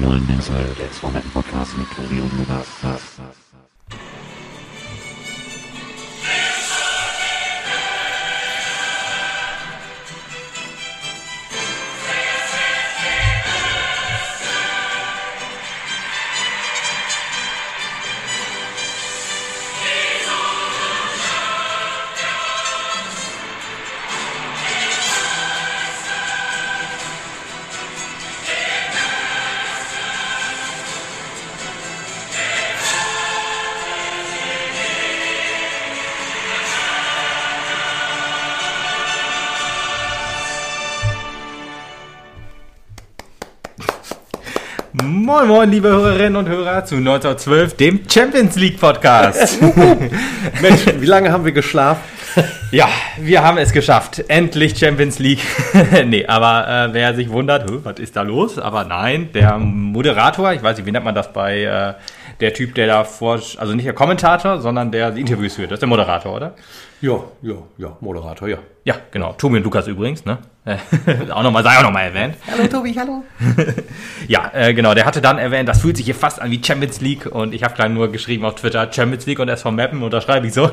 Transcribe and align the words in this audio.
neuen 0.00 0.28
Inside 0.28 0.74
des 0.78 1.02
Moment 1.02 1.32
Podcast 1.32 1.76
mit 1.76 1.88
Tobi 1.94 2.20
Moin 45.42 45.48
Moin, 45.48 45.70
liebe 45.72 45.88
Hörerinnen 45.88 46.36
und 46.36 46.48
Hörer 46.48 46.84
zu 46.84 46.94
1912, 46.94 47.74
dem 47.76 48.00
Champions 48.08 48.54
League 48.54 48.78
Podcast. 48.78 49.60
Mensch, 50.62 50.86
wie 51.00 51.06
lange 51.06 51.32
haben 51.32 51.44
wir 51.44 51.50
geschlafen? 51.50 52.00
ja, 52.70 52.88
wir 53.18 53.42
haben 53.42 53.58
es 53.58 53.72
geschafft. 53.72 54.24
Endlich 54.28 54.78
Champions 54.78 55.18
League. 55.18 55.40
nee, 56.06 56.24
aber 56.26 56.68
äh, 56.68 56.94
wer 56.94 57.16
sich 57.16 57.28
wundert, 57.28 57.68
"Hö, 57.68 57.80
was 57.82 57.98
ist 57.98 58.14
da 58.14 58.22
los? 58.22 58.56
Aber 58.56 58.84
nein, 58.84 59.30
der 59.32 59.58
Moderator, 59.58 60.52
ich 60.52 60.62
weiß 60.62 60.76
nicht, 60.76 60.86
wie 60.86 60.92
nennt 60.92 61.04
man 61.04 61.14
das 61.16 61.32
bei 61.32 61.62
äh, 61.64 61.94
der 62.38 62.54
Typ, 62.54 62.76
der 62.76 62.86
da 62.86 63.02
vor, 63.02 63.40
also 63.56 63.74
nicht 63.74 63.86
der 63.86 63.94
Kommentator, 63.94 64.60
sondern 64.60 64.92
der 64.92 65.10
die 65.10 65.22
Interviews 65.22 65.54
führt. 65.56 65.72
Das 65.72 65.76
ist 65.78 65.82
der 65.82 65.88
Moderator, 65.88 66.36
oder? 66.36 66.54
Ja, 67.00 67.18
ja, 67.42 67.54
ja, 67.78 67.96
Moderator, 68.00 68.46
ja. 68.46 68.58
Ja, 68.84 68.94
genau. 69.10 69.32
Tobi 69.32 69.56
und 69.56 69.64
Lukas 69.64 69.88
übrigens, 69.88 70.24
ne? 70.24 70.38
auch 71.32 71.42
nochmal, 71.42 71.64
sei 71.64 71.76
auch 71.76 71.82
nochmal 71.82 72.04
erwähnt. 72.04 72.36
Hallo 72.48 72.68
Tobi, 72.68 72.94
hallo. 72.94 73.24
Ja, 74.28 74.52
äh, 74.54 74.72
genau, 74.72 74.94
der 74.94 75.04
hatte 75.04 75.20
dann 75.20 75.38
erwähnt, 75.38 75.68
das 75.68 75.80
fühlt 75.80 75.96
sich 75.96 76.06
hier 76.06 76.14
fast 76.14 76.40
an 76.40 76.52
wie 76.52 76.62
Champions 76.62 77.00
League 77.00 77.26
und 77.26 77.52
ich 77.52 77.64
habe 77.64 77.74
klein 77.74 77.92
nur 77.92 78.12
geschrieben 78.12 78.44
auf 78.44 78.54
Twitter 78.54 78.90
Champions 78.92 79.26
League 79.26 79.40
und 79.40 79.48
SV 79.48 79.72
Mappen 79.72 80.00
und 80.02 80.12
da 80.12 80.20
schreibe 80.20 80.46
ich 80.46 80.54
so. 80.54 80.70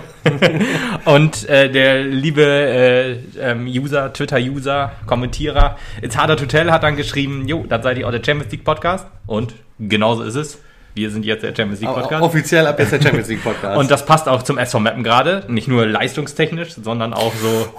und 1.06 1.50
äh, 1.50 1.72
der 1.72 2.04
liebe 2.04 2.44
äh, 2.44 3.12
ähm, 3.40 3.66
User, 3.66 4.14
Twitter-User, 4.14 4.92
Kommentierer, 5.08 5.78
It's 6.04 6.16
Harder 6.16 6.38
to 6.38 6.46
Tell 6.46 6.70
hat 6.70 6.84
dann 6.84 6.96
geschrieben, 6.96 7.48
jo, 7.48 7.66
dann 7.68 7.82
seid 7.82 7.98
ihr 7.98 8.08
auch 8.08 8.12
der 8.12 8.24
Champions 8.24 8.52
League 8.52 8.64
Podcast 8.64 9.08
und 9.26 9.56
genauso 9.80 10.22
ist 10.22 10.36
es. 10.36 10.60
Wir 10.96 11.12
sind 11.12 11.26
jetzt 11.26 11.44
der 11.44 11.56
Champions 11.56 11.82
League 11.82 11.94
Podcast. 11.94 12.24
Offiziell 12.24 12.68
ab 12.68 12.80
jetzt 12.80 12.92
der 12.92 13.02
Champions 13.02 13.28
League 13.30 13.44
Podcast. 13.44 13.78
Und 13.78 13.92
das 13.92 14.06
passt 14.06 14.28
auch 14.28 14.44
zum 14.44 14.58
SV 14.58 14.80
Mappen 14.80 15.04
gerade, 15.04 15.46
nicht 15.48 15.68
nur 15.68 15.86
leistungstechnisch, 15.86 16.74
sondern 16.74 17.14
auch 17.14 17.34
so 17.36 17.72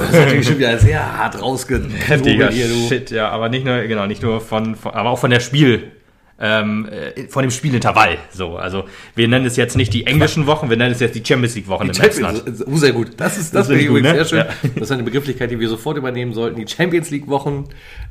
das 0.00 0.10
ist 0.10 0.14
natürlich 0.14 0.46
schon 0.46 0.58
wieder 0.58 0.78
sehr 0.78 1.18
hart 1.18 1.40
rausgeknobelt 1.40 2.08
heftiger 2.08 2.50
hier, 2.50 2.68
du. 2.68 2.88
Shit, 2.88 3.10
ja, 3.10 3.28
aber 3.30 3.48
nicht 3.48 3.64
nur, 3.64 3.78
genau, 3.82 4.06
nicht 4.06 4.22
nur 4.22 4.40
von, 4.40 4.76
von 4.76 4.92
aber 4.92 5.10
auch 5.10 5.18
von 5.18 5.30
der 5.30 5.40
Spiel, 5.40 5.92
ähm, 6.40 6.88
äh, 6.88 7.26
von 7.28 7.42
dem 7.42 7.50
Spielintervall. 7.50 8.18
So, 8.30 8.56
also 8.56 8.84
wir 9.14 9.26
nennen 9.28 9.46
es 9.46 9.56
jetzt 9.56 9.76
nicht 9.76 9.92
die 9.92 10.06
englischen 10.06 10.46
Wochen, 10.46 10.70
wir 10.70 10.76
nennen 10.76 10.92
es 10.92 11.00
jetzt 11.00 11.14
die 11.14 11.24
Champions 11.24 11.56
League 11.56 11.68
Wochen 11.68 11.88
im 11.88 11.94
Champions, 11.94 12.44
März. 12.44 12.64
oh, 12.66 12.76
sehr 12.76 12.92
gut. 12.92 13.12
Das 13.16 13.36
ist, 13.36 13.54
das, 13.54 13.62
Das 13.62 13.66
finde 13.66 13.82
ich 13.82 13.88
übrigens 13.88 14.12
ne? 14.12 14.24
sehr 14.24 14.24
schön. 14.24 14.72
Das 14.74 14.84
ist 14.84 14.92
eine 14.92 15.02
Begrifflichkeit, 15.02 15.50
die 15.50 15.58
wir 15.58 15.68
sofort 15.68 15.96
übernehmen 15.96 16.32
sollten. 16.32 16.64
Die 16.64 16.72
Champions 16.72 17.10
League 17.10 17.28
Wochen, 17.28 17.64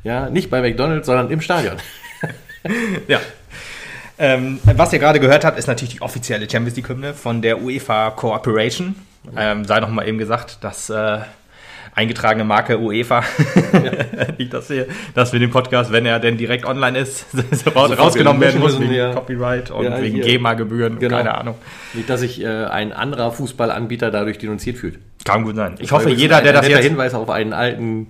ja, 0.04 0.28
nicht 0.28 0.50
bei 0.50 0.60
McDonalds, 0.60 1.06
sondern 1.06 1.30
im 1.30 1.40
Stadion. 1.40 1.76
Ja. 3.06 3.20
Ähm, 4.18 4.58
was 4.64 4.92
ihr 4.92 4.98
gerade 4.98 5.20
gehört 5.20 5.44
habt, 5.44 5.58
ist 5.58 5.66
natürlich 5.68 5.94
die 5.94 6.02
offizielle 6.02 6.48
Champions 6.50 6.76
League 6.76 6.88
Hymne 6.88 7.14
von 7.14 7.40
der 7.42 7.62
UEFA 7.62 8.10
Cooperation. 8.10 8.94
Ähm, 9.36 9.64
sei 9.64 9.80
noch 9.80 9.90
mal 9.90 10.06
eben 10.08 10.18
gesagt, 10.18 10.58
dass 10.62 10.90
äh, 10.90 11.18
eingetragene 11.94 12.44
Marke 12.44 12.78
UEFA, 12.78 13.22
nicht, 14.38 14.52
dass 14.54 14.70
wir, 14.70 14.86
dass 15.14 15.32
wir 15.32 15.40
den 15.40 15.50
Podcast, 15.50 15.92
wenn 15.92 16.06
er 16.06 16.20
denn 16.20 16.36
direkt 16.36 16.64
online 16.64 16.98
ist, 16.98 17.26
sofort 17.52 17.98
rausgenommen 17.98 18.40
werden 18.40 18.60
muss 18.60 18.78
wegen 18.80 18.92
ja. 18.92 19.12
Copyright 19.12 19.70
und 19.70 19.84
Ja, 19.84 20.00
wegen. 20.00 20.20
GEMA-Gebühren, 20.20 20.98
Genau. 20.98 21.16
keine 21.16 21.36
Ahnung. 21.36 21.56
Nicht, 21.94 22.08
dass 22.08 22.20
sich 22.20 22.42
äh, 22.42 22.46
ein 22.46 22.92
anderer 22.92 23.32
Fußballanbieter 23.32 24.10
dadurch 24.10 24.38
denunziert 24.38 24.78
fühlt. 24.78 24.98
Kann 25.24 25.44
gut 25.44 25.56
sein. 25.56 25.74
Ich 25.78 25.90
hoffe, 25.92 26.04
Übrigens 26.04 26.22
jeder, 26.22 26.40
der 26.40 26.52
ein 26.52 26.62
das 26.62 26.68
jetzt 26.68 26.84
Hinweis 26.84 27.14
auf 27.14 27.28
einen 27.30 27.52
alten 27.52 28.08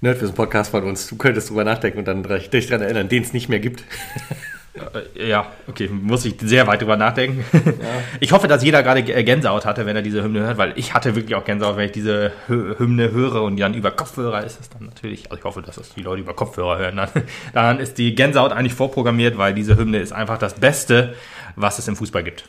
Nerdwissen-Podcast 0.00 0.70
von 0.70 0.84
uns. 0.84 1.08
Du 1.08 1.16
könntest 1.16 1.50
drüber 1.50 1.64
nachdenken 1.64 1.98
und 1.98 2.08
dann 2.08 2.22
dich 2.22 2.66
daran 2.68 2.82
erinnern, 2.82 3.08
den 3.08 3.22
es 3.22 3.32
nicht 3.32 3.48
mehr 3.48 3.60
gibt. 3.60 3.84
Äh, 4.74 5.28
Ja, 5.28 5.46
okay, 5.68 5.88
muss 5.88 6.24
ich 6.24 6.36
sehr 6.40 6.66
weit 6.66 6.80
drüber 6.80 6.96
nachdenken. 6.96 7.44
Ich 8.20 8.32
hoffe, 8.32 8.46
dass 8.48 8.62
jeder 8.62 8.82
gerade 8.82 9.02
G- 9.02 9.22
Gänsehaut 9.24 9.64
hatte, 9.64 9.86
wenn 9.86 9.96
er 9.96 10.02
diese 10.02 10.22
Hymne 10.22 10.40
hört, 10.40 10.58
weil 10.58 10.72
ich 10.76 10.94
hatte 10.94 11.16
wirklich 11.16 11.34
auch 11.34 11.44
Gänsehaut, 11.44 11.76
wenn 11.76 11.86
ich 11.86 11.92
diese 11.92 12.32
Hymne 12.48 13.10
höre 13.12 13.42
und 13.42 13.58
dann 13.58 13.74
über 13.74 13.90
Kopfhörer 13.90 14.44
ist 14.44 14.60
es 14.60 14.68
dann 14.68 14.86
natürlich, 14.86 15.30
also 15.30 15.38
ich 15.38 15.44
hoffe, 15.44 15.62
dass 15.62 15.76
das 15.76 15.94
die 15.94 16.02
Leute 16.02 16.20
über 16.22 16.34
Kopfhörer 16.34 16.78
hören, 16.78 16.96
dann, 16.96 17.08
dann 17.54 17.78
ist 17.80 17.98
die 17.98 18.14
Gänsehaut 18.14 18.52
eigentlich 18.52 18.74
vorprogrammiert, 18.74 19.38
weil 19.38 19.54
diese 19.54 19.76
Hymne 19.76 19.98
ist 19.98 20.12
einfach 20.12 20.38
das 20.38 20.54
Beste, 20.54 21.14
was 21.56 21.78
es 21.78 21.88
im 21.88 21.96
Fußball 21.96 22.22
gibt, 22.22 22.44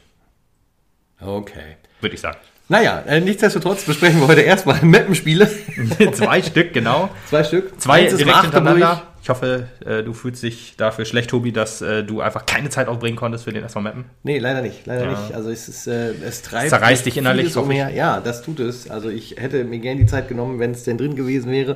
Okay. 1.21 1.77
würde 2.01 2.15
ich 2.15 2.21
sagen. 2.21 2.37
Naja, 2.69 3.03
äh, 3.05 3.19
nichtsdestotrotz 3.19 3.83
besprechen 3.83 4.19
wir 4.21 4.27
heute 4.27 4.41
erstmal 4.41 4.79
Mappenspiele. 4.81 5.49
Zwei 6.13 6.41
Stück, 6.41 6.73
genau. 6.73 7.09
Zwei 7.29 7.43
Stück. 7.43 7.79
Zwei 7.81 8.03
Eins 8.03 8.13
ist 8.13 8.19
direkt 8.19 8.41
hintereinander. 8.43 9.03
Ich 9.23 9.29
hoffe, 9.29 9.67
äh, 9.85 10.01
du 10.01 10.13
fühlst 10.13 10.41
dich 10.41 10.73
dafür 10.77 11.05
schlecht, 11.05 11.29
Tobi, 11.29 11.51
dass 11.51 11.81
äh, 11.81 12.03
du 12.03 12.21
einfach 12.21 12.47
keine 12.47 12.69
Zeit 12.69 12.87
aufbringen 12.87 13.15
konntest 13.17 13.43
für 13.43 13.53
den 13.53 13.63
SV 13.63 13.81
Meppen. 13.81 14.05
Nee, 14.23 14.39
leider 14.39 14.61
nicht, 14.63 14.85
leider 14.87 15.03
Ja. 15.05 15.11
nicht. 15.11 15.33
Also 15.35 15.51
es 15.51 15.67
ist, 15.69 15.85
äh, 15.87 16.13
es 16.27 16.41
treibt 16.41 16.69
Zerreißt 16.69 17.05
dich 17.05 17.17
innerlich, 17.17 17.47
ich. 17.49 17.57
umher. 17.57 17.89
Ja, 17.91 18.19
das 18.19 18.41
tut 18.41 18.59
es. 18.59 18.89
Also 18.89 19.09
ich 19.09 19.35
hätte 19.37 19.63
mir 19.63 19.77
gern 19.79 19.97
die 19.99 20.07
Zeit 20.07 20.27
genommen, 20.27 20.57
wenn 20.59 20.71
es 20.71 20.83
denn 20.83 20.97
drin 20.97 21.15
gewesen 21.15 21.51
wäre. 21.51 21.75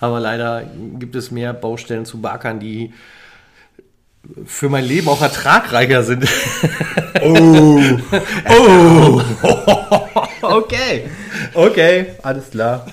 Aber 0.00 0.20
leider 0.20 0.62
gibt 0.98 1.14
es 1.16 1.30
mehr 1.30 1.52
Baustellen 1.52 2.06
zu 2.06 2.22
beackern, 2.22 2.60
die 2.60 2.94
für 4.46 4.70
mein 4.70 4.84
Leben 4.84 5.08
auch 5.08 5.20
ertragreicher 5.20 6.02
sind. 6.02 6.24
Okay, 10.42 11.04
okay, 11.54 12.06
alles 12.22 12.50
klar. 12.50 12.86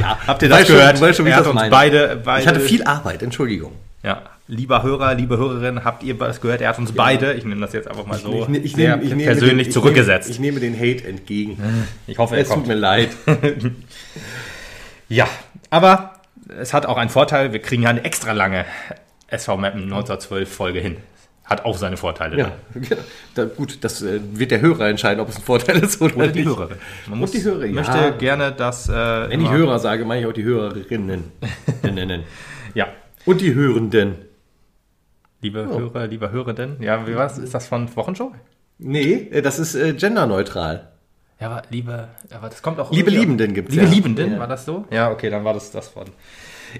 Ja, 0.00 0.18
Habt 0.26 0.42
ihr 0.42 0.48
das 0.48 0.66
schon- 0.66 0.76
gehört? 0.76 0.98
schon, 1.16 1.26
wie 1.26 1.30
er 1.30 1.40
ich 1.40 1.46
hat 1.46 1.46
uns 1.46 1.70
beide, 1.70 2.20
beide. 2.24 2.42
Ich 2.42 2.48
hatte 2.48 2.60
viel 2.60 2.82
Arbeit, 2.84 3.22
Entschuldigung. 3.22 3.72
Ja, 4.02 4.22
lieber 4.48 4.82
Hörer, 4.82 5.14
liebe 5.14 5.38
Hörerin, 5.38 5.84
habt 5.84 6.02
ihr 6.02 6.14
das 6.14 6.40
gehört? 6.40 6.60
Er 6.60 6.70
hat 6.70 6.78
uns 6.78 6.92
beide, 6.92 7.34
ich 7.34 7.44
nehme 7.44 7.60
das 7.60 7.72
jetzt 7.72 7.88
einfach 7.88 8.04
mal 8.06 8.18
so, 8.18 8.46
Ich, 8.50 8.64
ich, 8.64 8.72
sehr 8.74 8.96
nehme, 8.96 9.20
ich 9.20 9.24
persönlich 9.24 9.68
den, 9.68 9.72
zurückgesetzt. 9.72 10.28
Nehme, 10.40 10.58
ich 10.58 10.62
nehme 10.62 10.74
den 10.78 10.78
Hate 10.78 11.06
entgegen. 11.08 11.58
ich 12.06 12.18
hoffe, 12.18 12.34
er 12.36 12.42
Es 12.42 12.48
tut 12.48 12.66
mir 12.66 12.74
leid. 12.74 13.10
Ja, 15.08 15.28
aber 15.70 16.14
es 16.58 16.72
hat 16.72 16.86
auch 16.86 16.96
einen 16.96 17.10
Vorteil, 17.10 17.52
wir 17.52 17.60
kriegen 17.60 17.82
ja 17.82 17.90
eine 17.90 18.02
extra 18.04 18.32
lange 18.32 18.64
SV 19.28 19.56
Mappen 19.58 19.82
1912 19.84 20.50
Folge 20.50 20.80
hin. 20.80 20.96
Hat 21.44 21.64
auch 21.64 21.76
seine 21.76 21.96
Vorteile. 21.96 22.38
Ja, 22.38 22.52
da, 23.34 23.44
gut, 23.46 23.82
das 23.82 24.00
äh, 24.02 24.20
wird 24.32 24.52
der 24.52 24.60
Hörer 24.60 24.88
entscheiden, 24.88 25.20
ob 25.20 25.28
es 25.28 25.36
ein 25.36 25.42
Vorteil 25.42 25.78
ist 25.78 26.00
oder, 26.00 26.16
Oder 26.16 26.28
die 26.28 26.40
nicht. 26.44 26.48
Hörerin. 26.48 26.76
Man 27.08 27.18
muss, 27.18 27.32
die 27.32 27.42
Hörer, 27.42 27.64
ja. 27.66 27.72
möchte 27.72 28.14
gerne, 28.18 28.52
dass. 28.52 28.88
Äh, 28.88 28.92
Wenn 28.92 29.40
ich 29.40 29.50
Hörer 29.50 29.78
sage, 29.78 30.04
meine 30.04 30.20
ich 30.22 30.26
auch 30.26 30.32
die 30.32 30.44
Hörerinnen. 30.44 31.24
Ja, 32.74 32.86
Und 33.26 33.40
die 33.40 33.54
Hörenden. 33.54 34.14
liebe 35.42 35.66
Hörer, 35.66 36.06
liebe 36.06 36.30
Hörerinnen. 36.30 36.80
Ja, 36.80 37.06
wie 37.06 37.16
was? 37.16 37.36
Ist 37.38 37.52
das 37.54 37.66
von 37.66 37.94
Wochenshow? 37.96 38.32
Nee, 38.78 39.28
äh, 39.30 39.42
das 39.42 39.58
ist 39.58 39.74
äh, 39.74 39.92
genderneutral. 39.92 40.88
Ja, 41.40 41.48
aber 41.50 41.62
liebe, 41.70 42.08
aber 42.32 42.48
das 42.48 42.62
kommt 42.62 42.78
auch. 42.78 42.92
Liebe 42.92 43.10
Liebenden 43.10 43.52
gibt's 43.52 43.74
Liebe 43.74 43.84
ja. 43.86 43.90
Liebenden, 43.90 44.32
Ja. 44.34 44.38
war 44.38 44.46
das 44.46 44.64
so? 44.64 44.86
Ja, 44.90 45.10
okay, 45.10 45.28
dann 45.28 45.44
war 45.44 45.54
das 45.54 45.70
das 45.72 45.88
von. 45.88 46.04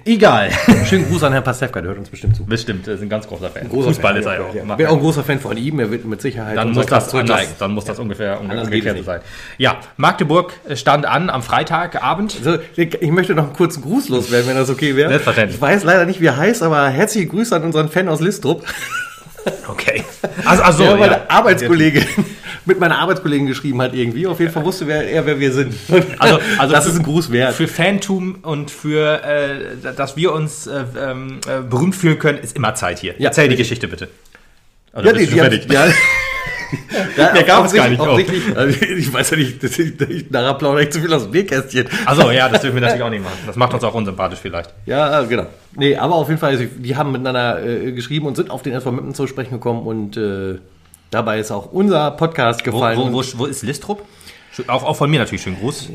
Egal. 0.05 0.51
Schönen 0.89 1.09
Gruß 1.09 1.23
an 1.25 1.33
Herrn 1.33 1.45
Pastewka, 1.45 1.81
der 1.81 1.91
hört 1.91 1.99
uns 1.99 2.09
bestimmt 2.09 2.37
zu. 2.37 2.45
Bestimmt, 2.45 2.87
er 2.89 2.95
ist 2.95 3.03
ein 3.03 3.09
ganz 3.09 3.27
großer 3.27 3.51
Fan. 3.51 3.69
Großer 3.69 3.89
Fußball 3.89 4.13
Fan, 4.13 4.21
ist 4.21 4.27
er 4.27 4.35
ja 4.35 4.41
auch. 4.47 4.55
ja. 4.55 4.79
Wäre 4.79 4.91
auch 4.91 4.97
ein 4.97 5.01
großer 5.01 5.25
Fan 5.25 5.39
von 5.41 5.57
ihm, 5.57 5.79
er 5.79 5.91
wird 5.91 6.05
mit 6.05 6.21
Sicherheit 6.21 6.57
dann 6.57 6.73
muss, 6.73 6.87
das 6.87 7.15
anders, 7.15 7.57
dann 7.59 7.73
muss 7.73 7.85
das 7.85 7.99
ungefähr 7.99 8.41
um- 8.41 8.51
umgekehrt 8.51 9.05
sein. 9.05 9.21
Ja, 9.59 9.77
Magdeburg 9.97 10.53
stand 10.75 11.07
an 11.07 11.31
am 11.31 11.43
Freitagabend. 11.43 12.33
So, 12.43 12.59
ich 12.77 13.11
möchte 13.11 13.35
noch 13.35 13.45
einen 13.45 13.53
kurzen 13.53 13.83
Gruß 13.83 14.09
loswerden, 14.09 14.49
wenn 14.49 14.57
das 14.57 14.71
okay 14.71 14.97
wäre. 14.97 15.09
Selbstverständlich. 15.11 15.57
Ich 15.57 15.63
weiß 15.63 15.85
leider 15.85 16.05
nicht, 16.05 16.21
wie 16.21 16.27
er 16.27 16.37
heißt, 16.37 16.63
aber 16.63 16.89
herzliche 16.89 17.27
Grüße 17.27 17.55
an 17.55 17.63
unseren 17.65 17.89
Fan 17.89 18.09
aus 18.09 18.21
Listrup. 18.21 18.65
Okay. 19.69 20.05
Also, 20.45 20.63
also 20.63 20.85
ja. 20.85 20.97
meine 20.97 21.31
Arbeitskollegin 21.31 22.05
mit 22.65 22.79
meiner 22.79 22.99
Arbeitskollegin 22.99 23.47
geschrieben 23.47 23.81
hat 23.83 23.95
irgendwie. 23.95 24.27
Auf 24.27 24.39
jeden 24.41 24.53
Fall 24.53 24.65
wusste 24.65 24.87
wer, 24.87 25.09
er, 25.09 25.27
wer 25.27 25.41
wir 25.41 25.53
sind. 25.53 25.75
Also, 26.19 26.39
also 26.59 26.75
das 26.75 26.85
für- 26.85 26.91
ist 26.91 26.97
ein 26.99 27.03
Gruß 27.03 27.33
wert. 27.33 27.55
Für 27.55 27.69
Fantum 27.69 28.37
und 28.43 28.71
für, 28.71 29.23
äh, 29.25 29.93
dass 29.97 30.17
wir 30.17 30.33
uns 30.33 30.67
äh, 30.67 30.85
ähm, 30.99 31.41
äh, 31.47 31.61
berühmt 31.63 31.95
fühlen 31.97 32.19
können, 32.19 32.39
ist 32.39 32.57
immer 32.57 32.75
Zeit 32.75 32.99
hier. 33.01 33.15
Ja. 33.19 33.27
Erzähl 33.29 33.49
die 33.49 33.57
Geschichte 33.57 33.89
bitte. 33.89 34.09
Also 34.93 35.09
Ja, 35.09 35.15
die, 35.15 35.27
die, 35.27 35.33
fertig? 35.35 35.73
ja, 35.73 35.87
Ja, 37.17 37.33
Mehr 37.33 37.43
gab 37.43 37.65
es 37.67 37.73
gar 37.75 37.89
nicht. 37.89 38.01
Offensichtlich- 38.01 38.57
Also 38.57 38.81
ich 38.83 39.13
weiß 39.13 39.31
ja 39.31 39.37
nicht, 39.37 39.63
dass 39.63 39.79
ich, 39.79 40.01
ich 40.01 40.31
nachher 40.31 40.55
plaudere 40.55 40.85
ich 40.85 40.91
zu 40.91 41.01
viel 41.01 41.13
aus 41.13 41.25
dem 41.25 41.33
Bierkästchen. 41.33 41.87
Also 42.07 42.31
ja, 42.31 42.49
das 42.49 42.63
dürfen 42.63 42.77
wir 42.77 42.81
natürlich 42.83 43.03
auch 43.03 43.11
nicht 43.11 43.23
machen. 43.25 43.39
Das 43.47 43.57
macht 43.57 43.75
uns 43.75 43.85
auch 43.85 43.95
unsympathisch 43.95 44.39
vielleicht. 44.41 44.73
Ja, 44.87 45.23
genau. 45.23 45.47
Nee, 45.77 45.97
aber 45.97 46.15
auf 46.15 46.29
jeden 46.29 46.41
Fall, 46.41 46.51
also 46.51 46.65
die 46.65 46.97
haben 46.97 47.13
miteinander 47.13 47.65
äh, 47.65 47.93
geschrieben 47.93 48.27
und 48.27 48.37
sind 48.37 48.51
auf 48.51 48.63
den 48.63 48.73
SV 48.75 49.13
zu 49.13 49.27
sprechen 49.27 49.53
gekommen 49.53 49.87
und 49.87 50.17
äh, 50.17 50.59
dabei 51.11 51.39
ist 51.41 51.51
auch 51.51 51.73
unser 51.73 52.11
Podcast 52.13 52.61
Wo, 52.67 52.71
gefallen. 52.73 52.99
wo, 52.99 53.13
wo, 53.13 53.23
wo 53.39 53.45
ist 53.47 53.63
Listrup? 53.63 54.03
Auch, 54.67 54.83
auch 54.85 54.97
von 54.97 55.11
mir 55.11 55.19
natürlich 55.21 55.43
schön 55.43 55.57
Gruß. 55.59 55.89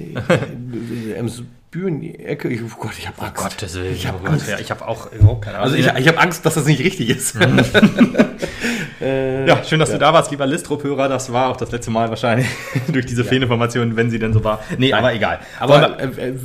Bühnen, 1.70 2.00
die 2.00 2.18
Ecke, 2.20 2.48
ich, 2.48 2.62
oh 2.64 2.68
Gott, 2.80 2.94
ich 2.98 3.08
habe 3.08 3.22
Angst. 3.22 3.36
Gottes 3.44 3.76
Willen. 3.76 3.94
Ich 3.94 4.08
hab 4.08 4.24
oh 4.24 4.28
Angst. 4.28 4.48
ja, 4.48 4.58
ich 4.58 4.72
habe 4.72 4.88
auch 4.88 5.12
überhaupt 5.12 5.44
keine 5.44 5.58
Ahnung. 5.58 5.74
Also 5.74 5.78
ich, 5.78 5.86
ich 6.00 6.08
habe 6.08 6.18
Angst, 6.18 6.46
dass 6.46 6.54
das 6.54 6.66
nicht 6.66 6.80
richtig 6.82 7.10
ist. 7.10 7.36
ja, 9.02 9.64
schön, 9.66 9.80
dass 9.80 9.92
du 9.92 9.98
da 9.98 10.14
warst, 10.14 10.32
lieber 10.32 10.46
Listrup-Hörer. 10.46 11.10
Das 11.10 11.32
war 11.34 11.50
auch 11.50 11.58
das 11.58 11.72
letzte 11.72 11.92
Mal 11.92 12.10
wahrscheinlich 12.10 12.48
durch 12.88 13.06
diese 13.06 13.26
Fehlinformation, 13.26 13.96
wenn 13.98 14.10
sie 14.10 14.18
denn 14.18 14.32
so 14.32 14.44
war. 14.46 14.64
Nee, 14.78 14.94
aber 14.94 15.14
egal. 15.14 15.40
Aber 15.60 16.00
äh, 16.00 16.30
äh, 16.30 16.36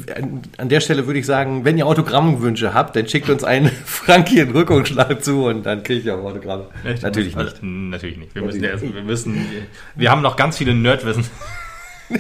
an 0.59 0.69
der 0.69 0.81
Stelle 0.81 1.07
würde 1.07 1.21
ich 1.21 1.27
sagen, 1.27 1.65
wenn 1.65 1.79
ihr 1.79 1.87
Autogrammwünsche 1.87 2.75
habt, 2.75 2.97
dann 2.97 3.09
schickt 3.09 3.31
uns 3.31 3.45
einen 3.45 3.71
Frankie 3.85 4.41
in 4.41 4.51
Rückumschlag 4.51 5.23
zu 5.23 5.47
und 5.47 5.65
dann 5.65 5.85
kriege 5.85 6.01
ich 6.01 6.11
auch 6.11 6.25
Autogramme. 6.25 6.67
Natürlich 7.01 7.37
Also, 7.37 7.51
nicht. 7.51 7.63
Natürlich 7.63 8.17
nicht. 8.17 8.35
Wir 8.35 8.43
müssen, 8.43 8.61
Natürlich 8.61 8.83
erst, 8.83 8.95
wir 8.97 9.03
müssen, 9.03 9.47
wir 9.95 10.11
haben 10.11 10.23
noch 10.23 10.37
ganz 10.37 10.59
viele 10.59 10.75
Nerdwissen. 10.75 11.25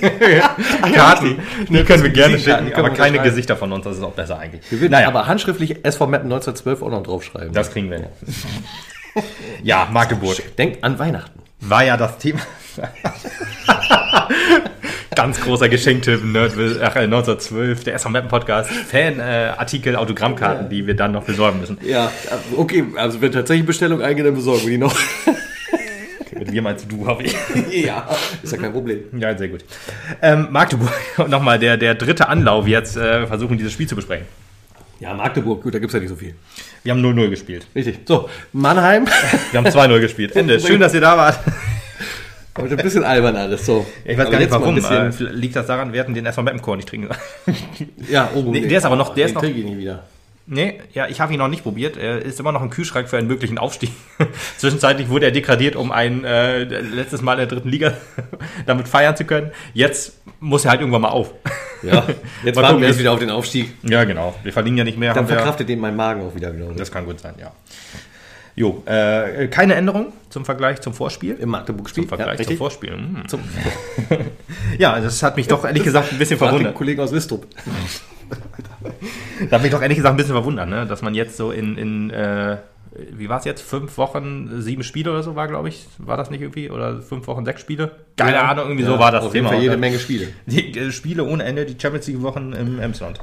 Karten, 0.94 1.38
die 1.68 1.84
können 1.84 2.02
wir 2.02 2.10
gerne 2.10 2.38
schicken, 2.38 2.72
aber 2.74 2.90
keine. 2.90 3.18
Gesichter 3.20 3.56
von 3.56 3.72
uns, 3.72 3.84
das 3.84 3.98
ist 3.98 4.02
auch 4.02 4.12
besser 4.12 4.38
eigentlich. 4.38 4.62
Wir 4.70 4.80
würden 4.80 4.92
Naja. 4.92 5.08
aber 5.08 5.26
handschriftlich 5.26 5.84
SV 5.84 6.06
Meppen 6.06 6.32
1912 6.32 6.82
auch 6.82 6.90
noch 6.90 7.02
draufschreiben. 7.02 7.52
Das 7.52 7.70
kriegen 7.70 7.90
wir 7.90 7.98
hin. 7.98 8.06
Ja, 9.62 9.88
Magdeburg. 9.92 10.56
Denkt 10.56 10.82
an 10.82 10.98
Weihnachten. 10.98 11.38
War 11.60 11.84
ja 11.84 11.96
das 11.96 12.18
Thema. 12.18 12.40
Ganz 15.14 15.40
großer 15.40 15.68
Geschenktipp, 15.68 16.24
Nerd, 16.24 16.52
ach, 16.82 16.96
äh, 16.96 17.00
1912, 17.00 17.84
der 17.84 17.94
SV 17.94 18.08
Mappen 18.08 18.28
Podcast, 18.28 18.70
Fan-Artikel, 18.70 19.94
Autogrammkarten, 19.96 20.70
die 20.70 20.86
wir 20.86 20.96
dann 20.96 21.12
noch 21.12 21.24
besorgen 21.24 21.60
müssen. 21.60 21.76
Ja, 21.84 22.10
okay, 22.56 22.84
also 22.96 23.20
wenn 23.20 23.30
tatsächlich 23.30 23.66
Bestellung 23.66 24.00
eingehen, 24.00 24.24
dann 24.24 24.34
besorgen 24.34 24.62
wir 24.62 24.70
die 24.70 24.78
noch. 24.78 24.96
Mit 26.38 26.52
wir 26.52 26.62
meinst 26.62 26.86
du, 26.90 27.06
hoffe 27.06 27.22
ich. 27.24 27.34
ja, 27.84 28.08
ist 28.42 28.52
ja 28.52 28.58
kein 28.58 28.72
Problem. 28.72 29.00
Ja, 29.18 29.36
sehr 29.36 29.48
gut. 29.48 29.64
Ähm, 30.20 30.48
Magdeburg, 30.50 30.92
nochmal 31.28 31.58
der, 31.58 31.76
der 31.76 31.94
dritte 31.94 32.28
Anlauf 32.28 32.66
jetzt, 32.66 32.96
äh, 32.96 33.26
versuchen 33.26 33.58
dieses 33.58 33.72
Spiel 33.72 33.86
zu 33.86 33.94
besprechen. 33.96 34.26
Ja, 35.00 35.14
Magdeburg, 35.14 35.62
gut, 35.62 35.74
da 35.74 35.78
gibt 35.78 35.90
es 35.90 35.94
ja 35.94 36.00
nicht 36.00 36.08
so 36.10 36.16
viel. 36.16 36.34
Wir 36.84 36.92
haben 36.92 37.04
0-0 37.04 37.28
gespielt. 37.30 37.66
Richtig. 37.74 38.00
So, 38.06 38.28
Mannheim. 38.52 39.06
Wir 39.50 39.58
haben 39.58 39.66
2-0 39.66 40.00
gespielt. 40.00 40.36
Ende. 40.36 40.60
Schön, 40.60 40.80
dass 40.80 40.94
ihr 40.94 41.00
da 41.00 41.16
wart. 41.16 41.38
Heute 42.56 42.76
ein 42.76 42.82
bisschen 42.82 43.02
albern 43.02 43.34
alles. 43.34 43.64
So. 43.66 43.84
Ich 44.04 44.16
weiß 44.16 44.26
Aber 44.26 44.30
gar 44.30 44.38
nicht 44.38 44.50
warum. 44.50 44.76
Äh, 44.78 45.08
liegt 45.32 45.56
das 45.56 45.66
daran, 45.66 45.92
wir 45.92 46.00
hatten 46.00 46.14
den 46.14 46.26
SV 46.26 46.42
Mappencore 46.42 46.76
nicht 46.76 46.88
trinken. 46.88 47.08
ja, 48.10 48.30
oh, 48.34 48.42
Nee, 48.42 48.60
der 48.66 48.78
ist 48.78 48.84
aber 48.84 48.96
noch- 48.96 49.14
der 49.14 49.24
ist 49.26 49.30
den 49.32 49.34
noch- 49.36 49.42
krieg 49.42 49.56
ich 49.56 49.64
nicht 49.64 49.78
wieder. 49.78 50.04
Nee, 50.52 50.80
ja, 50.92 51.08
ich 51.08 51.18
habe 51.18 51.32
ihn 51.32 51.38
noch 51.38 51.48
nicht 51.48 51.62
probiert. 51.62 51.96
Er 51.96 52.20
ist 52.20 52.38
immer 52.38 52.52
noch 52.52 52.60
im 52.60 52.68
Kühlschrank 52.68 53.08
für 53.08 53.16
einen 53.16 53.26
möglichen 53.26 53.56
Aufstieg. 53.56 53.90
Zwischenzeitlich 54.58 55.08
wurde 55.08 55.24
er 55.24 55.32
degradiert, 55.32 55.76
um 55.76 55.90
ein 55.90 56.24
äh, 56.24 56.64
letztes 56.64 57.22
Mal 57.22 57.32
in 57.32 57.38
der 57.38 57.46
dritten 57.46 57.70
Liga 57.70 57.94
damit 58.66 58.86
feiern 58.86 59.16
zu 59.16 59.24
können. 59.24 59.50
Jetzt 59.72 60.20
muss 60.40 60.66
er 60.66 60.72
halt 60.72 60.80
irgendwann 60.80 61.00
mal 61.00 61.08
auf. 61.08 61.32
Ja, 61.82 62.06
jetzt 62.44 62.56
warten 62.60 62.82
wir 62.82 62.88
jetzt 62.88 62.98
wieder 62.98 63.12
auf 63.12 63.18
den 63.18 63.30
Aufstieg. 63.30 63.72
Ja, 63.82 64.04
genau. 64.04 64.34
Wir 64.42 64.52
verdienen 64.52 64.76
ja 64.76 64.84
nicht 64.84 64.98
mehr. 64.98 65.14
Dann 65.14 65.26
verkraftet 65.26 65.70
den 65.70 65.80
mein 65.80 65.96
Magen 65.96 66.20
auch 66.20 66.34
wieder, 66.34 66.50
glaube 66.50 66.72
ich. 66.72 66.78
Das 66.78 66.92
kann 66.92 67.06
gut 67.06 67.18
sein, 67.18 67.32
ja. 67.40 67.52
Jo, 68.54 68.82
äh, 68.84 69.48
keine 69.48 69.74
Änderung 69.76 70.12
zum 70.28 70.44
Vergleich 70.44 70.82
zum 70.82 70.92
Vorspiel. 70.92 71.34
Im 71.36 71.48
Magdeburg-Spiel. 71.48 72.02
Im 72.02 72.08
Vergleich 72.10 72.36
zum 72.36 72.40
richtig. 72.40 72.58
Vorspiel. 72.58 72.92
Hm. 72.92 73.26
Zum 73.26 73.40
Ja, 74.76 75.00
das 75.00 75.22
hat 75.22 75.38
mich 75.38 75.48
doch 75.48 75.64
ehrlich 75.64 75.82
gesagt 75.82 76.12
ein 76.12 76.18
bisschen 76.18 76.36
Frag 76.36 76.48
den 76.48 76.56
verwundert. 76.56 76.74
Kollegen 76.74 77.00
aus 77.00 77.10
Wistrup. 77.10 77.46
Das 79.40 79.52
hat 79.52 79.62
mich 79.62 79.70
doch 79.72 79.82
ehrlich 79.82 79.96
gesagt 79.96 80.12
ein 80.14 80.16
bisschen 80.16 80.34
verwundert, 80.34 80.68
ne? 80.68 80.86
dass 80.86 81.02
man 81.02 81.14
jetzt 81.14 81.36
so 81.36 81.50
in, 81.50 81.76
in 81.76 82.10
äh, 82.10 82.58
wie 83.12 83.28
war 83.28 83.38
es 83.38 83.44
jetzt? 83.46 83.62
Fünf 83.62 83.96
Wochen, 83.96 84.60
sieben 84.60 84.82
Spiele 84.84 85.10
oder 85.10 85.22
so 85.22 85.34
war, 85.34 85.48
glaube 85.48 85.68
ich. 85.70 85.86
War 85.98 86.16
das 86.18 86.30
nicht 86.30 86.42
irgendwie? 86.42 86.70
Oder 86.70 87.00
fünf 87.00 87.26
Wochen, 87.26 87.44
sechs 87.44 87.60
Spiele? 87.62 87.92
Keine 88.16 88.34
Ja. 88.36 88.42
Ahnung, 88.50 88.66
irgendwie 88.66 88.84
Ja, 88.84 88.90
so 88.90 88.98
war 88.98 89.10
das 89.10 89.24
Auf 89.24 89.34
jeden 89.34 89.46
Thema. 89.46 89.54
Fall 89.54 89.62
jede 89.62 89.74
Und, 89.74 89.80
Menge 89.80 89.98
Spiele. 89.98 90.28
Die 90.46 90.78
äh, 90.78 90.92
Spiele 90.92 91.24
ohne 91.24 91.42
Ende, 91.44 91.64
die 91.64 91.74
Champions 91.80 92.06
League 92.06 92.20
Wochen 92.22 92.52
im 92.52 92.78
Emsland. 92.80 93.18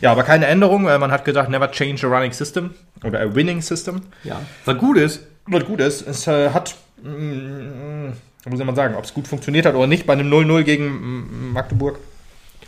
Ja, 0.00 0.12
aber 0.12 0.22
keine 0.22 0.46
Änderung. 0.46 0.88
äh, 0.88 0.98
Man 0.98 1.10
hat 1.12 1.24
gesagt, 1.26 1.50
never 1.50 1.70
change 1.70 2.06
a 2.06 2.10
running 2.10 2.32
system 2.32 2.70
oder 3.04 3.20
a 3.20 3.34
winning 3.34 3.60
system. 3.60 4.00
Ja. 4.24 4.40
Was 4.64 4.78
gut 4.78 4.96
ist, 4.96 5.26
Was 5.46 5.64
gut 5.66 5.80
ist, 5.80 6.06
es 6.08 6.26
äh, 6.26 6.48
hat, 6.50 6.74
wie 7.02 8.56
soll 8.56 8.66
man 8.66 8.76
sagen, 8.76 8.94
ob 8.96 9.04
es 9.04 9.12
gut 9.12 9.28
funktioniert 9.28 9.66
hat 9.66 9.74
oder 9.74 9.86
nicht 9.86 10.06
bei 10.06 10.14
einem 10.14 10.32
0-0 10.32 10.62
gegen 10.62 11.52
Magdeburg. 11.52 11.98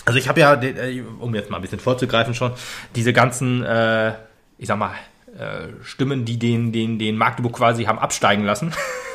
Also 0.05 0.19
ich 0.19 0.29
habe 0.29 0.41
ja, 0.41 0.55
äh, 0.63 1.03
um 1.21 1.35
jetzt 1.35 1.51
mal 1.51 1.57
ein 1.59 1.63
bisschen 1.63 1.81
vorzugreifen 1.81 2.35
schon, 2.35 2.53
diese 2.95 3.13
ganzen, 3.13 3.65
äh, 3.65 4.13
ich 4.59 4.67
sag 4.69 4.79
mal, 4.79 4.93
äh, 5.39 5.69
Stimmen, 5.83 6.25
die 6.25 6.39
den, 6.39 6.73
den, 6.73 6.99
den 6.99 7.17
Magdeburg 7.17 7.55
quasi 7.55 7.85
haben 7.85 7.99
absteigen 7.99 8.45
lassen. 8.45 8.73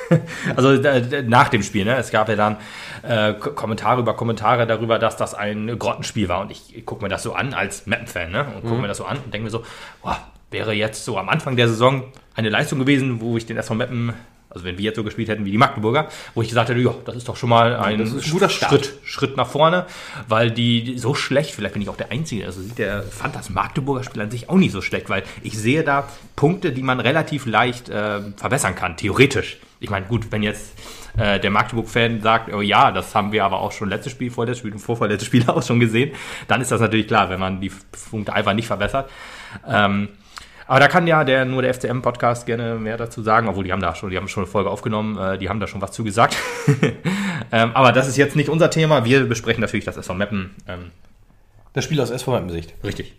also 0.56 0.72
äh, 0.74 1.22
nach 1.24 1.50
dem 1.50 1.62
Spiel, 1.64 1.86
ne? 1.86 1.96
Es 1.98 2.10
gab 2.12 2.28
ja 2.30 2.36
dann 2.36 2.58
äh, 3.04 3.34
Ko- 3.34 3.52
Kommentare 3.52 4.02
über 4.02 4.16
Kommentare 4.16 4.66
darüber, 4.68 4.98
dass 5.00 5.16
das 5.18 5.34
ein 5.36 5.78
Grottenspiel 5.80 6.28
war. 6.28 6.42
Und 6.42 6.52
ich, 6.52 6.86
gucke 6.86 7.04
mir 7.04 7.10
das 7.10 7.24
so 7.24 7.34
an 7.34 7.54
als 7.54 7.86
Mappen-Fan, 7.86 8.32
ne? 8.32 8.46
Und 8.56 8.64
gucke 8.64 8.82
mir 8.82 8.88
das 8.88 8.98
so 8.98 9.06
an 9.06 9.18
und 9.18 9.34
denke 9.34 9.46
mir 9.46 9.52
so, 9.52 9.64
boah, 10.02 10.20
wäre 10.52 10.74
jetzt 10.74 11.06
so 11.06 11.18
am 11.20 11.30
Anfang 11.30 11.56
der 11.56 11.68
Saison 11.68 12.04
eine 12.36 12.50
Leistung 12.50 12.80
gewesen, 12.80 13.22
wo 13.22 13.38
ich 13.38 13.46
den 13.46 13.58
SV 13.58 13.76
Meppen, 13.76 14.14
also 14.50 14.66
wenn 14.66 14.78
wir 14.78 14.86
jetzt 14.86 14.96
so 14.96 15.04
gespielt 15.04 15.30
hätten 15.30 15.46
wie 15.46 15.51
die 15.51 15.57
Magdeburger, 15.57 16.10
wo 16.34 16.42
ich 16.42 16.50
gesagt 16.50 16.69
hätte, 16.69 16.80
ja, 16.80 16.94
das 17.06 17.16
ist 17.16 17.30
doch 17.30 17.36
schon 17.36 17.50
mal 17.50 17.75
ein, 17.75 18.00
guter. 18.31 18.50
Schritt, 18.50 18.94
Schritt 19.04 19.38
nach 19.38 19.48
vorne, 19.48 19.86
weil 20.28 20.51
die 20.51 20.84
die 20.84 20.98
so 20.98 21.13
schlecht, 21.13 21.51
vielleicht 21.51 21.74
bin 21.74 21.81
ich 21.81 21.90
auch 21.90 21.98
der 21.98 22.12
Einzige, 22.12 22.46
also 22.46 22.62
sieht 22.62 22.78
der, 22.78 23.04
fand 23.04 23.36
das 23.36 23.50
Magdeburger 23.50 24.04
Spiel 24.04 24.22
an 24.22 24.31
sich 24.31 24.50
auch 24.50 24.57
nicht 24.57 24.72
so 24.72 24.81
schlecht, 24.81 25.10
weil 25.10 25.24
ich 25.44 25.57
sehe 25.57 25.84
da 25.84 26.07
Punkte, 26.36 26.72
die 26.72 26.81
man 26.81 27.00
relativ 27.00 27.46
leicht 27.46 27.90
äh, 27.90 28.22
verbessern 28.36 28.75
kann, 28.75 28.98
theoretisch. 28.98 29.57
Ich 29.80 29.90
meine, 29.90 30.06
gut, 30.06 30.31
wenn 30.31 30.44
jetzt 30.44 30.74
äh, 31.18 31.40
der 31.40 31.52
Magdeburg-Fan 31.52 32.22
sagt, 32.22 32.54
oh 32.54 32.62
ja, 32.62 32.92
das 32.92 33.16
haben 33.16 33.31
wir 33.31 33.45
aber 33.45 33.60
auch 33.60 33.72
schon 33.72 33.90
letztes 33.90 34.12
Spiel, 34.12 34.31
vorletztes 34.31 34.60
Spiel 34.60 34.74
und 34.74 34.80
vorvorletztes 34.80 35.28
Spiel 35.28 35.44
auch 35.48 35.63
schon 35.63 35.80
gesehen, 35.80 36.12
dann 36.48 36.62
ist 36.62 36.72
das 36.72 36.81
natürlich 36.81 37.07
klar, 37.07 37.30
wenn 37.30 37.40
man 37.40 37.62
die 37.62 37.72
Punkte 38.10 38.34
einfach 38.34 38.54
nicht 38.54 38.68
verbessert. 38.68 39.10
Ähm, 39.68 40.10
aber 40.69 40.80
da 40.80 40.88
kann 40.88 41.07
ja 41.07 41.24
der, 41.24 41.45
nur 41.45 41.63
der 41.63 41.74
FCM-Podcast 41.74 42.45
gerne 42.45 42.75
mehr 42.75 42.95
dazu 42.95 43.24
sagen, 43.24 43.48
obwohl 43.48 43.63
die 43.63 43.71
haben 43.71 43.81
da 43.81 43.95
schon, 43.95 44.12
die 44.12 44.18
haben 44.18 44.27
schon 44.27 44.44
eine 44.44 44.51
Folge 44.51 44.69
aufgenommen, 44.69 45.18
äh, 45.18 45.39
die 45.39 45.50
haben 45.50 45.60
da 45.60 45.66
schon 45.66 45.81
was 45.81 45.94
zugesagt. 45.94 46.38
ähm, 47.51 47.71
aber 47.74 47.92
das 47.92 48.07
ist 48.07 48.18
jetzt 48.18 48.36
nicht 48.36 48.50
unser 48.50 48.69
Thema. 48.69 49.04
Wir 49.04 49.25
besprechen 49.25 49.62
natürlich 49.62 49.86
das 49.86 49.98
SV 49.98 50.13
Meppen. 50.13 50.56
Ähm, 50.68 50.92
das 51.74 51.86
Spiel 51.86 52.00
aus 52.00 52.12
SV 52.12 52.33
Meppen-Sicht. 52.33 52.75
richtig. 52.83 53.16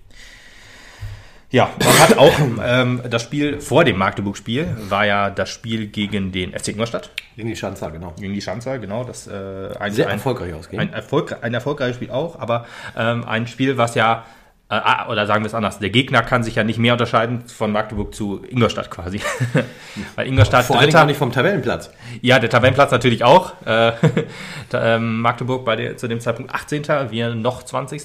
Ja, 1.50 1.70
man 1.84 1.98
hat 1.98 2.18
auch 2.18 2.32
ähm, 2.62 3.02
das 3.10 3.22
Spiel 3.22 3.60
vor 3.60 3.82
dem 3.82 3.98
Magdeburg-Spiel 3.98 4.68
war 4.88 5.04
ja 5.04 5.30
das 5.30 5.50
Spiel 5.50 5.88
gegen 5.88 6.30
den 6.30 6.52
FC 6.52 6.68
Ingolstadt, 6.68 7.10
In 7.36 7.48
die 7.48 7.56
Schanzer, 7.56 7.90
genau. 7.90 8.14
gegen 8.16 8.32
die 8.32 8.40
Schanzer, 8.40 8.78
genau. 8.78 9.02
Das 9.02 9.26
äh, 9.26 9.74
ein, 9.80 9.92
Sehr 9.92 10.06
ein, 10.06 10.18
erfolgreich 10.18 10.54
ausging. 10.54 10.78
ein, 10.78 10.92
Erfolg, 10.92 11.36
ein 11.42 11.52
erfolgreiches 11.52 11.96
Spiel 11.96 12.12
auch, 12.12 12.38
aber 12.38 12.66
ähm, 12.96 13.24
ein 13.24 13.48
Spiel, 13.48 13.76
was 13.76 13.96
ja, 13.96 14.24
äh, 14.70 14.74
ah, 14.74 15.08
oder 15.08 15.26
sagen 15.26 15.42
wir 15.42 15.48
es 15.48 15.54
anders, 15.54 15.80
der 15.80 15.90
Gegner 15.90 16.22
kann 16.22 16.44
sich 16.44 16.54
ja 16.54 16.62
nicht 16.62 16.78
mehr 16.78 16.92
unterscheiden 16.92 17.42
von 17.48 17.72
Magdeburg 17.72 18.14
zu 18.14 18.44
Ingolstadt 18.48 18.88
quasi. 18.88 19.20
Weil 20.14 20.28
Ingolstadt 20.28 20.64
Vor 20.64 20.78
allem 20.78 21.06
nicht 21.08 21.16
vom 21.16 21.32
Tabellenplatz. 21.32 21.90
ja, 22.20 22.38
der 22.38 22.50
Tabellenplatz 22.50 22.92
natürlich 22.92 23.24
auch. 23.24 23.54
Äh, 23.66 23.92
ähm, 24.72 25.20
Magdeburg 25.22 25.64
bei 25.64 25.74
der, 25.74 25.96
zu 25.96 26.06
dem 26.06 26.20
Zeitpunkt 26.20 26.54
18. 26.54 26.84
Wir 27.10 27.34
noch 27.34 27.64
20. 27.64 28.00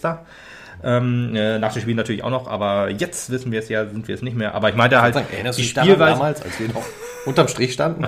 Ähm, 0.84 1.36
äh, 1.36 1.60
nach 1.60 1.72
dem 1.72 1.84
Spiel 1.84 1.94
natürlich 1.94 2.24
auch 2.24 2.32
noch, 2.32 2.48
aber 2.48 2.90
jetzt 2.90 3.30
wissen 3.30 3.52
wir 3.52 3.60
es 3.60 3.70
ja, 3.70 3.86
sind 3.86 4.08
wir 4.08 4.16
es 4.16 4.24
nicht 4.24 4.36
mehr. 4.36 4.56
Aber 4.56 4.70
ich 4.70 4.76
meinte 4.76 5.00
halt, 5.02 5.16
Erinnerst 5.16 5.60
du 5.60 5.62
die 5.62 5.68
dich 5.68 5.74
daran 5.76 5.90
Spielweise, 5.90 6.14
damals, 6.14 6.42
als 6.42 6.60
wir 6.60 6.68
noch 6.70 6.84
unterm 7.28 7.48
Strich 7.48 7.74
standen? 7.74 8.08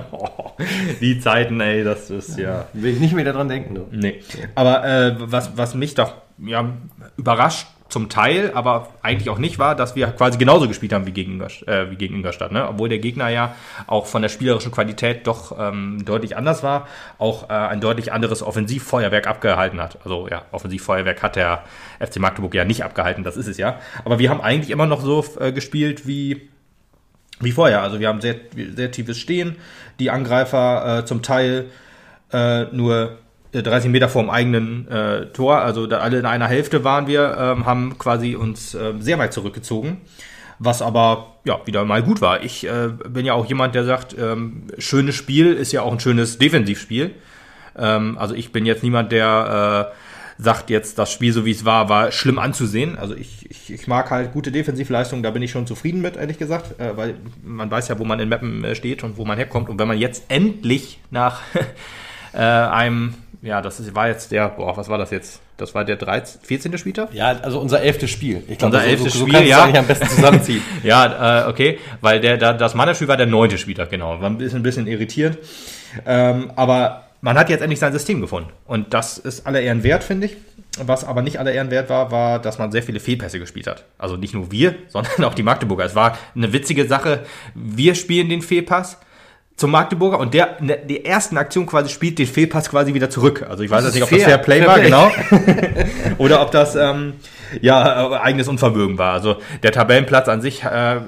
die 1.00 1.20
Zeiten, 1.20 1.60
ey, 1.60 1.84
das 1.84 2.10
ist 2.10 2.36
ja 2.36 2.66
Will 2.72 2.94
ich 2.94 3.00
nicht 3.00 3.14
mehr 3.14 3.24
daran 3.24 3.48
denken. 3.48 3.76
Du. 3.76 3.86
Nee. 3.92 4.20
Aber 4.56 4.84
äh, 4.84 5.14
was, 5.16 5.56
was 5.56 5.76
mich 5.76 5.94
doch 5.94 6.14
ja, 6.38 6.72
überrascht, 7.16 7.68
zum 7.98 8.08
Teil, 8.08 8.52
aber 8.54 8.90
eigentlich 9.02 9.28
auch 9.28 9.38
nicht 9.38 9.58
war, 9.58 9.74
dass 9.74 9.96
wir 9.96 10.06
quasi 10.06 10.38
genauso 10.38 10.68
gespielt 10.68 10.92
haben 10.92 11.04
wie 11.04 11.10
gegen, 11.10 11.32
Ingolstadt, 11.32 11.66
äh, 11.68 11.90
wie 11.90 11.96
gegen 11.96 12.14
Ingolstadt. 12.14 12.52
Ne? 12.52 12.68
Obwohl 12.68 12.88
der 12.88 13.00
Gegner 13.00 13.28
ja 13.28 13.56
auch 13.88 14.06
von 14.06 14.22
der 14.22 14.28
spielerischen 14.28 14.70
Qualität 14.70 15.26
doch 15.26 15.58
ähm, 15.58 16.04
deutlich 16.04 16.36
anders 16.36 16.62
war, 16.62 16.86
auch 17.18 17.50
äh, 17.50 17.54
ein 17.54 17.80
deutlich 17.80 18.12
anderes 18.12 18.44
Offensivfeuerwerk 18.44 19.26
abgehalten 19.26 19.82
hat. 19.82 19.98
Also 20.04 20.28
ja, 20.30 20.44
Offensivfeuerwerk 20.52 21.24
hat 21.24 21.34
der 21.34 21.64
FC 21.98 22.20
Magdeburg 22.20 22.54
ja 22.54 22.64
nicht 22.64 22.84
abgehalten, 22.84 23.24
das 23.24 23.36
ist 23.36 23.48
es 23.48 23.58
ja. 23.58 23.80
Aber 24.04 24.20
wir 24.20 24.30
haben 24.30 24.42
eigentlich 24.42 24.70
immer 24.70 24.86
noch 24.86 25.00
so 25.00 25.24
äh, 25.40 25.50
gespielt 25.50 26.06
wie 26.06 26.48
wie 27.40 27.50
vorher. 27.50 27.82
Also 27.82 27.98
wir 27.98 28.06
haben 28.06 28.20
sehr, 28.20 28.36
sehr 28.76 28.92
tiefes 28.92 29.18
Stehen. 29.18 29.56
Die 29.98 30.10
Angreifer 30.10 31.00
äh, 31.00 31.04
zum 31.04 31.22
Teil 31.22 31.66
äh, 32.32 32.64
nur 32.66 33.18
30 33.52 33.90
Meter 33.90 34.08
vorm 34.08 34.30
eigenen 34.30 34.88
äh, 34.88 35.26
Tor, 35.26 35.58
also 35.58 35.86
da 35.86 35.98
alle 35.98 36.18
in 36.18 36.26
einer 36.26 36.48
Hälfte 36.48 36.84
waren 36.84 37.06
wir, 37.06 37.36
ähm, 37.38 37.66
haben 37.66 37.98
quasi 37.98 38.34
uns 38.34 38.74
äh, 38.74 38.94
sehr 38.98 39.18
weit 39.18 39.32
zurückgezogen. 39.32 39.98
was 40.58 40.82
aber 40.82 41.36
ja 41.44 41.60
wieder 41.66 41.84
mal 41.84 42.02
gut 42.02 42.20
war. 42.20 42.42
Ich 42.42 42.66
äh, 42.66 42.88
bin 43.08 43.24
ja 43.24 43.34
auch 43.34 43.46
jemand, 43.46 43.74
der 43.74 43.84
sagt, 43.84 44.16
ähm, 44.18 44.64
schönes 44.78 45.14
Spiel 45.14 45.52
ist 45.52 45.72
ja 45.72 45.82
auch 45.82 45.92
ein 45.92 46.00
schönes 46.00 46.38
Defensivspiel. 46.38 47.12
Ähm, 47.76 48.18
also 48.18 48.34
ich 48.34 48.52
bin 48.52 48.66
jetzt 48.66 48.82
niemand, 48.82 49.12
der 49.12 49.92
äh, 49.94 50.42
sagt 50.42 50.70
jetzt, 50.70 50.98
das 50.98 51.12
Spiel 51.12 51.32
so 51.32 51.44
wie 51.44 51.50
es 51.50 51.64
war, 51.64 51.88
war 51.88 52.12
schlimm 52.12 52.38
anzusehen. 52.38 52.98
Also 52.98 53.14
ich, 53.14 53.50
ich, 53.50 53.72
ich 53.72 53.86
mag 53.86 54.10
halt 54.10 54.32
gute 54.32 54.52
Defensivleistungen, 54.52 55.22
da 55.22 55.30
bin 55.30 55.42
ich 55.42 55.50
schon 55.50 55.66
zufrieden 55.66 56.00
mit, 56.00 56.16
ehrlich 56.16 56.38
gesagt, 56.38 56.80
äh, 56.80 56.96
weil 56.96 57.14
man 57.42 57.70
weiß 57.70 57.88
ja, 57.88 57.98
wo 57.98 58.04
man 58.04 58.20
in 58.20 58.28
Mappen 58.28 58.64
äh, 58.64 58.74
steht 58.74 59.02
und 59.04 59.16
wo 59.16 59.24
man 59.24 59.36
herkommt. 59.36 59.68
Und 59.68 59.78
wenn 59.78 59.88
man 59.88 59.98
jetzt 59.98 60.24
endlich 60.28 61.00
nach 61.10 61.42
äh, 62.32 62.38
einem, 62.38 63.14
ja, 63.42 63.62
das 63.62 63.78
ist, 63.78 63.94
war 63.94 64.08
jetzt 64.08 64.32
der, 64.32 64.48
boah, 64.48 64.76
was 64.76 64.88
war 64.88 64.98
das 64.98 65.10
jetzt? 65.10 65.40
Das 65.56 65.74
war 65.74 65.84
der 65.84 65.96
13, 65.96 66.40
14. 66.42 66.78
Spieltag? 66.78 67.14
Ja, 67.14 67.28
also 67.28 67.60
unser 67.60 67.80
elftes 67.80 68.10
Spiel. 68.10 68.42
Ich 68.48 68.62
Unser 68.62 68.84
elftes 68.84 69.12
so, 69.12 69.20
so 69.20 69.26
Spiel, 69.28 69.46
ja. 69.46 69.64
am 69.64 69.86
besten 69.86 70.08
zusammenziehen. 70.08 70.62
Ja, 70.82 71.46
äh, 71.46 71.48
okay, 71.48 71.78
weil 72.00 72.20
der, 72.20 72.36
da, 72.36 72.52
das 72.52 72.74
Mannspiel 72.74 73.08
war 73.08 73.16
der 73.16 73.26
neunte 73.26 73.58
Spieltag, 73.58 73.90
genau. 73.90 74.20
War 74.20 74.30
ein 74.30 74.38
bisschen, 74.38 74.60
ein 74.60 74.62
bisschen 74.62 74.86
irritiert. 74.86 75.38
Ähm, 76.06 76.52
aber 76.56 77.04
man 77.20 77.38
hat 77.38 77.48
jetzt 77.50 77.60
endlich 77.60 77.80
sein 77.80 77.92
System 77.92 78.20
gefunden. 78.20 78.50
Und 78.66 78.94
das 78.94 79.18
ist 79.18 79.46
aller 79.46 79.60
Ehren 79.60 79.82
wert, 79.82 80.04
finde 80.04 80.26
ich. 80.26 80.36
Was 80.80 81.04
aber 81.04 81.22
nicht 81.22 81.38
aller 81.40 81.52
Ehren 81.52 81.70
wert 81.70 81.90
war, 81.90 82.10
war, 82.12 82.38
dass 82.38 82.58
man 82.58 82.70
sehr 82.70 82.82
viele 82.82 83.00
Fehlpässe 83.00 83.38
gespielt 83.38 83.66
hat. 83.66 83.84
Also 83.98 84.16
nicht 84.16 84.34
nur 84.34 84.52
wir, 84.52 84.74
sondern 84.88 85.24
auch 85.24 85.34
die 85.34 85.42
Magdeburger. 85.42 85.84
Es 85.84 85.94
war 85.94 86.18
eine 86.34 86.52
witzige 86.52 86.86
Sache. 86.86 87.24
Wir 87.54 87.94
spielen 87.94 88.28
den 88.28 88.42
Fehlpass 88.42 88.98
zum 89.58 89.72
Magdeburger 89.72 90.20
und 90.20 90.34
der 90.34 90.60
in 90.60 90.68
der 90.68 90.76
die 90.76 91.04
ersten 91.04 91.36
Aktion 91.36 91.66
quasi 91.66 91.90
spielt 91.90 92.18
den 92.18 92.28
Fehlpass 92.28 92.70
quasi 92.70 92.94
wieder 92.94 93.10
zurück. 93.10 93.44
Also 93.48 93.64
ich 93.64 93.70
weiß 93.70 93.84
jetzt 93.84 93.94
nicht, 93.94 94.04
ob 94.04 94.08
das 94.08 94.20
fair. 94.20 94.28
Fair 94.28 94.38
Play 94.38 94.58
Fair 94.62 94.68
war, 94.68 94.80
genau. 94.80 95.10
Oder 96.18 96.40
ob 96.42 96.52
das 96.52 96.76
ähm, 96.76 97.14
ja 97.60 98.14
äh, 98.14 98.18
eigenes 98.18 98.46
Unvermögen 98.46 98.98
war. 98.98 99.12
Also 99.12 99.38
der 99.64 99.72
Tabellenplatz 99.72 100.28
an 100.28 100.40
sich 100.40 100.62
äh, 100.62 101.00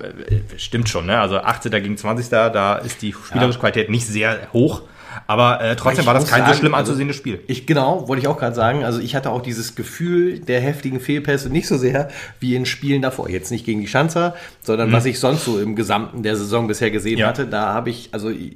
stimmt 0.57 0.88
schon. 0.88 1.07
Ne? 1.07 1.21
Also 1.21 1.38
18. 1.38 1.71
gegen 1.71 1.97
20. 1.97 2.28
Da 2.28 2.75
ist 2.76 3.00
die 3.02 3.12
spielerische 3.12 3.61
Qualität 3.61 3.88
nicht 3.88 4.07
sehr 4.07 4.49
hoch. 4.52 4.83
Aber 5.26 5.60
äh, 5.60 5.76
trotzdem 5.76 6.06
war 6.06 6.14
das 6.14 6.26
kein 6.26 6.40
so 6.40 6.46
sagen, 6.46 6.58
schlimm 6.58 6.74
also 6.74 6.90
anzusehendes 6.90 7.16
Spiel. 7.16 7.40
Ich 7.46 7.66
genau, 7.66 8.08
wollte 8.08 8.20
ich 8.22 8.28
auch 8.28 8.38
gerade 8.38 8.54
sagen. 8.54 8.84
Also 8.84 9.00
ich 9.00 9.14
hatte 9.14 9.30
auch 9.30 9.42
dieses 9.42 9.74
Gefühl 9.74 10.40
der 10.40 10.60
heftigen 10.60 11.00
Fehlpässe 11.00 11.48
nicht 11.50 11.68
so 11.68 11.76
sehr 11.76 12.08
wie 12.40 12.54
in 12.54 12.66
Spielen 12.66 13.02
davor. 13.02 13.28
Jetzt 13.28 13.50
nicht 13.50 13.64
gegen 13.64 13.80
die 13.80 13.88
Schanzer, 13.88 14.34
sondern 14.62 14.92
was 14.92 15.04
ich 15.04 15.18
sonst 15.20 15.44
so 15.44 15.60
im 15.60 15.76
Gesamten 15.76 16.22
der 16.22 16.36
Saison 16.36 16.66
bisher 16.66 16.90
gesehen 16.90 17.18
Ja. 17.18 17.28
hatte. 17.28 17.46
Da 17.46 17.72
habe 17.74 17.90
ich 17.90 18.08
also 18.12 18.30
äh, 18.30 18.48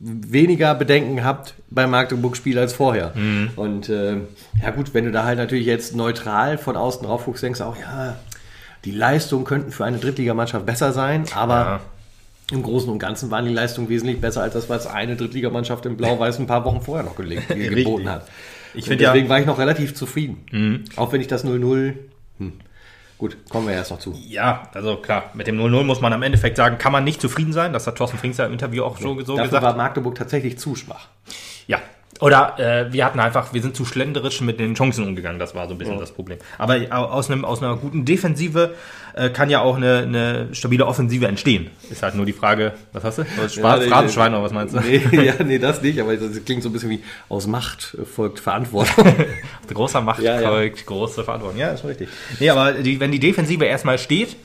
weniger 0.00 0.74
Bedenken 0.74 1.16
gehabt 1.16 1.54
beim 1.70 1.90
Magdeburg-Spiel 1.90 2.58
als 2.58 2.74
vorher. 2.74 3.12
Und 3.56 3.88
äh, 3.88 4.16
ja 4.62 4.70
gut, 4.74 4.92
wenn 4.92 5.06
du 5.06 5.12
da 5.12 5.24
halt 5.24 5.38
natürlich 5.38 5.66
jetzt 5.66 5.96
neutral 5.96 6.58
von 6.58 6.76
außen 6.76 7.06
drauf 7.06 7.24
guckst, 7.24 7.42
denkst 7.42 7.60
du 7.60 7.64
auch, 7.64 7.76
ja, 7.78 8.16
die 8.84 8.90
Leistungen 8.90 9.44
könnten 9.44 9.70
für 9.72 9.84
eine 9.86 9.96
Drittligamannschaft 9.98 10.66
besser 10.66 10.92
sein, 10.92 11.24
aber 11.34 11.54
Ja. 11.54 11.80
Im 12.50 12.62
Großen 12.62 12.90
und 12.90 12.98
Ganzen 12.98 13.30
waren 13.30 13.46
die 13.46 13.52
Leistungen 13.52 13.88
wesentlich 13.88 14.20
besser 14.20 14.42
als 14.42 14.54
das, 14.54 14.68
was 14.68 14.86
eine 14.86 15.16
Drittligamannschaft 15.16 15.86
in 15.86 15.96
Blau-Weiß 15.96 16.38
ein 16.38 16.46
paar 16.46 16.64
Wochen 16.64 16.80
vorher 16.82 17.04
noch 17.04 17.16
gelegt, 17.16 17.48
geboten 17.48 18.08
hat. 18.10 18.28
Ich 18.74 18.82
Und 18.84 18.88
finde 18.88 19.04
ja- 19.04 19.10
Mhm. 19.10 19.14
deswegen 19.14 19.28
war 19.30 19.40
ich 19.40 19.46
noch 19.46 19.58
relativ 19.58 19.94
zufrieden. 19.94 20.84
Auch 20.96 21.12
wenn 21.12 21.20
ich 21.20 21.26
das 21.28 21.44
0-0. 21.44 21.94
Hm. 22.38 22.52
Gut, 23.16 23.36
kommen 23.48 23.68
wir 23.68 23.74
erst 23.74 23.92
noch 23.92 24.00
zu. 24.00 24.12
Ja, 24.28 24.68
also 24.74 24.96
klar, 24.96 25.30
mit 25.34 25.46
dem 25.46 25.56
0-0 25.56 25.84
muss 25.84 26.00
man 26.00 26.12
am 26.12 26.22
Endeffekt 26.22 26.56
sagen, 26.56 26.78
kann 26.78 26.90
man 26.92 27.04
nicht 27.04 27.20
zufrieden 27.20 27.52
sein. 27.52 27.72
Das 27.72 27.86
hat 27.86 27.96
Thorsten 27.96 28.18
Frings 28.18 28.36
ja 28.38 28.46
im 28.46 28.52
Interview 28.52 28.82
auch 28.82 28.98
so, 28.98 29.14
so 29.20 29.36
Dafür 29.36 29.44
gesagt. 29.44 29.62
war 29.64 29.76
Magdeburg 29.76 30.16
tatsächlich 30.16 30.58
zu 30.58 30.74
schwach. 30.74 31.06
Ja. 31.68 31.78
Oder 32.20 32.58
äh, 32.58 32.92
wir 32.92 33.04
hatten 33.04 33.18
einfach, 33.18 33.52
wir 33.52 33.60
sind 33.60 33.74
zu 33.74 33.84
schlenderisch 33.84 34.40
mit 34.40 34.60
den 34.60 34.74
Chancen 34.74 35.06
umgegangen, 35.06 35.38
das 35.40 35.54
war 35.54 35.66
so 35.66 35.74
ein 35.74 35.78
bisschen 35.78 35.98
das 35.98 36.12
Problem. 36.12 36.38
Aber 36.58 36.76
au- 36.90 37.06
aus, 37.06 37.28
einem, 37.30 37.44
aus 37.44 37.60
einer 37.62 37.76
guten 37.76 38.04
Defensive 38.04 38.74
äh, 39.14 39.30
kann 39.30 39.50
ja 39.50 39.60
auch 39.62 39.76
eine, 39.76 39.98
eine 39.98 40.48
stabile 40.54 40.86
Offensive 40.86 41.26
entstehen. 41.26 41.70
Ist 41.90 42.02
halt 42.04 42.14
nur 42.14 42.24
die 42.24 42.32
Frage, 42.32 42.74
was 42.92 43.02
hast 43.02 43.18
du? 43.18 43.22
Nee, 43.22 43.48
Phrasenschwein 43.88 44.32
oder 44.32 44.44
was 44.44 44.52
meinst 44.52 44.74
du? 44.74 44.80
Nee, 44.80 45.02
ja, 45.24 45.34
nee, 45.44 45.58
das 45.58 45.82
nicht, 45.82 46.00
aber 46.00 46.16
das 46.16 46.44
klingt 46.44 46.62
so 46.62 46.68
ein 46.68 46.72
bisschen 46.72 46.90
wie 46.90 47.02
aus 47.28 47.46
Macht 47.48 47.96
folgt 48.14 48.38
Verantwortung. 48.38 49.04
Großer 49.72 50.00
Macht 50.00 50.22
Ja, 50.22 50.40
ja. 50.40 50.48
folgt 50.48 50.86
große 50.86 51.24
Verantwortung. 51.24 51.58
Ja, 51.58 51.70
ist 51.70 51.80
schon 51.80 51.88
richtig. 51.90 52.08
Nee, 52.38 52.48
aber 52.50 52.72
die, 52.74 53.00
wenn 53.00 53.10
die 53.10 53.20
Defensive 53.20 53.64
erstmal 53.64 53.98
steht, 53.98 54.36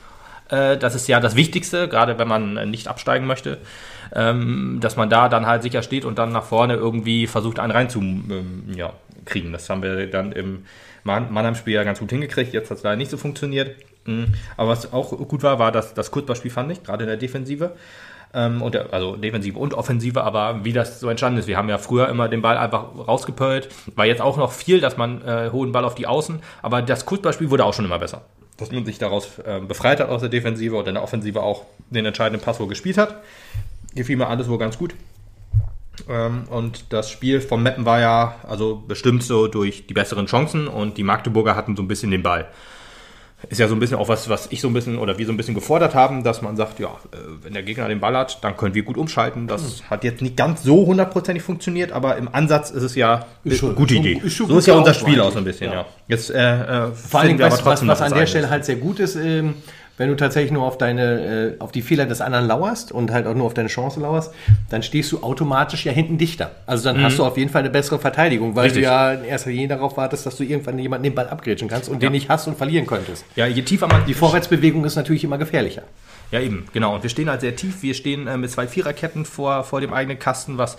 das 0.50 0.94
ist 0.94 1.08
ja 1.08 1.20
das 1.20 1.36
Wichtigste, 1.36 1.88
gerade 1.88 2.18
wenn 2.18 2.28
man 2.28 2.56
äh, 2.56 2.66
nicht 2.66 2.88
absteigen 2.88 3.26
möchte, 3.26 3.58
ähm, 4.14 4.78
dass 4.80 4.96
man 4.96 5.08
da 5.08 5.28
dann 5.28 5.46
halt 5.46 5.62
sicher 5.62 5.82
steht 5.82 6.04
und 6.04 6.18
dann 6.18 6.32
nach 6.32 6.44
vorne 6.44 6.74
irgendwie 6.74 7.26
versucht, 7.26 7.58
einen 7.58 7.72
rein 7.72 7.88
zu 7.88 8.00
ähm, 8.00 8.64
ja. 8.74 8.92
Das 9.52 9.70
haben 9.70 9.82
wir 9.82 10.08
dann 10.08 10.32
im 10.32 10.64
Mann- 11.04 11.32
Mannheim-Spiel 11.32 11.74
ja 11.74 11.84
ganz 11.84 12.00
gut 12.00 12.10
hingekriegt. 12.10 12.52
Jetzt 12.52 12.70
hat 12.70 12.78
es 12.78 12.82
leider 12.82 12.96
nicht 12.96 13.10
so 13.12 13.16
funktioniert. 13.16 13.76
Mhm. 14.06 14.34
Aber 14.56 14.70
was 14.70 14.92
auch 14.92 15.10
gut 15.28 15.44
war, 15.44 15.60
war 15.60 15.70
das, 15.70 15.94
das 15.94 16.10
Kurzballspiel, 16.10 16.50
fand 16.50 16.72
ich, 16.72 16.82
gerade 16.82 17.04
in 17.04 17.08
der 17.08 17.16
Defensive. 17.16 17.72
Ähm, 18.34 18.60
und 18.60 18.74
also 18.92 19.16
Defensive 19.16 19.56
und 19.58 19.74
Offensive, 19.74 20.22
aber 20.24 20.64
wie 20.64 20.72
das 20.72 20.98
so 20.98 21.08
entstanden 21.08 21.38
ist. 21.38 21.46
Wir 21.46 21.56
haben 21.56 21.68
ja 21.68 21.78
früher 21.78 22.08
immer 22.08 22.28
den 22.28 22.42
Ball 22.42 22.56
einfach 22.56 22.86
rausgepölt. 22.96 23.68
War 23.94 24.06
jetzt 24.06 24.20
auch 24.20 24.36
noch 24.36 24.50
viel, 24.50 24.80
dass 24.80 24.96
man 24.96 25.22
äh, 25.22 25.50
hohen 25.52 25.70
Ball 25.70 25.84
auf 25.84 25.94
die 25.94 26.06
Außen, 26.08 26.40
aber 26.62 26.82
das 26.82 27.06
Kurzballspiel 27.06 27.50
wurde 27.50 27.64
auch 27.64 27.74
schon 27.74 27.84
immer 27.84 27.98
besser. 27.98 28.22
Dass 28.60 28.70
man 28.70 28.84
sich 28.84 28.98
daraus 28.98 29.38
äh, 29.40 29.60
befreit 29.60 30.00
hat 30.00 30.08
aus 30.08 30.20
der 30.20 30.30
Defensive 30.30 30.76
und 30.76 30.86
in 30.86 30.94
der 30.94 31.02
Offensive 31.02 31.42
auch 31.42 31.64
den 31.90 32.06
entscheidenden 32.06 32.44
Pass 32.44 32.60
wohl 32.60 32.68
gespielt 32.68 32.98
hat. 32.98 33.16
Gefiel 33.94 34.16
mir 34.16 34.28
alles 34.28 34.48
wohl 34.48 34.58
ganz 34.58 34.78
gut. 34.78 34.94
Ähm, 36.08 36.44
und 36.48 36.92
das 36.92 37.10
Spiel 37.10 37.40
von 37.40 37.62
Meppen 37.62 37.84
war 37.84 38.00
ja 38.00 38.36
also 38.46 38.82
bestimmt 38.86 39.22
so 39.22 39.48
durch 39.48 39.86
die 39.86 39.94
besseren 39.94 40.26
Chancen 40.26 40.68
und 40.68 40.96
die 40.98 41.02
Magdeburger 41.02 41.56
hatten 41.56 41.76
so 41.76 41.82
ein 41.82 41.88
bisschen 41.88 42.10
den 42.10 42.22
Ball. 42.22 42.48
Ist 43.48 43.58
ja 43.58 43.68
so 43.68 43.74
ein 43.74 43.80
bisschen 43.80 43.96
auch 43.96 44.08
was, 44.08 44.28
was 44.28 44.48
ich 44.50 44.60
so 44.60 44.68
ein 44.68 44.74
bisschen 44.74 44.98
oder 44.98 45.18
wir 45.18 45.26
so 45.26 45.32
ein 45.32 45.36
bisschen 45.36 45.54
gefordert 45.54 45.94
haben, 45.94 46.22
dass 46.24 46.42
man 46.42 46.56
sagt, 46.56 46.78
ja, 46.78 46.88
äh, 46.88 47.16
wenn 47.42 47.54
der 47.54 47.62
Gegner 47.62 47.88
den 47.88 48.00
Ball 48.00 48.16
hat, 48.16 48.44
dann 48.44 48.56
können 48.56 48.74
wir 48.74 48.82
gut 48.82 48.98
umschalten. 48.98 49.46
Das 49.46 49.82
hat 49.88 50.04
jetzt 50.04 50.20
nicht 50.20 50.36
ganz 50.36 50.62
so 50.62 50.86
hundertprozentig 50.86 51.42
funktioniert, 51.42 51.92
aber 51.92 52.16
im 52.16 52.28
Ansatz 52.32 52.70
ist 52.70 52.82
es 52.82 52.94
ja 52.94 53.26
eine 53.44 53.56
gute 53.74 53.94
Idee. 53.94 54.20
ist 54.22 54.36
so 54.36 54.58
ist 54.58 54.66
ja 54.66 54.74
unser 54.74 54.94
Spiel 54.94 55.20
auch 55.20 55.32
so 55.32 55.38
ein 55.38 55.44
bisschen, 55.44 55.68
ja. 55.72 55.80
Ja. 55.80 55.86
Jetzt 56.08 56.30
äh, 56.30 56.86
äh, 56.86 56.92
Vor 56.92 57.20
allem, 57.20 57.36
aber 57.36 57.44
was, 57.44 57.52
was, 57.52 57.62
trotzdem 57.62 57.88
was 57.88 58.00
noch 58.00 58.06
an 58.06 58.14
der. 58.14 58.26
Stelle 58.26 58.50
halt 58.50 58.64
sehr 58.64 58.76
gut 58.76 59.00
ist, 59.00 59.16
ähm, 59.16 59.54
wenn 60.00 60.08
du 60.08 60.16
tatsächlich 60.16 60.50
nur 60.50 60.62
auf 60.64 60.78
deine, 60.78 61.56
äh, 61.58 61.60
auf 61.60 61.72
die 61.72 61.82
Fehler 61.82 62.06
des 62.06 62.22
anderen 62.22 62.46
lauerst 62.46 62.90
und 62.90 63.10
halt 63.12 63.26
auch 63.26 63.34
nur 63.34 63.44
auf 63.44 63.52
deine 63.52 63.68
Chance 63.68 64.00
lauerst, 64.00 64.32
dann 64.70 64.82
stehst 64.82 65.12
du 65.12 65.22
automatisch 65.22 65.84
ja 65.84 65.92
hinten 65.92 66.16
dichter. 66.16 66.52
Also 66.64 66.84
dann 66.84 67.02
hast 67.02 67.18
du 67.18 67.24
auf 67.24 67.36
jeden 67.36 67.50
Fall 67.50 67.60
eine 67.60 67.68
bessere 67.70 67.98
Verteidigung, 67.98 68.56
weil 68.56 68.62
Mhm. 68.62 68.74
Richtig. 68.76 68.82
du 68.84 68.88
ja 68.88 69.12
in 69.12 69.24
erster 69.24 69.50
Linie 69.50 69.68
darauf 69.68 69.98
wartest, 69.98 70.24
dass 70.24 70.36
du 70.36 70.42
irgendwann 70.44 70.78
jemanden 70.78 71.04
den 71.04 71.14
Ball 71.14 71.28
abgrätschen 71.28 71.68
kannst 71.68 71.90
und 71.90 72.02
Ja. 72.02 72.08
den 72.08 72.12
nicht 72.12 72.30
hast 72.30 72.46
und 72.48 72.56
verlieren 72.56 72.86
könntest. 72.86 73.26
Ja, 73.36 73.46
je 73.46 73.60
tiefer 73.60 73.86
man 73.88 74.06
Die 74.06 74.14
Vorwärtsbewegung 74.14 74.86
ist 74.86 74.96
natürlich 74.96 75.22
immer 75.22 75.36
gefährlicher. 75.36 75.82
Ja, 76.32 76.40
eben, 76.40 76.64
genau. 76.72 76.94
Und 76.94 77.02
wir 77.02 77.10
stehen 77.10 77.28
halt 77.28 77.40
sehr 77.42 77.54
tief. 77.56 77.82
Wir 77.82 77.92
stehen 77.92 78.26
äh, 78.26 78.38
mit 78.38 78.50
zwei 78.50 78.66
Viererketten 78.68 79.24
vor, 79.26 79.64
vor 79.64 79.80
dem 79.82 79.92
eigenen 79.92 80.18
Kasten, 80.18 80.56
was 80.58 80.76
äh, 80.76 80.78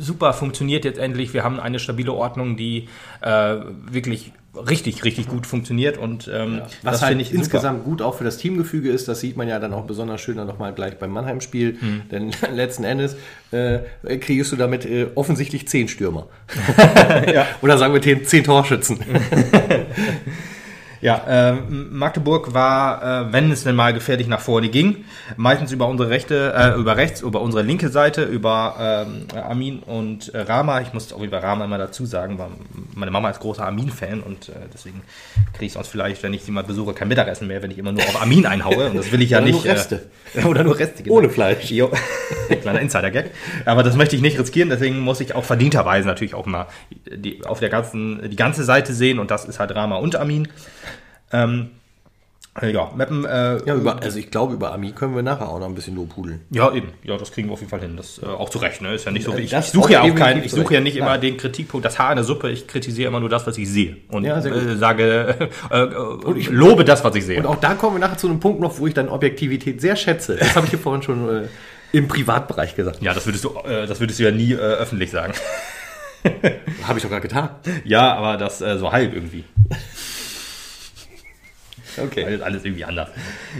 super 0.00 0.32
funktioniert 0.32 0.84
jetzt 0.84 0.98
endlich. 0.98 1.32
Wir 1.32 1.44
haben 1.44 1.60
eine 1.60 1.78
stabile 1.78 2.12
Ordnung, 2.12 2.56
die 2.56 2.88
äh, 3.20 3.56
wirklich 3.88 4.32
richtig, 4.68 5.04
richtig 5.04 5.28
gut 5.28 5.46
funktioniert. 5.46 5.98
Und 5.98 6.30
ähm, 6.32 6.60
Was 6.82 6.92
das 6.92 7.02
halt 7.02 7.10
finde 7.10 7.22
ich 7.22 7.28
super. 7.28 7.40
insgesamt 7.40 7.84
gut 7.84 8.02
auch 8.02 8.14
für 8.16 8.24
das 8.24 8.36
Teamgefüge 8.36 8.90
ist, 8.90 9.08
das 9.08 9.20
sieht 9.20 9.36
man 9.36 9.48
ja 9.48 9.58
dann 9.58 9.72
auch 9.72 9.84
besonders 9.84 10.20
schön 10.20 10.36
dann 10.36 10.46
nochmal 10.46 10.72
gleich 10.72 10.98
beim 10.98 11.10
Mannheim-Spiel. 11.10 11.76
Hm. 11.80 12.02
Denn 12.10 12.32
letzten 12.54 12.84
Endes 12.84 13.16
äh, 13.50 13.80
kriegst 14.18 14.52
du 14.52 14.56
damit 14.56 14.84
äh, 14.84 15.08
offensichtlich 15.14 15.68
zehn 15.68 15.88
Stürmer. 15.88 16.26
Oder 17.62 17.78
sagen 17.78 17.94
wir 17.94 18.02
zehn, 18.02 18.24
zehn 18.24 18.44
Torschützen. 18.44 18.98
Ja, 21.00 21.22
ähm, 21.28 21.96
Magdeburg 21.96 22.54
war, 22.54 23.28
äh, 23.28 23.32
wenn 23.32 23.52
es 23.52 23.64
denn 23.64 23.76
mal 23.76 23.92
gefährlich 23.94 24.26
nach 24.26 24.40
vorne 24.40 24.68
ging, 24.68 25.04
meistens 25.36 25.70
über 25.70 25.86
unsere 25.86 26.10
rechte, 26.10 26.52
äh, 26.56 26.78
über 26.78 26.96
rechts, 26.96 27.20
über 27.20 27.40
unsere 27.40 27.62
linke 27.62 27.88
Seite, 27.88 28.24
über 28.24 29.06
ähm, 29.06 29.26
Armin 29.36 29.78
und 29.80 30.34
äh, 30.34 30.40
Rama. 30.40 30.80
Ich 30.80 30.92
muss 30.92 31.12
auch 31.12 31.20
über 31.22 31.42
Rama 31.42 31.64
immer 31.64 31.78
dazu 31.78 32.04
sagen, 32.04 32.38
weil 32.38 32.48
meine 32.94 33.10
Mama 33.10 33.30
ist 33.30 33.40
großer 33.40 33.64
Armin-Fan 33.64 34.20
und 34.22 34.48
äh, 34.48 34.52
deswegen 34.74 35.02
kriege 35.52 35.66
ich 35.66 35.72
sonst 35.72 35.88
vielleicht, 35.88 36.22
wenn 36.22 36.34
ich 36.34 36.42
sie 36.42 36.50
mal 36.50 36.64
besuche, 36.64 36.94
kein 36.94 37.08
Mittagessen 37.08 37.46
mehr, 37.46 37.62
wenn 37.62 37.70
ich 37.70 37.78
immer 37.78 37.92
nur 37.92 38.02
auf 38.02 38.20
Armin 38.20 38.46
einhaue. 38.46 38.90
Und 38.90 38.96
das 38.96 39.12
will 39.12 39.22
ich 39.22 39.30
ja 39.30 39.38
Oder 39.38 39.46
nicht. 39.46 39.64
nur 39.64 39.72
Reste. 39.72 40.06
Äh, 40.34 40.44
oder 40.44 40.64
nur 40.64 40.78
Reste. 40.78 41.02
genau. 41.04 41.16
Ohne 41.16 41.30
Fleisch. 41.30 41.70
Jo. 41.70 41.90
Kleiner 42.60 42.80
Insider-Gag. 42.80 43.30
Aber 43.66 43.82
das 43.84 43.94
möchte 43.96 44.16
ich 44.16 44.22
nicht 44.22 44.38
riskieren, 44.38 44.68
deswegen 44.68 44.98
muss 45.00 45.20
ich 45.20 45.34
auch 45.34 45.44
verdienterweise 45.44 46.08
natürlich 46.08 46.34
auch 46.34 46.46
mal 46.46 46.66
die, 47.06 47.44
auf 47.44 47.60
der 47.60 47.68
ganzen, 47.68 48.28
die 48.30 48.36
ganze 48.36 48.64
Seite 48.64 48.92
sehen 48.92 49.18
und 49.20 49.30
das 49.30 49.44
ist 49.44 49.60
halt 49.60 49.74
Rama 49.74 49.96
und 49.96 50.16
Armin. 50.16 50.48
Ähm, 51.32 51.70
äh, 52.60 52.72
ja, 52.72 52.90
Mappen, 52.96 53.24
äh, 53.24 53.58
Ja, 53.66 53.74
über, 53.76 54.02
also 54.02 54.18
ich 54.18 54.30
glaube, 54.32 54.54
über 54.54 54.72
Ami 54.72 54.90
können 54.92 55.14
wir 55.14 55.22
nachher 55.22 55.48
auch 55.48 55.60
noch 55.60 55.66
ein 55.66 55.74
bisschen 55.76 55.94
lobhudeln. 55.94 56.40
ja, 56.50 56.72
eben. 56.72 56.88
Ja, 57.04 57.16
das 57.16 57.30
kriegen 57.30 57.48
wir 57.48 57.52
auf 57.52 57.60
jeden 57.60 57.70
Fall 57.70 57.80
hin. 57.80 57.96
Das 57.96 58.20
äh, 58.20 58.26
auch 58.26 58.50
zu 58.50 58.58
Recht, 58.58 58.80
ne? 58.82 58.94
Ist 58.94 59.04
ja 59.04 59.12
nicht 59.12 59.24
so, 59.24 59.32
Ja, 59.32 59.38
ich, 59.38 59.52
ich 59.52 59.64
suche 59.66 59.92
ja 59.92 60.02
auch 60.02 60.14
keinen, 60.14 60.42
ich 60.42 60.50
suche 60.50 60.74
ja 60.74 60.80
nicht 60.80 60.96
immer 60.96 61.10
Nein. 61.10 61.20
den 61.20 61.36
Kritikpunkt, 61.36 61.84
das 61.84 61.98
Haar 62.00 62.10
in 62.10 62.16
der 62.16 62.24
Suppe, 62.24 62.50
ich 62.50 62.66
kritisiere 62.66 63.08
immer 63.08 63.20
nur 63.20 63.28
das, 63.28 63.46
was 63.46 63.56
ich 63.58 63.68
sehe. 63.68 63.98
Und 64.08 64.24
Ja, 64.24 64.38
äh, 64.38 64.76
sage, 64.76 65.50
äh, 65.70 65.82
äh, 65.82 65.88
ich 66.36 66.48
lobe 66.50 66.84
das, 66.84 67.04
was 67.04 67.14
ich 67.14 67.24
sehe. 67.26 67.38
Und 67.38 67.46
auch 67.46 67.60
da 67.60 67.74
kommen 67.74 67.96
wir 67.96 68.00
nachher 68.00 68.18
zu 68.18 68.28
einem 68.28 68.40
Punkt 68.40 68.60
noch, 68.60 68.78
wo 68.78 68.86
ich 68.88 68.94
dann 68.94 69.08
Objektivität 69.08 69.80
sehr 69.80 69.94
schätze. 69.94 70.34
Das 70.36 70.56
habe 70.56 70.64
ich 70.66 70.70
hier 70.70 70.78
vorhin 70.80 71.02
schon 71.02 71.44
äh, 71.44 71.48
im 71.92 72.08
Privatbereich 72.08 72.74
gesagt. 72.74 73.00
ja, 73.02 73.14
das 73.14 73.24
würdest 73.24 73.44
du, 73.44 73.50
äh, 73.68 73.86
das 73.86 74.00
würdest 74.00 74.18
du 74.18 74.24
ja 74.24 74.30
nie 74.32 74.52
äh, 74.54 74.56
öffentlich 74.56 75.10
sagen. 75.12 75.32
Habe 76.82 76.98
ich 76.98 77.02
doch 77.04 77.10
gerade 77.10 77.22
getan. 77.22 77.50
Ja, 77.84 78.14
aber 78.16 78.36
das 78.36 78.60
äh, 78.60 78.76
so 78.78 78.90
halb 78.90 79.14
irgendwie. 79.14 79.44
Okay. 82.02 82.24
Weil 82.24 82.34
ist 82.34 82.42
alles 82.42 82.64
irgendwie 82.64 82.84
anders. 82.84 83.08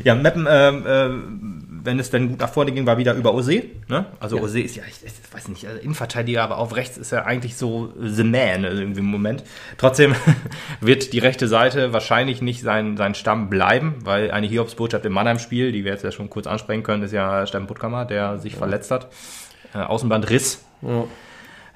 Ja, 0.04 0.14
Meppen, 0.14 0.46
ähm, 0.48 0.84
ähm, 0.86 1.80
wenn 1.84 1.98
es 1.98 2.10
dann 2.10 2.28
gut 2.28 2.40
nach 2.40 2.50
vorne 2.52 2.72
ging, 2.72 2.86
war 2.86 2.98
wieder 2.98 3.14
über 3.14 3.34
Ose. 3.34 3.64
Ne? 3.88 4.06
Also 4.20 4.36
Ja. 4.36 4.42
Ose 4.42 4.60
ist 4.60 4.76
ja, 4.76 4.82
ich, 4.88 5.04
ich 5.04 5.34
weiß 5.34 5.48
nicht, 5.48 5.66
also 5.66 5.80
Innenverteidiger, 5.80 6.42
aber 6.42 6.58
auf 6.58 6.76
rechts 6.76 6.98
ist 6.98 7.12
er 7.12 7.26
eigentlich 7.26 7.56
so 7.56 7.92
the 7.98 8.24
man 8.24 8.64
irgendwie 8.64 9.00
im 9.00 9.06
Moment. 9.06 9.44
Trotzdem 9.78 10.14
wird 10.80 11.12
die 11.12 11.18
rechte 11.18 11.48
Seite 11.48 11.92
wahrscheinlich 11.92 12.42
nicht 12.42 12.62
sein, 12.62 12.96
sein 12.96 13.14
Stamm 13.14 13.48
bleiben, 13.48 13.96
weil 14.04 14.30
eine 14.30 14.46
Hiobsbotschaft 14.46 15.04
im 15.04 15.12
Mannheim-Spiel, 15.12 15.72
die 15.72 15.84
wir 15.84 15.92
jetzt 15.92 16.04
ja 16.04 16.12
schon 16.12 16.30
kurz 16.30 16.46
ansprechen 16.46 16.82
können, 16.82 17.02
ist 17.02 17.12
ja 17.12 17.46
Steffen 17.46 17.66
Puttkammer, 17.66 18.04
der 18.04 18.38
sich 18.38 18.56
verletzt 18.56 18.90
hat. 18.90 19.08
Äh, 19.74 19.78
Außenbandriss. 19.78 20.64
Ja. 20.82 21.04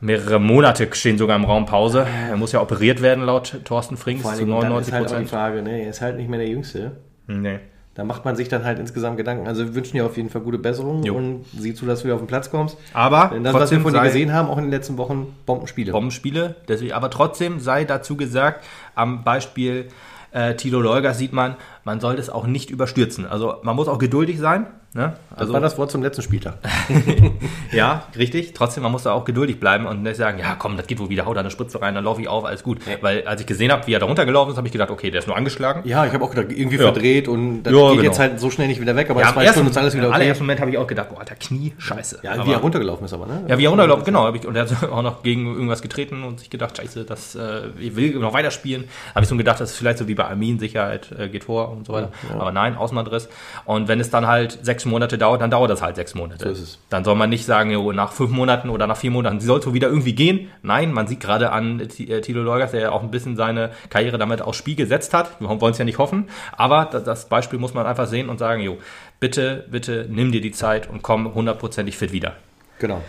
Mehrere 0.03 0.41
Monate 0.41 0.89
stehen 0.95 1.17
sogar 1.17 1.37
im 1.37 1.45
Raum 1.45 1.65
Pause. 1.65 2.05
Er 2.29 2.37
muss 2.37 2.51
ja 2.51 2.61
operiert 2.61 3.03
werden, 3.03 3.25
laut 3.25 3.61
Thorsten 3.65 3.97
Frings, 3.97 4.25
zu 4.25 4.37
Dingen, 4.37 4.51
dann 4.51 4.71
99 4.71 4.89
ist 4.89 4.93
halt 4.93 5.05
die 5.05 5.09
Prozent. 5.13 5.31
Frage, 5.31 5.63
ne, 5.63 5.83
er 5.85 5.91
ist 5.91 6.01
halt 6.01 6.17
nicht 6.17 6.29
mehr 6.29 6.41
der 6.41 6.49
Jüngste. 6.49 6.97
Nee. 7.29 7.61
Da 7.95 8.03
macht 8.03 8.25
man 8.25 8.35
sich 8.35 8.49
dann 8.49 8.65
halt 8.65 8.81
insgesamt 8.81 9.17
Gedanken. 9.17 9.47
Also 9.47 9.65
wir 9.65 9.75
wünschen 9.77 9.93
dir 9.97 10.05
auf 10.05 10.17
jeden 10.17 10.29
Fall 10.29 10.41
gute 10.41 10.59
Besserung 10.59 11.05
Jo. 11.05 11.15
und 11.15 11.45
sieh 11.57 11.73
zu, 11.73 11.87
dass 11.87 12.01
du 12.01 12.07
wieder 12.07 12.15
auf 12.17 12.21
den 12.21 12.27
Platz 12.27 12.51
kommst. 12.51 12.79
Aber 12.95 13.31
Denn 13.33 13.45
das, 13.45 13.55
was 13.55 13.71
wir 13.71 13.81
von 13.81 13.93
dir 13.93 14.01
gesehen 14.01 14.33
haben, 14.33 14.49
auch 14.49 14.59
in 14.59 14.65
den 14.65 14.73
letzten 14.73 14.99
Wochen, 14.99 15.37
Bombenspiele. 15.47 15.93
Bombenspiele. 15.93 16.57
Deswegen, 16.67 16.95
aber 16.95 17.09
trotzdem 17.09 17.61
sei 17.61 17.85
dazu 17.85 18.17
gesagt, 18.17 18.65
am 18.97 19.23
Beispiel 19.23 19.87
äh, 20.33 20.57
Tilo 20.57 20.81
Leuger 20.81 21.15
sieht 21.15 21.33
man, 21.33 21.57
man 21.85 22.01
sollte 22.01 22.21
es 22.21 22.31
auch 22.31 22.47
nicht 22.47 22.71
überstürzen. 22.71 23.27
Also 23.27 23.57
man 23.63 23.77
muss 23.77 23.89
auch 23.89 23.99
geduldig 23.99 24.39
sein. 24.39 24.67
Ne? 24.95 25.15
Das 25.31 25.39
Also, 25.41 25.53
war 25.55 25.61
das 25.61 25.79
Wort 25.79 25.91
zum 25.91 26.03
letzten 26.03 26.21
Spieltag. 26.21 26.59
ja, 27.73 28.05
richtig. 28.17 28.53
Trotzdem, 28.53 28.83
man 28.83 28.93
muss 28.93 29.05
da 29.05 29.13
auch 29.13 29.25
geduldig 29.25 29.59
bleiben 29.59 29.87
und 29.87 30.03
nicht 30.03 30.17
sagen, 30.17 30.39
ja 30.39 30.55
komm, 30.59 30.77
das 30.77 30.87
geht 30.87 30.99
wohl 30.99 31.09
wieder, 31.09 31.25
hau 31.25 31.33
da 31.33 31.41
eine 31.41 31.51
Spritze 31.51 31.81
rein, 31.81 31.95
dann 31.95 32.05
laufe 32.05 32.21
ich 32.21 32.29
auf, 32.29 32.45
alles 32.45 32.63
gut. 32.63 32.79
Weil 33.01 33.27
als 33.27 33.41
ich 33.41 33.47
gesehen 33.47 33.73
habe, 33.73 33.87
wie 33.87 33.95
er 33.95 34.01
da 34.01 34.07
runtergelaufen 34.07 34.51
ist, 34.53 34.59
habe 34.59 34.67
ich 34.69 34.73
gedacht, 34.73 34.91
okay, 34.91 35.11
der 35.11 35.21
ist 35.21 35.27
nur 35.29 35.37
angeschlagen. 35.37 35.81
Ja, 35.89 36.05
ich 36.05 36.13
habe 36.13 36.23
auch 36.25 36.31
gedacht, 36.31 36.53
irgendwie 36.55 36.77
Ja. 36.77 36.83
verdreht 36.83 37.27
und 37.27 37.63
das 37.63 37.73
Ja, 37.73 37.81
geht 37.89 37.91
genau. 37.93 38.03
jetzt 38.03 38.19
halt 38.19 38.39
so 38.39 38.51
schnell 38.51 38.69
nicht 38.69 38.83
wieder 38.83 38.95
weg, 38.95 39.09
aber 39.09 39.21
Ja, 39.23 39.29
im 39.29 39.33
zwei 39.35 39.45
ersten, 39.45 39.61
alles 39.79 39.95
wieder 39.95 40.05
im 40.05 40.11
okay. 40.11 40.21
allerersten 40.21 40.45
Moment 40.45 40.61
habe 40.61 40.71
ich 40.71 40.77
auch 40.79 40.87
gedacht, 40.87 41.09
boah, 41.09 41.21
alter 41.21 41.37
Knie, 41.37 41.73
scheiße. 41.79 42.19
Ja, 42.23 42.33
Aber- 42.33 42.47
wie 42.47 42.53
er 42.53 42.59
runtergelaufen 42.59 43.07
ist 43.07 43.15
aber, 43.15 43.27
ne? 43.27 43.45
Ja, 43.49 43.57
wie 43.59 43.65
er 43.65 43.71
runtergelaufen, 43.71 44.05
genau. 44.05 44.33
Ich, 44.35 44.47
und 44.47 44.55
er 44.57 44.69
hat 44.69 44.85
auch 44.93 45.03
noch 45.03 45.23
gegen 45.23 45.47
irgendwas 45.47 45.81
getreten 45.81 46.23
und 46.23 46.41
sich 46.41 46.51
gedacht, 46.51 46.77
scheiße, 46.77 47.05
das 47.05 47.35
äh, 47.35 47.69
ich 47.81 47.97
will 47.97 48.15
noch 48.19 48.35
weiterspielen. 48.35 48.85
Habe 49.15 49.23
ich 49.25 49.29
so 49.31 49.37
gedacht, 49.37 49.59
das 49.61 49.71
ist 49.71 49.79
vielleicht 49.79 49.99
so 49.99 50.07
wie 50.07 50.15
bei 50.15 50.27
Armin, 50.27 50.59
Sicherheit 50.59 51.11
äh, 51.19 51.29
geht 51.31 51.45
vor 51.45 51.72
und 51.73 51.87
so 51.87 51.93
weiter. 51.93 52.11
Aber 52.39 52.53
nein, 52.53 52.77
Außenbandriss. 52.77 53.29
Und 53.65 53.89
wenn 53.89 54.01
es 54.01 54.11
dann 54.11 54.27
halt 54.27 54.59
sechs 54.63 54.85
Monate 54.85 55.19
dauert, 55.19 55.41
dann 55.41 55.51
dauert 55.51 55.71
das 55.71 55.83
halt 55.83 55.97
sechs 55.97 56.15
Monate. 56.15 56.45
So 56.45 56.51
ist 56.51 56.61
es. 56.61 56.79
Dann 56.91 57.05
soll 57.05 57.15
man 57.17 57.31
nicht 57.31 57.45
sagen, 57.45 57.71
jo, 57.71 57.93
nach 57.93 58.13
fünf 58.13 58.31
Monaten 58.31 58.71
oder 58.71 58.87
nach 58.87 58.97
vier 58.97 59.11
Monaten 59.11 59.41
soll 59.41 59.61
es 59.61 59.67
wohl 59.67 59.75
wieder 59.75 59.89
irgendwie 59.89 60.15
gehen. 60.15 60.51
Nein, 60.63 60.93
man 60.93 61.07
sieht 61.07 61.21
gerade 61.21 61.51
an 61.53 61.89
T- 61.89 62.05
äh, 62.05 62.21
Thilo 62.21 62.43
Leugers, 62.43 62.71
der 62.73 62.81
ja 62.81 62.93
auch 62.93 63.03
ein 63.03 63.11
bisschen 63.11 63.37
seine 63.37 63.71
Karriere 63.91 64.19
damit 64.19 64.43
aufs 64.43 64.59
Spiel 64.59 64.77
gesetzt 64.77 65.15
hat. 65.15 65.41
Wir 65.41 65.49
wollen 65.61 65.73
es 65.73 65.79
ja 65.79 65.85
nicht 65.85 65.99
hoffen. 65.99 66.29
Aber 66.57 66.85
das, 66.87 67.27
Beispiel 67.27 67.59
muss 67.59 67.75
man 67.75 67.87
einfach 67.87 68.07
sehen 68.07 68.29
und 68.29 68.39
sagen, 68.39 68.63
jo, 68.63 68.79
bitte, 69.21 69.65
bitte 69.71 70.07
nimm 70.11 70.33
dir 70.33 70.41
die 70.41 70.53
Zeit 70.53 70.89
und 70.91 71.03
komm 71.03 71.35
hundertprozentig 71.35 71.97
fit 71.97 72.13
wieder. 72.13 72.35
Genau. 72.79 73.01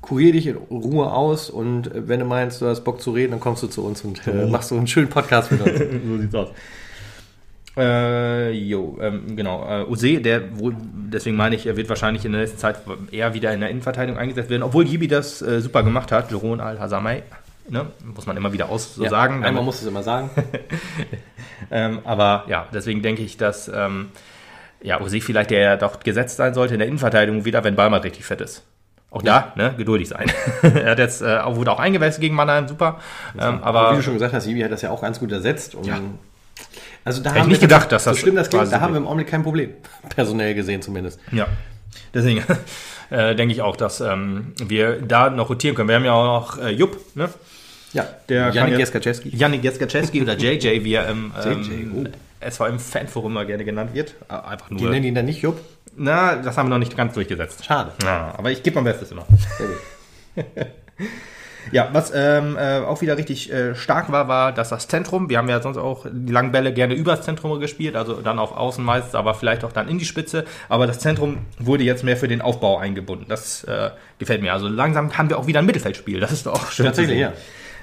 Kurier 0.00 0.32
dich 0.32 0.46
in 0.46 0.56
Ruhe 0.56 1.12
aus 1.12 1.50
und 1.50 1.88
äh, 1.94 2.08
wenn 2.08 2.20
du 2.20 2.24
meinst, 2.26 2.60
du 2.60 2.66
hast 2.66 2.82
Bock 2.84 3.00
zu 3.00 3.10
reden, 3.10 3.32
dann 3.32 3.40
kommst 3.40 3.62
du 3.62 3.66
zu 3.66 3.84
uns 3.84 4.02
und 4.02 4.26
äh, 4.26 4.46
machst 4.46 4.68
so 4.68 4.76
einen 4.76 4.86
schönen 4.86 5.08
Podcast 5.08 5.50
mit 5.50 5.60
uns. 5.60 5.78
so 6.06 6.18
sieht's 6.18 6.34
aus. 6.34 6.48
Äh, 7.78 8.50
jo, 8.50 8.98
ähm, 9.00 9.36
genau. 9.36 9.66
Äh, 9.68 9.84
Ose, 9.84 10.20
der 10.20 10.58
wohl, 10.58 10.74
deswegen 10.80 11.36
meine 11.36 11.54
ich, 11.54 11.66
er 11.66 11.76
wird 11.76 11.88
wahrscheinlich 11.88 12.24
in 12.24 12.32
der 12.32 12.40
nächsten 12.40 12.58
Zeit 12.58 12.80
eher 13.10 13.34
wieder 13.34 13.52
in 13.52 13.60
der 13.60 13.70
Innenverteidigung 13.70 14.18
eingesetzt 14.18 14.50
werden, 14.50 14.62
obwohl 14.62 14.84
Gibi 14.84 15.08
das 15.08 15.40
äh, 15.42 15.60
super 15.60 15.82
gemacht 15.82 16.10
hat, 16.12 16.30
Jeroen 16.30 16.60
Al-Hazamay. 16.60 17.22
Ne? 17.68 17.86
Muss 18.14 18.26
man 18.26 18.36
immer 18.36 18.52
wieder 18.52 18.70
aus 18.70 18.94
so 18.94 19.04
Ja, 19.04 19.10
sagen. 19.10 19.44
Einmal 19.44 19.62
muss 19.62 19.80
es 19.80 19.86
immer 19.86 20.02
sagen. 20.02 20.30
ähm, 21.70 22.00
aber 22.04 22.44
ja, 22.48 22.66
deswegen 22.72 23.02
denke 23.02 23.22
ich, 23.22 23.36
dass 23.36 23.68
ähm, 23.68 24.08
ja, 24.80 25.00
Ose 25.00 25.20
vielleicht 25.20 25.50
der 25.50 25.76
doch 25.76 26.00
gesetzt 26.00 26.36
sein 26.36 26.54
sollte 26.54 26.74
in 26.74 26.78
der 26.78 26.88
Innenverteidigung 26.88 27.44
wieder, 27.44 27.64
wenn 27.64 27.76
Balmer 27.76 28.02
richtig 28.02 28.24
fit 28.24 28.40
ist. 28.40 28.64
Auch 29.10 29.22
da, 29.22 29.52
ne, 29.56 29.74
geduldig 29.76 30.08
sein. 30.08 30.30
er 30.62 30.90
hat 30.90 30.98
jetzt, 30.98 31.22
äh, 31.22 31.40
wurde 31.56 31.72
auch 31.72 31.80
eingewechselt 31.80 32.20
gegen 32.20 32.34
Mannheim, 32.34 32.68
super. 32.68 33.00
Ähm, 33.38 33.60
Aber 33.62 33.80
aber 33.80 33.92
wie 33.92 33.96
du 33.96 34.02
schon 34.02 34.14
gesagt 34.14 34.34
hast, 34.34 34.46
Jibi 34.46 34.60
hat 34.60 34.70
das 34.70 34.82
ja 34.82 34.90
auch 34.90 35.00
ganz 35.00 35.18
gut 35.18 35.32
ersetzt. 35.32 35.74
Und 35.74 35.86
Ja. 35.86 35.98
Also 37.04 37.22
da 37.22 37.30
Hätte 37.30 37.40
ich 37.42 37.46
nicht 37.48 37.60
wir- 37.62 37.68
gedacht, 37.68 37.90
dass 37.92 38.04
das 38.04 38.16
so 38.16 38.20
schlimm 38.22 38.36
das 38.36 38.50
klingt, 38.50 38.70
da 38.72 38.80
haben 38.80 38.92
wir 38.92 38.98
im 38.98 39.06
Augenblick 39.06 39.28
kein 39.28 39.42
Problem. 39.42 39.70
Personell 40.14 40.54
gesehen 40.54 40.82
zumindest. 40.82 41.18
Ja, 41.32 41.46
deswegen 42.12 42.42
äh, 43.10 43.34
denke 43.34 43.54
ich 43.54 43.62
auch, 43.62 43.76
dass 43.76 44.00
ähm, 44.00 44.52
wir 44.62 45.00
da 45.00 45.30
noch 45.30 45.48
rotieren 45.50 45.74
können. 45.76 45.88
Wir 45.88 45.96
haben 45.96 46.04
ja 46.04 46.12
auch 46.12 46.24
noch 46.56 46.58
äh, 46.62 46.70
Jupp, 46.70 46.98
ne? 47.16 47.28
Ja, 47.94 48.06
Der 48.28 48.50
Janik 48.50 48.74
ja- 48.74 48.78
Jeskaczewski. 48.80 49.34
Janik 49.34 49.64
Jeskaczewski 49.64 50.20
oder 50.20 50.34
JJ, 50.36 50.84
wie 50.84 50.92
er 50.92 51.08
im 51.08 51.32
ähm, 51.46 52.08
SVM-Fanforum 52.46 53.32
mal 53.32 53.46
gerne 53.46 53.64
genannt 53.64 53.94
wird. 53.94 54.14
Äh, 54.28 54.34
Einfach 54.34 54.68
Die 54.68 54.74
nur. 54.74 54.90
nennen 54.90 55.06
ihn 55.06 55.14
dann 55.14 55.24
nicht 55.24 55.40
Jupp. 55.40 55.58
Na, 55.96 56.36
das 56.36 56.56
haben 56.58 56.66
wir 56.68 56.74
noch 56.74 56.78
nicht 56.78 56.96
ganz 56.96 57.14
durchgesetzt. 57.14 57.64
Schade. 57.64 57.92
Ja, 58.04 58.34
aber 58.36 58.50
ich 58.52 58.62
gebe 58.62 58.76
mein 58.76 58.84
Bestes 58.84 59.10
immer. 59.10 59.26
Sehr 59.56 59.66
gut. 59.66 60.66
Ja, 61.72 61.88
was 61.92 62.12
ähm, 62.14 62.56
äh, 62.56 62.78
auch 62.78 63.00
wieder 63.00 63.16
richtig 63.16 63.52
äh, 63.52 63.74
stark 63.74 64.10
war, 64.10 64.28
war, 64.28 64.52
dass 64.52 64.70
das 64.70 64.88
Zentrum, 64.88 65.28
wir 65.28 65.38
haben 65.38 65.48
ja 65.48 65.60
sonst 65.60 65.76
auch 65.76 66.06
die 66.10 66.32
langen 66.32 66.52
Bälle 66.52 66.72
gerne 66.72 66.94
übers 66.94 67.22
Zentrum 67.22 67.58
gespielt, 67.60 67.96
also 67.96 68.14
dann 68.14 68.38
auf 68.38 68.56
Außen 68.56 68.84
meistens, 68.84 69.14
aber 69.14 69.34
vielleicht 69.34 69.64
auch 69.64 69.72
dann 69.72 69.88
in 69.88 69.98
die 69.98 70.04
Spitze. 70.04 70.44
Aber 70.68 70.86
das 70.86 70.98
Zentrum 70.98 71.38
wurde 71.58 71.84
jetzt 71.84 72.04
mehr 72.04 72.16
für 72.16 72.28
den 72.28 72.40
Aufbau 72.40 72.78
eingebunden. 72.78 73.26
Das 73.28 73.64
äh, 73.64 73.90
gefällt 74.18 74.42
mir. 74.42 74.52
Also 74.52 74.68
langsam 74.68 75.16
haben 75.16 75.30
wir 75.30 75.38
auch 75.38 75.46
wieder 75.46 75.60
ein 75.60 75.66
Mittelfeldspiel. 75.66 76.20
Das 76.20 76.32
ist 76.32 76.46
doch 76.46 76.54
auch 76.54 76.70
schön. 76.70 76.86
Tatsächlich, 76.86 77.18
ja. 77.18 77.32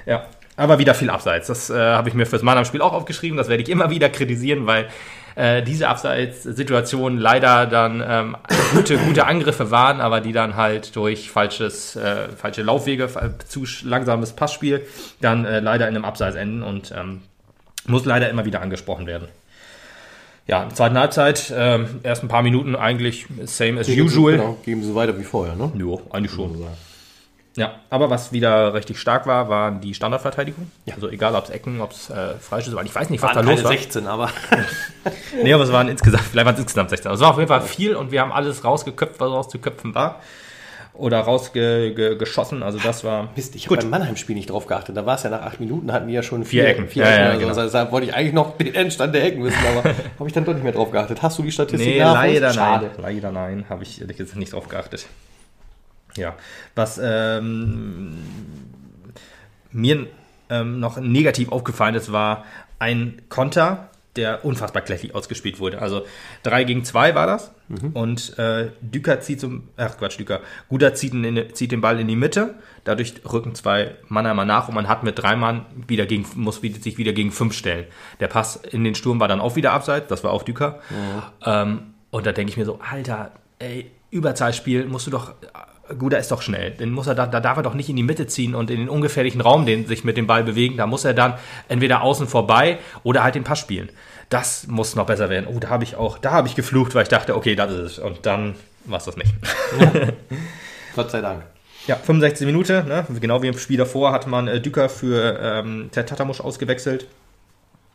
Ja, 0.06 0.26
aber 0.56 0.78
wieder 0.78 0.94
viel 0.94 1.10
Abseits. 1.10 1.48
Das 1.48 1.70
äh, 1.70 1.74
habe 1.74 2.08
ich 2.08 2.14
mir 2.14 2.26
fürs 2.26 2.42
Mannheim-Spiel 2.42 2.80
auch 2.80 2.92
aufgeschrieben. 2.92 3.36
Das 3.36 3.48
werde 3.48 3.62
ich 3.62 3.68
immer 3.68 3.90
wieder 3.90 4.08
kritisieren, 4.08 4.66
weil 4.66 4.88
äh, 5.36 5.62
diese 5.62 5.88
Abseits-Situationen 5.88 7.18
leider 7.18 7.66
dann 7.66 8.02
ähm, 8.06 8.36
gute, 8.72 8.96
gute 8.98 9.26
Angriffe 9.26 9.70
waren, 9.70 10.00
aber 10.00 10.20
die 10.20 10.32
dann 10.32 10.56
halt 10.56 10.96
durch 10.96 11.30
falsches, 11.30 11.94
äh, 11.94 12.30
falsche 12.30 12.62
Laufwege, 12.62 13.08
zu 13.46 13.64
langsames 13.84 14.32
Passspiel 14.32 14.86
dann 15.20 15.44
äh, 15.44 15.60
leider 15.60 15.88
in 15.88 15.94
einem 15.94 16.04
Abseits 16.04 16.36
enden 16.36 16.62
und 16.62 16.92
ähm, 16.96 17.20
muss 17.86 18.04
leider 18.06 18.30
immer 18.30 18.44
wieder 18.46 18.62
angesprochen 18.62 19.06
werden. 19.06 19.28
Ja, 20.46 20.62
in 20.62 20.68
der 20.68 20.76
zweiten 20.76 20.98
Halbzeit, 20.98 21.52
ähm, 21.54 22.00
erst 22.02 22.22
ein 22.22 22.28
paar 22.28 22.42
Minuten 22.42 22.74
eigentlich 22.74 23.26
same 23.44 23.80
as 23.80 23.88
usual. 23.88 24.32
Genau, 24.32 24.56
geben 24.64 24.82
sie 24.82 24.94
weiter 24.94 25.18
wie 25.18 25.24
vorher, 25.24 25.54
ne? 25.56 25.72
Jo, 25.76 26.00
eigentlich 26.10 26.32
schon. 26.32 26.64
Ja, 27.56 27.76
aber 27.88 28.10
was 28.10 28.32
wieder 28.32 28.74
richtig 28.74 28.98
stark 28.98 29.26
war, 29.26 29.48
war 29.48 29.70
die 29.72 29.94
Standardverteidigung. 29.94 30.70
Also 30.94 31.08
egal, 31.08 31.34
ob 31.34 31.44
es 31.44 31.50
Ecken, 31.50 31.80
ob 31.80 31.90
es 31.92 32.10
äh, 32.10 32.34
Freischüsse 32.38 32.76
waren. 32.76 32.84
Ich 32.84 32.94
weiß 32.94 33.08
nicht, 33.08 33.22
was 33.22 33.32
da 33.32 33.40
los 33.40 33.64
war. 33.64 33.72
16, 33.72 34.06
aber 34.06 34.30
Nee, 35.42 35.54
aber 35.54 35.64
es 35.64 35.72
waren 35.72 35.88
insgesamt, 35.88 36.24
vielleicht 36.24 36.44
waren 36.46 36.54
es 36.54 36.60
insgesamt 36.60 36.90
16. 36.90 37.10
Also 37.10 37.22
es 37.22 37.24
war 37.26 37.30
auf 37.32 37.38
jeden 37.38 37.48
Fall 37.48 37.62
viel 37.62 37.96
und 37.96 38.12
wir 38.12 38.20
haben 38.20 38.30
alles 38.32 38.62
rausgeköpft, 38.62 39.18
was 39.20 39.30
rauszuköpfen 39.30 39.94
war. 39.94 40.20
Oder 40.92 41.20
rausgeschossen. 41.20 42.62
Also 42.62 42.78
das 42.78 43.04
war 43.04 43.28
Mist, 43.36 43.54
ich 43.54 43.66
habe 43.66 43.76
beim 43.76 43.90
Mannheim-Spiel 43.90 44.34
nicht 44.34 44.48
drauf 44.50 44.66
geachtet. 44.66 44.96
Da 44.96 45.04
war 45.04 45.16
es 45.16 45.22
ja 45.24 45.30
nach 45.30 45.42
acht 45.42 45.60
Minuten, 45.60 45.92
hatten 45.92 46.08
die 46.08 46.14
ja 46.14 46.22
schon 46.22 46.44
Vier 46.44 46.66
Ecken. 46.66 46.88
Vier 46.88 47.04
Ja, 47.04 47.10
Ecken 47.10 47.24
ja, 47.24 47.34
genau. 47.34 47.48
Also 47.48 47.62
Deshalb 47.62 47.92
wollte 47.92 48.06
ich 48.06 48.14
eigentlich 48.14 48.32
noch 48.32 48.56
den 48.56 48.74
Endstand 48.74 49.14
der 49.14 49.24
Ecken 49.24 49.44
wissen, 49.44 49.58
aber 49.70 49.90
habe 50.18 50.26
ich 50.28 50.32
dann 50.32 50.44
doch 50.46 50.54
nicht 50.54 50.62
mehr 50.62 50.72
drauf 50.72 50.90
geachtet. 50.90 51.20
Hast 51.22 51.38
du 51.38 51.42
die 51.42 51.52
Statistik 51.52 51.86
Nee, 51.86 51.98
leider 52.00 52.52
Schade. 52.52 52.90
nein. 52.96 53.14
Leider 53.14 53.30
nein, 53.30 53.66
habe 53.68 53.82
ich 53.82 54.00
ehrlich 54.00 54.16
gesagt 54.16 54.38
nicht 54.38 54.52
drauf 54.54 54.68
geachtet. 54.68 55.06
Ja, 56.16 56.34
was 56.74 57.00
ähm, 57.02 58.16
mir 59.70 60.06
ähm, 60.50 60.80
noch 60.80 60.98
negativ 60.98 61.50
aufgefallen 61.50 61.94
ist, 61.94 62.12
war 62.12 62.44
ein 62.78 63.22
Konter, 63.28 63.90
der 64.16 64.44
unfassbar 64.44 64.82
kläglich 64.82 65.14
ausgespielt 65.14 65.60
wurde. 65.60 65.80
Also 65.80 66.04
3 66.44 66.64
gegen 66.64 66.84
2 66.84 67.14
war 67.14 67.26
das. 67.26 67.52
Und 67.94 68.38
äh, 68.38 68.70
Düker 68.80 69.20
zieht 69.20 69.40
zum, 69.40 69.68
ach 69.76 69.98
Quatsch, 69.98 70.18
Düker, 70.18 70.40
Guder 70.68 70.94
zieht, 70.94 71.12
in, 71.12 71.54
zieht 71.54 71.72
den 71.72 71.80
Ball 71.80 72.00
in 72.00 72.08
die 72.08 72.16
Mitte. 72.16 72.54
Dadurch 72.84 73.14
rücken 73.30 73.54
zwei 73.54 73.96
Mannheimer 74.08 74.44
nach 74.44 74.68
und 74.68 74.74
man 74.74 74.88
hat 74.88 75.02
mit 75.02 75.18
drei 75.18 75.36
Mann 75.36 75.66
wieder 75.86 76.06
gegen, 76.06 76.26
muss 76.36 76.60
sich 76.60 76.98
wieder 76.98 77.12
gegen 77.12 77.32
fünf 77.32 77.54
stellen. 77.54 77.86
Der 78.20 78.28
Pass 78.28 78.56
in 78.56 78.84
den 78.84 78.94
Sturm 78.94 79.20
war 79.20 79.28
dann 79.28 79.40
auch 79.40 79.56
wieder 79.56 79.72
abseits, 79.72 80.08
das 80.08 80.22
war 80.22 80.30
auch 80.32 80.44
Düker. 80.44 80.80
Ähm, 81.44 81.94
und 82.10 82.24
da 82.24 82.32
denke 82.32 82.50
ich 82.50 82.56
mir 82.56 82.64
so, 82.64 82.78
Alter, 82.78 83.32
ey, 83.58 83.90
Überzahlspiel 84.10 84.86
musst 84.86 85.06
du 85.08 85.10
doch, 85.10 85.34
Guder 85.98 86.18
ist 86.18 86.30
doch 86.30 86.42
schnell. 86.42 86.72
Den 86.72 86.90
muss 86.90 87.06
er 87.06 87.14
da, 87.14 87.26
da 87.26 87.40
darf 87.40 87.56
er 87.56 87.62
doch 87.62 87.74
nicht 87.74 87.88
in 87.88 87.96
die 87.96 88.02
Mitte 88.02 88.26
ziehen 88.26 88.54
und 88.54 88.70
in 88.70 88.78
den 88.78 88.88
ungefährlichen 88.88 89.40
Raum, 89.40 89.66
den 89.66 89.86
sich 89.86 90.04
mit 90.04 90.16
dem 90.16 90.26
Ball 90.26 90.44
bewegen. 90.44 90.76
Da 90.76 90.86
muss 90.86 91.04
er 91.04 91.14
dann 91.14 91.34
entweder 91.68 92.02
außen 92.02 92.26
vorbei 92.26 92.78
oder 93.02 93.22
halt 93.22 93.34
den 93.34 93.44
Pass 93.44 93.58
spielen. 93.58 93.88
Das 94.28 94.66
muss 94.66 94.96
noch 94.96 95.06
besser 95.06 95.30
werden. 95.30 95.46
Oh, 95.48 95.58
da 95.58 95.68
habe 95.68 95.84
ich 95.84 95.96
auch, 95.96 96.18
da 96.18 96.32
habe 96.32 96.48
ich 96.48 96.54
geflucht, 96.54 96.94
weil 96.94 97.04
ich 97.04 97.08
dachte, 97.08 97.36
okay, 97.36 97.54
das 97.54 97.72
ist 97.72 97.80
es. 97.80 97.98
Und 97.98 98.26
dann 98.26 98.54
war 98.84 98.98
es 98.98 99.04
das 99.04 99.16
nicht. 99.16 99.32
Gott 100.96 101.10
sei 101.10 101.20
Dank. 101.20 101.42
Ja, 101.86 101.96
65 101.96 102.46
Minute, 102.46 102.84
ne? 102.84 103.06
genau 103.20 103.42
wie 103.42 103.46
im 103.46 103.58
Spiel 103.58 103.76
davor, 103.76 104.10
hat 104.10 104.26
man 104.26 104.48
äh, 104.48 104.60
Düker 104.60 104.88
für 104.88 105.38
ähm, 105.40 105.88
Ted 105.92 106.08
Tatamusch 106.08 106.40
ausgewechselt. 106.40 107.06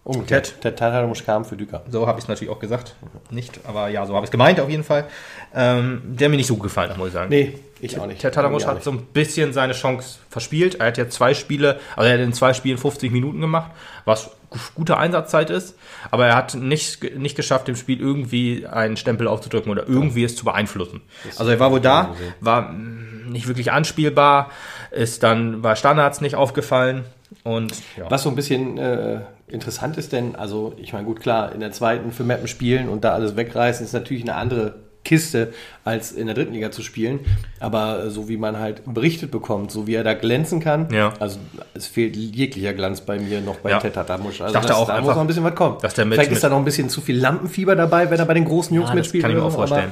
Umgekehrt. 0.03 0.55
Ted 0.61 0.77
Tatamusch 0.79 1.23
kam 1.25 1.45
für 1.45 1.55
Düker. 1.55 1.83
So 1.89 2.07
habe 2.07 2.17
ich 2.17 2.25
es 2.25 2.27
natürlich 2.27 2.51
auch 2.51 2.59
gesagt. 2.59 2.95
Nicht, 3.29 3.59
aber 3.67 3.87
ja, 3.89 4.03
so 4.07 4.15
habe 4.15 4.23
ich 4.23 4.29
es 4.29 4.31
gemeint 4.31 4.59
auf 4.59 4.67
jeden 4.69 4.83
Fall. 4.83 5.05
Ähm, 5.53 6.01
der 6.05 6.27
mir 6.29 6.37
nicht 6.37 6.47
so 6.47 6.55
gefallen 6.57 6.89
hat, 6.89 6.97
muss 6.97 7.09
ich 7.09 7.13
sagen. 7.13 7.29
Nee, 7.29 7.59
ich 7.81 7.99
auch 7.99 8.07
nicht. 8.07 8.19
Ted 8.19 8.35
auch 8.35 8.65
hat 8.65 8.83
so 8.83 8.91
ein 8.91 9.03
bisschen 9.13 9.53
seine 9.53 9.73
Chance 9.73 10.17
verspielt. 10.29 10.75
Er 10.75 10.87
hat 10.87 10.97
ja 10.97 11.07
zwei 11.07 11.35
Spiele, 11.35 11.79
also 11.95 12.07
er 12.07 12.15
hat 12.15 12.19
in 12.21 12.33
zwei 12.33 12.53
Spielen 12.53 12.79
50 12.79 13.11
Minuten 13.11 13.41
gemacht, 13.41 13.69
was 14.05 14.31
gu- 14.49 14.57
gute 14.73 14.97
Einsatzzeit 14.97 15.51
ist. 15.51 15.77
Aber 16.09 16.25
er 16.25 16.35
hat 16.35 16.55
nicht, 16.55 17.15
nicht 17.15 17.35
geschafft, 17.35 17.67
dem 17.67 17.75
Spiel 17.75 17.99
irgendwie 17.99 18.65
einen 18.65 18.97
Stempel 18.97 19.27
aufzudrücken 19.27 19.71
oder 19.71 19.87
irgendwie 19.87 20.23
es 20.23 20.35
zu 20.35 20.45
beeinflussen. 20.45 21.01
Also 21.37 21.51
er 21.51 21.59
war 21.59 21.71
wohl 21.71 21.79
da, 21.81 22.15
war 22.39 22.71
mm, 22.71 23.29
nicht 23.31 23.47
wirklich 23.47 23.71
anspielbar, 23.71 24.49
ist 24.89 25.21
dann 25.21 25.61
bei 25.61 25.75
Standards 25.75 26.21
nicht 26.21 26.35
aufgefallen 26.35 27.05
und 27.43 27.71
ja. 27.97 28.09
Was 28.09 28.23
so 28.23 28.29
ein 28.29 28.35
bisschen 28.35 28.77
äh, 28.79 29.21
interessant 29.51 29.97
ist, 29.97 30.11
denn, 30.11 30.35
also 30.35 30.73
ich 30.77 30.93
meine, 30.93 31.05
gut, 31.05 31.19
klar, 31.19 31.51
in 31.53 31.59
der 31.59 31.71
zweiten 31.71 32.11
für 32.11 32.23
Mappen 32.23 32.47
spielen 32.47 32.89
und 32.89 33.03
da 33.03 33.13
alles 33.13 33.35
wegreißen, 33.35 33.85
ist 33.85 33.93
natürlich 33.93 34.23
eine 34.23 34.35
andere 34.35 34.75
Kiste, 35.03 35.51
als 35.83 36.11
in 36.11 36.27
der 36.27 36.35
dritten 36.35 36.53
Liga 36.53 36.69
zu 36.69 36.83
spielen. 36.83 37.21
Aber 37.59 38.11
so 38.11 38.29
wie 38.29 38.37
man 38.37 38.59
halt 38.59 38.83
berichtet 38.85 39.31
bekommt, 39.31 39.71
so 39.71 39.87
wie 39.87 39.95
er 39.95 40.03
da 40.03 40.13
glänzen 40.13 40.59
kann, 40.59 40.87
Ja. 40.93 41.13
also 41.19 41.39
es 41.73 41.87
fehlt 41.87 42.15
jeglicher 42.15 42.73
Glanz 42.73 43.01
bei 43.01 43.17
mir 43.17 43.41
noch 43.41 43.55
bei 43.57 43.71
Ja. 43.71 43.79
Tetatamusch. 43.79 44.41
Also 44.41 44.53
dachte 44.53 44.67
das, 44.67 44.77
auch 44.77 44.85
da 44.87 44.93
einfach, 44.93 45.05
muss 45.07 45.15
noch 45.15 45.21
ein 45.21 45.27
bisschen 45.27 45.43
was 45.43 45.55
kommen. 45.55 45.77
dass 45.81 45.95
der 45.95 46.05
mit- 46.05 46.13
Vielleicht 46.15 46.29
mit- 46.29 46.37
ist 46.37 46.43
da 46.43 46.49
noch 46.49 46.57
ein 46.57 46.65
bisschen 46.65 46.87
zu 46.89 47.01
viel 47.01 47.17
Lampenfieber 47.17 47.75
dabei, 47.75 48.11
wenn 48.11 48.19
er 48.19 48.25
bei 48.27 48.35
den 48.35 48.45
großen 48.45 48.75
Jungs 48.75 48.89
Ja, 48.89 48.95
das 48.95 49.05
mitspielt. 49.05 49.23
kann 49.23 49.31
ich 49.31 49.37
mir 49.37 49.43
auch 49.43 49.51
vorstellen. 49.51 49.85
Aber 49.85 49.91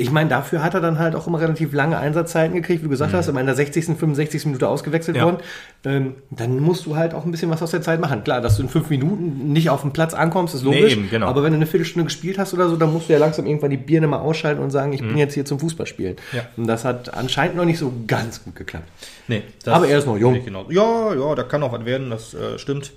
ich 0.00 0.10
meine, 0.10 0.28
dafür 0.30 0.62
hat 0.62 0.74
er 0.74 0.80
dann 0.80 0.98
halt 0.98 1.14
auch 1.14 1.26
immer 1.26 1.40
relativ 1.40 1.72
lange 1.72 1.98
Einsatzzeiten 1.98 2.54
gekriegt, 2.54 2.80
wie 2.80 2.84
du 2.84 2.90
gesagt 2.90 3.12
hast, 3.12 3.28
immer 3.28 3.40
in 3.40 3.46
der 3.46 3.54
60., 3.54 3.84
65. 3.84 4.46
Minute 4.46 4.68
ausgewechselt 4.68 5.16
Mhm. 5.16 5.20
Ja. 5.20 5.24
worden. 5.26 5.36
Ähm, 5.84 6.14
dann 6.30 6.58
musst 6.60 6.86
du 6.86 6.96
halt 6.96 7.14
auch 7.14 7.24
ein 7.24 7.30
bisschen 7.30 7.50
was 7.50 7.62
aus 7.62 7.70
der 7.70 7.82
Zeit 7.82 8.00
machen. 8.00 8.24
Klar, 8.24 8.40
dass 8.40 8.56
du 8.56 8.62
in 8.62 8.68
fünf 8.68 8.90
Minuten 8.90 9.52
nicht 9.52 9.70
auf 9.70 9.82
den 9.82 9.92
Platz 9.92 10.14
ankommst, 10.14 10.54
ist 10.54 10.62
logisch. 10.64 10.92
eben, 10.94 11.08
genau. 11.10 11.26
Aber 11.26 11.42
wenn 11.42 11.52
du 11.52 11.56
eine 11.56 11.66
Viertelstunde 11.66 12.04
gespielt 12.06 12.38
hast 12.38 12.54
oder 12.54 12.68
so, 12.68 12.76
dann 12.76 12.92
musst 12.92 13.08
du 13.08 13.12
ja 13.12 13.18
langsam 13.18 13.46
irgendwann 13.46 13.70
die 13.70 13.76
Birne 13.76 14.06
mal 14.06 14.18
ausschalten 14.18 14.62
und 14.62 14.70
sagen, 14.70 14.92
ich 14.92 15.00
bin 15.00 15.16
jetzt 15.16 15.34
hier 15.34 15.44
zum 15.44 15.58
Fußballspielen. 15.60 16.16
Mhm. 16.32 16.36
Ja. 16.38 16.44
Und 16.56 16.66
das 16.66 16.84
hat 16.84 17.12
anscheinend 17.14 17.56
noch 17.56 17.64
nicht 17.64 17.78
so 17.78 17.92
ganz 18.06 18.42
gut 18.42 18.56
geklappt. 18.56 18.88
Nee, 19.28 19.42
das 19.64 19.74
Aber 19.74 19.86
er 19.88 19.98
ist 19.98 20.06
noch 20.06 20.16
jung. 20.18 20.44
Genau. 20.44 20.66
Ja, 20.70 21.14
ja, 21.14 21.34
da 21.34 21.42
kann 21.42 21.60
noch 21.60 21.72
was 21.72 21.84
werden, 21.84 22.10
das 22.10 22.34
äh, 22.34 22.58
stimmt. 22.58 22.92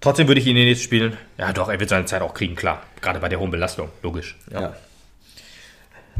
Trotzdem 0.00 0.28
würde 0.28 0.40
ich 0.40 0.46
ihn 0.46 0.50
in 0.50 0.56
den 0.56 0.66
nächsten 0.66 0.84
Spielen, 0.84 1.16
ja 1.38 1.52
doch, 1.52 1.70
er 1.70 1.80
wird 1.80 1.88
seine 1.88 2.04
Zeit 2.04 2.20
auch 2.20 2.34
kriegen, 2.34 2.56
klar. 2.56 2.82
Gerade 3.00 3.20
bei 3.20 3.28
der 3.30 3.40
hohen 3.40 3.50
Belastung, 3.50 3.88
logisch. 4.02 4.36
Ja. 4.52 4.60
ja 4.60 4.74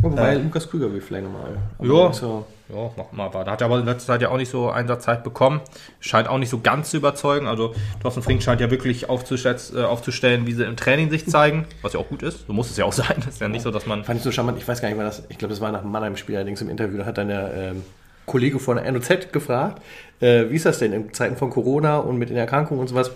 wobei 0.03 0.35
Lukas 0.37 0.69
Krüger 0.69 0.93
will 0.93 1.01
vielleicht 1.01 1.25
nochmal. 1.25 1.57
Ja. 1.81 2.11
ist 2.11 2.19
So, 2.19 2.47
Ja, 2.69 2.91
mach 2.97 3.13
mal. 3.13 3.27
Aber 3.27 3.45
da 3.45 3.53
hat 3.53 3.61
er 3.61 3.67
aber 3.67 3.79
in 3.79 3.87
letzter 3.87 4.15
Zeit 4.15 4.23
ja 4.23 4.31
auch 4.31 4.37
nicht 4.37 4.51
so 4.51 4.71
Einsatzzeit 4.71 5.25
bekommen. 5.25 5.61
Scheint 6.01 6.29
auch 6.29 6.39
nicht 6.39 6.51
so 6.51 6.61
ganz 6.61 6.91
zu 6.91 6.97
überzeugen. 6.97 7.47
Also 7.47 7.75
Thorsten 8.03 8.23
Frink 8.23 8.43
scheint 8.43 8.61
ja 8.61 8.71
wirklich 8.71 9.05
äh, 9.05 9.07
aufzustellen, 9.07 10.47
wie 10.47 10.53
sie 10.53 10.65
im 10.65 10.77
Training 10.77 11.11
sich 11.11 11.27
zeigen. 11.27 11.67
Was 11.83 11.93
ja 11.93 12.01
auch 12.01 12.09
gut 12.09 12.23
ist. 12.23 12.47
So 12.47 12.53
muss 12.53 12.71
es 12.71 12.77
ja 12.77 12.85
auch 12.85 12.93
sein. 12.95 13.17
ist 13.29 13.41
ja 13.41 13.49
nicht 13.49 13.63
so, 13.63 13.71
dass 13.71 13.87
man... 13.87 14.05
fand 14.05 14.19
ich 14.19 14.25
so 14.25 14.33
charmant. 14.33 14.59
Ich 14.59 14.67
weiß 14.67 14.81
gar 14.81 14.89
nicht, 14.89 14.99
wann 14.99 15.07
das, 15.07 15.23
ich 15.29 15.39
glaube, 15.39 15.53
das 15.53 15.61
war 15.61 15.73
nach 15.73 15.83
dem 15.83 15.91
Mannheim-Spiel 15.91 16.37
allerdings 16.37 16.61
im 16.61 16.69
Interview, 16.69 16.99
da 16.99 17.05
hat 17.05 17.19
dann 17.19 17.29
der 17.29 17.55
ähm, 17.55 17.83
Kollege 18.27 18.59
von 18.59 18.77
der 18.77 18.91
NOZ 18.91 19.33
gefragt, 19.33 19.83
äh, 20.21 20.49
wie 20.49 20.57
ist 20.57 20.67
das 20.67 20.79
denn 20.79 20.93
in 20.93 21.13
Zeiten 21.13 21.37
von 21.37 21.51
Corona 21.51 21.99
und 21.99 22.19
mit 22.19 22.31
den 22.31 22.37
Erkrankungen 22.37 22.81
und 22.81 22.89
sowas? 22.89 23.11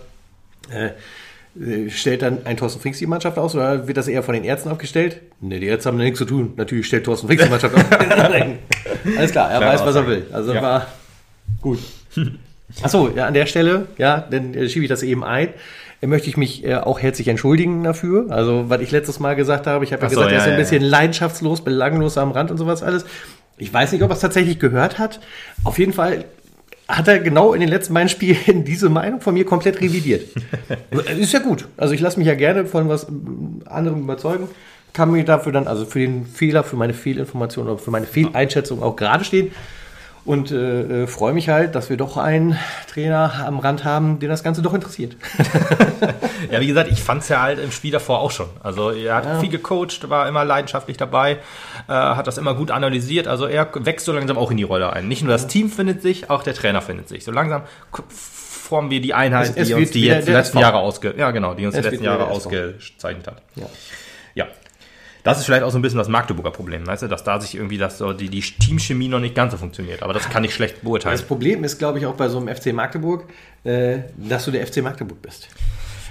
Äh, 0.70 0.86
äh, 0.86 0.90
stellt 1.88 2.22
dann 2.22 2.46
ein 2.46 2.56
Thorsten 2.56 2.80
Frings 2.80 2.98
die 2.98 3.06
Mannschaft 3.06 3.38
aus 3.38 3.54
oder 3.54 3.88
wird 3.88 3.96
das 3.96 4.08
eher 4.08 4.22
von 4.22 4.34
den 4.34 4.44
Ärzten 4.44 4.68
aufgestellt? 4.70 5.20
Ne, 5.40 5.58
die 5.60 5.66
Ärzte 5.66 5.88
haben 5.88 5.98
da 5.98 6.04
nichts 6.04 6.18
zu 6.18 6.24
tun. 6.24 6.52
Natürlich 6.56 6.86
stellt 6.86 7.04
Thorsten 7.04 7.26
Frings 7.26 7.42
die 7.42 7.48
Mannschaft 7.50 7.74
auf. 7.74 7.84
Alles 9.16 9.32
klar, 9.32 9.50
er 9.50 9.58
Klare 9.58 9.74
weiß, 9.74 9.86
was 9.86 9.94
er 9.94 10.06
will. 10.06 10.26
Also 10.32 10.54
Ja. 10.54 10.62
war 10.62 10.86
gut. 11.60 11.78
Achso, 12.82 13.10
ja, 13.14 13.26
an 13.26 13.34
der 13.34 13.46
Stelle, 13.46 13.86
ja, 13.96 14.26
dann 14.30 14.54
äh, 14.54 14.68
schiebe 14.68 14.84
ich 14.84 14.88
das 14.90 15.02
eben 15.02 15.24
ein. 15.24 15.48
Äh, 16.00 16.06
Möchte 16.06 16.28
ich 16.28 16.36
mich 16.36 16.64
äh, 16.64 16.74
auch 16.76 17.00
herzlich 17.00 17.28
entschuldigen 17.28 17.82
dafür. 17.82 18.26
Also, 18.30 18.68
was 18.68 18.80
ich 18.82 18.90
letztes 18.90 19.20
Mal 19.20 19.34
gesagt 19.36 19.66
habe, 19.66 19.84
ich 19.84 19.92
habe 19.92 20.02
ja 20.02 20.08
so, 20.10 20.16
gesagt, 20.16 20.32
er 20.32 20.34
ja, 20.34 20.38
ist 20.38 20.44
so 20.44 20.50
ein 20.50 20.56
ja, 20.56 20.62
bisschen 20.62 20.82
leidenschaftslos, 20.82 21.62
belanglos 21.62 22.18
am 22.18 22.30
Rand 22.32 22.50
und 22.50 22.58
sowas 22.58 22.82
alles. 22.82 23.04
Ich 23.56 23.72
weiß 23.72 23.90
nicht, 23.92 24.02
ob 24.02 24.10
er 24.10 24.14
es 24.14 24.20
tatsächlich 24.20 24.60
gehört 24.60 24.98
hat. 24.98 25.18
Auf 25.64 25.78
jeden 25.78 25.92
Fall 25.92 26.26
hat 26.88 27.06
er 27.06 27.18
genau 27.18 27.52
in 27.52 27.60
den 27.60 27.68
letzten 27.68 27.92
beiden 27.92 28.08
Spielen 28.08 28.64
diese 28.66 28.88
Meinung 28.88 29.20
von 29.20 29.34
mir 29.34 29.44
komplett 29.44 29.80
revidiert. 29.80 30.28
ist 31.18 31.32
ja 31.32 31.40
gut. 31.40 31.68
Also 31.76 31.94
ich 31.94 32.00
lasse 32.00 32.18
mich 32.18 32.26
ja 32.26 32.34
gerne 32.34 32.64
von 32.64 32.88
was 32.88 33.08
ähm, 33.08 33.60
anderem 33.66 34.00
überzeugen. 34.00 34.48
Kann 34.94 35.12
mir 35.12 35.22
dafür 35.24 35.52
dann, 35.52 35.68
also 35.68 35.84
für 35.84 35.98
den 35.98 36.24
Fehler, 36.24 36.64
für 36.64 36.76
meine 36.76 36.94
Fehlinformation 36.94 37.68
oder 37.68 37.78
für 37.78 37.90
meine 37.90 38.06
Fehleinschätzung 38.06 38.82
auch 38.82 38.96
gerade 38.96 39.22
stehen. 39.22 39.52
Und 40.24 40.50
äh, 40.50 41.04
äh, 41.04 41.06
freue 41.06 41.32
mich 41.32 41.48
halt, 41.48 41.74
dass 41.74 41.88
wir 41.88 41.96
doch 41.96 42.16
einen 42.18 42.58
Trainer 42.92 43.32
am 43.46 43.58
Rand 43.60 43.84
haben, 43.84 44.18
den 44.18 44.28
das 44.28 44.42
Ganze 44.42 44.60
doch 44.62 44.74
interessiert. 44.74 45.16
Ja, 46.50 46.60
wie 46.60 46.66
gesagt, 46.68 46.90
ich 46.90 47.02
fand 47.02 47.22
es 47.22 47.28
ja 47.28 47.42
halt 47.42 47.58
im 47.58 47.72
Spiel 47.72 47.90
davor 47.90 48.20
auch 48.20 48.30
schon. 48.30 48.46
Also 48.62 48.90
er 48.90 49.16
hat 49.16 49.40
viel 49.40 49.48
gecoacht, 49.50 50.08
war 50.08 50.28
immer 50.28 50.44
leidenschaftlich 50.44 50.96
dabei, 50.96 51.32
äh, 51.88 51.92
hat 51.92 52.26
das 52.26 52.38
immer 52.38 52.54
gut 52.54 52.70
analysiert. 52.70 53.26
Also 53.26 53.46
er 53.46 53.68
wächst 53.74 54.06
so 54.06 54.12
langsam 54.12 54.38
auch 54.38 54.50
in 54.50 54.56
die 54.56 54.62
Rolle 54.62 54.92
ein. 54.92 55.08
Nicht 55.08 55.22
nur 55.22 55.32
das 55.32 55.46
Team 55.48 55.68
findet 55.68 56.00
sich, 56.00 56.30
auch 56.30 56.42
der 56.44 56.54
Trainer 56.54 56.80
findet 56.80 57.08
sich. 57.08 57.24
So 57.24 57.32
langsam 57.32 57.62
formen 58.08 58.90
wir 58.90 59.00
die 59.00 59.14
Einheit, 59.14 59.50
Es- 59.50 59.56
es 59.56 59.68
die 59.68 59.74
uns 59.74 59.90
die 59.90 60.08
letzten 60.08 60.32
SV. 60.32 60.60
Jahre 60.60 60.78
ausge 60.78 61.14
ja 61.18 61.30
genau, 61.32 61.54
die 61.54 61.66
uns 61.66 61.74
Es 61.74 61.82
die 61.82 61.88
letzten 61.88 62.04
Jahre 62.04 62.28
ausgezeichnet 62.28 63.26
hat. 63.26 63.42
Ja. 63.56 63.66
Ja. 65.24 65.32
Das 65.32 65.38
ist 65.38 65.44
vielleicht 65.46 65.62
auch 65.64 65.70
so 65.70 65.78
ein 65.78 65.82
bisschen 65.82 65.98
das 65.98 66.08
Magdeburger 66.08 66.50
Problem, 66.50 66.86
weißt 66.86 67.02
du, 67.02 67.08
dass 67.08 67.24
da 67.24 67.40
sich 67.40 67.54
irgendwie 67.54 67.78
das 67.78 67.98
so 67.98 68.12
die, 68.12 68.28
die 68.28 68.40
Teamchemie 68.40 69.08
noch 69.08 69.20
nicht 69.20 69.34
ganz 69.34 69.52
so 69.52 69.58
funktioniert. 69.58 70.02
Aber 70.02 70.12
das 70.12 70.28
kann 70.30 70.44
ich 70.44 70.54
schlecht 70.54 70.82
beurteilen. 70.82 71.14
Das 71.16 71.22
Problem 71.26 71.64
ist, 71.64 71.78
glaube 71.78 71.98
ich, 71.98 72.06
auch 72.06 72.14
bei 72.14 72.28
so 72.28 72.38
einem 72.38 72.54
FC 72.54 72.72
Magdeburg, 72.72 73.24
äh, 73.64 73.98
dass 74.16 74.44
du 74.44 74.50
der 74.50 74.66
FC 74.66 74.78
Magdeburg 74.82 75.20
bist. 75.20 75.48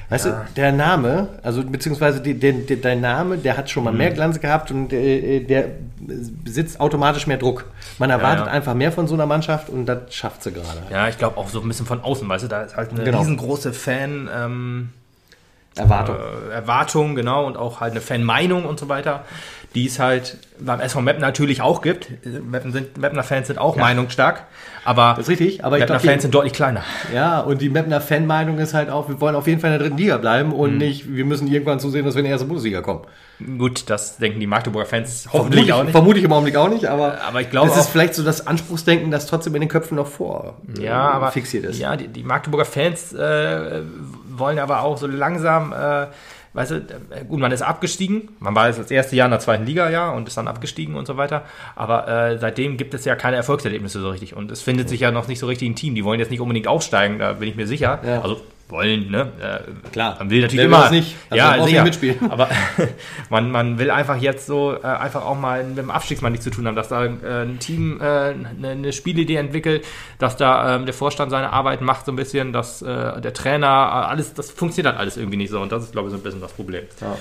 Weißt 0.10 0.26
du, 0.26 0.46
der 0.56 0.72
Name, 0.72 1.28
also 1.44 1.62
beziehungsweise 1.66 2.22
die, 2.22 2.34
der, 2.34 2.54
der, 2.54 2.78
dein 2.78 3.02
Name, 3.02 3.38
der 3.38 3.58
hat 3.58 3.70
schon 3.70 3.84
mal 3.84 3.92
Mhm. 3.92 3.98
mehr 3.98 4.12
Glanz 4.12 4.40
gehabt 4.40 4.72
und 4.72 4.94
äh, 4.94 5.42
der 5.42 5.66
besitzt 6.00 6.80
automatisch 6.80 7.28
mehr 7.28 7.36
Druck. 7.38 7.66
Man 8.00 8.10
erwartet 8.10 8.46
ja. 8.46 8.52
einfach 8.54 8.74
mehr 8.74 8.94
von 8.94 9.08
so 9.08 9.16
einer 9.16 9.26
Mannschaft 9.26 9.68
und 9.70 9.86
das 9.86 10.14
schafft 10.16 10.44
sie 10.44 10.54
gerade. 10.54 10.82
Ja, 10.90 11.10
ich 11.10 11.18
glaube 11.18 11.36
auch 11.36 11.50
so 11.50 11.60
ein 11.60 11.68
bisschen 11.68 11.86
von 11.86 12.00
außen, 12.02 12.28
weißt 12.30 12.46
du, 12.46 12.48
da 12.48 12.62
ist 12.64 12.78
halt 12.78 12.92
eine 12.92 13.04
Genau. 13.04 13.20
riesengroße 13.20 13.74
Fan, 13.74 14.30
ähm, 14.34 14.90
Erwartung. 15.80 16.16
äh, 16.50 16.54
Erwartung, 16.54 17.16
genau, 17.16 17.46
und 17.46 17.58
auch 17.58 17.80
halt 17.82 17.92
eine 17.92 18.02
Fanmeinung 18.02 18.66
und 18.66 18.80
so 18.80 18.90
weiter, 18.90 19.24
die 19.76 19.86
es 19.86 20.00
halt 20.00 20.38
beim 20.60 20.80
SV 20.80 21.02
Meppen 21.02 21.22
natürlich 21.22 21.62
auch 21.62 21.82
gibt. 21.82 22.10
Meppen 22.26 22.72
sind, 22.72 22.98
Meppener 22.98 23.24
Fans 23.24 23.48
sind 23.48 23.60
auch 23.60 23.76
meinungsstark, 23.76 24.46
aber 24.86 25.14
Das 25.18 25.26
ist 25.26 25.30
richtig, 25.30 25.64
aber 25.64 25.78
Meppener 25.78 26.00
glaube, 26.00 26.12
Fans 26.12 26.22
sind 26.24 26.34
deutlich 26.34 26.54
kleiner. 26.54 26.84
ja, 27.14 27.42
und 27.42 27.62
die 27.62 27.70
Mapner 27.70 28.02
Fanmeinung 28.02 28.58
ist 28.60 28.74
halt 28.74 28.90
auch, 28.90 29.08
wir 29.10 29.20
wollen 29.22 29.36
auf 29.36 29.46
jeden 29.46 29.60
Fall 29.60 29.72
in 29.74 29.78
der 29.80 29.88
dritten 29.88 29.98
Liga 29.98 30.18
bleiben 30.18 30.52
und 30.54 30.74
Mhm. 30.74 30.78
nicht, 30.78 31.14
wir 31.16 31.26
müssen 31.26 31.48
irgendwann 31.48 31.80
zusehen, 31.80 32.06
dass 32.06 32.16
wir 32.16 32.20
in 32.20 32.26
die 32.26 32.32
erste 32.32 32.48
Bundesliga 32.48 32.82
kommen. 32.82 33.02
Gut, 33.60 33.88
das 33.88 34.18
denken 34.18 34.40
die 34.40 34.48
Magdeburger 34.48 34.88
Fans 34.88 35.28
hoffentlich 35.32 35.66
ich, 35.66 35.74
auch 35.74 35.84
nicht. 35.84 35.92
vermute 35.92 36.18
ich 36.18 36.26
im 36.26 36.34
Augenblick 36.34 36.56
auch 36.56 36.70
nicht, 36.70 36.86
aber, 36.88 37.20
Aber 37.28 37.40
ich 37.42 37.52
glaube 37.52 37.68
das 37.68 37.78
ist 37.78 37.90
vielleicht 37.90 38.16
so 38.16 38.24
das 38.24 38.48
Anspruchsdenken, 38.48 39.12
das 39.12 39.28
trotzdem 39.28 39.54
in 39.54 39.62
den 39.62 39.70
Köpfen 39.70 39.96
noch 39.96 40.08
vor 40.08 40.56
äh, 40.76 40.86
ja, 40.86 41.12
aber 41.12 41.32
fixiert 41.32 41.66
ist. 41.66 41.78
Ja, 41.78 41.96
die, 41.96 42.08
die 42.08 42.24
Magdeburger 42.24 42.66
Fans 42.66 43.14
äh, 43.14 43.82
wollen 44.40 44.60
aber 44.60 44.82
auch 44.82 44.98
so 44.98 45.08
langsam, 45.08 45.74
äh, 45.74 46.08
weißt 46.54 46.72
du, 46.72 46.76
äh, 46.76 47.26
gut, 47.28 47.40
man 47.40 47.52
ist 47.52 47.62
abgestiegen, 47.62 48.30
man 48.40 48.56
war 48.56 48.68
jetzt 48.68 48.80
das 48.80 48.92
erste 48.92 49.16
Jahr 49.16 49.26
in 49.26 49.32
der 49.32 49.40
zweiten 49.40 49.66
Liga, 49.66 49.90
ja, 49.90 50.10
und 50.10 50.28
ist 50.28 50.38
dann 50.38 50.48
abgestiegen 50.48 50.96
und 50.96 51.06
so 51.06 51.18
weiter. 51.18 51.44
Aber 51.76 52.08
äh, 52.08 52.38
seitdem 52.38 52.78
gibt 52.78 52.94
es 52.94 53.06
ja 53.06 53.16
keine 53.16 53.38
Erfolgserlebnisse 53.38 54.02
so 54.02 54.10
richtig. 54.10 54.36
Und 54.36 54.52
es 54.52 54.62
findet 54.62 54.90
sich 54.90 55.02
ja 55.02 55.12
noch 55.12 55.28
nicht 55.28 55.40
so 55.40 55.48
richtig 55.48 55.70
ein 55.70 55.76
Team. 55.76 55.96
Die 55.96 56.04
wollen 56.04 56.20
jetzt 56.20 56.32
nicht 56.32 56.42
unbedingt 56.42 56.68
aufsteigen, 56.68 57.20
da 57.20 57.34
bin 57.34 57.50
ich 57.50 57.56
mir 57.56 57.68
sicher. 57.68 58.00
Ja. 58.04 58.22
Also 58.22 58.42
wollen, 58.70 59.10
ne? 59.10 59.32
Äh, 59.40 59.90
Klar. 59.92 60.18
Man 60.20 60.30
will 60.30 60.42
natürlich 60.42 60.60
Wer 60.60 60.66
immer. 60.66 60.90
nicht? 60.90 61.16
Also 61.30 61.38
ja, 61.38 61.52
man 61.52 61.66
sicher. 61.66 61.84
nicht 61.84 62.02
mitspielen. 62.02 62.32
Aber 62.32 62.50
man, 63.30 63.52
man 63.52 63.80
will 63.80 63.92
einfach 63.92 64.18
jetzt 64.18 64.46
so 64.46 64.76
äh, 64.76 64.86
einfach 64.86 65.24
auch 65.26 65.38
mal 65.40 65.64
mit 65.64 65.78
dem 65.78 65.90
Abstiegsmann 65.92 66.32
nichts 66.32 66.44
zu 66.44 66.52
tun 66.52 66.68
haben, 66.68 66.76
dass 66.76 66.90
da 66.90 67.06
äh, 67.06 67.44
ein 67.44 67.60
Team 67.60 68.00
äh, 68.02 68.04
eine, 68.04 68.70
eine 68.70 68.94
Spielidee 68.94 69.36
entwickelt, 69.36 69.86
dass 70.20 70.38
da 70.38 70.76
ähm, 70.76 70.86
der 70.86 70.94
Vorstand 70.94 71.32
seine 71.32 71.54
Arbeit 71.54 71.82
macht 71.82 72.06
so 72.06 72.12
ein 72.12 72.16
bisschen, 72.16 72.54
dass 72.54 72.82
äh, 72.82 73.22
der 73.22 73.34
Trainer, 73.34 73.68
äh, 73.68 74.10
alles, 74.10 74.34
das 74.34 74.52
funktioniert 74.52 74.94
halt 74.94 75.00
alles 75.00 75.18
irgendwie 75.18 75.38
nicht 75.38 75.52
so 75.52 75.60
und 75.62 75.72
das 75.72 75.84
ist, 75.84 75.92
glaube 75.94 76.10
ich, 76.10 76.12
so 76.12 76.18
ein 76.20 76.24
bisschen 76.24 76.42
das 76.42 76.54
Problem. 76.54 76.84
Ja. 77.02 77.16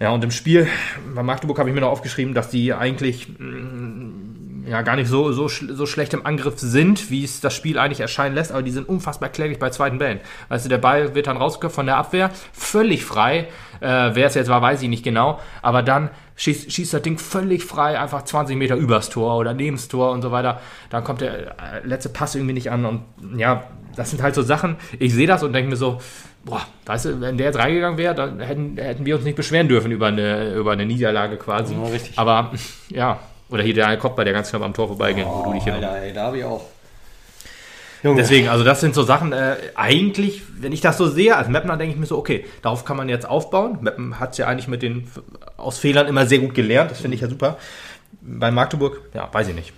Ja, 0.00 0.10
und 0.10 0.22
im 0.22 0.30
Spiel 0.30 0.68
bei 1.12 1.24
Magdeburg 1.24 1.58
habe 1.58 1.68
ich 1.70 1.74
mir 1.74 1.80
noch 1.80 1.90
aufgeschrieben, 1.90 2.32
dass 2.32 2.50
die 2.50 2.72
eigentlich 2.72 3.28
mh, 3.36 4.27
ja 4.68 4.82
gar 4.82 4.96
nicht 4.96 5.08
so, 5.08 5.32
so, 5.32 5.48
so 5.48 5.86
schlecht 5.86 6.14
im 6.14 6.26
Angriff 6.26 6.58
sind, 6.58 7.10
wie 7.10 7.24
es 7.24 7.40
das 7.40 7.54
Spiel 7.54 7.78
eigentlich 7.78 8.00
erscheinen 8.00 8.34
lässt, 8.34 8.52
aber 8.52 8.62
die 8.62 8.70
sind 8.70 8.88
unfassbar 8.88 9.30
kläglich 9.30 9.58
bei 9.58 9.70
zweiten 9.70 9.98
Bällen. 9.98 10.20
Weißt 10.48 10.64
du, 10.64 10.68
der 10.68 10.78
Ball 10.78 11.14
wird 11.14 11.26
dann 11.26 11.36
rausgeköpft 11.36 11.74
von 11.74 11.86
der 11.86 11.96
Abwehr, 11.96 12.30
völlig 12.52 13.04
frei. 13.04 13.48
Äh, 13.80 14.10
wer 14.14 14.26
es 14.26 14.34
jetzt 14.34 14.48
war, 14.48 14.60
weiß 14.60 14.82
ich 14.82 14.88
nicht 14.88 15.04
genau, 15.04 15.40
aber 15.62 15.82
dann 15.82 16.10
schießt, 16.36 16.70
schießt 16.70 16.94
das 16.94 17.02
Ding 17.02 17.18
völlig 17.18 17.64
frei, 17.64 17.98
einfach 17.98 18.24
20 18.24 18.56
Meter 18.56 18.76
übers 18.76 19.08
Tor 19.08 19.36
oder 19.36 19.54
neben 19.54 19.76
das 19.76 19.88
Tor 19.88 20.12
und 20.12 20.22
so 20.22 20.32
weiter. 20.32 20.60
Dann 20.90 21.04
kommt 21.04 21.20
der 21.20 21.50
äh, 21.50 21.86
letzte 21.86 22.08
Pass 22.08 22.34
irgendwie 22.34 22.54
nicht 22.54 22.70
an 22.70 22.84
und 22.84 23.02
ja, 23.36 23.64
das 23.96 24.10
sind 24.10 24.22
halt 24.22 24.34
so 24.34 24.42
Sachen. 24.42 24.76
Ich 24.98 25.14
sehe 25.14 25.26
das 25.26 25.42
und 25.42 25.52
denke 25.52 25.70
mir 25.70 25.76
so, 25.76 26.00
boah, 26.44 26.62
weißt 26.86 27.06
du, 27.06 27.20
wenn 27.20 27.36
der 27.36 27.46
jetzt 27.46 27.58
reingegangen 27.58 27.98
wäre, 27.98 28.14
dann 28.14 28.40
hätten, 28.40 28.76
hätten 28.76 29.06
wir 29.06 29.16
uns 29.16 29.24
nicht 29.24 29.36
beschweren 29.36 29.68
dürfen 29.68 29.92
über 29.92 30.06
eine, 30.06 30.54
über 30.54 30.72
eine 30.72 30.86
Niederlage 30.86 31.36
quasi. 31.36 31.74
Ja. 31.74 31.80
Aber 32.16 32.52
ja, 32.88 33.18
oder 33.50 33.62
hier 33.62 33.74
der 33.74 33.86
eine 33.86 33.98
Kopf, 33.98 34.16
bei 34.16 34.24
der 34.24 34.32
ganz 34.32 34.50
knapp 34.50 34.62
am 34.62 34.74
Tor 34.74 34.88
vorbeiging, 34.88 35.26
wo 35.26 35.44
du 35.44 35.52
dich 35.52 35.64
hier 35.64 35.74
noch 35.74 35.82
Alter, 35.82 36.02
ey, 36.02 36.12
da 36.12 36.24
habe 36.24 36.38
ich 36.38 36.44
auch. 36.44 36.62
Junge. 38.02 38.20
Deswegen, 38.20 38.48
also 38.48 38.62
das 38.62 38.80
sind 38.80 38.94
so 38.94 39.02
Sachen, 39.02 39.32
äh, 39.32 39.56
eigentlich, 39.74 40.42
wenn 40.60 40.72
ich 40.72 40.80
das 40.80 40.96
so 40.98 41.08
sehe, 41.08 41.36
als 41.36 41.48
Mapner 41.48 41.76
denke 41.76 41.94
ich 41.94 42.00
mir 42.00 42.06
so, 42.06 42.16
okay, 42.16 42.44
darauf 42.62 42.84
kann 42.84 42.96
man 42.96 43.08
jetzt 43.08 43.28
aufbauen. 43.28 43.78
Mappen 43.80 44.20
hat 44.20 44.32
es 44.32 44.38
ja 44.38 44.46
eigentlich 44.46 44.68
mit 44.68 44.82
den, 44.82 45.10
aus 45.56 45.78
Fehlern 45.78 46.06
immer 46.06 46.26
sehr 46.26 46.38
gut 46.38 46.54
gelernt, 46.54 46.90
das 46.92 47.00
finde 47.00 47.16
ich 47.16 47.22
ja 47.22 47.28
super. 47.28 47.56
Bei 48.20 48.50
Magdeburg, 48.50 49.00
ja, 49.14 49.28
weiß 49.32 49.48
ich 49.48 49.54
nicht. 49.54 49.72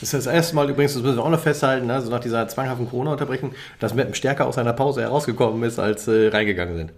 Das 0.00 0.12
ist 0.12 0.26
das 0.26 0.32
erste 0.32 0.54
Mal 0.54 0.70
übrigens, 0.70 0.94
das 0.94 1.02
müssen 1.02 1.16
wir 1.16 1.24
auch 1.24 1.30
noch 1.30 1.40
festhalten, 1.40 1.86
ne, 1.86 2.00
so 2.00 2.10
nach 2.10 2.20
dieser 2.20 2.46
zwanghaften 2.46 2.88
Corona-Unterbrechung, 2.88 3.54
dass 3.80 3.94
Meppen 3.94 4.14
stärker 4.14 4.46
aus 4.46 4.54
seiner 4.54 4.72
Pause 4.72 5.02
herausgekommen 5.02 5.62
ist, 5.64 5.78
als 5.78 6.06
äh, 6.06 6.28
reingegangen 6.28 6.76
sind. 6.76 6.92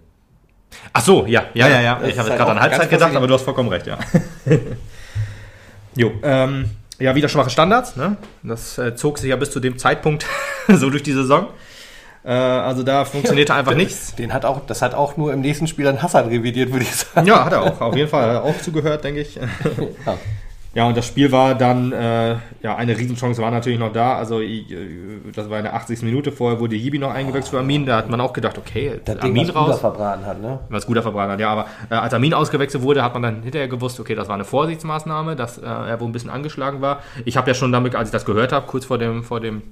Ach 0.93 1.01
so, 1.01 1.25
ja, 1.25 1.45
ja, 1.53 1.67
ja, 1.67 1.81
ja. 1.81 1.99
das 1.99 2.09
Ich 2.09 2.17
habe 2.17 2.29
halt 2.29 2.29
jetzt 2.29 2.37
gerade 2.37 2.43
auch 2.43 2.55
an 2.55 2.59
Halbzeit 2.59 2.89
gedacht, 2.89 3.15
aber 3.15 3.27
du 3.27 3.33
hast 3.33 3.43
vollkommen 3.43 3.69
recht, 3.69 3.87
ja. 3.87 3.97
jo, 5.97 6.11
ähm, 6.23 6.69
ja, 6.99 7.15
wieder 7.15 7.29
schwache 7.29 7.49
Standards, 7.49 7.95
ne? 7.95 8.17
Das 8.43 8.77
äh, 8.77 8.95
zog 8.95 9.17
sich 9.17 9.29
ja 9.29 9.35
bis 9.35 9.51
zu 9.51 9.59
dem 9.59 9.77
Zeitpunkt 9.77 10.25
so 10.67 10.89
durch 10.89 11.03
die 11.03 11.13
Saison. 11.13 11.47
Äh, 12.23 12.31
also 12.31 12.83
da 12.83 13.05
funktionierte 13.05 13.53
einfach 13.55 13.75
nichts. 13.75 14.15
Den 14.15 14.33
hat 14.33 14.45
auch, 14.45 14.65
das 14.65 14.81
hat 14.81 14.93
auch 14.93 15.17
nur 15.17 15.33
im 15.33 15.41
nächsten 15.41 15.67
Spiel 15.67 15.85
dann 15.85 16.01
Hassan 16.01 16.27
revidiert, 16.27 16.71
würde 16.71 16.85
ich 16.85 16.95
sagen. 16.95 17.27
Ja, 17.27 17.45
hat 17.45 17.53
er 17.53 17.61
auch. 17.61 17.81
Auf 17.81 17.95
jeden 17.95 18.09
Fall 18.09 18.23
hat 18.23 18.35
er 18.35 18.43
auch 18.43 18.57
zugehört, 18.59 19.03
denke 19.03 19.21
ich. 19.21 19.35
Ja. 20.05 20.17
Ja, 20.77 20.85
und 20.85 20.95
das 20.95 21.07
Spiel 21.07 21.31
war 21.31 21.55
dann, 21.55 21.91
äh, 21.91 22.35
ja, 22.61 22.75
eine 22.75 22.95
Riesenchance 22.95 23.41
war 23.41 23.49
natürlich 23.49 23.79
noch 23.79 23.91
da. 23.91 24.15
Also, 24.15 24.41
ich, 24.41 24.71
äh, 24.71 24.77
das 25.33 25.49
war 25.49 25.57
in 25.57 25.63
der 25.63 25.73
80. 25.73 26.03
Minute. 26.03 26.31
Vorher 26.31 26.59
wurde 26.59 26.75
Jibi 26.75 26.99
noch 26.99 27.09
eingewechselt 27.11 27.49
für 27.49 27.57
Armin. 27.57 27.87
Da 27.87 27.97
hat 27.97 28.11
man 28.11 28.21
auch 28.21 28.31
gedacht, 28.31 28.59
okay, 28.59 29.01
Das 29.03 29.15
Ding, 29.15 29.23
Armin 29.23 29.47
was 29.47 29.55
raus. 29.55 29.79
verbraten 29.79 30.23
hat, 30.23 30.39
ne? 30.39 30.59
Was 30.69 30.85
guter 30.85 31.01
verbrannt 31.01 31.31
hat, 31.31 31.39
ja, 31.39 31.49
aber 31.49 31.65
äh, 31.89 31.95
als 31.95 32.13
Armin 32.13 32.35
ausgewechselt 32.35 32.83
wurde, 32.83 33.01
hat 33.01 33.15
man 33.15 33.23
dann 33.23 33.41
hinterher 33.41 33.67
gewusst, 33.67 33.99
okay, 33.99 34.13
das 34.13 34.27
war 34.27 34.35
eine 34.35 34.45
Vorsichtsmaßnahme, 34.45 35.35
dass 35.35 35.57
äh, 35.57 35.65
er 35.65 35.99
wohl 35.99 36.09
ein 36.09 36.11
bisschen 36.11 36.29
angeschlagen 36.29 36.79
war. 36.79 36.99
Ich 37.25 37.37
habe 37.37 37.47
ja 37.49 37.55
schon 37.55 37.71
damit, 37.71 37.95
als 37.95 38.09
ich 38.09 38.13
das 38.13 38.25
gehört 38.25 38.51
habe, 38.51 38.67
kurz 38.67 38.85
vor 38.85 38.99
dem, 38.99 39.23
vor 39.23 39.39
dem 39.39 39.63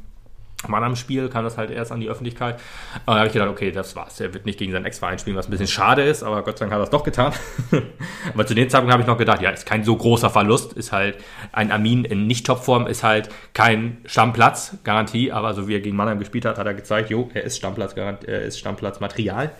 Mannheim-Spiel, 0.68 1.30
kam 1.30 1.44
das 1.44 1.58
halt 1.58 1.72
erst 1.72 1.92
an 1.92 2.00
die 2.00 2.10
Öffentlichkeit. 2.10 2.60
Da 3.06 3.16
habe 3.16 3.28
ich 3.28 3.34
gedacht, 3.34 3.50
okay, 3.50 3.72
das 3.72 3.96
war's. 3.96 4.20
Er 4.20 4.34
wird 4.34 4.46
nicht 4.46 4.60
gegen 4.60 4.72
seinen 4.72 4.86
Ex-Verein 4.86 5.20
spielen, 5.20 5.36
was 5.36 5.48
ein 5.48 5.52
bisschen 5.52 5.68
schade 5.68 6.04
ist, 6.04 6.24
aber 6.24 6.44
Gott 6.44 6.58
sei 6.58 6.66
Dank 6.66 6.74
hat 6.74 6.80
er 6.80 6.84
es 6.84 6.90
doch 6.90 7.04
getan. 7.04 7.34
aber 8.34 8.46
zu 8.46 8.54
dem 8.54 8.70
Zeitpunkt 8.70 8.92
habe 8.92 9.02
ich 9.02 9.08
noch 9.08 9.18
gedacht, 9.18 9.42
ja, 9.42 9.50
ist 9.50 9.66
kein 9.66 9.84
so 9.84 9.96
großer 9.96 10.30
Verlust, 10.30 10.74
ist 10.74 10.92
halt 10.92 11.18
ein 11.52 11.72
Armin 11.72 12.06
in 12.06 12.28
Nicht-Top-Form, 12.28 12.88
ist 12.88 13.04
halt 13.04 13.30
kein 13.54 13.98
Stammplatz, 14.06 14.78
Garantie, 14.84 15.32
aber 15.32 15.54
so 15.54 15.68
wie 15.68 15.76
er 15.76 15.82
gegen 15.82 15.96
Mannheim 15.96 16.20
gespielt 16.20 16.46
hat, 16.46 16.58
hat 16.58 16.66
er 16.66 16.74
gezeigt, 16.74 17.10
jo, 17.10 17.30
er 17.34 17.44
ist 17.44 17.58
Stammplatz, 17.58 17.94
er 17.96 18.42
ist 18.42 18.60
Stammplatz-Material. 18.60 19.52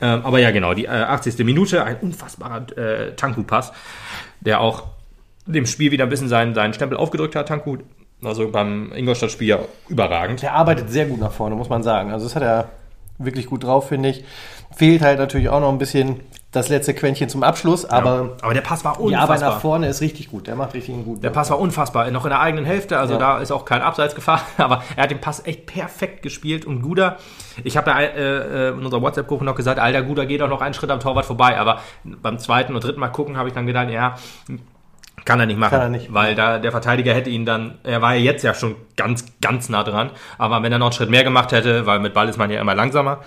Ähm, 0.00 0.20
aber 0.24 0.38
ja, 0.38 0.50
genau, 0.50 0.74
die 0.74 0.86
äh, 0.86 0.88
80. 0.88 1.38
Minute, 1.44 1.84
ein 1.84 1.96
unfassbarer 2.00 2.66
äh, 2.76 3.14
Tanku-Pass, 3.14 3.72
der 4.40 4.60
auch 4.60 4.84
dem 5.48 5.66
Spiel 5.66 5.90
wieder 5.90 6.04
ein 6.04 6.10
bisschen 6.10 6.28
seinen, 6.28 6.54
seinen 6.54 6.74
Stempel 6.74 6.98
aufgedrückt 6.98 7.34
hat, 7.34 7.48
Tanku. 7.48 7.78
Also 8.24 8.50
beim 8.50 8.92
Ingolstadt-Spiel 8.92 9.48
ja 9.48 9.58
überragend. 9.88 10.42
Der 10.42 10.54
arbeitet 10.54 10.90
sehr 10.90 11.06
gut 11.06 11.20
nach 11.20 11.32
vorne, 11.32 11.54
muss 11.54 11.68
man 11.68 11.82
sagen. 11.82 12.10
Also 12.12 12.26
das 12.26 12.34
hat 12.36 12.42
er 12.42 12.68
wirklich 13.18 13.46
gut 13.46 13.64
drauf, 13.64 13.88
finde 13.88 14.08
ich. 14.10 14.24
Fehlt 14.76 15.02
halt 15.02 15.18
natürlich 15.18 15.48
auch 15.48 15.60
noch 15.60 15.70
ein 15.70 15.78
bisschen 15.78 16.20
das 16.50 16.68
letzte 16.70 16.94
Quäntchen 16.94 17.28
zum 17.28 17.42
Abschluss, 17.42 17.84
aber 17.84 18.36
Aber 18.40 18.54
der 18.54 18.62
Pass 18.62 18.82
war 18.84 18.94
die 18.96 19.14
Arbeit 19.16 19.40
nach 19.40 19.46
unfassbar. 19.48 19.60
vorne 19.60 19.86
ist 19.88 20.00
richtig 20.00 20.30
gut. 20.30 20.46
Der 20.46 20.56
macht 20.56 20.72
richtig 20.72 20.94
einen 20.94 21.04
guten 21.04 21.20
Der 21.20 21.30
Pass 21.30 21.50
war 21.50 21.58
unfassbar. 21.60 22.10
Noch 22.10 22.24
in 22.24 22.30
der 22.30 22.40
eigenen 22.40 22.64
Hälfte, 22.64 22.98
also 22.98 23.14
Ja. 23.14 23.18
da 23.18 23.38
ist 23.38 23.50
auch 23.52 23.64
kein 23.64 23.82
Abseitsgefahr. 23.82 24.40
Aber 24.56 24.82
er 24.96 25.02
hat 25.04 25.10
den 25.10 25.20
Pass 25.20 25.44
echt 25.46 25.66
perfekt 25.66 26.22
gespielt 26.22 26.64
und 26.64 26.80
Guder. 26.82 27.18
Ich 27.64 27.76
habe 27.76 27.90
da 27.90 28.00
äh, 28.00 28.06
äh, 28.08 28.68
in 28.70 28.84
unserer 28.84 29.02
WhatsApp-Gruppe 29.02 29.44
noch 29.44 29.56
gesagt, 29.56 29.78
Alter, 29.78 30.02
Guder 30.02 30.26
geht 30.26 30.40
auch 30.42 30.48
noch 30.48 30.62
einen 30.62 30.74
Schritt 30.74 30.90
am 30.90 31.00
Torwart 31.00 31.26
vorbei. 31.26 31.58
Aber 31.58 31.80
beim 32.04 32.38
zweiten 32.38 32.74
und 32.74 32.82
dritten 32.82 33.00
Mal 33.00 33.08
gucken 33.08 33.36
habe 33.36 33.48
ich 33.48 33.54
dann 33.54 33.66
gedacht, 33.66 33.90
ja, 33.90 34.14
kann 35.28 35.40
er 35.40 35.46
nicht 35.46 35.58
machen. 35.58 35.72
Kann 35.72 35.80
er 35.82 35.88
nicht. 35.90 36.14
Weil 36.14 36.34
da 36.34 36.58
der 36.58 36.70
Verteidiger 36.70 37.12
hätte 37.12 37.28
ihn 37.28 37.44
dann, 37.44 37.74
er 37.84 38.00
war 38.00 38.14
ja 38.14 38.20
jetzt 38.22 38.42
ja 38.44 38.54
schon 38.54 38.76
ganz, 38.96 39.26
ganz 39.42 39.68
nah 39.68 39.84
dran. 39.84 40.08
Aber 40.38 40.62
wenn 40.62 40.72
er 40.72 40.78
noch 40.78 40.86
einen 40.86 40.94
Schritt 40.94 41.10
mehr 41.10 41.22
gemacht 41.22 41.52
hätte, 41.52 41.84
weil 41.84 42.00
mit 42.00 42.14
Ball 42.14 42.30
ist 42.30 42.38
man 42.38 42.50
ja 42.50 42.58
immer 42.62 42.74
langsamer, 42.74 43.22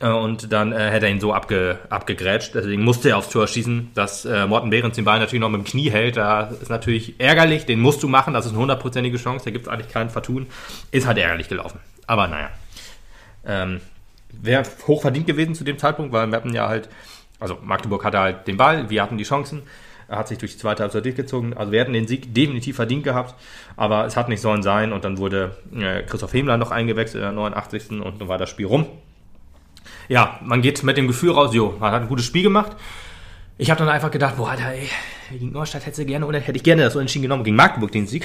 äh, 0.00 0.08
und 0.08 0.52
dann 0.52 0.72
äh, 0.72 0.90
hätte 0.90 1.06
er 1.06 1.12
ihn 1.12 1.20
so 1.20 1.32
abge, 1.32 1.78
abgegrätscht. 1.90 2.56
Deswegen 2.56 2.82
musste 2.82 3.10
er 3.10 3.18
aufs 3.18 3.30
Tor 3.30 3.46
schießen, 3.46 3.92
dass 3.94 4.24
äh, 4.24 4.48
Morten 4.48 4.70
Behrens 4.70 4.96
den 4.96 5.04
Ball 5.04 5.20
natürlich 5.20 5.40
noch 5.40 5.48
mit 5.48 5.60
dem 5.60 5.64
Knie 5.64 5.90
hält. 5.90 6.16
Da 6.16 6.50
ist 6.60 6.70
natürlich 6.70 7.20
ärgerlich, 7.20 7.66
den 7.66 7.78
musst 7.78 8.02
du 8.02 8.08
machen, 8.08 8.34
das 8.34 8.44
ist 8.44 8.52
eine 8.52 8.60
hundertprozentige 8.60 9.16
Chance, 9.16 9.44
da 9.44 9.52
gibt 9.52 9.68
es 9.68 9.72
eigentlich 9.72 9.92
keinen 9.92 10.10
Vertun. 10.10 10.48
Ist 10.90 11.06
halt 11.06 11.18
ärgerlich 11.18 11.48
gelaufen. 11.48 11.78
Aber 12.08 12.26
naja. 12.26 12.50
Ähm, 13.46 13.80
Wäre 14.32 14.64
hoch 14.88 15.02
verdient 15.02 15.28
gewesen 15.28 15.54
zu 15.54 15.62
dem 15.62 15.78
Zeitpunkt, 15.78 16.12
weil 16.12 16.26
Meppen 16.26 16.52
ja 16.52 16.66
halt, 16.66 16.88
also 17.38 17.58
Magdeburg 17.62 18.04
hatte 18.04 18.18
halt 18.18 18.48
den 18.48 18.56
Ball, 18.56 18.90
wir 18.90 19.02
hatten 19.02 19.18
die 19.18 19.24
Chancen. 19.24 19.62
Er 20.08 20.18
hat 20.18 20.28
sich 20.28 20.38
durch 20.38 20.52
die 20.52 20.58
zweite 20.58 20.82
Halbzeit 20.82 21.04
durchgezogen. 21.04 21.54
Also 21.54 21.70
wir 21.70 21.80
hätten 21.80 21.92
den 21.92 22.08
Sieg 22.08 22.34
definitiv 22.34 22.76
verdient 22.76 23.04
gehabt, 23.04 23.34
aber 23.76 24.06
es 24.06 24.16
hat 24.16 24.30
nicht 24.30 24.40
sollen 24.40 24.62
sein. 24.62 24.92
Und 24.92 25.04
dann 25.04 25.18
wurde 25.18 25.56
äh, 25.74 26.02
Christoph 26.02 26.32
Hemler 26.32 26.56
noch 26.56 26.70
eingewechselt 26.70 27.22
in 27.22 27.26
der 27.26 27.32
89. 27.32 27.90
und 27.90 28.20
dann 28.20 28.28
war 28.28 28.38
das 28.38 28.48
Spiel 28.48 28.66
rum. 28.66 28.86
Ja, 30.08 30.40
man 30.42 30.62
geht 30.62 30.82
mit 30.82 30.96
dem 30.96 31.06
Gefühl 31.06 31.32
raus, 31.32 31.54
jo, 31.54 31.76
man 31.78 31.92
hat 31.92 32.02
ein 32.02 32.08
gutes 32.08 32.24
Spiel 32.24 32.42
gemacht. 32.42 32.72
Ich 33.58 33.70
habe 33.70 33.78
dann 33.78 33.88
einfach 33.88 34.10
gedacht, 34.10 34.36
boah, 34.36 34.50
Alter, 34.50 34.72
ey, 34.72 34.88
gegen 35.30 35.52
Neustadt 35.52 35.84
hätte, 35.84 36.06
gerne, 36.06 36.26
hätte 36.40 36.56
ich 36.56 36.62
gerne 36.62 36.84
das 36.84 36.94
Unentschieden 36.94 37.24
genommen, 37.24 37.44
gegen 37.44 37.56
Magdeburg 37.56 37.92
den 37.92 38.06
Sieg. 38.06 38.24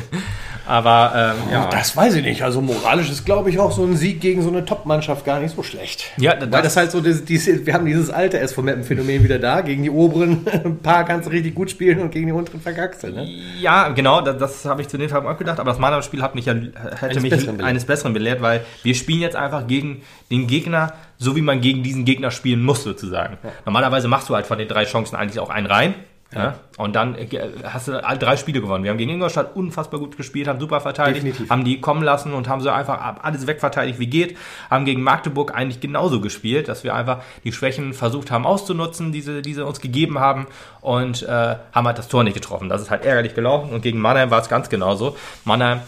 aber 0.70 1.34
ähm, 1.46 1.52
ja, 1.52 1.68
Das 1.68 1.96
weiß 1.96 2.14
ich 2.14 2.24
nicht. 2.24 2.42
Also 2.42 2.60
moralisch 2.60 3.10
ist, 3.10 3.24
glaube 3.26 3.50
ich, 3.50 3.58
auch 3.58 3.72
so 3.72 3.84
ein 3.84 3.96
Sieg 3.96 4.20
gegen 4.20 4.40
so 4.42 4.48
eine 4.48 4.64
Top-Mannschaft 4.64 5.24
gar 5.24 5.40
nicht 5.40 5.54
so 5.54 5.62
schlecht. 5.62 6.04
Ja, 6.16 6.34
das- 6.36 6.50
Weil 6.52 6.62
das 6.62 6.76
halt 6.76 6.90
so, 6.90 7.00
dieses, 7.00 7.24
dieses, 7.24 7.66
wir 7.66 7.74
haben 7.74 7.84
dieses 7.86 8.08
alte 8.10 8.38
SV-Phänomen 8.38 9.24
wieder 9.24 9.38
da. 9.38 9.60
Gegen 9.60 9.82
die 9.82 9.90
oberen 9.90 10.46
ein 10.64 10.78
paar 10.78 11.04
kannst 11.04 11.26
du 11.26 11.32
richtig 11.32 11.54
gut 11.54 11.70
spielen 11.70 11.98
und 12.00 12.10
gegen 12.12 12.26
die 12.26 12.32
unteren 12.32 12.60
verkackst 12.60 13.02
du, 13.02 13.08
ne? 13.08 13.28
Ja, 13.60 13.88
genau, 13.88 14.20
das, 14.20 14.38
das 14.38 14.64
habe 14.64 14.80
ich 14.82 14.88
zu 14.88 14.96
dem 14.96 15.08
Zeitpunkt 15.08 15.34
auch 15.34 15.38
gedacht, 15.38 15.58
aber 15.60 15.70
das 15.70 15.78
Mannheim-Spiel 15.80 16.22
hat 16.22 16.34
mich 16.34 16.46
ja, 16.46 16.54
hätte 16.54 16.70
Eines 17.02 17.22
mich 17.22 17.30
Besseren 17.30 17.60
eines 17.60 17.84
Besseren 17.84 18.12
belehrt, 18.12 18.40
weil 18.40 18.64
wir 18.82 18.94
spielen 18.94 19.20
jetzt 19.20 19.36
einfach 19.36 19.66
gegen 19.66 20.02
den 20.30 20.46
Gegner, 20.46 20.92
so 21.18 21.34
wie 21.36 21.42
man 21.42 21.60
gegen 21.60 21.82
diesen 21.82 22.04
Gegner 22.04 22.30
spielen 22.30 22.62
muss, 22.62 22.84
sozusagen. 22.84 23.36
Normalerweise 23.66 24.08
machst 24.08 24.28
du 24.28 24.34
halt 24.34 24.46
von 24.46 24.58
den 24.58 24.68
drei 24.68 24.84
Chancen 24.84 25.16
eigentlich 25.16 25.40
auch 25.40 25.50
einen 25.50 25.66
rein. 25.66 25.94
Ja. 26.32 26.54
Und 26.76 26.94
dann 26.94 27.16
äh, 27.16 27.26
hast 27.64 27.88
du 27.88 28.04
alle 28.04 28.18
drei 28.18 28.36
Spiele 28.36 28.60
gewonnen. 28.60 28.84
Wir 28.84 28.90
haben 28.90 28.98
gegen 28.98 29.10
Ingolstadt 29.10 29.56
unfassbar 29.56 29.98
gut 29.98 30.16
gespielt, 30.16 30.46
haben 30.46 30.60
super 30.60 30.80
verteidigt, 30.80 31.26
Definitiv. 31.26 31.50
haben 31.50 31.64
die 31.64 31.80
kommen 31.80 32.02
lassen 32.02 32.32
und 32.32 32.48
haben 32.48 32.60
so 32.60 32.70
einfach 32.70 33.16
alles 33.22 33.48
wegverteidigt, 33.48 33.98
wie 33.98 34.06
geht. 34.06 34.36
Haben 34.70 34.84
gegen 34.84 35.02
Magdeburg 35.02 35.54
eigentlich 35.54 35.80
genauso 35.80 36.20
gespielt, 36.20 36.68
dass 36.68 36.84
wir 36.84 36.94
einfach 36.94 37.22
die 37.42 37.52
Schwächen 37.52 37.94
versucht 37.94 38.30
haben 38.30 38.46
auszunutzen, 38.46 39.10
diese, 39.10 39.42
diese 39.42 39.66
uns 39.66 39.80
gegeben 39.80 40.20
haben 40.20 40.46
und 40.80 41.24
äh, 41.24 41.56
haben 41.72 41.86
halt 41.86 41.98
das 41.98 42.08
Tor 42.08 42.22
nicht 42.22 42.34
getroffen. 42.34 42.68
Das 42.68 42.80
ist 42.80 42.90
halt 42.90 43.04
ärgerlich 43.04 43.34
gelaufen 43.34 43.70
und 43.70 43.82
gegen 43.82 43.98
Mannheim 43.98 44.30
war 44.30 44.40
es 44.40 44.48
ganz 44.48 44.68
genauso. 44.68 45.16
Mannheim 45.44 45.80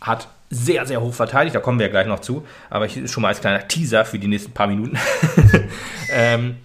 hat 0.00 0.26
sehr, 0.50 0.86
sehr 0.86 1.00
hoch 1.00 1.14
verteidigt, 1.14 1.54
da 1.54 1.60
kommen 1.60 1.78
wir 1.78 1.86
ja 1.86 1.90
gleich 1.90 2.06
noch 2.06 2.20
zu, 2.20 2.44
aber 2.68 2.86
ich 2.86 3.10
schon 3.10 3.22
mal 3.22 3.28
als 3.28 3.40
kleiner 3.40 3.66
Teaser 3.66 4.04
für 4.04 4.18
die 4.18 4.28
nächsten 4.28 4.52
paar 4.52 4.66
Minuten. 4.66 4.98
ähm, 6.12 6.56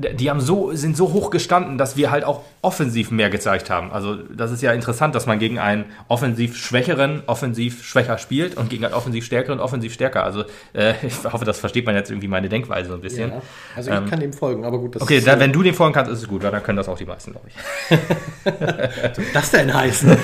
die 0.00 0.30
haben 0.30 0.40
so, 0.40 0.72
sind 0.72 0.96
so 0.96 1.12
hoch 1.12 1.30
gestanden, 1.30 1.78
dass 1.78 1.96
wir 1.96 2.10
halt 2.10 2.24
auch 2.24 2.42
offensiv 2.62 3.10
mehr 3.10 3.30
gezeigt 3.30 3.70
haben. 3.70 3.92
Also 3.92 4.16
das 4.16 4.50
ist 4.50 4.62
ja 4.62 4.72
interessant, 4.72 5.14
dass 5.14 5.26
man 5.26 5.38
gegen 5.38 5.58
einen 5.58 5.84
offensiv 6.08 6.56
schwächeren 6.56 7.22
offensiv 7.26 7.84
schwächer 7.84 8.18
spielt 8.18 8.56
und 8.56 8.70
gegen 8.70 8.84
einen 8.84 8.94
offensiv 8.94 9.24
stärkeren 9.24 9.60
offensiv 9.60 9.92
stärker. 9.92 10.24
Also 10.24 10.44
äh, 10.72 10.94
ich 11.02 11.24
hoffe, 11.24 11.44
das 11.44 11.58
versteht 11.58 11.86
man 11.86 11.94
jetzt 11.94 12.10
irgendwie 12.10 12.28
meine 12.28 12.48
Denkweise 12.48 12.88
so 12.88 12.94
ein 12.94 13.00
bisschen. 13.00 13.30
Ja. 13.30 13.42
Also 13.76 13.90
ich 13.90 14.10
kann 14.10 14.20
dem 14.20 14.32
folgen, 14.32 14.64
aber 14.64 14.78
gut, 14.78 14.94
das 14.94 15.02
Okay, 15.02 15.18
ist, 15.18 15.26
dann, 15.26 15.40
wenn 15.40 15.52
du 15.52 15.62
den 15.62 15.74
folgen 15.74 15.94
kannst, 15.94 16.10
ist 16.10 16.20
es 16.20 16.28
gut, 16.28 16.42
weil 16.42 16.50
dann 16.50 16.62
können 16.62 16.76
das 16.76 16.88
auch 16.88 16.98
die 16.98 17.06
meisten, 17.06 17.32
glaube 17.32 17.48
ich. 17.48 19.22
das 19.32 19.50
denn 19.50 19.72
heißen. 19.72 20.16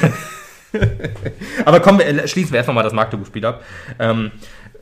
Aber 1.64 1.80
kommen 1.80 1.98
wir, 1.98 2.06
äh, 2.06 2.28
schließen 2.28 2.52
wir 2.52 2.58
erst 2.58 2.68
nochmal 2.68 2.84
das 2.84 2.92
Magdeburg-Spiel 2.92 3.44
ab. 3.44 3.62
Ähm, 3.98 4.30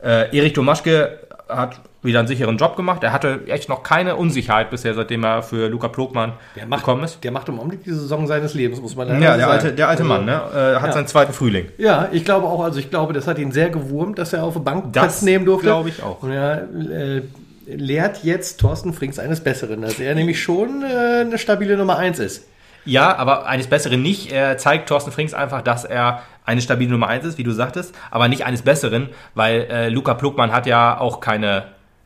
äh, 0.03 0.37
Erich 0.37 0.53
Domaschke 0.53 1.21
hat 1.49 1.81
wieder 2.05 2.19
einen 2.21 2.29
sicheren 2.29 2.57
Job 2.59 2.77
gemacht. 2.77 3.03
Er 3.03 3.13
hatte 3.13 3.41
echt 3.47 3.69
noch 3.69 3.83
keine 3.83 4.17
Unsicherheit 4.17 4.71
bisher, 4.71 4.95
seitdem 4.95 5.25
er 5.25 5.43
für 5.43 5.69
Luca 5.69 5.89
Plogmann 5.89 6.35
macht, 6.69 6.81
gekommen 6.81 7.05
ist. 7.05 7.23
der 7.25 7.33
macht 7.33 7.49
im 7.49 7.59
Augenblick 7.59 7.83
die 7.85 7.93
Saison 7.93 8.27
seines 8.27 8.55
Lebens, 8.55 8.81
muss 8.81 8.95
man 8.97 9.09
leider 9.09 9.21
Ja, 9.21 9.37
der 9.37 9.47
sagen. 9.47 9.53
alte, 9.53 9.73
der 9.73 9.89
alte 9.89 10.03
Also, 10.03 10.15
Mann, 10.15 10.25
ne? 10.27 10.33
Äh, 10.33 10.81
hat 10.81 10.87
ja. 10.89 10.93
seinen 10.93 11.07
zweiten 11.07 11.33
Frühling. 11.33 11.67
Ja, 11.79 12.09
ich 12.13 12.25
glaube 12.25 12.47
auch, 12.47 12.63
also 12.63 12.79
ich 12.79 12.91
glaube, 12.91 13.13
das 13.15 13.27
hat 13.27 13.39
ihn 13.39 13.53
sehr 13.53 13.71
gewurmt, 13.71 14.19
dass 14.19 14.33
er 14.33 14.45
auf 14.45 14.53
der 14.55 14.61
Bank 14.61 14.93
Das 14.93 15.03
Platz 15.03 15.23
nehmen 15.23 15.45
durfte. 15.45 15.67
glaube 15.67 15.89
ich 15.89 16.03
auch. 16.03 16.23
Und 16.23 16.31
er 16.33 16.69
äh, 16.91 17.23
lehrt 17.67 18.23
jetzt 18.25 18.61
Thorsten 18.61 18.93
Frings 18.93 19.19
eines 19.19 19.41
Besseren, 19.43 19.83
dass 19.83 19.99
er 19.99 20.15
nämlich 20.15 20.43
schon 20.43 20.83
äh, 20.83 21.21
eine 21.23 21.39
stabile 21.39 21.77
Nummer 21.77 21.97
1 21.97 22.19
ist. 22.19 22.47
Ja, 22.87 23.17
aber 23.17 23.47
eines 23.47 23.67
Besseren 23.69 24.03
nicht. 24.03 24.31
Er 24.31 24.59
zeigt 24.59 24.91
Thorsten 24.91 25.11
Frings 25.11 25.33
einfach, 25.33 25.63
dass 25.63 25.87
er 25.87 26.21
eine 26.45 26.61
stabile 26.61 26.91
Nummer 26.91 27.09
1 27.09 27.25
ist, 27.25 27.39
wie 27.39 27.43
du 27.43 27.53
sagtest, 27.53 27.95
aber 28.11 28.29
nicht 28.29 28.45
eines 28.45 28.61
Besseren, 28.61 29.09
weil 29.35 29.67
äh, 29.71 29.89
Luca 29.89 30.13
Plugmann 30.13 30.53
hat 30.53 30.67
ja 30.67 30.99
auch 31.01 31.21
keine. 31.21 31.65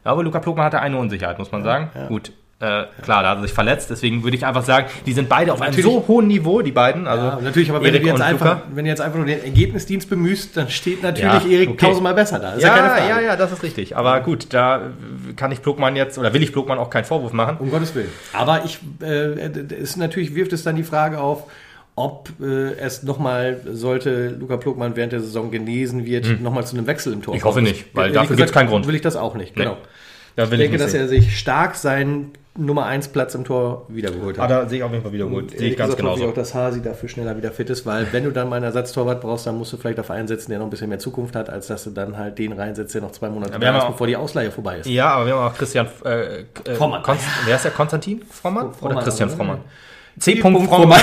Ja, 0.08 0.12
aber 0.12 0.22
Luca 0.24 0.38
Plugmann 0.40 0.64
hatte 0.64 0.80
eine 0.80 0.96
Unsicherheit, 0.96 1.38
muss 1.38 1.52
man 1.52 1.62
sagen. 1.62 1.90
Gut. 2.08 2.32
Äh, 2.60 2.84
klar, 3.02 3.22
da 3.22 3.28
hat 3.30 3.38
er 3.38 3.42
sich 3.42 3.52
verletzt, 3.52 3.88
deswegen 3.90 4.24
würde 4.24 4.36
ich 4.36 4.44
einfach 4.46 4.64
sagen, 4.64 4.86
die 5.06 5.12
sind 5.12 5.28
beide 5.28 5.52
auf 5.52 5.60
einem 5.60 5.70
Natürlich- 5.76 5.84
so 5.92 6.08
hohen 6.08 6.26
Niveau, 6.28 6.60
die 6.62 6.72
beiden. 6.72 7.06
Also 7.06 7.26
Ja, 7.26 7.38
natürlich, 7.42 7.68
aber 7.70 7.80
wenn 7.82 7.88
Erik 7.94 8.02
du, 8.02 8.08
jetzt 8.08 8.20
einfach, 8.22 8.46
Luca. 8.56 8.62
wenn 8.72 8.84
du 8.86 8.90
jetzt 8.90 9.00
einfach 9.02 9.18
nur 9.18 9.26
den 9.26 9.44
Ergebnisdienst 9.44 10.08
bemühst, 10.10 10.56
dann 10.56 10.68
steht 10.70 11.02
natürlich 11.02 11.44
Ja, 11.44 11.50
Erik 11.50 11.68
okay. 11.70 11.86
tausendmal 11.86 12.14
besser 12.14 12.38
da. 12.40 12.54
Ist 12.54 12.62
Ja, 12.62 13.06
ja, 13.06 13.20
ja, 13.20 13.36
das 13.36 13.52
ist 13.52 13.62
richtig. 13.62 13.96
Aber 13.98 14.18
gut, 14.20 14.46
da 14.54 14.80
kann 15.36 15.52
ich 15.52 15.60
Plugmann 15.62 15.94
jetzt, 15.94 16.18
oder 16.18 16.32
will 16.32 16.42
ich 16.42 16.50
Plugmann 16.52 16.78
auch 16.78 16.88
keinen 16.90 17.04
Vorwurf 17.04 17.32
machen. 17.34 17.58
Um 17.60 17.70
Gottes 17.70 17.94
Willen. 17.94 18.08
Aber 18.32 18.64
ich, 18.64 18.78
äh, 19.02 19.06
es 19.06 19.72
ist 19.90 19.96
natürlich 19.98 20.34
wirft 20.34 20.52
es 20.54 20.64
dann 20.64 20.74
die 20.74 20.82
Frage 20.84 21.20
auf, 21.20 21.44
ob 21.94 22.30
äh, 22.40 22.72
es 22.80 23.04
nochmal, 23.04 23.60
sollte 23.70 24.30
Luca 24.30 24.56
Plogmann 24.56 24.96
während 24.96 25.12
der 25.12 25.20
Saison 25.20 25.50
genesen 25.52 26.06
wird, 26.06 26.26
Hm. 26.26 26.42
nochmal 26.42 26.64
zu 26.66 26.76
einem 26.76 26.86
Wechsel 26.88 27.12
im 27.12 27.22
Tor 27.22 27.34
Ich 27.36 27.44
hoffe 27.44 27.60
nicht, 27.62 27.94
weil 27.94 28.06
Ehrlich 28.06 28.14
dafür 28.14 28.28
gesagt 28.30 28.38
gibt's 28.38 28.52
keinen 28.52 28.68
Grund. 28.68 28.86
Will 28.88 28.94
ich 28.96 29.00
das 29.02 29.14
auch 29.16 29.34
nicht, 29.34 29.56
Nee. 29.56 29.62
genau. 29.64 29.76
Da 30.38 30.44
Ich 30.44 30.50
denke, 30.50 30.68
nicht 30.70 30.80
dass 30.84 30.92
sehen. 30.92 31.00
er 31.00 31.08
sich 31.08 31.36
stark 31.36 31.74
seinen 31.74 32.30
Nummer 32.56 32.86
1 32.86 33.08
Platz 33.08 33.34
im 33.34 33.42
Tor 33.44 33.86
wiedergeholt 33.88 34.38
Ah, 34.38 34.42
hat. 34.44 34.50
da 34.52 34.68
sehe 34.68 34.78
ich 34.78 34.84
auf 34.84 34.92
jeden 34.92 35.02
Fall 35.02 35.12
wieder 35.12 35.26
gut. 35.26 35.50
Sehe 35.50 35.70
ich 35.70 35.76
ganz 35.76 35.90
gesagt, 35.96 36.06
hoffe 36.08 36.14
genauso. 36.20 36.30
auch, 36.30 36.34
dass 36.34 36.54
Hasi 36.54 36.80
dafür 36.80 37.08
schneller 37.08 37.36
wieder 37.36 37.50
fit 37.50 37.68
ist, 37.70 37.84
weil 37.86 38.06
wenn 38.12 38.22
du 38.22 38.30
dann 38.30 38.48
mal 38.48 38.54
einen 38.56 38.64
Ersatztorwart 38.66 39.20
brauchst, 39.20 39.48
dann 39.48 39.58
musst 39.58 39.72
du 39.72 39.76
vielleicht 39.78 39.98
auf 39.98 40.12
einen 40.12 40.28
setzen, 40.28 40.50
der 40.50 40.60
noch 40.60 40.66
ein 40.66 40.70
bisschen 40.70 40.90
mehr 40.90 41.00
Zukunft 41.00 41.34
hat, 41.34 41.50
als 41.50 41.66
dass 41.66 41.82
du 41.84 41.90
dann 41.90 42.16
halt 42.16 42.38
den 42.38 42.52
reinsetzt, 42.52 42.94
der 42.94 43.02
noch 43.02 43.10
zwei 43.10 43.30
Monate 43.30 43.58
da 43.58 43.66
haben 43.66 43.78
ist, 43.78 43.86
bevor 43.88 44.06
die 44.06 44.16
Ausleihe 44.16 44.52
vorbei 44.52 44.78
ist. 44.78 44.86
Ja, 44.86 45.08
aber 45.10 45.26
wir 45.26 45.34
haben 45.34 45.52
auch 45.52 45.58
Christian 45.58 45.88
äh, 46.04 46.42
äh, 46.42 46.44
Frommann. 46.76 47.02
Konst, 47.02 47.24
wer 47.44 47.56
ist 47.56 47.64
der? 47.64 47.72
Konstantin 47.72 48.22
Frommann? 48.30 48.66
Oder 48.66 48.74
Frommann, 48.74 49.02
Christian 49.02 49.28
oder? 49.30 49.36
Frommann? 49.36 49.60
C. 50.20 50.36
Frommann. 50.36 51.00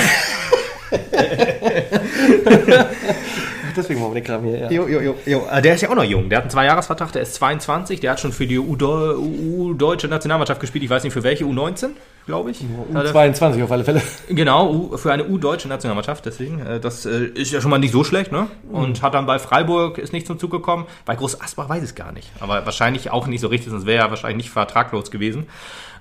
Deswegen 3.75 3.99
machen 3.99 4.13
wir 4.13 4.21
den 4.21 4.27
Kram 4.27 4.43
hier. 4.43 4.57
Ja. 4.59 4.71
Jo, 4.71 4.87
jo, 4.87 4.99
jo, 5.01 5.15
jo. 5.25 5.43
Äh, 5.51 5.61
Der 5.61 5.75
ist 5.75 5.81
ja 5.81 5.89
auch 5.89 5.95
noch 5.95 6.03
jung. 6.03 6.29
Der 6.29 6.37
hat 6.37 6.43
einen 6.43 6.51
Zweijahresvertrag, 6.51 7.11
der 7.11 7.21
ist 7.21 7.35
22. 7.35 7.99
Der 7.99 8.11
hat 8.11 8.19
schon 8.19 8.31
für 8.31 8.47
die 8.47 8.57
U-Deu- 8.59 9.15
U-Deutsche 9.17 10.07
Nationalmannschaft 10.07 10.59
gespielt. 10.61 10.83
Ich 10.83 10.89
weiß 10.89 11.03
nicht 11.03 11.13
für 11.13 11.23
welche, 11.23 11.43
U19, 11.45 11.89
glaube 12.25 12.51
ich. 12.51 12.61
Hat 12.93 13.05
er- 13.05 13.13
U22 13.13 13.63
auf 13.63 13.71
alle 13.71 13.83
Fälle. 13.83 14.01
Genau, 14.29 14.95
für 14.97 15.11
eine 15.11 15.25
U-deutsche 15.27 15.67
Nationalmannschaft, 15.67 16.25
deswegen. 16.25 16.59
äh, 16.65 16.79
Das 16.79 17.05
äh, 17.05 17.25
ist 17.35 17.51
ja 17.51 17.61
schon 17.61 17.71
mal 17.71 17.77
nicht 17.79 17.91
so 17.91 18.03
schlecht, 18.03 18.31
ne? 18.31 18.47
Und 18.71 19.01
hat 19.01 19.13
dann 19.13 19.25
bei 19.25 19.39
Freiburg, 19.39 19.97
ist 19.97 20.13
nicht 20.13 20.27
zum 20.27 20.39
Zug 20.39 20.51
gekommen. 20.51 20.85
Bei 21.05 21.15
Groß 21.15 21.41
Asbach 21.41 21.69
weiß 21.69 21.79
ich 21.83 21.89
es 21.89 21.95
gar 21.95 22.11
nicht. 22.11 22.29
Aber 22.39 22.65
wahrscheinlich 22.65 23.11
auch 23.11 23.27
nicht 23.27 23.41
so 23.41 23.47
richtig, 23.47 23.71
sonst 23.71 23.85
wäre 23.85 24.03
er 24.05 24.09
wahrscheinlich 24.09 24.37
nicht 24.37 24.49
vertraglos 24.49 25.11
gewesen. 25.11 25.47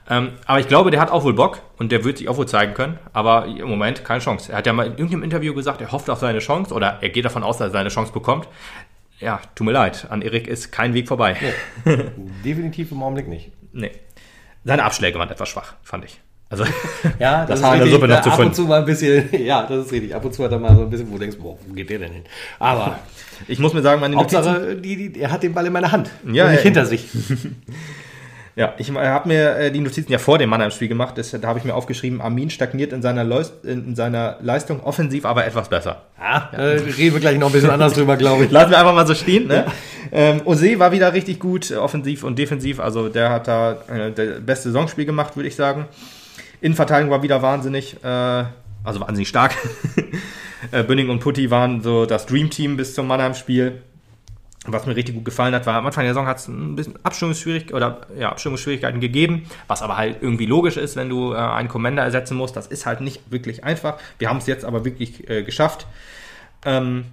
Ähm, 0.08 0.32
aber 0.46 0.60
ich 0.60 0.68
glaube, 0.68 0.90
der 0.90 1.00
hat 1.00 1.10
auch 1.10 1.24
wohl 1.24 1.32
Bock 1.32 1.62
und 1.78 1.90
der 1.90 2.04
wird 2.04 2.18
sich 2.18 2.28
auch 2.28 2.36
wohl 2.36 2.46
zeigen 2.46 2.74
können. 2.74 2.98
Aber 3.12 3.46
im 3.46 3.68
Moment 3.68 4.04
keine 4.04 4.20
Chance. 4.20 4.52
Er 4.52 4.58
hat 4.58 4.66
ja 4.66 4.72
mal 4.72 4.86
in 4.86 4.92
irgendeinem 4.92 5.22
Interview 5.22 5.54
gesagt, 5.54 5.80
er 5.80 5.92
hofft 5.92 6.10
auf 6.10 6.18
seine 6.18 6.40
Chance 6.40 6.74
oder 6.74 6.98
er 7.00 7.08
geht 7.08 7.24
davon 7.24 7.42
aus, 7.42 7.58
dass 7.58 7.68
er 7.68 7.72
seine 7.72 7.88
Chance 7.88 8.12
bekommt. 8.12 8.48
Ja, 9.20 9.40
tut 9.54 9.66
mir 9.66 9.72
leid, 9.72 10.06
an 10.10 10.22
Erik 10.22 10.48
ist 10.48 10.72
kein 10.72 10.92
Weg 10.92 11.08
vorbei. 11.08 11.36
Definitiv 12.44 12.92
im 12.92 13.02
Augenblick 13.02 13.28
nicht. 13.28 13.52
Nee. 13.72 13.92
Seine 14.64 14.84
Abschläge 14.84 15.18
waren 15.18 15.30
etwas 15.30 15.48
schwach, 15.48 15.74
fand 15.82 16.04
ich. 16.04 16.20
Also, 16.50 16.64
Ja, 17.18 17.44
Das 17.46 17.60
in 17.60 17.64
der 17.64 17.72
richtig. 17.74 17.92
Suppe 17.92 18.08
noch 18.08 18.20
zu 18.22 18.30
Ab 18.30 18.38
und 18.38 18.54
zu 18.54 18.62
mal 18.62 18.80
ein 18.80 18.84
bisschen, 18.84 19.28
ja, 19.44 19.66
das 19.66 19.86
ist 19.86 19.92
richtig. 19.92 20.14
Ab 20.14 20.24
und 20.24 20.34
zu 20.34 20.44
hat 20.44 20.52
er 20.52 20.58
mal 20.58 20.74
so 20.74 20.82
ein 20.82 20.90
bisschen, 20.90 21.08
wo 21.08 21.14
du 21.14 21.20
denkst, 21.20 21.38
boah, 21.38 21.56
wo 21.66 21.72
geht 21.74 21.90
der 21.90 22.00
denn 22.00 22.12
hin? 22.12 22.24
Aber 22.58 22.98
ich 23.48 23.58
muss 23.58 23.72
mir 23.72 23.82
sagen, 23.82 24.00
meine 24.00 24.16
Hauptsache, 24.16 24.76
die, 24.76 25.10
die, 25.10 25.20
er 25.20 25.30
hat 25.30 25.42
den 25.42 25.54
Ball 25.54 25.66
in 25.66 25.72
meiner 25.72 25.92
Hand. 25.92 26.10
Ja, 26.30 26.44
und 26.44 26.50
nicht 26.50 26.58
ja, 26.58 26.64
hinter 26.64 26.86
sich. 26.86 27.08
Ja, 28.56 28.74
ich 28.78 28.92
habe 28.92 29.28
mir 29.28 29.56
äh, 29.56 29.72
die 29.72 29.80
Notizen 29.80 30.12
ja 30.12 30.18
vor 30.18 30.38
dem 30.38 30.48
Mannheim-Spiel 30.48 30.86
gemacht. 30.86 31.18
Das, 31.18 31.32
da 31.32 31.48
habe 31.48 31.58
ich 31.58 31.64
mir 31.64 31.74
aufgeschrieben, 31.74 32.20
Armin 32.20 32.50
stagniert 32.50 32.92
in 32.92 33.02
seiner, 33.02 33.24
Leust, 33.24 33.64
in, 33.64 33.88
in 33.88 33.96
seiner 33.96 34.36
Leistung, 34.42 34.80
offensiv 34.80 35.24
aber 35.24 35.44
etwas 35.44 35.68
besser. 35.68 36.02
Ja, 36.20 36.50
äh, 36.52 36.78
reden 36.78 37.14
wir 37.14 37.20
gleich 37.20 37.38
noch 37.38 37.48
ein 37.48 37.52
bisschen 37.52 37.70
anders 37.70 37.92
drüber, 37.94 38.16
glaube 38.16 38.44
ich. 38.44 38.52
Lassen 38.52 38.70
wir 38.70 38.78
einfach 38.78 38.94
mal 38.94 39.06
so 39.08 39.14
stehen. 39.14 39.48
Ne? 39.48 39.66
Ähm, 40.12 40.42
Ose 40.44 40.78
war 40.78 40.92
wieder 40.92 41.12
richtig 41.12 41.40
gut, 41.40 41.72
äh, 41.72 41.76
offensiv 41.76 42.22
und 42.22 42.38
defensiv. 42.38 42.78
Also 42.78 43.08
der 43.08 43.30
hat 43.30 43.48
da 43.48 43.72
äh, 43.88 44.12
das 44.12 44.40
beste 44.40 44.70
Saisonspiel 44.70 45.04
gemacht, 45.04 45.34
würde 45.34 45.48
ich 45.48 45.56
sagen. 45.56 45.86
Innenverteidigung 46.60 47.10
war 47.10 47.24
wieder 47.24 47.42
wahnsinnig, 47.42 47.96
äh, 48.04 48.44
also 48.84 49.00
wahnsinnig 49.00 49.28
stark. 49.28 49.56
äh, 50.70 50.84
Bünning 50.84 51.10
und 51.10 51.18
Putti 51.18 51.50
waren 51.50 51.80
so 51.80 52.06
das 52.06 52.26
Dream-Team 52.26 52.76
bis 52.76 52.94
zum 52.94 53.08
Mannheim-Spiel. 53.08 53.82
Was 54.66 54.86
mir 54.86 54.96
richtig 54.96 55.14
gut 55.14 55.26
gefallen 55.26 55.54
hat, 55.54 55.66
war 55.66 55.74
am 55.74 55.86
Anfang 55.86 56.04
der 56.04 56.14
Saison 56.14 56.26
hat 56.26 56.38
es 56.38 56.48
ein 56.48 56.74
bisschen 56.74 56.94
Abstimmungsschwierigkeiten 57.02 57.76
oder 57.76 58.06
ja, 58.18 58.30
Abstimmungsschwierigkeiten 58.30 59.00
gegeben, 59.00 59.46
was 59.66 59.82
aber 59.82 59.98
halt 59.98 60.18
irgendwie 60.22 60.46
logisch 60.46 60.78
ist, 60.78 60.96
wenn 60.96 61.10
du 61.10 61.34
äh, 61.34 61.36
einen 61.36 61.68
Commander 61.68 62.02
ersetzen 62.02 62.36
musst. 62.36 62.56
Das 62.56 62.66
ist 62.66 62.86
halt 62.86 63.02
nicht 63.02 63.30
wirklich 63.30 63.62
einfach. 63.62 63.98
Wir 64.18 64.30
haben 64.30 64.38
es 64.38 64.46
jetzt 64.46 64.64
aber 64.64 64.84
wirklich 64.86 65.28
äh, 65.28 65.42
geschafft. 65.42 65.86
Ähm, 66.64 67.04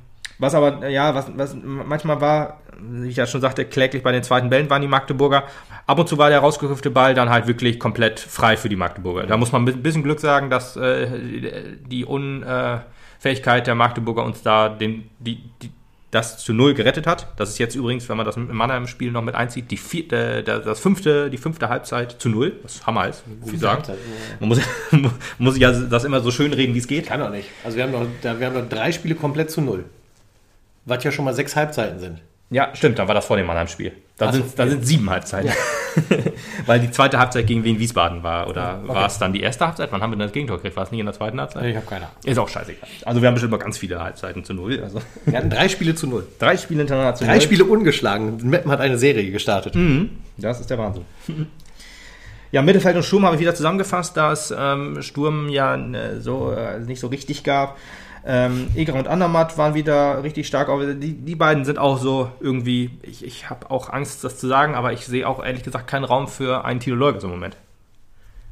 was 0.41 0.55
aber, 0.55 0.81
äh, 0.83 0.93
ja, 0.93 1.13
was, 1.13 1.27
was 1.35 1.55
manchmal 1.61 2.19
war, 2.19 2.61
wie 2.79 3.09
ich 3.09 3.17
ja 3.17 3.27
schon 3.27 3.41
sagte, 3.41 3.65
kläglich 3.65 4.01
bei 4.01 4.11
den 4.11 4.23
zweiten 4.23 4.49
Bällen 4.49 4.69
waren 4.69 4.81
die 4.81 4.87
Magdeburger. 4.87 5.43
Ab 5.85 5.99
und 5.99 6.09
zu 6.09 6.17
war 6.17 6.29
der 6.29 6.39
rausgeköpfte 6.39 6.89
Ball 6.89 7.13
dann 7.13 7.29
halt 7.29 7.47
wirklich 7.47 7.79
komplett 7.79 8.19
frei 8.19 8.57
für 8.57 8.69
die 8.69 8.75
Magdeburger. 8.75 9.27
Da 9.27 9.37
muss 9.37 9.51
man 9.51 9.67
ein 9.67 9.83
bisschen 9.83 10.03
Glück 10.03 10.19
sagen, 10.19 10.49
dass 10.49 10.77
äh, 10.77 11.77
die 11.85 12.05
Unfähigkeit 12.05 13.67
der 13.67 13.75
Magdeburger 13.75 14.23
uns 14.23 14.41
da 14.41 14.69
den, 14.69 15.09
die, 15.19 15.43
die, 15.61 15.69
das 16.11 16.37
zu 16.37 16.53
null 16.53 16.73
gerettet 16.73 17.07
hat. 17.07 17.27
Das 17.37 17.49
ist 17.49 17.57
jetzt 17.57 17.75
übrigens, 17.75 18.07
wenn 18.09 18.17
man 18.17 18.25
das 18.25 18.35
im 18.35 18.53
Mannheim-Spiel 18.53 19.11
noch 19.11 19.21
mit 19.21 19.33
einzieht, 19.33 19.71
die, 19.71 19.77
vier, 19.77 20.11
äh, 20.11 20.43
das 20.43 20.79
fünfte, 20.79 21.29
die 21.29 21.37
fünfte 21.37 21.69
Halbzeit 21.69 22.21
zu 22.21 22.29
null. 22.29 22.59
Was 22.63 22.85
Hammer 22.85 23.07
ist, 23.07 23.23
muss 23.39 23.53
ich 23.53 23.59
sagen. 23.59 23.77
Halbzeit, 23.77 23.97
ja. 23.97 24.35
Man 24.39 24.49
muss, 24.49 24.59
muss 25.39 25.57
ja 25.57 25.71
das 25.71 26.03
immer 26.03 26.19
so 26.19 26.29
schön 26.29 26.53
reden, 26.53 26.75
wie 26.75 26.79
es 26.79 26.87
geht. 26.87 27.07
Kann 27.07 27.21
doch 27.21 27.31
nicht. 27.31 27.49
Also 27.63 27.77
wir 27.77 27.83
haben 27.85 27.91
noch, 27.91 28.05
wir 28.21 28.45
haben 28.45 28.55
noch 28.55 28.69
drei 28.69 28.91
Spiele 28.91 29.15
komplett 29.15 29.49
zu 29.49 29.61
null. 29.61 29.85
Was 30.85 31.03
ja 31.03 31.11
schon 31.11 31.25
mal 31.25 31.33
sechs 31.33 31.55
Halbzeiten 31.55 31.99
sind. 31.99 32.21
Ja, 32.49 32.75
stimmt, 32.75 32.99
dann 32.99 33.07
war 33.07 33.15
das 33.15 33.25
vor 33.25 33.37
dem 33.37 33.45
Mannheim-Spiel. 33.47 33.93
Da, 34.21 34.31
so, 34.31 34.37
sind, 34.39 34.59
da 34.59 34.67
sind 34.67 34.85
sieben 34.85 35.09
Halbzeiten. 35.09 35.51
Weil 36.67 36.79
die 36.79 36.91
zweite 36.91 37.17
Halbzeit 37.17 37.47
gegen 37.47 37.63
Wien 37.63 37.79
Wiesbaden 37.79 38.21
war. 38.21 38.47
Oder 38.47 38.79
war 38.85 39.07
es 39.07 39.17
dann 39.17 39.33
die 39.33 39.41
erste 39.41 39.65
Halbzeit? 39.65 39.91
Wann 39.91 40.01
haben 40.01 40.11
wir 40.11 40.15
denn 40.15 40.27
das 40.27 40.31
Gegentor 40.31 40.57
gekriegt? 40.57 40.75
War 40.75 40.83
es 40.83 40.91
nicht 40.91 40.99
in 40.99 41.07
der 41.07 41.15
zweiten 41.15 41.39
Halbzeit? 41.39 41.65
Ich 41.65 41.75
habe 41.75 41.85
keine 41.87 42.05
Ahnung. 42.05 42.15
Ist 42.23 42.37
auch 42.37 42.47
scheißegal. 42.47 42.87
Also 43.05 43.21
wir 43.21 43.27
haben 43.27 43.33
bestimmt 43.33 43.51
mal 43.51 43.57
ganz 43.57 43.79
viele 43.79 43.99
Halbzeiten 43.99 44.43
zu 44.43 44.53
null. 44.53 44.79
Also 44.83 44.99
Wir 45.25 45.37
hatten 45.37 45.49
drei 45.49 45.67
Spiele 45.69 45.95
zu 45.95 46.05
null. 46.07 46.27
drei 46.37 46.55
Spiele 46.55 46.81
hintereinander 46.81 47.15
zu 47.15 47.25
Drei 47.25 47.33
null. 47.33 47.41
Spiele 47.41 47.65
ungeschlagen. 47.65 48.37
Meppen 48.47 48.71
hat 48.71 48.79
eine 48.79 48.97
Serie 48.99 49.31
gestartet. 49.31 49.75
Das 50.37 50.59
ist 50.59 50.69
der 50.69 50.77
Wahnsinn. 50.77 51.05
Ja, 52.51 52.61
Mittelfeld 52.61 52.95
und 52.97 53.03
Sturm 53.03 53.25
habe 53.25 53.35
ich 53.35 53.41
wieder 53.41 53.55
zusammengefasst, 53.55 54.15
da 54.17 54.33
es 54.33 54.53
ähm, 54.55 55.01
Sturm 55.01 55.49
ja 55.49 55.75
äh, 55.75 56.19
so 56.19 56.51
äh, 56.51 56.79
nicht 56.79 56.99
so 56.99 57.07
richtig 57.07 57.43
gab. 57.43 57.77
Ähm, 58.25 58.67
Eger 58.75 58.93
und 58.93 59.07
Andermatt 59.07 59.57
waren 59.57 59.73
wieder 59.73 60.23
richtig 60.23 60.45
stark. 60.47 60.69
Aber 60.69 60.93
die, 60.93 61.13
die 61.13 61.35
beiden 61.35 61.65
sind 61.65 61.79
auch 61.79 61.97
so 61.97 62.29
irgendwie, 62.39 62.91
ich, 63.01 63.25
ich 63.25 63.49
habe 63.49 63.71
auch 63.71 63.89
Angst, 63.89 64.23
das 64.23 64.37
zu 64.37 64.47
sagen, 64.47 64.75
aber 64.75 64.93
ich 64.93 65.05
sehe 65.05 65.27
auch 65.27 65.43
ehrlich 65.43 65.63
gesagt 65.63 65.87
keinen 65.87 66.05
Raum 66.05 66.27
für 66.27 66.63
einen 66.63 66.79
Tilo 66.79 66.95
Leugas 66.95 67.23
im 67.23 67.31
Moment. 67.31 67.57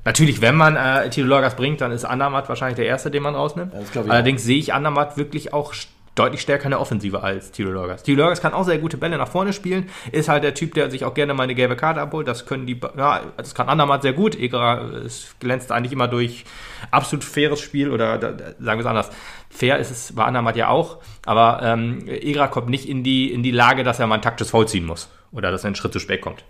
Natürlich, 0.06 0.42
wenn 0.42 0.56
man 0.56 0.76
äh, 0.76 1.10
Tilo 1.10 1.28
Leugas 1.28 1.56
bringt, 1.56 1.82
dann 1.82 1.92
ist 1.92 2.06
Andermatt 2.06 2.50
wahrscheinlich 2.50 2.78
der 2.78 2.86
Erste, 2.86 3.12
den 3.12 3.22
man 3.22 3.36
rausnimmt. 3.36 3.74
Allerdings 4.12 4.44
sehe 4.44 4.58
ich 4.58 4.74
Andermatt 4.74 5.18
wirklich 5.18 5.54
auch 5.54 5.74
st- 5.74 5.88
deutlich 6.20 6.42
stärker 6.42 6.66
in 6.66 6.72
der 6.72 6.82
Offensive 6.82 7.24
als 7.24 7.52
Tilo 7.52 7.72
Leugas. 7.72 8.04
Tilo 8.04 8.24
Leugas 8.24 8.42
kann 8.42 8.54
auch 8.54 8.66
sehr 8.66 8.78
gute 8.78 8.98
Bälle 8.98 9.18
nach 9.18 9.30
vorne 9.30 9.54
spielen, 9.54 9.90
ist 10.12 10.28
halt 10.28 10.44
der 10.44 10.54
Typ, 10.54 10.74
der 10.74 10.92
sich 10.92 11.06
auch 11.06 11.14
gerne 11.14 11.34
mal 11.34 11.44
eine 11.44 11.56
gelbe 11.56 11.76
Karte 11.76 12.02
abholt. 12.02 12.28
Das 12.28 12.46
können 12.46 12.66
die, 12.66 12.80
ja, 12.98 13.22
das 13.38 13.56
kann 13.56 13.70
Andermatt 13.70 14.02
sehr 14.02 14.14
gut. 14.14 14.36
Egerer 14.36 14.92
es 15.06 15.36
glänzt 15.40 15.72
eigentlich 15.72 15.94
immer 15.94 16.08
durch 16.08 16.44
absolut 16.92 17.24
faires 17.24 17.62
Spiel 17.62 17.90
oder 17.90 18.18
da, 18.18 18.32
da, 18.32 18.46
sagen 18.60 18.80
wir 18.80 18.80
es 18.80 18.86
anders. 18.86 19.10
Fair 19.50 19.80
ist 19.80 19.92
es 19.92 20.14
bei 20.14 20.26
Andermatt 20.26 20.58
ja 20.58 20.68
auch, 20.68 20.98
aber 21.26 21.62
ähm, 21.64 22.08
Egerer 22.08 22.50
kommt 22.50 22.70
nicht 22.70 22.88
in 22.88 23.04
die, 23.04 23.34
in 23.34 23.42
die 23.42 23.52
Lage, 23.52 23.84
dass 23.84 24.00
er 24.00 24.08
mal 24.08 24.16
ein 24.16 24.22
taktisches 24.22 24.52
Foul 24.52 24.68
ziehen 24.68 24.86
muss 24.86 25.10
oder 25.32 25.52
dass 25.52 25.64
er 25.64 25.68
einen 25.68 25.76
Schritt 25.76 25.94
zu 25.94 26.00
spät 26.00 26.22
kommt. 26.22 26.44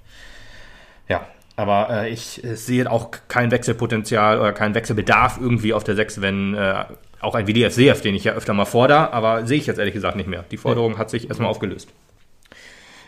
Ja, 1.08 1.27
aber 1.55 1.89
äh, 1.89 2.10
ich 2.10 2.43
äh, 2.43 2.55
sehe 2.55 2.89
auch 2.89 3.12
kein 3.27 3.51
Wechselpotenzial 3.51 4.39
oder 4.39 4.53
keinen 4.53 4.75
Wechselbedarf 4.75 5.39
irgendwie 5.41 5.73
auf 5.73 5.84
der 5.84 5.95
6, 5.95 6.21
wenn 6.21 6.55
äh, 6.55 6.86
auch 7.21 7.36
ein 7.36 7.47
WDF-CF, 7.47 8.01
den 8.01 8.15
ich 8.15 8.23
ja 8.23 8.34
öfter 8.34 8.53
mal 8.53 8.65
fordere, 8.65 9.13
aber 9.13 9.45
sehe 9.45 9.58
ich 9.58 9.67
jetzt 9.67 9.77
ehrlich 9.77 9.93
gesagt 9.93 10.15
nicht 10.15 10.29
mehr. 10.29 10.43
Die 10.51 10.58
Forderung 10.58 10.97
hat 10.97 11.10
sich 11.10 11.27
erstmal 11.27 11.49
aufgelöst. 11.49 11.89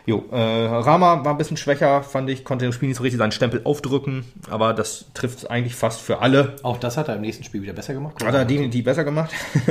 Jo, 0.04 0.24
äh, 0.32 0.36
Rama 0.36 1.24
war 1.24 1.32
ein 1.32 1.38
bisschen 1.38 1.56
schwächer, 1.56 2.02
fand 2.02 2.28
ich, 2.28 2.44
konnte 2.44 2.66
im 2.66 2.72
Spiel 2.72 2.88
nicht 2.88 2.96
so 2.96 3.04
richtig 3.04 3.18
seinen 3.18 3.30
Stempel 3.30 3.60
aufdrücken, 3.62 4.24
aber 4.50 4.72
das 4.74 5.04
trifft 5.14 5.48
eigentlich 5.48 5.76
fast 5.76 6.00
für 6.00 6.18
alle. 6.18 6.56
Auch 6.64 6.78
das 6.78 6.96
hat 6.96 7.06
er 7.06 7.14
im 7.14 7.20
nächsten 7.20 7.44
Spiel 7.44 7.62
wieder 7.62 7.72
besser 7.72 7.94
gemacht. 7.94 8.16
Hat 8.24 8.34
er 8.34 8.44
definitiv 8.44 8.84
besser 8.84 9.04
gemacht. 9.04 9.30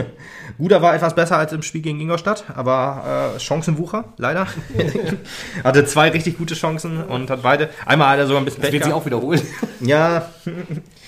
Guder 0.57 0.81
war 0.81 0.95
etwas 0.95 1.15
besser 1.15 1.37
als 1.37 1.51
im 1.51 1.63
Spiel 1.63 1.81
gegen 1.81 1.99
Ingolstadt, 1.99 2.45
aber 2.55 3.33
äh, 3.35 3.39
Chancenwucher, 3.41 4.05
leider. 4.17 4.47
hatte 5.65 5.85
zwei 5.85 6.09
richtig 6.09 6.37
gute 6.37 6.55
Chancen 6.55 7.03
und 7.03 7.29
hat 7.29 7.41
beide. 7.41 7.69
Einmal 7.85 8.13
hat 8.13 8.19
er 8.19 8.27
sogar 8.27 8.41
ein 8.41 8.45
bisschen 8.45 8.61
Das 8.61 8.71
Pech 8.71 8.79
wird 8.79 8.85
sich 8.85 8.93
auch 8.93 9.05
wiederholen. 9.05 9.41
Ja. 9.81 10.29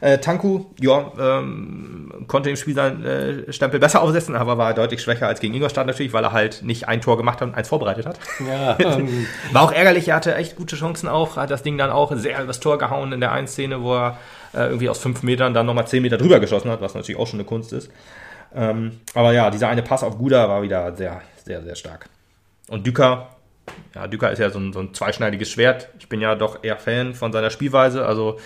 Äh, 0.00 0.18
Tanku, 0.18 0.66
ja, 0.80 1.12
ähm, 1.18 2.24
konnte 2.26 2.50
im 2.50 2.56
Spiel 2.56 2.74
seinen 2.74 3.04
äh, 3.04 3.52
Stempel 3.52 3.80
besser 3.80 4.02
aufsetzen, 4.02 4.36
aber 4.36 4.58
war 4.58 4.74
deutlich 4.74 5.02
schwächer 5.02 5.26
als 5.26 5.40
gegen 5.40 5.54
Ingolstadt 5.54 5.86
natürlich, 5.86 6.12
weil 6.12 6.24
er 6.24 6.32
halt 6.32 6.62
nicht 6.62 6.88
ein 6.88 7.00
Tor 7.00 7.16
gemacht 7.16 7.40
hat 7.40 7.48
und 7.48 7.54
eins 7.54 7.68
vorbereitet 7.68 8.06
hat. 8.06 8.18
Ja, 8.46 8.78
ähm, 8.96 9.26
War 9.52 9.62
auch 9.62 9.72
ärgerlich, 9.72 10.08
er 10.08 10.16
hatte 10.16 10.34
echt 10.34 10.56
gute 10.56 10.76
Chancen 10.76 11.08
auch, 11.08 11.36
hat 11.36 11.50
das 11.50 11.62
Ding 11.62 11.78
dann 11.78 11.90
auch 11.90 12.14
sehr 12.14 12.42
übers 12.42 12.60
Tor 12.60 12.78
gehauen 12.78 13.12
in 13.12 13.20
der 13.20 13.32
einen 13.32 13.48
Szene, 13.48 13.82
wo 13.82 13.94
er 13.94 14.18
äh, 14.54 14.66
irgendwie 14.66 14.88
aus 14.88 14.98
fünf 14.98 15.22
Metern 15.22 15.54
dann 15.54 15.66
nochmal 15.66 15.86
zehn 15.86 16.02
Meter 16.02 16.16
drüber 16.16 16.40
geschossen 16.40 16.70
hat, 16.70 16.80
was 16.80 16.94
natürlich 16.94 17.18
auch 17.18 17.26
schon 17.26 17.40
eine 17.40 17.46
Kunst 17.46 17.72
ist. 17.72 17.90
Ähm, 18.54 19.00
aber 19.14 19.32
ja, 19.32 19.50
dieser 19.50 19.68
eine 19.68 19.82
Pass 19.82 20.02
auf 20.02 20.16
Guda 20.18 20.48
war 20.48 20.62
wieder 20.62 20.94
sehr, 20.94 21.22
sehr, 21.44 21.62
sehr 21.62 21.74
stark. 21.74 22.08
Und 22.68 22.86
Düker, 22.86 23.28
ja, 23.94 24.06
Düker 24.06 24.30
ist 24.30 24.38
ja 24.38 24.50
so 24.50 24.58
ein, 24.58 24.72
so 24.72 24.80
ein 24.80 24.94
zweischneidiges 24.94 25.50
Schwert. 25.50 25.88
Ich 25.98 26.08
bin 26.08 26.20
ja 26.20 26.34
doch 26.34 26.62
eher 26.62 26.76
Fan 26.76 27.14
von 27.14 27.32
seiner 27.32 27.50
Spielweise, 27.50 28.06
also 28.06 28.38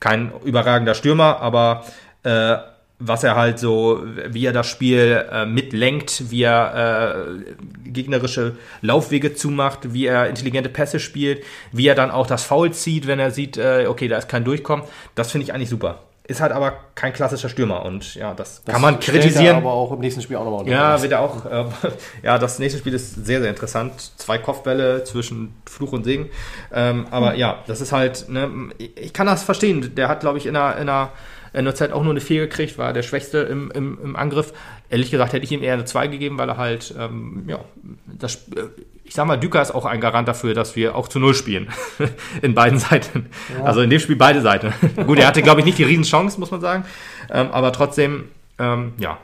kein 0.00 0.32
überragender 0.44 0.94
Stürmer, 0.94 1.40
aber 1.40 1.84
äh, 2.22 2.56
was 2.98 3.24
er 3.24 3.36
halt 3.36 3.58
so, 3.58 4.02
wie 4.28 4.46
er 4.46 4.52
das 4.52 4.68
Spiel 4.68 5.26
äh, 5.30 5.46
mitlenkt, 5.46 6.30
wie 6.30 6.42
er 6.42 7.16
äh, 7.16 7.90
gegnerische 7.90 8.56
Laufwege 8.82 9.34
zumacht, 9.34 9.92
wie 9.92 10.06
er 10.06 10.28
intelligente 10.28 10.68
Pässe 10.68 11.00
spielt, 11.00 11.42
wie 11.72 11.88
er 11.88 11.94
dann 11.94 12.10
auch 12.10 12.26
das 12.26 12.44
Foul 12.44 12.72
zieht, 12.72 13.06
wenn 13.06 13.18
er 13.18 13.30
sieht, 13.30 13.56
äh, 13.56 13.86
okay, 13.88 14.08
da 14.08 14.18
ist 14.18 14.28
kein 14.28 14.44
Durchkommen, 14.44 14.86
das 15.14 15.32
finde 15.32 15.44
ich 15.44 15.52
eigentlich 15.52 15.70
super. 15.70 16.02
Ist 16.26 16.40
halt 16.40 16.52
aber 16.52 16.72
kein 16.94 17.12
klassischer 17.12 17.50
Stürmer 17.50 17.84
und 17.84 18.14
ja, 18.14 18.32
das, 18.32 18.62
Das 18.64 18.72
kann 18.72 18.80
man 18.80 18.94
er 18.94 19.00
kritisieren. 19.00 19.56
aber 19.56 19.72
auch 19.72 19.92
im 19.92 20.00
nächsten 20.00 20.22
Spiel 20.22 20.36
auch 20.36 20.44
nochmal 20.44 20.66
Ja, 20.66 21.00
wird 21.02 21.12
er 21.12 21.20
auch. 21.20 21.44
Äh, 21.44 21.64
ja, 22.22 22.38
das 22.38 22.58
nächste 22.58 22.78
Spiel 22.78 22.94
ist 22.94 23.26
sehr, 23.26 23.42
sehr 23.42 23.50
interessant. 23.50 24.12
Zwei 24.16 24.38
Kopfbälle 24.38 25.04
zwischen 25.04 25.54
Fluch 25.66 25.92
und 25.92 26.04
Segen. 26.04 26.30
Ähm, 26.72 27.06
aber 27.10 27.34
ja, 27.34 27.62
das 27.66 27.82
ist 27.82 27.92
halt. 27.92 28.28
Ne, 28.30 28.50
ich 28.78 29.12
kann 29.12 29.26
das 29.26 29.42
verstehen. 29.42 29.94
Der 29.96 30.08
hat, 30.08 30.20
glaube 30.20 30.38
ich, 30.38 30.46
in 30.46 30.56
einer, 30.56 30.76
in 30.76 30.88
einer 30.88 31.10
in 31.52 31.64
der 31.64 31.74
Zeit 31.74 31.92
auch 31.92 32.02
nur 32.02 32.12
eine 32.12 32.20
4 32.20 32.48
gekriegt, 32.48 32.78
war 32.78 32.92
der 32.92 33.02
Schwächste 33.02 33.38
im, 33.38 33.70
im, 33.70 33.98
im 34.02 34.16
Angriff. 34.16 34.52
Ehrlich 34.94 35.10
gesagt 35.10 35.32
hätte 35.32 35.44
ich 35.44 35.50
ihm 35.50 35.64
eher 35.64 35.72
eine 35.72 35.84
2 35.84 36.06
gegeben, 36.06 36.38
weil 36.38 36.48
er 36.48 36.56
halt, 36.56 36.94
ähm, 36.96 37.46
ja, 37.48 37.58
das, 38.06 38.36
äh, 38.54 38.68
ich 39.02 39.12
sag 39.12 39.26
mal, 39.26 39.36
Düker 39.36 39.60
ist 39.60 39.74
auch 39.74 39.86
ein 39.86 40.00
Garant 40.00 40.28
dafür, 40.28 40.54
dass 40.54 40.76
wir 40.76 40.94
auch 40.94 41.08
zu 41.08 41.18
Null 41.18 41.34
spielen. 41.34 41.66
in 42.42 42.54
beiden 42.54 42.78
Seiten. 42.78 43.26
Also 43.64 43.80
in 43.80 43.90
dem 43.90 43.98
Spiel 43.98 44.14
beide 44.14 44.40
Seiten. 44.40 44.72
Gut, 45.04 45.18
er 45.18 45.26
hatte, 45.26 45.42
glaube 45.42 45.62
ich, 45.62 45.66
nicht 45.66 45.78
die 45.78 45.82
Riesenchance, 45.82 46.38
muss 46.38 46.52
man 46.52 46.60
sagen. 46.60 46.84
Ähm, 47.28 47.48
aber 47.50 47.72
trotzdem, 47.72 48.28
ähm, 48.60 48.92
ja, 48.98 49.18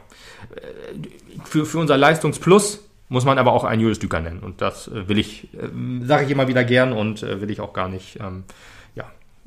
für, 1.44 1.64
für 1.64 1.78
unser 1.78 1.96
Leistungsplus 1.96 2.84
muss 3.08 3.24
man 3.24 3.38
aber 3.38 3.52
auch 3.52 3.62
einen 3.62 3.80
Julius 3.80 4.00
Düker 4.00 4.18
nennen. 4.18 4.40
Und 4.40 4.60
das 4.62 4.88
äh, 4.88 5.08
will 5.08 5.18
ich, 5.20 5.54
äh, 5.54 5.68
sage 6.04 6.24
ich 6.24 6.32
immer 6.32 6.48
wieder 6.48 6.64
gern 6.64 6.92
und 6.92 7.22
äh, 7.22 7.40
will 7.40 7.50
ich 7.50 7.60
auch 7.60 7.74
gar 7.74 7.88
nicht 7.88 8.18
ähm, 8.18 8.42
ja, 8.96 9.04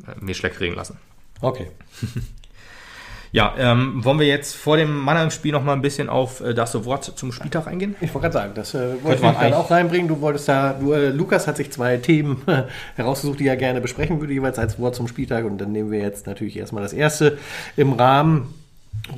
äh, 0.07 0.15
mir 0.21 0.36
schlecht 0.36 0.61
reden 0.61 0.76
lassen. 0.78 0.97
Okay. 1.41 1.69
Ja, 3.34 3.56
ähm, 3.58 4.06
wollen 4.06 4.20
wir 4.20 4.28
jetzt 4.28 4.56
vor 4.56 4.78
dem 4.78 4.96
Mannheim-Spiel 4.96 5.52
noch 5.54 5.64
mal 5.64 5.74
ein 5.74 5.82
bisschen 5.82 6.08
auf 6.08 6.40
äh, 6.42 6.54
das 6.54 6.86
Wort 6.86 7.04
zum 7.04 7.32
Spieltag 7.32 7.66
eingehen? 7.66 7.96
Ich 8.00 8.14
wollte 8.14 8.30
gerade 8.30 8.34
sagen, 8.34 8.52
das 8.54 8.76
äh, 8.76 9.04
wollte 9.04 9.26
ich 9.26 9.40
gerade 9.40 9.58
auch 9.58 9.72
reinbringen. 9.72 10.08
Du 10.08 10.22
wolltest 10.22 10.48
da, 10.48 10.74
du, 10.80 10.94
äh, 10.94 11.10
Lukas 11.10 11.48
hat 11.48 11.58
sich 11.58 11.72
zwei 11.72 11.98
Themen 11.98 12.44
äh, 12.46 12.66
herausgesucht, 12.96 13.40
die 13.40 13.48
er 13.48 13.58
gerne 13.58 13.82
besprechen 13.82 14.22
würde, 14.22 14.34
jeweils 14.34 14.60
als 14.60 14.78
Wort 14.78 14.94
zum 14.94 15.08
Spieltag. 15.08 15.46
Und 15.46 15.58
dann 15.58 15.72
nehmen 15.72 15.90
wir 15.90 15.98
jetzt 16.00 16.28
natürlich 16.28 16.56
erstmal 16.58 16.84
das 16.84 16.94
erste 16.94 17.40
im 17.76 17.94
Rahmen 17.94 18.54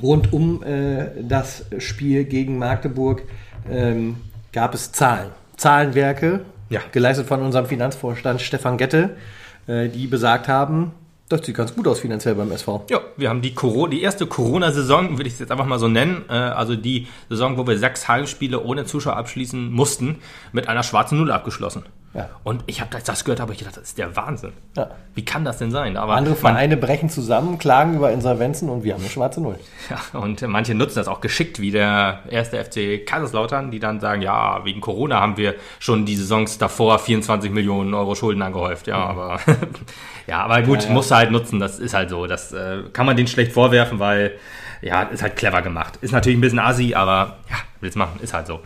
rund 0.02 0.32
um 0.32 0.62
äh, 0.62 1.08
das 1.20 1.66
Spiel 1.76 2.24
gegen 2.24 2.56
Magdeburg. 2.56 3.22
Ähm, 3.70 4.16
gab 4.50 4.72
es 4.72 4.92
Zahlen, 4.92 5.28
Zahlenwerke, 5.58 6.40
Ja. 6.70 6.80
geleistet 6.90 7.26
von 7.26 7.42
unserem 7.42 7.66
Finanzvorstand 7.66 8.40
Stefan 8.40 8.78
Gette, 8.78 9.10
äh, 9.66 9.90
die 9.90 10.06
besagt 10.06 10.48
haben, 10.48 10.92
das 11.28 11.44
sieht 11.44 11.56
ganz 11.56 11.74
gut 11.74 11.88
aus 11.88 12.00
finanziell 12.00 12.34
beim 12.34 12.50
SV. 12.52 12.86
Ja, 12.88 13.00
wir 13.16 13.28
haben 13.28 13.42
die, 13.42 13.54
Coro 13.54 13.86
die 13.88 14.02
erste 14.02 14.26
Corona-Saison, 14.26 15.16
würde 15.18 15.26
ich 15.26 15.34
es 15.34 15.40
jetzt 15.40 15.50
einfach 15.50 15.66
mal 15.66 15.78
so 15.78 15.88
nennen, 15.88 16.24
äh, 16.28 16.32
also 16.32 16.76
die 16.76 17.08
Saison, 17.28 17.58
wo 17.58 17.66
wir 17.66 17.78
sechs 17.78 18.06
Heimspiele 18.06 18.62
ohne 18.62 18.84
Zuschauer 18.84 19.16
abschließen 19.16 19.72
mussten, 19.72 20.18
mit 20.52 20.68
einer 20.68 20.82
schwarzen 20.82 21.18
Null 21.18 21.32
abgeschlossen. 21.32 21.84
Ja. 22.16 22.30
Und 22.44 22.64
ich 22.66 22.80
habe 22.80 22.96
das 23.04 23.24
gehört, 23.24 23.40
habe 23.40 23.52
ich 23.52 23.58
gedacht, 23.58 23.76
das 23.76 23.84
ist 23.84 23.98
der 23.98 24.16
Wahnsinn. 24.16 24.52
Ja. 24.74 24.90
Wie 25.14 25.24
kann 25.24 25.44
das 25.44 25.58
denn 25.58 25.70
sein? 25.70 25.98
Aber 25.98 26.14
Andere 26.14 26.34
Vereine 26.34 26.78
brechen 26.78 27.10
zusammen, 27.10 27.58
klagen 27.58 27.94
über 27.94 28.10
Insolvenzen 28.10 28.70
und 28.70 28.84
wir 28.84 28.94
haben 28.94 29.02
eine 29.02 29.10
schwarze 29.10 29.42
Null. 29.42 29.58
ja, 29.90 30.18
und 30.18 30.40
manche 30.48 30.74
nutzen 30.74 30.96
das 30.96 31.08
auch 31.08 31.20
geschickt, 31.20 31.60
wie 31.60 31.70
der 31.70 32.20
erste 32.30 32.62
FC 32.64 33.06
Kaiserslautern, 33.06 33.70
die 33.70 33.80
dann 33.80 34.00
sagen, 34.00 34.22
ja, 34.22 34.64
wegen 34.64 34.80
Corona 34.80 35.20
haben 35.20 35.36
wir 35.36 35.56
schon 35.78 36.06
die 36.06 36.16
Saisons 36.16 36.56
davor 36.56 36.98
24 36.98 37.50
Millionen 37.50 37.92
Euro 37.92 38.14
Schulden 38.14 38.40
angehäuft. 38.40 38.86
Ja, 38.86 38.96
aber 38.96 39.38
ja, 40.26 40.42
aber 40.42 40.62
gut, 40.62 40.84
ja. 40.84 40.90
musst 40.90 41.10
du 41.10 41.16
halt 41.16 41.30
nutzen. 41.30 41.60
Das 41.60 41.78
ist 41.78 41.92
halt 41.92 42.08
so. 42.08 42.26
Das 42.26 42.52
äh, 42.52 42.84
kann 42.94 43.04
man 43.04 43.16
denen 43.16 43.28
schlecht 43.28 43.52
vorwerfen, 43.52 43.98
weil 43.98 44.32
ja, 44.80 45.02
ist 45.02 45.22
halt 45.22 45.36
clever 45.36 45.60
gemacht. 45.62 45.98
Ist 46.00 46.12
natürlich 46.12 46.38
ein 46.38 46.40
bisschen 46.40 46.58
assi, 46.58 46.94
aber 46.94 47.36
ja, 47.50 47.56
will's 47.80 47.96
machen, 47.96 48.20
ist 48.22 48.32
halt 48.32 48.46
so. 48.46 48.60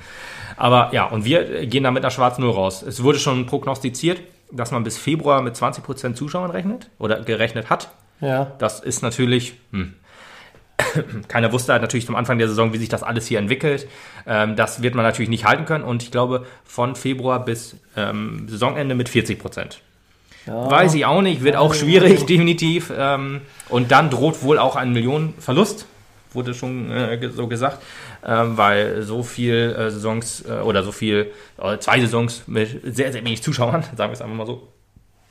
Aber 0.61 0.91
ja, 0.93 1.07
und 1.07 1.25
wir 1.25 1.65
gehen 1.67 1.85
da 1.85 1.91
mit 1.91 2.05
einer 2.05 2.11
schwarzen 2.11 2.43
Null 2.43 2.51
raus. 2.51 2.83
Es 2.83 3.03
wurde 3.03 3.19
schon 3.19 3.47
prognostiziert, 3.47 4.21
dass 4.53 4.73
man 4.73 4.85
bis 4.85 4.99
Februar 4.99 5.41
mit 5.41 5.55
20% 5.57 6.13
Zuschauern 6.13 6.51
rechnet 6.51 6.91
oder 6.99 7.23
gerechnet 7.23 7.71
hat. 7.71 7.89
Ja. 8.21 8.53
Das 8.59 8.81
ist 8.81 9.03
natürlich, 9.03 9.55
hm. 9.73 9.95
keiner 11.29 11.51
wusste 11.53 11.73
halt 11.73 11.81
natürlich 11.81 12.05
zum 12.05 12.15
Anfang 12.15 12.37
der 12.37 12.47
Saison, 12.47 12.75
wie 12.75 12.77
sich 12.77 12.91
das 12.91 13.03
alles 13.03 13.27
hier 13.27 13.39
entwickelt. 13.39 13.89
Ähm, 14.27 14.55
das 14.55 14.83
wird 14.83 14.95
man 14.95 15.03
natürlich 15.03 15.31
nicht 15.31 15.47
halten 15.47 15.65
können 15.65 15.83
und 15.83 16.03
ich 16.03 16.11
glaube 16.11 16.45
von 16.63 16.95
Februar 16.95 17.43
bis 17.43 17.77
ähm, 17.97 18.47
Saisonende 18.47 18.95
mit 18.95 19.09
40 19.09 19.39
Prozent. 19.39 19.81
Weiß 20.45 20.93
ich 20.95 21.07
auch 21.07 21.23
nicht, 21.23 21.43
wird 21.43 21.57
auch 21.57 21.73
schwierig, 21.73 22.27
definitiv. 22.27 22.93
Ähm, 22.95 23.41
und 23.71 23.91
dann 23.93 24.11
droht 24.11 24.43
wohl 24.43 24.59
auch 24.59 24.77
ein 24.77 24.93
Millionenverlust, 24.93 25.87
wurde 26.35 26.53
schon 26.53 26.91
äh, 26.91 27.31
so 27.31 27.47
gesagt, 27.47 27.79
weil 28.23 29.03
so 29.03 29.23
viel 29.23 29.75
äh, 29.77 29.91
Saisons 29.91 30.45
äh, 30.47 30.61
oder 30.61 30.83
so 30.83 30.93
viel, 30.93 31.33
äh, 31.59 31.79
zwei 31.79 32.01
Saisons 32.01 32.45
mit 32.47 32.81
sehr, 32.95 33.13
sehr 33.13 33.25
wenig 33.25 33.43
Zuschauern, 33.43 33.83
sagen 33.97 34.11
wir 34.11 34.13
es 34.13 34.23
einfach 34.23 34.37
mal 34.37 34.47
so, 34.47 34.69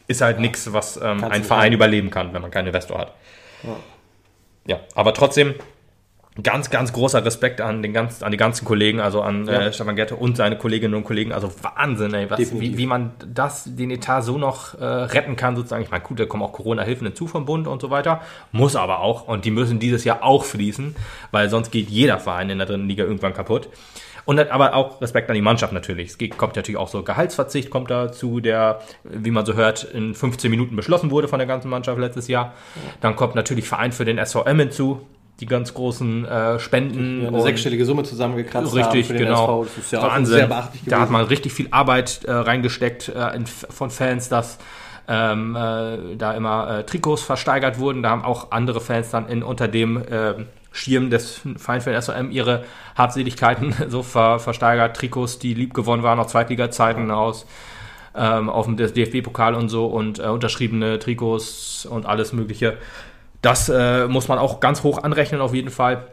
ist 0.07 0.21
halt 0.21 0.39
nichts, 0.39 0.71
was 0.73 0.97
ähm, 0.97 1.23
ein 1.23 1.43
Verein 1.43 1.43
sagen. 1.43 1.73
überleben 1.73 2.09
kann, 2.09 2.33
wenn 2.33 2.41
man 2.41 2.51
keinen 2.51 2.67
Investor 2.67 2.97
hat. 2.99 3.13
Ja, 4.65 4.79
aber 4.95 5.13
trotzdem 5.13 5.55
ganz, 6.43 6.69
ganz 6.69 6.93
großer 6.93 7.23
Respekt 7.25 7.61
an, 7.61 7.81
den 7.81 7.93
ganz, 7.93 8.23
an 8.23 8.31
die 8.31 8.37
ganzen 8.37 8.65
Kollegen, 8.65 8.99
also 8.99 9.21
an 9.21 9.45
Ja. 9.45 9.61
äh, 9.61 9.73
Stefan 9.73 9.95
Gette 9.95 10.15
und 10.15 10.37
seine 10.37 10.57
Kolleginnen 10.57 10.93
und 10.95 11.03
Kollegen. 11.03 11.31
Also 11.31 11.51
Wahnsinn, 11.61 12.13
ey, 12.13 12.29
was, 12.29 12.39
wie, 12.59 12.77
wie 12.77 12.85
man 12.85 13.11
das, 13.25 13.63
den 13.65 13.91
Etat 13.91 14.21
so 14.21 14.37
noch 14.37 14.79
äh, 14.79 14.83
retten 14.85 15.35
kann, 15.35 15.55
sozusagen. 15.55 15.83
Ich 15.83 15.91
meine, 15.91 16.03
gut, 16.03 16.19
da 16.19 16.25
kommen 16.25 16.43
auch 16.43 16.53
Corona-Hilfen 16.53 17.07
hinzu 17.07 17.27
vom 17.27 17.45
Bund 17.45 17.67
und 17.67 17.81
so 17.81 17.89
weiter. 17.89 18.21
Muss 18.51 18.75
aber 18.75 18.99
auch. 18.99 19.27
Und 19.27 19.45
die 19.45 19.51
müssen 19.51 19.79
dieses 19.79 20.03
Jahr 20.03 20.23
auch 20.23 20.43
fließen, 20.45 20.95
weil 21.31 21.49
sonst 21.49 21.71
geht 21.71 21.89
jeder 21.89 22.19
Verein 22.19 22.49
in 22.49 22.57
der 22.57 22.67
dritten 22.67 22.87
Liga 22.87 23.03
irgendwann 23.03 23.33
kaputt. 23.33 23.69
Und 24.25 24.37
dann 24.37 24.49
aber 24.49 24.75
auch 24.75 25.01
Respekt 25.01 25.27
an 25.29 25.33
die 25.35 25.41
Mannschaft 25.41 25.73
natürlich. 25.73 26.09
Es 26.11 26.37
kommt 26.37 26.55
natürlich 26.55 26.77
auch 26.77 26.87
so 26.87 27.01
Gehaltsverzicht 27.01 27.71
kommt 27.71 27.89
dazu, 27.89 28.39
der, 28.39 28.79
wie 29.03 29.31
man 29.31 29.43
so 29.43 29.55
hört, 29.55 29.83
in 29.85 30.13
15 30.13 30.51
Minuten 30.51 30.75
beschlossen 30.75 31.09
wurde 31.09 31.27
von 31.27 31.39
der 31.39 31.47
ganzen 31.47 31.69
Mannschaft 31.69 31.97
letztes 31.99 32.27
Jahr. 32.27 32.53
Dann 33.01 33.15
kommt 33.15 33.33
natürlich 33.33 33.67
Verein 33.67 33.91
für 33.91 34.05
den 34.05 34.23
SVM 34.23 34.59
hinzu, 34.59 35.01
die 35.39 35.45
ganz 35.45 35.73
großen 35.73 36.25
äh, 36.25 36.59
Spenden. 36.59 37.27
eine 37.27 37.37
und- 37.37 37.41
sechsstellige 37.41 37.85
Summe 37.85 38.03
zusammengekratzt 38.03 38.75
Richtig, 38.75 39.07
genau. 39.09 39.63
Das 39.63 39.77
ist 39.77 39.91
ja 39.91 39.99
auch 39.99 40.11
Wahnsinn. 40.11 40.35
sehr 40.35 40.47
beachtlich 40.47 40.83
da 40.85 40.99
hat 40.99 41.09
man 41.09 41.25
richtig 41.25 41.53
viel 41.53 41.67
Arbeit 41.71 42.23
äh, 42.25 42.31
reingesteckt 42.31 43.09
äh, 43.09 43.35
in, 43.35 43.45
von 43.45 43.89
Fans, 43.89 44.29
dass 44.29 44.57
ähm, 45.07 45.55
äh, 45.55 46.15
da 46.17 46.33
immer 46.33 46.79
äh, 46.79 46.83
Trikots 46.83 47.23
versteigert 47.23 47.79
wurden. 47.79 48.03
Da 48.03 48.09
haben 48.11 48.23
auch 48.23 48.51
andere 48.51 48.81
Fans 48.81 49.09
dann 49.09 49.27
in, 49.27 49.41
unter 49.41 49.67
dem 49.67 49.97
äh, 49.97 50.35
Schirm 50.71 51.09
des 51.09 51.41
den 51.43 52.01
SOM 52.01 52.31
ihre 52.31 52.63
Habseligkeiten 52.95 53.73
so 53.87 54.03
ver, 54.03 54.39
versteigert. 54.39 54.95
Trikots, 54.95 55.39
die 55.39 55.53
lieb 55.53 55.73
gewonnen 55.73 56.03
waren, 56.03 56.19
aus 56.19 56.27
Zweitliga-Zeiten 56.27 57.09
aus 57.09 57.47
ähm, 58.15 58.49
auf 58.49 58.65
dem 58.65 58.75
DFB-Pokal 58.77 59.55
und 59.55 59.69
so 59.69 59.87
und 59.87 60.19
unterschriebene 60.19 60.99
Trikots 60.99 61.87
und 61.89 62.05
alles 62.05 62.33
Mögliche. 62.33 62.77
Das 63.41 63.69
äh, 63.69 64.07
muss 64.07 64.27
man 64.27 64.37
auch 64.37 64.59
ganz 64.59 64.83
hoch 64.83 65.03
anrechnen 65.03 65.41
auf 65.41 65.53
jeden 65.53 65.69
Fall. 65.69 66.07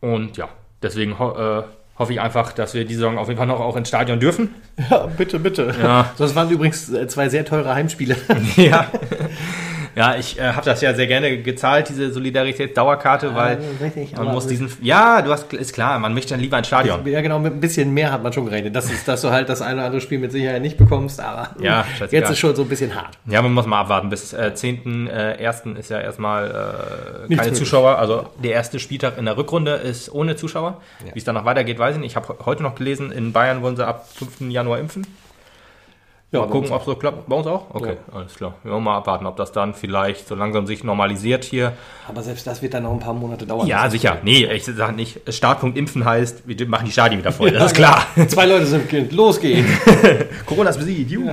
Und 0.00 0.36
ja, 0.36 0.48
deswegen 0.82 1.18
ho 1.18 1.32
äh, 1.32 1.62
hoffe 1.98 2.12
ich 2.12 2.20
einfach, 2.20 2.52
dass 2.52 2.74
wir 2.74 2.84
die 2.84 2.94
Saison 2.94 3.18
auf 3.18 3.28
jeden 3.28 3.38
Fall 3.38 3.46
noch 3.46 3.60
auch 3.60 3.76
ins 3.76 3.88
Stadion 3.88 4.20
dürfen. 4.20 4.54
Ja, 4.90 5.06
bitte, 5.06 5.38
bitte. 5.38 5.74
Ja. 5.80 6.12
Das 6.18 6.34
waren 6.34 6.50
übrigens 6.50 6.90
äh, 6.90 7.06
zwei 7.08 7.28
sehr 7.28 7.44
teure 7.44 7.74
Heimspiele. 7.74 8.16
ja. 8.56 8.90
Ja, 9.96 10.14
ich 10.14 10.38
äh, 10.38 10.52
habe 10.52 10.64
das 10.66 10.82
ja 10.82 10.92
sehr 10.92 11.06
gerne 11.06 11.38
gezahlt, 11.38 11.88
diese 11.88 12.12
Solidaritätsdauerkarte, 12.12 13.34
weil 13.34 13.58
richtig, 13.80 14.14
man 14.14 14.26
muss 14.26 14.46
diesen. 14.46 14.70
Ja, 14.82 15.22
du 15.22 15.30
hast 15.32 15.50
ist 15.54 15.72
klar, 15.72 15.98
man 15.98 16.12
möchte 16.12 16.34
dann 16.34 16.40
lieber 16.40 16.58
ins 16.58 16.66
Stadion. 16.66 17.06
Ja, 17.06 17.22
genau, 17.22 17.38
mit 17.38 17.54
ein 17.54 17.60
bisschen 17.60 17.94
mehr 17.94 18.12
hat 18.12 18.22
man 18.22 18.30
schon 18.30 18.44
gerechnet. 18.44 18.76
Das 18.76 18.90
ist, 18.90 19.08
dass 19.08 19.22
du 19.22 19.30
halt 19.30 19.48
das 19.48 19.62
eine 19.62 19.76
oder 19.76 19.86
andere 19.86 20.02
Spiel 20.02 20.18
mit 20.18 20.32
Sicherheit 20.32 20.60
nicht 20.60 20.76
bekommst, 20.76 21.18
aber 21.18 21.48
Ja, 21.58 21.86
jetzt 22.10 22.30
ist 22.30 22.38
schon 22.38 22.54
so 22.54 22.62
ein 22.62 22.68
bisschen 22.68 22.94
hart. 22.94 23.16
Ja, 23.24 23.40
man 23.40 23.54
muss 23.54 23.64
mal 23.64 23.80
abwarten. 23.80 24.10
Bis 24.10 24.34
äh, 24.34 24.52
10.01. 24.54 25.76
ist 25.76 25.88
ja 25.88 25.98
erstmal 25.98 27.26
äh, 27.30 27.34
keine. 27.34 27.54
Zuschauer. 27.54 27.96
Also 27.98 28.26
der 28.42 28.52
erste 28.52 28.78
Spieltag 28.78 29.16
in 29.16 29.24
der 29.24 29.38
Rückrunde 29.38 29.72
ist 29.76 30.12
ohne 30.12 30.36
Zuschauer. 30.36 30.82
Wie 31.14 31.18
es 31.18 31.24
dann 31.24 31.36
noch 31.36 31.46
weitergeht, 31.46 31.78
weiß 31.78 31.94
ich 31.94 32.00
nicht. 32.02 32.10
Ich 32.10 32.16
habe 32.16 32.36
heute 32.44 32.62
noch 32.62 32.74
gelesen, 32.74 33.10
in 33.12 33.32
Bayern 33.32 33.62
wollen 33.62 33.76
sie 33.76 33.86
ab 33.86 34.06
5. 34.14 34.50
Januar 34.50 34.78
impfen. 34.78 35.06
Ja, 36.32 36.40
mal 36.40 36.48
gucken, 36.48 36.72
ob 36.72 36.84
so 36.84 36.96
klappt. 36.96 37.28
Bei 37.28 37.36
uns 37.36 37.46
auch? 37.46 37.66
Okay, 37.72 37.96
alles 38.12 38.34
klar. 38.34 38.54
Wir 38.64 38.72
wollen 38.72 38.82
mal 38.82 38.96
abwarten, 38.96 39.26
ob 39.26 39.36
das 39.36 39.52
dann 39.52 39.74
vielleicht 39.74 40.26
so 40.26 40.34
langsam 40.34 40.66
sich 40.66 40.82
normalisiert 40.82 41.44
hier. 41.44 41.72
Aber 42.08 42.20
selbst 42.22 42.46
das 42.48 42.60
wird 42.62 42.74
dann 42.74 42.82
noch 42.82 42.90
ein 42.92 42.98
paar 42.98 43.14
Monate 43.14 43.46
dauern. 43.46 43.66
Ja, 43.68 43.88
sicher. 43.88 44.18
Nee, 44.24 44.44
ich 44.52 44.64
sage 44.64 44.92
nicht, 44.92 45.20
Startpunkt 45.32 45.78
Impfen 45.78 46.04
heißt, 46.04 46.42
wir 46.48 46.66
machen 46.68 46.84
die 46.86 46.90
Stadien 46.90 47.20
wieder 47.20 47.30
voll. 47.30 47.52
Das 47.52 47.66
ist 47.66 47.76
klar. 47.76 48.04
Zwei 48.26 48.46
Leute 48.46 48.66
sind 48.66 48.88
Kind. 48.88 49.12
Los 49.12 49.40
geht's. 49.40 49.68
Corona 50.46 50.70
ist 50.70 50.78
besiegt. 50.78 51.10
juhu. 51.12 51.30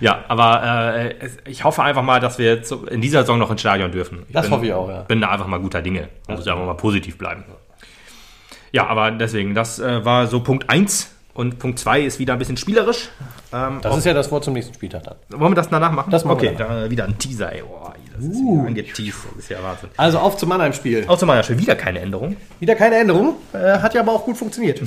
Ja, 0.00 0.22
aber 0.28 0.94
äh, 0.96 1.14
es- 1.20 1.38
ich 1.46 1.64
hoffe 1.64 1.82
einfach 1.82 2.02
mal, 2.02 2.20
dass 2.20 2.38
wir 2.38 2.60
in 2.90 3.00
dieser 3.00 3.20
Saison 3.22 3.38
noch 3.38 3.50
ins 3.50 3.62
Stadion 3.62 3.90
dürfen. 3.90 4.24
Ich 4.28 4.34
Das 4.34 4.44
bin, 4.44 4.50
hoffe 4.54 4.66
ich 4.66 4.72
auch, 4.74 4.88
ja. 4.90 5.00
bin 5.02 5.22
da 5.22 5.30
einfach 5.30 5.46
mal 5.46 5.60
guter 5.60 5.80
Dinge. 5.80 6.08
Man 6.26 6.36
muss 6.36 6.44
ja 6.46 6.52
einfach 6.52 6.66
mal 6.66 6.74
positiv 6.74 7.16
bleiben. 7.16 7.44
Ja, 8.70 8.86
aber 8.88 9.10
deswegen, 9.12 9.54
das 9.54 9.78
äh, 9.78 10.04
war 10.04 10.26
so 10.26 10.40
Punkt 10.40 10.68
1. 10.68 11.14
Und 11.32 11.58
Punkt 11.58 11.78
2 11.78 12.00
ist 12.02 12.18
wieder 12.18 12.32
ein 12.34 12.38
bisschen 12.38 12.56
spielerisch. 12.56 13.08
Ähm, 13.52 13.78
Das 13.82 13.96
ist 13.96 14.04
ja 14.04 14.12
das 14.12 14.30
Wort 14.30 14.44
zum 14.44 14.54
nächsten 14.54 14.74
Spieltag 14.74 15.04
dann. 15.04 15.40
wollen 15.40 15.52
wir 15.52 15.56
das 15.56 15.68
danach 15.70 15.92
machen? 15.92 16.10
Das 16.10 16.24
machen 16.24 16.36
okay, 16.36 16.54
wir 16.56 16.66
da 16.66 16.90
wieder 16.90 17.04
ein 17.04 17.18
Teaser, 17.18 17.52
ey. 17.52 17.62
Boah, 17.62 17.94
das 18.14 18.24
ist 18.24 18.40
wieder 18.40 18.66
angeteased. 18.66 19.18
Das 19.34 19.44
ist 19.44 19.48
ja 19.50 19.62
Wahnsinn. 19.62 19.88
Also 19.96 20.18
auf 20.18 20.36
zum 20.36 20.48
Mannheim-Spiel. 20.50 21.04
Auch 21.06 21.18
zu 21.18 21.26
meiner 21.26 21.42
schon 21.42 21.58
wieder 21.58 21.74
keine 21.76 22.00
Änderung. 22.00 22.36
Wieder 22.60 22.74
keine 22.74 22.96
Änderung. 22.96 23.36
Äh, 23.52 23.78
hat 23.78 23.94
ja 23.94 24.02
aber 24.02 24.12
auch 24.12 24.24
gut 24.24 24.36
funktioniert. 24.36 24.82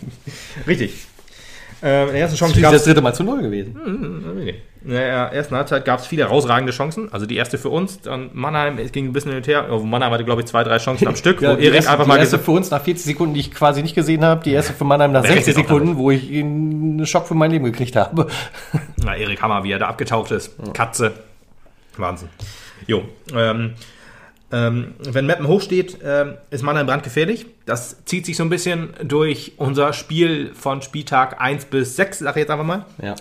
Richtig. 0.66 1.06
Äh, 1.82 2.06
in 2.06 2.12
der 2.12 2.20
ersten 2.20 2.36
Chance 2.36 2.52
Das 2.52 2.56
ist 2.58 2.62
gab 2.62 2.72
das 2.72 2.84
dritte 2.84 3.00
Mal 3.02 3.14
zu 3.14 3.24
null 3.24 3.42
gewesen. 3.42 3.76
In 4.82 4.90
der 4.90 5.32
ersten 5.32 5.54
Halbzeit 5.54 5.84
gab 5.84 6.00
es 6.00 6.06
viele 6.06 6.22
herausragende 6.24 6.72
Chancen. 6.72 7.12
Also 7.12 7.26
die 7.26 7.36
erste 7.36 7.58
für 7.58 7.68
uns, 7.68 8.00
dann 8.00 8.30
Mannheim, 8.32 8.78
es 8.78 8.92
ging 8.92 9.06
ein 9.06 9.12
bisschen 9.12 9.32
hin 9.32 9.38
und 9.38 9.46
her. 9.46 9.68
Oh, 9.70 9.80
Mannheim 9.80 10.10
hatte, 10.10 10.24
glaube 10.24 10.40
ich, 10.40 10.46
zwei, 10.46 10.64
drei 10.64 10.78
Chancen 10.78 11.06
am 11.06 11.16
Stück, 11.16 11.42
Ja, 11.42 11.52
wo 11.52 11.56
die 11.56 11.64
Erik 11.64 11.76
erste, 11.76 11.90
einfach 11.90 12.04
die 12.04 12.08
mal 12.08 12.16
erste 12.16 12.36
gesagt 12.38 12.44
für 12.46 12.52
uns 12.52 12.70
nach 12.70 12.82
40 12.82 13.04
Sekunden, 13.04 13.34
die 13.34 13.40
ich 13.40 13.50
quasi 13.52 13.82
nicht 13.82 13.94
gesehen 13.94 14.24
habe. 14.24 14.42
Die 14.42 14.52
erste 14.52 14.72
für 14.72 14.84
Mannheim 14.84 15.12
nach 15.12 15.22
Wer 15.22 15.32
60 15.32 15.48
rechnet 15.48 15.66
auch 15.66 15.68
Sekunden, 15.68 15.96
wo 15.98 16.10
ich 16.10 16.30
einen 16.30 17.04
Schock 17.06 17.26
für 17.26 17.34
mein 17.34 17.50
Leben 17.50 17.64
gekriegt 17.66 17.94
habe. 17.94 18.26
Na, 19.04 19.16
Erik 19.16 19.42
Hammer, 19.42 19.64
wie 19.64 19.72
er 19.72 19.78
da 19.78 19.88
abgetaucht 19.88 20.30
ist. 20.30 20.52
Katze. 20.72 21.12
Wahnsinn. 21.98 22.28
Jo. 22.86 23.02
Ähm, 23.34 23.74
ähm, 24.52 24.94
wenn 24.98 25.26
Meppen 25.26 25.46
hochsteht, 25.46 25.98
ähm, 26.04 26.34
ist 26.50 26.62
Mannheim 26.62 26.86
brandgefährlich. 26.86 27.46
Das 27.66 28.04
zieht 28.04 28.26
sich 28.26 28.36
so 28.36 28.42
ein 28.42 28.48
bisschen 28.48 28.94
durch 29.04 29.52
unser 29.58 29.92
Spiel 29.92 30.52
von 30.54 30.82
Spieltag 30.82 31.40
1 31.40 31.66
bis 31.66 31.96
6, 31.96 32.20
sag 32.20 32.36
ich 32.36 32.40
jetzt 32.40 32.50
einfach 32.50 32.64
mal. 32.64 32.84
Ja. 33.00 33.14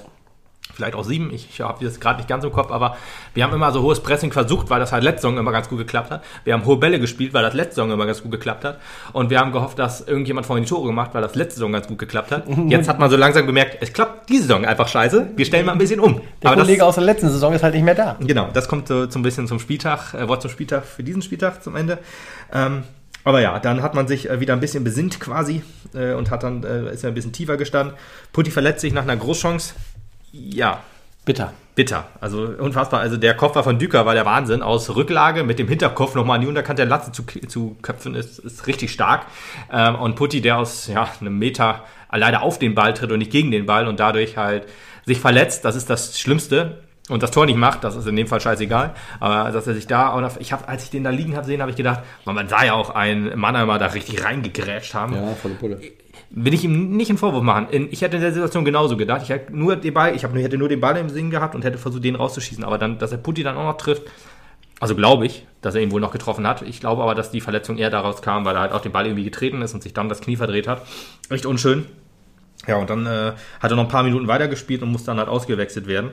Vielleicht 0.80 0.96
auch 0.96 1.04
sieben, 1.04 1.32
ich 1.34 1.60
habe 1.62 1.84
das 1.84 2.00
gerade 2.00 2.18
nicht 2.18 2.30
ganz 2.30 2.44
im 2.44 2.52
Kopf, 2.52 2.72
aber 2.72 2.96
wir 3.34 3.44
haben 3.44 3.54
immer 3.54 3.72
so 3.72 3.82
hohes 3.82 4.00
Pressing 4.00 4.32
versucht, 4.32 4.70
weil 4.70 4.80
das 4.80 4.92
halt 4.92 5.04
letzte 5.04 5.24
Saison 5.24 5.38
immer 5.38 5.52
ganz 5.52 5.68
gut 5.68 5.78
geklappt 5.78 6.10
hat. 6.10 6.24
Wir 6.46 6.54
haben 6.54 6.66
hohe 6.66 6.78
Bälle 6.78 7.00
gespielt, 7.00 7.34
weil 7.34 7.44
das 7.44 7.54
letzte 7.54 7.76
Saison 7.76 7.92
immer 7.92 8.06
ganz 8.06 8.24
gut 8.24 8.32
geklappt 8.32 8.64
hat. 8.64 8.80
Und 9.12 9.30
wir 9.30 9.40
haben 9.40 9.52
gehofft, 9.52 9.78
dass 9.78 10.02
irgendjemand 10.02 10.48
vorhin 10.48 10.64
die 10.64 10.70
Tore 10.70 10.88
gemacht, 10.88 11.12
weil 11.14 11.22
das 11.22 11.36
letzte 11.36 11.56
Saison 11.56 11.74
ganz 11.74 11.88
gut 11.88 12.00
geklappt 12.00 12.32
hat. 12.32 12.44
Jetzt 12.68 12.88
hat 12.88 12.98
man 12.98 13.10
so 13.10 13.18
langsam 13.18 13.46
gemerkt, 13.46 13.78
es 13.82 13.92
klappt 13.92 14.30
diese 14.30 14.44
Saison 14.44 14.66
einfach 14.66 14.88
scheiße. 14.88 15.32
Wir 15.36 15.46
stellen 15.46 15.66
mal 15.66 15.74
ein 15.74 15.78
bisschen 15.78 16.00
um. 16.00 16.22
Der 16.42 16.52
aber 16.52 16.56
das, 16.56 16.66
Kollege 16.66 16.86
aus 16.86 16.96
der 16.96 17.04
letzten 17.04 17.30
Saison 17.30 17.54
ist 17.54 17.64
halt 17.64 17.74
nicht 17.74 17.84
mehr 17.84 17.96
da. 17.96 18.16
Genau, 18.20 18.50
das 18.54 18.68
kommt 18.68 18.88
so, 18.88 19.10
so 19.10 19.20
ein 19.20 19.24
bisschen 19.24 19.48
zum 19.48 19.60
Spieltag, 19.60 20.14
äh, 20.14 20.28
Wort 20.28 20.42
zum 20.42 20.50
Spieltag 20.50 20.86
für 20.86 21.04
diesen 21.04 21.22
Spieltag 21.22 21.62
zum 21.62 21.76
Ende. 21.76 22.00
Ähm, 22.54 22.84
aber 23.24 23.42
ja, 23.42 23.60
dann 23.60 23.82
hat 23.82 23.96
man 23.96 24.08
sich 24.08 24.30
äh, 24.30 24.40
wieder 24.40 24.54
ein 24.54 24.60
bisschen 24.60 24.84
besinnt 24.84 25.20
quasi 25.20 25.62
äh, 25.94 26.14
und 26.14 26.32
hat 26.32 26.44
dann 26.44 26.64
äh, 26.64 26.94
ist 26.94 27.04
ja 27.04 27.10
ein 27.10 27.16
bisschen 27.16 27.34
tiefer 27.34 27.58
gestanden. 27.58 27.96
Putti 28.32 28.50
verletzt 28.50 28.82
sich 28.82 28.94
nach 28.94 29.04
einer 29.04 29.18
Großchance. 29.18 29.76
Ja, 30.32 30.82
Bitter. 31.26 31.54
bitter. 31.76 32.08
Also 32.20 32.42
unfassbar. 32.42 33.02
Also 33.02 33.16
der 33.16 33.36
Kopf 33.36 33.56
war 33.56 33.64
von 33.64 33.78
Düker 33.78 34.06
war 34.06 34.14
der 34.14 34.26
Wahnsinn. 34.26 34.62
Aus 34.62 34.96
Rücklage 34.96 35.44
mit 35.44 35.60
dem 35.60 35.68
Hinterkopf 35.68 36.16
nochmal 36.16 36.36
an 36.36 36.42
die 36.42 36.48
Unterkante 36.48 36.82
der 36.82 36.90
Latze 36.90 37.12
zu, 37.12 37.24
zu 37.48 37.78
köpfen, 37.82 38.16
ist, 38.16 38.40
ist 38.40 38.68
richtig 38.68 38.92
stark. 38.92 39.28
Ähm, 39.72 39.96
und 39.96 40.16
Putti, 40.16 40.42
der 40.42 40.58
aus 40.58 40.88
ja, 40.88 41.08
einem 41.22 41.38
Meter 41.38 41.84
leider 42.12 42.42
auf 42.42 42.58
den 42.60 42.76
Ball 42.76 42.94
tritt 42.94 43.12
und 43.12 43.20
nicht 43.20 43.32
gegen 43.32 43.52
den 43.52 43.66
Ball 43.66 43.88
und 43.88 44.00
dadurch 44.00 44.38
halt 44.38 44.68
sich 45.06 45.20
verletzt, 45.20 45.66
das 45.66 45.76
ist 45.76 45.90
das 45.90 46.20
Schlimmste. 46.20 46.80
Und 47.10 47.24
das 47.24 47.32
Tor 47.32 47.48
nicht 47.48 47.58
macht, 47.58 47.84
das 47.84 47.96
ist 47.96 48.06
in 48.06 48.16
dem 48.16 48.28
Fall 48.28 48.40
scheißegal. 48.40 48.94
Aber 49.20 49.52
dass 49.52 49.66
er 49.66 49.74
sich 49.74 49.88
da, 49.88 50.14
auch 50.14 50.22
noch, 50.22 50.38
ich 50.40 50.52
habe, 50.52 50.68
als 50.68 50.84
ich 50.84 50.90
den 50.92 51.04
da 51.04 51.10
liegen 51.10 51.36
habe 51.36 51.46
sehen, 51.46 51.60
habe 51.60 51.72
ich 51.72 51.78
gedacht, 51.78 52.02
man, 52.24 52.36
man 52.36 52.48
sah 52.48 52.64
ja 52.64 52.74
auch 52.74 52.92
einen 52.92 53.38
Mann 53.38 53.56
einmal 53.56 53.80
da 53.80 53.88
richtig 53.88 54.24
reingegrätscht 54.24 54.94
haben 54.94 55.16
Ja, 55.16 55.34
volle 55.34 55.56
Pulle. 55.56 55.82
Will 56.32 56.54
ich 56.54 56.64
ihm 56.64 56.96
nicht 56.96 57.10
einen 57.10 57.18
Vorwurf 57.18 57.44
machen. 57.44 57.68
Ich 57.92 58.02
hätte 58.02 58.18
in 58.18 58.22
der 58.22 58.32
Situation 58.34 58.64
genauso 58.66 58.98
gedacht. 58.98 59.22
Ich 59.24 59.30
hätte 59.30 59.56
nur 59.56 59.76
den 59.76 59.94
Ball, 59.94 60.16
ich 60.16 60.24
nur- 60.24 60.42
hätte 60.42 60.58
nur 60.58 60.70
den 60.70 60.80
Ball 60.80 60.96
im 60.98 61.10
Sinn 61.10 61.30
gehabt 61.32 61.56
und 61.56 61.64
hätte 61.64 61.78
versucht, 61.78 62.04
den 62.04 62.16
rauszuschießen. 62.16 62.64
Aber 62.64 62.78
dann, 62.78 62.98
dass 63.00 63.12
er 63.12 63.18
Putti 63.18 63.42
dann 63.44 63.58
auch 63.58 63.64
noch 63.64 63.78
trifft, 63.78 64.04
also 64.80 64.96
glaube 64.96 65.26
ich, 65.26 65.46
dass 65.62 65.76
er 65.76 65.82
ihn 65.82 65.92
wohl 65.92 66.00
noch 66.02 66.12
getroffen 66.12 66.48
hat. 66.48 66.62
Ich 66.62 66.80
glaube 66.80 67.02
aber, 67.02 67.16
dass 67.16 67.32
die 67.32 67.42
Verletzung 67.42 67.78
eher 67.78 67.90
daraus 67.90 68.22
kam, 68.22 68.46
weil 68.46 68.56
er 68.56 68.62
halt 68.62 68.72
auch 68.72 68.82
den 68.82 68.92
Ball 68.92 69.06
irgendwie 69.06 69.24
getreten 69.26 69.62
ist 69.62 69.74
und 69.74 69.82
sich 69.84 69.94
dann 69.94 70.08
das 70.08 70.22
Knie 70.22 70.36
verdreht 70.38 70.68
hat. 70.68 70.86
Echt 71.30 71.46
unschön. 71.46 71.86
Ja, 72.68 72.76
und 72.78 72.90
dann 72.90 73.06
äh, 73.06 73.34
hat 73.60 73.72
er 73.72 73.76
noch 73.76 73.84
ein 73.84 73.90
paar 73.90 74.04
Minuten 74.04 74.28
weitergespielt 74.28 74.82
und 74.84 74.92
musste 74.92 75.08
dann 75.08 75.18
halt 75.18 75.30
ausgewechselt 75.30 75.88
werden. 75.88 76.12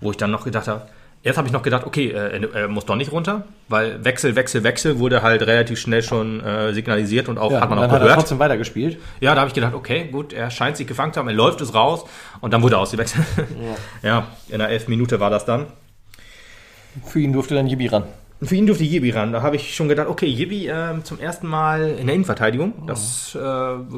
Wo 0.00 0.10
ich 0.10 0.16
dann 0.16 0.30
noch 0.32 0.44
gedacht 0.44 0.66
habe, 0.66 0.86
Erst 1.24 1.38
habe 1.38 1.46
ich 1.46 1.52
noch 1.52 1.62
gedacht, 1.62 1.86
okay, 1.86 2.08
äh, 2.10 2.48
er 2.52 2.66
muss 2.68 2.84
doch 2.84 2.96
nicht 2.96 3.12
runter, 3.12 3.44
weil 3.68 4.04
Wechsel, 4.04 4.34
Wechsel, 4.34 4.64
Wechsel 4.64 4.98
wurde 4.98 5.22
halt 5.22 5.42
relativ 5.42 5.78
schnell 5.78 6.02
schon 6.02 6.40
äh, 6.44 6.72
signalisiert 6.74 7.28
und 7.28 7.38
auch 7.38 7.52
Ja, 7.52 7.60
hat 7.60 7.70
man 7.70 7.78
auch 7.78 7.82
hat 7.84 7.92
er 7.92 7.98
gehört. 8.00 8.14
trotzdem 8.18 8.40
weitergespielt. 8.40 8.98
Ja, 9.20 9.34
da 9.34 9.42
habe 9.42 9.48
ich 9.48 9.54
gedacht, 9.54 9.72
okay, 9.74 10.08
gut, 10.10 10.32
er 10.32 10.50
scheint 10.50 10.76
sich 10.76 10.86
gefangen 10.86 11.12
zu 11.12 11.20
haben, 11.20 11.28
er 11.28 11.34
läuft 11.34 11.60
es 11.60 11.74
raus 11.74 12.04
und 12.40 12.52
dann 12.52 12.62
wurde 12.62 12.74
er 12.76 12.80
ausgewechselt. 12.80 13.24
Ja. 14.02 14.26
in 14.48 14.58
der 14.58 14.68
elf 14.70 14.88
Minute 14.88 15.20
war 15.20 15.30
das 15.30 15.44
dann. 15.44 15.66
Für 17.06 17.20
ihn 17.20 17.32
durfte 17.32 17.54
dann 17.54 17.68
Jibi 17.68 17.86
ran. 17.86 18.04
Und 18.42 18.48
für 18.48 18.56
ihn 18.56 18.66
durfte 18.66 18.82
Jibi 18.82 19.10
ran. 19.10 19.32
Da 19.32 19.42
habe 19.42 19.54
ich 19.54 19.72
schon 19.72 19.86
gedacht, 19.86 20.08
okay, 20.08 20.26
Jibi 20.26 20.66
ähm, 20.66 21.04
zum 21.04 21.20
ersten 21.20 21.46
Mal 21.46 21.90
in 21.90 22.08
der 22.08 22.16
Innenverteidigung. 22.16 22.88
Das 22.88 23.36
äh, 23.36 23.38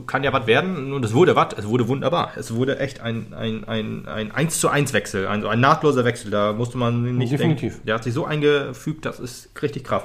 kann 0.06 0.22
ja 0.22 0.34
was 0.34 0.46
werden. 0.46 0.92
Und 0.92 1.02
es 1.02 1.14
wurde 1.14 1.34
was. 1.34 1.54
Es 1.56 1.66
wurde 1.66 1.88
wunderbar. 1.88 2.32
Es 2.36 2.54
wurde 2.54 2.78
echt 2.78 3.00
ein, 3.00 3.32
ein, 3.32 3.64
ein, 3.64 4.06
ein 4.06 4.32
1 4.32 4.60
zu 4.60 4.68
1 4.68 4.92
Wechsel, 4.92 5.28
ein, 5.28 5.46
ein 5.46 5.60
nahtloser 5.60 6.04
Wechsel. 6.04 6.30
Da 6.30 6.52
musste 6.52 6.76
man 6.76 7.16
nicht 7.16 7.32
Definitiv. 7.32 7.72
denken. 7.72 7.86
Der 7.86 7.94
hat 7.94 8.04
sich 8.04 8.12
so 8.12 8.26
eingefügt, 8.26 9.06
das 9.06 9.18
ist 9.18 9.48
richtig 9.62 9.84
krass. 9.84 10.02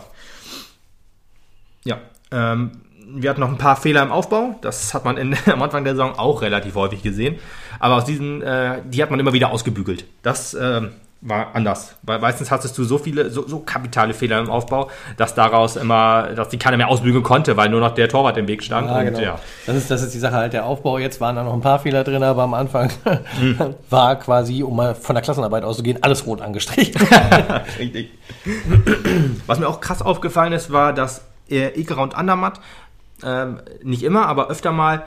Ja, 1.84 1.98
ähm, 2.32 2.72
wir 3.10 3.32
hatten 3.32 3.42
noch 3.42 3.50
ein 3.50 3.58
paar 3.58 3.76
Fehler 3.76 4.04
im 4.04 4.12
Aufbau. 4.14 4.58
Das 4.62 4.94
hat 4.94 5.04
man 5.04 5.18
in, 5.18 5.36
am 5.48 5.62
Anfang 5.62 5.84
der 5.84 5.96
Saison 5.96 6.18
auch 6.18 6.42
relativ 6.44 6.76
häufig 6.76 7.04
gesehen. 7.04 7.40
Aber 7.80 7.98
aus 7.98 8.06
diesen, 8.06 8.42
äh, 8.42 8.84
die 8.86 9.04
hat 9.04 9.12
man 9.12 9.20
immer 9.20 9.34
wieder 9.34 9.52
ausgebügelt. 9.52 10.06
Das 10.22 10.54
ähm, 10.54 10.92
war 11.22 11.54
anders. 11.54 11.96
Weil 12.04 12.20
meistens 12.20 12.50
hattest 12.50 12.78
du 12.78 12.84
so 12.84 12.98
viele, 12.98 13.30
so, 13.30 13.48
so 13.48 13.60
kapitale 13.60 14.14
Fehler 14.14 14.40
im 14.40 14.50
Aufbau, 14.50 14.90
dass 15.18 15.36
daraus 15.36 15.76
immer, 15.76 16.30
dass 16.36 16.50
die 16.50 16.58
keiner 16.58 16.78
mehr 16.78 16.88
ausbügeln 16.88 17.24
konnte, 17.24 17.58
weil 17.58 17.70
nur 17.70 17.82
noch 17.82 17.94
der 17.94 18.08
Torwart 18.08 18.38
im 18.38 18.48
Weg 18.48 18.64
stand. 18.64 18.88
Ja, 18.88 19.00
und, 19.00 19.06
genau. 19.06 19.20
ja. 19.20 19.40
Das, 19.66 19.76
ist, 19.76 19.92
das 19.92 20.02
ist 20.02 20.14
die 20.14 20.20
Sache 20.20 20.36
halt. 20.36 20.54
Der 20.54 20.66
Aufbau, 20.66 20.98
jetzt 20.98 21.20
waren 21.20 21.36
da 21.36 21.44
noch 21.44 21.54
ein 21.54 21.62
paar 21.62 21.80
Fehler 21.80 22.04
drin, 22.04 22.24
aber 22.24 22.44
am 22.44 22.54
Anfang 22.54 22.90
Hm. 23.40 23.76
war 23.90 24.16
quasi, 24.18 24.64
um 24.64 24.76
mal 24.76 24.96
von 24.96 25.16
der 25.16 25.22
Klassenarbeit 25.22 25.64
auszugehen, 25.64 26.02
alles 26.02 26.26
rot 26.26 26.42
angestrichen. 26.42 27.02
Richtig. 27.80 28.12
Was 29.46 29.60
mir 29.60 29.68
auch 29.68 29.82
krass 29.82 30.02
aufgefallen 30.02 30.54
ist, 30.54 30.72
war, 30.72 30.94
dass 30.94 31.22
äh, 31.50 31.80
Ikera 31.80 32.02
und 32.02 32.16
Andermatt 32.16 32.60
ähm, 33.24 33.60
nicht 33.84 34.04
immer, 34.04 34.28
aber 34.28 34.50
öfter 34.50 34.72
mal 34.72 34.96
äh, 34.98 35.02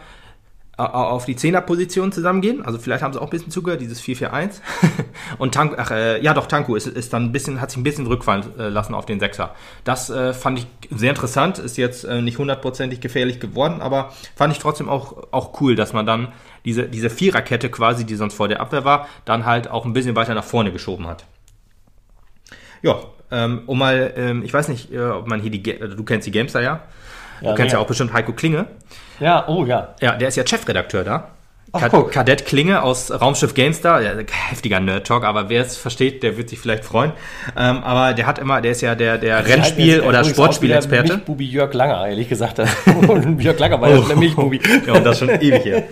auf 0.79 1.27
die 1.27 1.37
Zehnerposition 1.37 2.13
zusammengehen. 2.13 2.65
Also 2.65 2.79
vielleicht 2.79 3.03
haben 3.03 3.13
sie 3.13 3.21
auch 3.21 3.27
ein 3.27 3.31
bisschen 3.31 3.51
zugehört, 3.51 3.83
dieses 3.83 4.01
4-4-1. 4.03 4.61
und 5.39 5.53
Tanku, 5.53 5.77
ach, 5.79 5.91
äh, 5.91 6.23
ja 6.23 6.33
doch, 6.33 6.47
Tanku 6.47 6.75
ist, 6.77 6.87
ist 6.87 7.13
dann 7.13 7.25
ein 7.25 7.33
bisschen, 7.33 7.61
hat 7.61 7.71
sich 7.71 7.79
ein 7.79 7.83
bisschen 7.83 8.07
rückfallen 8.07 8.59
äh, 8.59 8.69
lassen 8.69 8.95
auf 8.95 9.05
den 9.05 9.21
Sechser. 9.21 9.55
Das 9.85 10.09
äh, 10.09 10.33
fand 10.33 10.61
ich 10.61 10.67
sehr 10.91 11.11
interessant, 11.11 11.59
ist 11.59 11.77
jetzt 11.77 12.05
äh, 12.05 12.23
nicht 12.23 12.39
hundertprozentig 12.39 13.01
gefährlich 13.01 13.39
geworden, 13.39 13.83
aber 13.83 14.13
fand 14.35 14.53
ich 14.53 14.61
trotzdem 14.61 14.89
auch, 14.89 15.29
auch 15.31 15.61
cool, 15.61 15.77
dass 15.77 15.93
man 15.93 16.07
dann 16.07 16.29
diese, 16.65 16.85
diese 16.89 17.11
Viererkette 17.11 17.69
quasi, 17.69 18.07
die 18.07 18.15
sonst 18.15 18.35
vor 18.35 18.49
der 18.49 18.61
Abwehr 18.61 18.85
war, 18.85 19.09
dann 19.27 19.45
halt 19.45 19.69
auch 19.69 19.85
ein 19.85 19.93
bisschen 19.93 20.17
weiter 20.17 20.35
nach 20.35 20.45
vorne 20.45 20.73
geschoben 20.73 21.07
hat. 21.07 21.27
Ja, 22.81 22.99
ähm, 23.31 23.63
um 23.67 23.79
mal, 23.79 24.13
ähm, 24.17 24.43
ich 24.43 24.53
weiß 24.53 24.69
nicht, 24.69 24.93
äh, 24.93 25.01
ob 25.01 25.27
man 25.27 25.41
hier 25.41 25.51
die, 25.51 25.63
du 25.63 26.03
kennst 26.05 26.27
die 26.27 26.33
Gamester 26.33 26.63
ja. 26.63 26.83
Du 27.43 27.49
Ja, 27.49 27.55
kennst 27.55 27.73
ja 27.73 27.79
auch 27.81 27.87
bestimmt 27.87 28.13
Heiko 28.13 28.33
Klinge. 28.33 28.67
ja, 29.21 29.47
oh 29.49 29.65
ja. 29.67 29.95
Ja, 30.01 30.17
der 30.17 30.29
ist 30.29 30.37
ja 30.37 30.47
Chefredakteur 30.47 31.03
da. 31.05 31.29
Ach. 31.75 32.11
Kadett 32.11 32.45
Klinge 32.45 32.83
aus 32.83 33.11
Raumschiff 33.11 33.55
Gamestar, 33.55 34.03
ja, 34.03 34.11
heftiger 34.51 34.79
Nerd-Talk, 34.79 35.25
aber 35.25 35.49
wer 35.49 35.63
es 35.63 35.79
versteht, 35.79 36.23
der 36.23 36.37
wird 36.37 36.51
sich 36.51 36.59
vielleicht 36.59 36.85
freuen. 36.85 37.13
Ähm, 37.57 37.79
aber 37.83 38.13
der 38.13 38.27
hat 38.27 38.39
immer, 38.39 38.61
der 38.61 38.73
ist 38.73 38.83
ja 38.83 38.95
der, 38.95 39.17
der 39.17 39.47
Rennspiel- 39.47 39.97
Jetzt 39.97 40.05
oder 40.05 40.23
Sportspielexperte. 40.23 41.15
Milchbubi 41.15 41.47
Jörg 41.47 41.73
Langer, 41.73 42.07
ehrlich 42.09 42.29
gesagt. 42.29 42.59
Und 43.09 43.41
Jörg 43.41 43.59
Langer 43.59 43.81
war 43.81 43.89
ja 43.89 44.01
der 44.01 44.17
Milchbubi. 44.17 44.61
Ja, 44.87 44.95
und 44.95 45.05
das 45.05 45.19
schon 45.19 45.29
ewig 45.29 45.65
her. 45.65 45.85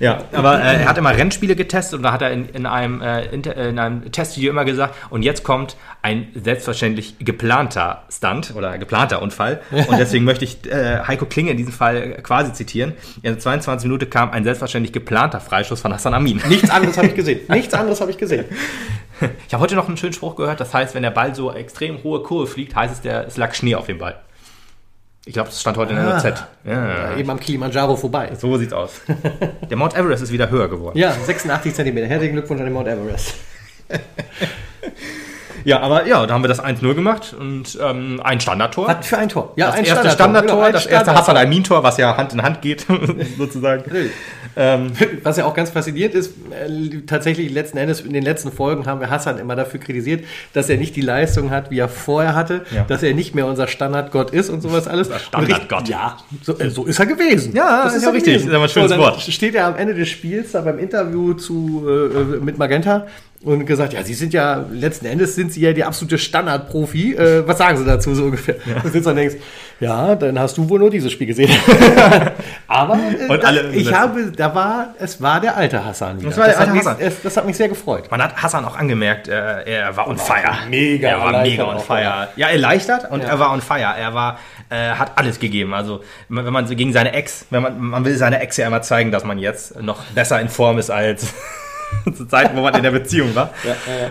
Ja, 0.00 0.24
aber 0.32 0.62
äh, 0.62 0.80
er 0.82 0.88
hat 0.88 0.96
immer 0.96 1.14
Rennspiele 1.14 1.54
getestet 1.54 1.98
und 1.98 2.02
da 2.02 2.12
hat 2.12 2.22
er 2.22 2.30
in, 2.30 2.48
in, 2.48 2.66
einem, 2.66 3.02
äh, 3.02 3.24
äh, 3.26 3.68
in 3.68 3.78
einem 3.78 4.10
Testvideo 4.10 4.50
immer 4.50 4.64
gesagt, 4.64 4.94
und 5.10 5.22
jetzt 5.22 5.44
kommt 5.44 5.76
ein 6.02 6.28
selbstverständlich 6.34 7.16
geplanter 7.18 8.04
Stunt 8.10 8.54
oder 8.56 8.78
geplanter 8.78 9.20
Unfall. 9.20 9.60
Und 9.70 9.98
deswegen 9.98 10.24
möchte 10.24 10.44
ich 10.44 10.70
äh, 10.70 11.00
Heiko 11.06 11.26
Klinge 11.26 11.50
in 11.50 11.56
diesem 11.56 11.72
Fall 11.72 12.12
quasi 12.22 12.52
zitieren. 12.52 12.92
In 13.16 13.32
der 13.34 13.38
22 13.38 13.86
Minute 13.86 14.06
kam 14.06 14.30
ein 14.30 14.44
selbstverständlich 14.44 14.92
geplanter 14.92 15.27
Freischuss 15.32 15.80
von 15.80 15.92
Hassan 15.92 16.14
Amin. 16.14 16.40
Nichts 16.48 16.70
anderes 16.70 16.96
habe 16.96 17.08
ich 17.08 17.14
gesehen. 17.16 17.40
Nichts 17.48 17.74
anderes 17.74 18.00
habe 18.00 18.10
ich 18.10 18.18
gesehen. 18.18 18.44
Ich 19.46 19.52
habe 19.54 19.62
heute 19.62 19.74
noch 19.74 19.88
einen 19.88 19.96
schönen 19.96 20.12
Spruch 20.12 20.36
gehört, 20.36 20.60
das 20.60 20.72
heißt, 20.72 20.94
wenn 20.94 21.02
der 21.02 21.10
Ball 21.10 21.34
so 21.34 21.52
extrem 21.52 22.02
hohe 22.04 22.22
Kurve 22.22 22.46
fliegt, 22.46 22.74
heißt 22.76 22.92
es, 22.94 23.00
der, 23.00 23.26
es 23.26 23.36
lag 23.36 23.52
Schnee 23.54 23.74
auf 23.74 23.86
dem 23.86 23.98
Ball. 23.98 24.16
Ich 25.26 25.34
glaube, 25.34 25.48
das 25.50 25.60
stand 25.60 25.76
heute 25.76 25.92
in 25.92 25.96
der 25.98 26.06
Ah. 26.06 26.22
NOZ. 26.22 26.44
Ja, 26.64 27.16
Eben 27.16 27.28
am 27.28 27.38
Kilimanjaro 27.38 27.96
vorbei. 27.96 28.30
so 28.38 28.56
sieht's 28.56 28.72
aus. 28.72 29.00
Der 29.68 29.76
Mount 29.76 29.94
Everest 29.94 30.22
ist 30.22 30.32
wieder 30.32 30.48
höher 30.48 30.68
geworden. 30.68 30.96
Ja, 30.96 31.12
86 31.12 31.74
Zentimeter. 31.74 32.06
Herzlichen 32.06 32.32
Glückwunsch 32.34 32.60
an 32.60 32.66
den 32.66 32.72
Mount 32.72 32.88
Everest. 32.88 33.34
Ja, 35.64 35.80
aber 35.80 36.06
ja, 36.06 36.24
da 36.24 36.32
haben 36.32 36.42
wir 36.42 36.48
das 36.48 36.62
1-0 36.64 36.94
gemacht 36.94 37.34
und 37.38 37.76
ähm, 37.82 38.20
ein 38.24 38.40
Standardtor. 38.40 38.88
Was 38.88 39.06
für 39.06 39.18
ein 39.18 39.28
Tor? 39.28 39.52
Ja, 39.56 39.66
das 39.66 39.74
ein 39.74 39.84
erste 39.84 40.10
Standardtor, 40.10 40.14
Standardtor, 40.14 40.54
genau, 40.56 40.66
ein 40.66 40.72
das 40.72 40.86
erste 40.86 40.94
Standardtor. 41.10 41.20
Hassan 41.20 41.36
Almin-Tor, 41.36 41.82
was 41.82 41.96
ja 41.98 42.16
Hand 42.16 42.32
in 42.32 42.42
Hand 42.42 42.62
geht, 42.62 42.86
sozusagen. 43.38 43.84
Ähm, 44.58 44.90
Was 45.22 45.36
ja 45.36 45.44
auch 45.44 45.54
ganz 45.54 45.70
faszinierend 45.70 46.14
ist, 46.14 46.32
äh, 46.50 46.98
tatsächlich 47.06 47.50
letzten 47.52 47.78
Endes 47.78 48.00
in 48.00 48.12
den 48.12 48.24
letzten 48.24 48.50
Folgen 48.50 48.86
haben 48.86 49.00
wir 49.00 49.08
Hassan 49.08 49.38
immer 49.38 49.54
dafür 49.54 49.78
kritisiert, 49.78 50.24
dass 50.52 50.68
er 50.68 50.76
nicht 50.76 50.96
die 50.96 51.00
Leistung 51.00 51.50
hat, 51.50 51.70
wie 51.70 51.78
er 51.78 51.88
vorher 51.88 52.34
hatte, 52.34 52.62
Ja. 52.74 52.84
dass 52.84 53.02
er 53.02 53.14
nicht 53.14 53.34
mehr 53.34 53.46
unser 53.46 53.68
Standardgott 53.68 54.32
ist 54.32 54.50
und 54.50 54.60
sowas 54.60 54.88
alles. 54.88 55.08
Standardgott. 55.22 55.88
Ja, 55.88 56.16
so, 56.42 56.58
äh, 56.58 56.70
so 56.70 56.84
ist 56.86 56.98
er 56.98 57.06
gewesen. 57.06 57.54
Ja, 57.54 57.84
das 57.84 57.94
ist 57.94 58.02
ja 58.02 58.10
richtig. 58.10 58.34
gewesen. 58.34 58.48
Ist 58.48 58.54
aber 58.54 58.64
ein 58.64 58.68
schönes 58.68 58.90
so, 58.90 58.98
Wort. 58.98 59.20
Steht 59.20 59.54
er 59.54 59.66
am 59.66 59.76
Ende 59.76 59.94
des 59.94 60.08
Spiels 60.08 60.52
da 60.52 60.60
beim 60.62 60.78
Interview 60.78 61.34
zu, 61.34 61.86
äh, 61.88 62.44
mit 62.44 62.58
Magenta 62.58 63.06
und 63.42 63.64
gesagt, 63.66 63.92
ja, 63.92 64.02
Sie 64.02 64.14
sind 64.14 64.34
ja, 64.34 64.66
letzten 64.72 65.06
Endes 65.06 65.36
sind 65.36 65.52
Sie 65.52 65.60
ja 65.60 65.72
die 65.72 65.84
absolute 65.84 66.18
Standardprofi. 66.18 67.14
Äh, 67.14 67.46
was 67.46 67.58
sagen 67.58 67.78
Sie 67.78 67.84
dazu 67.84 68.14
so 68.14 68.24
ungefähr? 68.24 68.56
Ja. 68.66 68.82
Und 68.82 69.06
dann 69.06 69.16
denkst, 69.16 69.36
ja, 69.80 70.14
dann 70.16 70.38
hast 70.38 70.56
du 70.58 70.68
wohl 70.68 70.78
nur 70.80 70.90
dieses 70.90 71.12
Spiel 71.12 71.26
gesehen. 71.28 71.50
Aber 72.66 72.98
äh, 72.98 73.40
alle- 73.44 73.70
ich 73.72 73.92
habe, 73.92 74.32
da 74.32 74.54
war, 74.54 74.94
es 74.98 75.20
war 75.22 75.40
der 75.40 75.56
alte 75.56 75.84
Hassan 75.84 76.18
wieder. 76.18 76.28
Das 76.30 76.38
war 76.38 76.46
der 76.46 76.54
hat 76.54 76.60
alte 76.60 76.72
mich, 76.72 76.80
Hassan. 76.86 76.96
Es, 77.00 77.22
das 77.22 77.36
hat 77.36 77.46
mich 77.46 77.56
sehr 77.56 77.68
gefreut. 77.68 78.10
Man 78.10 78.22
hat 78.22 78.36
Hassan 78.42 78.64
auch 78.64 78.76
angemerkt, 78.76 79.28
äh, 79.28 79.62
er 79.64 79.96
war 79.96 80.08
on 80.08 80.18
fire. 80.18 80.52
mega 80.68 81.08
er 81.08 81.20
war 81.20 81.42
mega 81.42 81.64
on 81.64 81.78
fire. 81.80 82.28
Ja, 82.36 82.48
erleichtert 82.48 83.10
und 83.10 83.22
Ja. 83.22 83.28
er 83.28 83.38
war 83.38 83.52
on 83.52 83.60
fire. 83.60 83.94
Er 83.98 84.14
war, 84.14 84.38
äh, 84.70 84.90
hat 84.90 85.12
alles 85.16 85.38
gegeben. 85.38 85.74
Also 85.74 86.02
wenn 86.28 86.52
man 86.52 86.66
so 86.66 86.74
gegen 86.74 86.92
seine 86.92 87.12
Ex, 87.12 87.46
wenn 87.50 87.62
man, 87.62 87.80
man 87.80 88.04
will 88.04 88.16
seine 88.16 88.40
Ex 88.40 88.56
ja 88.56 88.66
immer 88.66 88.82
zeigen, 88.82 89.10
dass 89.12 89.24
man 89.24 89.38
jetzt 89.38 89.80
noch 89.80 90.02
besser 90.14 90.40
in 90.40 90.48
Form 90.48 90.78
ist 90.78 90.90
als 90.90 91.32
zu 92.14 92.26
Zeiten, 92.26 92.56
wo 92.56 92.62
man 92.62 92.74
in 92.74 92.82
der 92.82 92.90
Beziehung 92.90 93.34
war. 93.34 93.52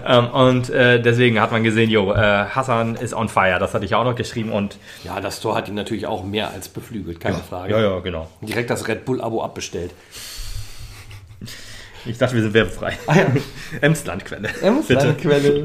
Ähm, 0.06 0.28
und 0.30 0.70
äh, 0.70 1.02
deswegen 1.02 1.40
hat 1.40 1.52
man 1.52 1.64
gesehen, 1.64 1.90
jo, 1.90 2.12
äh, 2.14 2.16
Hassan 2.18 2.96
ist 2.96 3.14
on 3.14 3.30
fire. 3.30 3.60
Das 3.60 3.74
hatte 3.74 3.86
ich 3.86 3.96
auch 3.96 4.04
noch 4.04 4.16
geschrieben 4.16 4.52
und 4.52 4.78
Ja, 5.04 5.20
das 5.20 5.40
Tor 5.40 5.56
hat 5.56 5.68
ihn 5.68 5.76
natürlich 5.76 6.08
auch 6.08 6.24
mehr 6.24 6.52
als 6.52 6.70
beflügelt, 6.70 7.20
keine 7.20 7.38
Frage. 7.38 7.72
ja, 7.72 7.80
ja, 7.82 8.00
genau. 8.00 8.28
Direkt 8.42 8.70
das 8.70 8.88
Red 8.88 9.06
Bull-Abo 9.06 9.44
abbestellt. 9.44 9.92
Ich 12.06 12.18
dachte, 12.18 12.36
wir 12.36 12.42
sind 12.42 12.54
werbefrei. 12.54 12.98
Ah 13.08 13.16
ja. 13.18 13.26
Emslandquelle. 13.82 14.50
Quelle. 15.18 15.64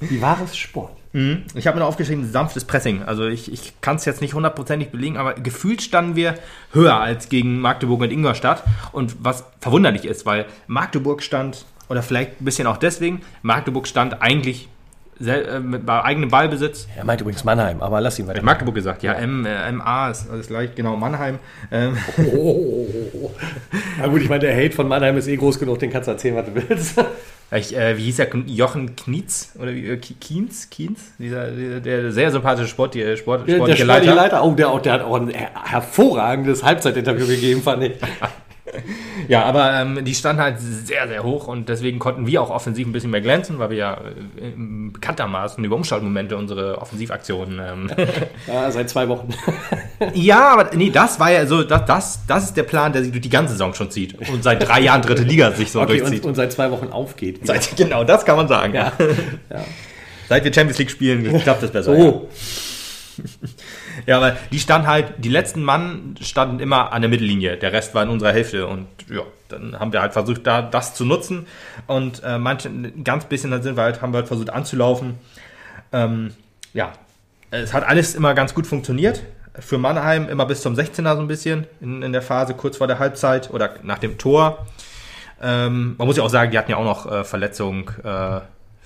Wie 0.00 0.20
wahres 0.20 0.56
Sport. 0.56 1.03
Mhm. 1.14 1.44
Ich 1.54 1.66
habe 1.68 1.76
mir 1.76 1.80
noch 1.80 1.88
aufgeschrieben, 1.88 2.30
sanftes 2.30 2.64
Pressing. 2.64 3.04
Also 3.04 3.26
ich, 3.26 3.50
ich 3.50 3.80
kann 3.80 3.96
es 3.96 4.04
jetzt 4.04 4.20
nicht 4.20 4.34
hundertprozentig 4.34 4.90
belegen, 4.90 5.16
aber 5.16 5.34
gefühlt 5.34 5.80
standen 5.80 6.16
wir 6.16 6.34
höher 6.72 6.98
als 7.00 7.28
gegen 7.28 7.60
Magdeburg 7.60 8.00
und 8.02 8.10
Ingolstadt. 8.12 8.64
Und 8.90 9.16
was 9.20 9.44
verwunderlich 9.60 10.04
ist, 10.04 10.26
weil 10.26 10.46
Magdeburg 10.66 11.22
stand, 11.22 11.64
oder 11.88 12.02
vielleicht 12.02 12.40
ein 12.40 12.44
bisschen 12.44 12.66
auch 12.66 12.78
deswegen, 12.78 13.22
Magdeburg 13.42 13.86
stand 13.86 14.22
eigentlich 14.22 14.68
äh, 15.24 15.60
mit 15.60 15.86
bei 15.86 16.02
eigenem 16.02 16.30
Ballbesitz. 16.30 16.88
Er 16.96 17.04
meint 17.04 17.20
übrigens 17.20 17.44
Mannheim, 17.44 17.80
aber 17.80 18.00
lass 18.00 18.18
ihn 18.18 18.26
weiter. 18.26 18.42
Magdeburg 18.42 18.74
gesagt, 18.74 19.04
ja, 19.04 19.12
M, 19.12 19.46
äh, 19.46 19.70
MA 19.70 20.10
ist 20.10 20.28
alles 20.28 20.48
gleich, 20.48 20.74
genau, 20.74 20.96
Mannheim. 20.96 21.38
Ähm, 21.70 21.96
Oh. 22.34 23.30
Na 24.00 24.08
gut, 24.08 24.22
ich 24.22 24.28
meine, 24.28 24.40
der 24.40 24.56
Hate 24.56 24.74
von 24.74 24.88
Mannheim 24.88 25.16
ist 25.16 25.28
eh 25.28 25.36
groß 25.36 25.60
genug, 25.60 25.78
den 25.78 25.92
kannst 25.92 26.08
du 26.08 26.12
erzählen, 26.12 26.34
was 26.34 26.46
du 26.46 26.54
willst. 26.56 27.04
Ich, 27.52 27.76
äh, 27.76 27.96
wie 27.96 28.04
hieß 28.04 28.16
der? 28.16 28.28
Jochen 28.46 28.96
Knietz? 28.96 29.52
Oder 29.58 29.74
wie, 29.74 29.86
äh, 29.86 29.96
Kienz? 29.96 30.70
Kienz? 30.70 31.12
Dieser, 31.18 31.50
der, 31.50 31.80
der 31.80 32.12
sehr 32.12 32.30
sympathische 32.30 32.68
Sport, 32.68 32.94
die, 32.94 33.16
Sport, 33.16 33.46
Der, 33.48 33.58
der 33.58 33.84
Leiter. 33.84 34.14
Leiter, 34.14 34.44
oh, 34.44 34.52
der, 34.52 34.78
der 34.78 34.92
hat 34.92 35.02
auch 35.02 35.16
ein 35.16 35.28
her 35.28 35.50
hervorragendes 35.64 36.64
Halbzeitinterview 36.64 37.26
gegeben, 37.26 37.62
fand 37.62 37.84
ich. 37.84 37.92
Ja, 39.28 39.44
aber 39.44 39.72
ähm, 39.72 40.04
die 40.04 40.14
standen 40.14 40.42
halt 40.42 40.56
sehr, 40.60 41.08
sehr 41.08 41.22
hoch 41.22 41.46
und 41.48 41.68
deswegen 41.68 41.98
konnten 41.98 42.26
wir 42.26 42.42
auch 42.42 42.50
offensiv 42.50 42.86
ein 42.86 42.92
bisschen 42.92 43.10
mehr 43.10 43.22
glänzen, 43.22 43.58
weil 43.58 43.70
wir 43.70 43.76
ja 43.76 43.94
äh, 43.94 44.52
bekanntermaßen 44.92 45.64
über 45.64 45.76
Umschaltmomente 45.76 46.36
unsere 46.36 46.78
Offensivaktionen. 46.80 47.58
Ähm, 47.58 47.90
Ja, 48.46 48.70
seit 48.70 48.90
zwei 48.90 49.08
Wochen. 49.08 49.28
ja, 50.14 50.48
aber 50.48 50.70
nee, 50.76 50.90
das 50.90 51.18
war 51.18 51.30
ja 51.32 51.46
so, 51.46 51.62
das, 51.62 51.84
das, 51.86 52.20
das 52.26 52.44
ist 52.44 52.56
der 52.56 52.64
Plan, 52.64 52.92
der 52.92 53.02
sich 53.02 53.12
durch 53.12 53.22
die 53.22 53.30
ganze 53.30 53.52
Saison 53.52 53.72
schon 53.72 53.90
zieht 53.90 54.18
und 54.28 54.42
seit 54.42 54.66
drei 54.66 54.80
Jahren 54.80 55.00
dritte 55.02 55.22
Liga 55.22 55.52
sich 55.52 55.70
so 55.72 55.80
Okay, 55.80 55.98
durchzieht. 55.98 56.22
und, 56.24 56.30
und 56.30 56.34
seit 56.34 56.52
zwei 56.52 56.70
Wochen 56.70 56.88
aufgeht. 56.88 57.46
Seit, 57.46 57.76
genau, 57.76 58.04
das 58.04 58.24
kann 58.26 58.36
man 58.36 58.48
sagen. 58.48 58.74
Ja. 58.74 58.92
Seit 60.28 60.44
wir 60.44 60.52
Champions 60.52 60.78
League 60.78 60.90
spielen, 60.90 61.40
klappt 61.40 61.62
das 61.62 61.70
besser. 61.70 61.92
Oh, 61.92 62.28
Ja, 64.06 64.16
aber 64.16 64.36
die 64.50 64.58
standen 64.58 64.86
halt, 64.86 65.14
die 65.18 65.28
letzten 65.28 65.62
Mann 65.62 66.16
standen 66.20 66.60
immer 66.60 66.92
an 66.92 67.02
der 67.02 67.08
Mittellinie, 67.08 67.56
der 67.56 67.72
Rest 67.72 67.94
war 67.94 68.02
in 68.02 68.08
unserer 68.08 68.32
Hälfte 68.32 68.66
und 68.66 68.86
ja, 69.08 69.22
dann 69.48 69.78
haben 69.78 69.92
wir 69.92 70.00
halt 70.00 70.12
versucht, 70.12 70.46
da 70.46 70.62
das 70.62 70.94
zu 70.94 71.04
nutzen 71.04 71.46
und 71.86 72.22
äh, 72.24 72.38
manche, 72.38 72.70
ganz 73.04 73.26
bisschen 73.26 73.50
dann 73.50 73.62
sind 73.62 73.76
wir 73.76 73.82
halt, 73.82 74.02
haben 74.02 74.12
wir 74.12 74.18
halt 74.18 74.28
versucht 74.28 74.50
anzulaufen. 74.50 75.18
Ähm, 75.92 76.34
ja, 76.72 76.92
es 77.50 77.72
hat 77.72 77.84
alles 77.84 78.14
immer 78.14 78.34
ganz 78.34 78.54
gut 78.54 78.66
funktioniert. 78.66 79.22
Für 79.56 79.78
Mannheim 79.78 80.28
immer 80.28 80.46
bis 80.46 80.62
zum 80.62 80.74
16er 80.74 81.14
so 81.14 81.20
ein 81.20 81.28
bisschen 81.28 81.66
in, 81.80 82.02
in 82.02 82.12
der 82.12 82.22
Phase 82.22 82.54
kurz 82.54 82.78
vor 82.78 82.88
der 82.88 82.98
Halbzeit 82.98 83.50
oder 83.50 83.74
nach 83.84 83.98
dem 83.98 84.18
Tor. 84.18 84.66
Ähm, 85.40 85.94
man 85.96 86.08
muss 86.08 86.16
ja 86.16 86.24
auch 86.24 86.30
sagen, 86.30 86.50
die 86.50 86.58
hatten 86.58 86.72
ja 86.72 86.76
auch 86.76 86.84
noch 86.84 87.10
äh, 87.10 87.22
Verletzung, 87.22 87.90
äh, 88.02 88.40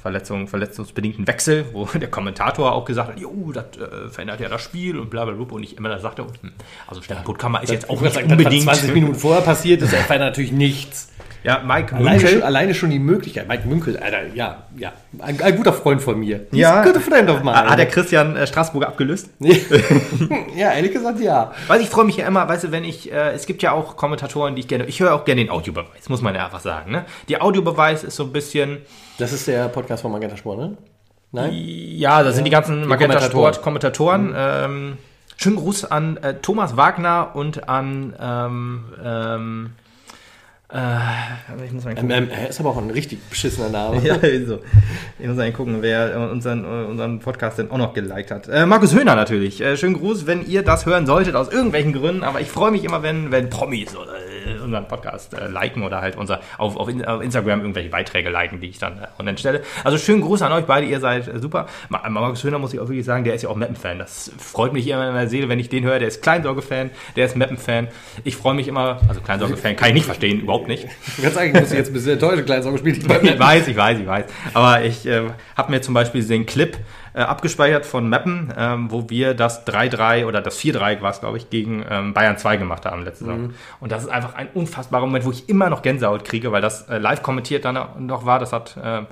Verletzung, 0.09 0.48
verletzungsbedingten 0.48 1.26
Wechsel, 1.26 1.66
wo 1.72 1.84
der 1.94 2.11
Kommentator 2.11 2.72
auch 2.72 2.86
gesagt 2.86 3.11
hat, 3.11 3.20
jo, 3.20 3.52
das 3.52 3.64
äh, 3.76 4.09
verändert 4.09 4.40
ja 4.40 4.48
das 4.48 4.62
Spiel 4.62 4.98
und 4.98 5.11
bla 5.11 5.26
bla 5.26 5.34
bla. 5.34 5.46
Und 5.50 5.62
ich 5.62 5.76
immer 5.76 5.90
da 5.90 5.98
sagte, 5.98 6.22
hm, 6.22 6.52
also 6.86 7.02
Stefan 7.02 7.24
Puttkammer 7.24 7.62
ist 7.62 7.70
jetzt 7.70 7.90
auch 7.90 7.96
ich 7.96 8.02
nicht 8.02 8.14
sagen, 8.14 8.28
das, 8.28 8.38
unbedingt. 8.38 8.64
20 8.64 8.94
Minuten 8.94 9.14
vorher 9.14 9.42
passiert 9.42 9.82
ist, 9.82 9.92
erfährt 9.92 10.20
natürlich 10.20 10.52
nichts. 10.52 11.12
Ja, 11.45 11.62
Mike 11.64 11.95
Alleine 11.95 12.18
schon, 12.20 12.28
Münkel. 12.30 12.43
alleine 12.43 12.74
schon 12.74 12.91
die 12.91 12.99
Möglichkeit. 12.99 13.47
Mike 13.49 13.66
Münkel, 13.68 13.97
Alter, 13.99 14.26
ja, 14.34 14.64
ja. 14.76 14.93
Ein, 15.20 15.41
ein 15.41 15.57
guter 15.57 15.72
Freund 15.72 16.03
von 16.03 16.18
mir. 16.18 16.47
He's 16.51 16.59
Ja. 16.61 16.80
a 16.80 16.84
good 16.84 16.97
friend 16.99 17.30
of 17.30 17.43
mine. 17.43 17.55
Hat 17.57 17.78
der 17.78 17.86
Christian 17.86 18.36
äh, 18.36 18.47
Straßburger 18.47 18.89
abgelöst? 18.89 19.30
ja, 20.57 20.72
ehrlich 20.72 20.93
gesagt, 20.93 21.20
ja. 21.20 21.53
Weil 21.66 21.80
ich 21.80 21.89
freue 21.89 22.05
mich 22.05 22.16
ja 22.16 22.26
immer, 22.26 22.49
weißt 22.49 22.64
du, 22.64 22.72
wenn 22.72 22.84
ich, 22.84 23.12
äh, 23.12 23.30
es 23.32 23.47
gibt 23.47 23.62
ja 23.62 23.72
auch 23.72 23.97
Kommentatoren, 23.97 24.55
die 24.57 24.61
ich 24.61 24.68
gerne, 24.68 24.84
ich 24.86 25.01
höre 25.01 25.14
auch 25.14 25.24
gerne 25.24 25.43
den 25.43 25.51
Audiobeweis, 25.51 26.09
muss 26.09 26.22
man 26.22 26.34
ja 26.34 26.45
einfach 26.45 26.61
sagen. 26.61 26.91
Ne? 26.91 27.05
Die 27.28 27.41
Audiobeweis 27.41 28.05
ist 28.05 28.16
so 28.16 28.24
ein 28.24 28.32
bisschen, 28.32 28.78
Das 29.18 29.32
ist 29.32 29.47
der 29.49 29.68
Podcast 29.68 30.03
von 30.03 30.12
Magenta 30.12 30.36
Sport, 30.36 30.59
ne? 30.59 30.76
Nein? 31.30 31.51
ja, 31.53 32.22
da 32.22 32.32
sind 32.32 32.45
die 32.45 32.51
ganzen 32.51 32.86
Magenta 32.86 33.14
Kommentatoren. 33.16 33.53
Sport 33.55 33.62
Kommentatoren. 33.62 34.34
Ähm, 34.36 34.97
schönen 35.36 35.57
Gruß 35.57 35.84
an 35.84 36.16
äh, 36.18 36.34
Thomas 36.41 36.76
Wagner 36.76 37.32
und 37.34 37.68
an, 37.68 38.14
ähm, 38.18 38.84
ähm, 39.05 39.70
äh, 39.76 39.88
ich 40.70 41.72
muss 41.72 41.84
mal 41.84 41.94
gucken. 41.94 42.10
Ähm, 42.10 42.24
ähm, 42.24 42.30
er 42.30 42.48
ist 42.50 42.60
aber 42.60 42.70
auch 42.70 42.76
ein 42.76 42.90
richtig 42.90 43.22
beschissener 43.30 43.70
Name. 43.70 44.02
Ja, 44.04 44.18
so. 44.46 44.60
Ich 45.18 45.26
muss 45.26 45.36
mal 45.36 45.50
gucken, 45.52 45.78
wer 45.80 46.14
äh, 46.14 46.30
unseren, 46.30 46.64
äh, 46.64 46.86
unseren 46.86 47.20
Podcast 47.20 47.58
denn 47.58 47.70
auch 47.70 47.78
noch 47.78 47.94
geliked 47.94 48.30
hat. 48.30 48.48
Äh, 48.48 48.66
Markus 48.66 48.94
Höhner 48.94 49.16
natürlich. 49.16 49.62
Äh, 49.62 49.76
schönen 49.78 49.94
Gruß, 49.94 50.26
wenn 50.26 50.46
ihr 50.46 50.62
das 50.62 50.84
hören 50.84 51.06
solltet, 51.06 51.36
aus 51.36 51.50
irgendwelchen 51.50 51.94
Gründen. 51.94 52.22
Aber 52.22 52.40
ich 52.42 52.50
freue 52.50 52.70
mich 52.70 52.84
immer, 52.84 53.02
wenn, 53.02 53.30
wenn 53.30 53.48
Promis 53.48 53.96
oder, 53.96 54.12
äh, 54.18 54.57
unseren 54.68 54.88
Podcast 54.88 55.34
äh, 55.34 55.48
liken 55.48 55.82
oder 55.82 56.00
halt 56.00 56.16
unser, 56.16 56.40
auf, 56.56 56.76
auf, 56.76 56.88
in, 56.88 57.04
auf 57.04 57.22
Instagram 57.22 57.60
irgendwelche 57.60 57.90
Beiträge 57.90 58.30
liken, 58.30 58.60
die 58.60 58.68
ich 58.68 58.78
dann 58.78 58.98
äh, 58.98 59.06
online 59.18 59.38
stelle. 59.38 59.62
Also 59.84 59.98
schönen 59.98 60.20
Gruß 60.20 60.42
an 60.42 60.52
euch 60.52 60.64
beide, 60.64 60.86
ihr 60.86 61.00
seid 61.00 61.28
äh, 61.28 61.38
super. 61.38 61.66
Ma 61.88 62.08
Markus 62.08 62.44
Höhner 62.44 62.58
muss 62.58 62.72
ich 62.72 62.80
auch 62.80 62.88
wirklich 62.88 63.04
sagen, 63.04 63.24
der 63.24 63.34
ist 63.34 63.42
ja 63.42 63.48
auch 63.48 63.56
Mappen-Fan. 63.56 63.98
Das 63.98 64.30
freut 64.38 64.72
mich 64.72 64.86
immer 64.86 65.06
in 65.08 65.14
meiner 65.14 65.28
Seele, 65.28 65.48
wenn 65.48 65.58
ich 65.58 65.68
den 65.68 65.84
höre. 65.84 65.98
Der 65.98 66.08
ist 66.08 66.22
Kleinsorge-Fan, 66.22 66.90
der 67.16 67.26
ist 67.26 67.36
Mappen-Fan. 67.36 67.88
Ich 68.24 68.36
freue 68.36 68.54
mich 68.54 68.68
immer, 68.68 69.00
also 69.08 69.20
Kleinsorge-Fan 69.20 69.76
kann 69.76 69.88
ich 69.88 69.94
nicht 69.94 70.06
verstehen, 70.06 70.40
überhaupt 70.40 70.68
nicht. 70.68 70.86
Ganz 71.20 71.36
eigentlich 71.36 71.62
muss 71.62 71.72
ich 71.72 71.78
jetzt 71.78 71.88
ein 71.88 71.94
bisschen 71.94 72.12
enttäuscht, 72.12 72.44
kleines 72.46 72.66
Auge 72.66 72.78
spielt. 72.78 72.98
Ich 73.28 73.38
weiß, 73.38 73.68
ich 73.68 73.76
weiß, 73.76 73.98
ich 73.98 74.06
weiß. 74.06 74.24
Aber 74.54 74.82
ich 74.82 75.06
äh, 75.06 75.22
habe 75.56 75.70
mir 75.70 75.80
zum 75.80 75.92
Beispiel 75.92 76.24
den 76.24 76.46
Clip 76.46 76.78
äh, 77.14 77.22
abgespeichert 77.22 77.84
von 77.84 78.08
Mappen, 78.08 78.52
ähm, 78.56 78.90
wo 78.90 79.10
wir 79.10 79.34
das 79.34 79.66
3-3 79.66 80.26
oder 80.26 80.40
das 80.40 80.58
4-3 80.60 81.00
war 81.00 81.10
es, 81.10 81.20
glaube 81.20 81.36
ich, 81.36 81.50
gegen 81.50 81.84
ähm, 81.88 82.14
Bayern 82.14 82.38
2 82.38 82.58
gemacht 82.58 82.86
haben 82.86 83.02
letzte 83.02 83.24
Saison. 83.24 83.54
Und 83.80 83.92
das 83.92 84.04
ist 84.04 84.08
einfach 84.08 84.34
ein 84.34 84.48
unfassbarer 84.59 85.06
Moment, 85.06 85.24
wo 85.24 85.30
ich 85.30 85.48
immer 85.48 85.70
noch 85.70 85.82
Gänsehaut 85.82 86.24
kriege, 86.24 86.52
weil 86.52 86.62
das 86.62 86.88
äh, 86.88 86.98
live 86.98 87.22
kommentiert 87.22 87.64
dann 87.64 88.06
noch 88.06 88.26
war. 88.26 88.38
Das 88.38 88.52
hat 88.52 88.76
äh, 88.82 89.02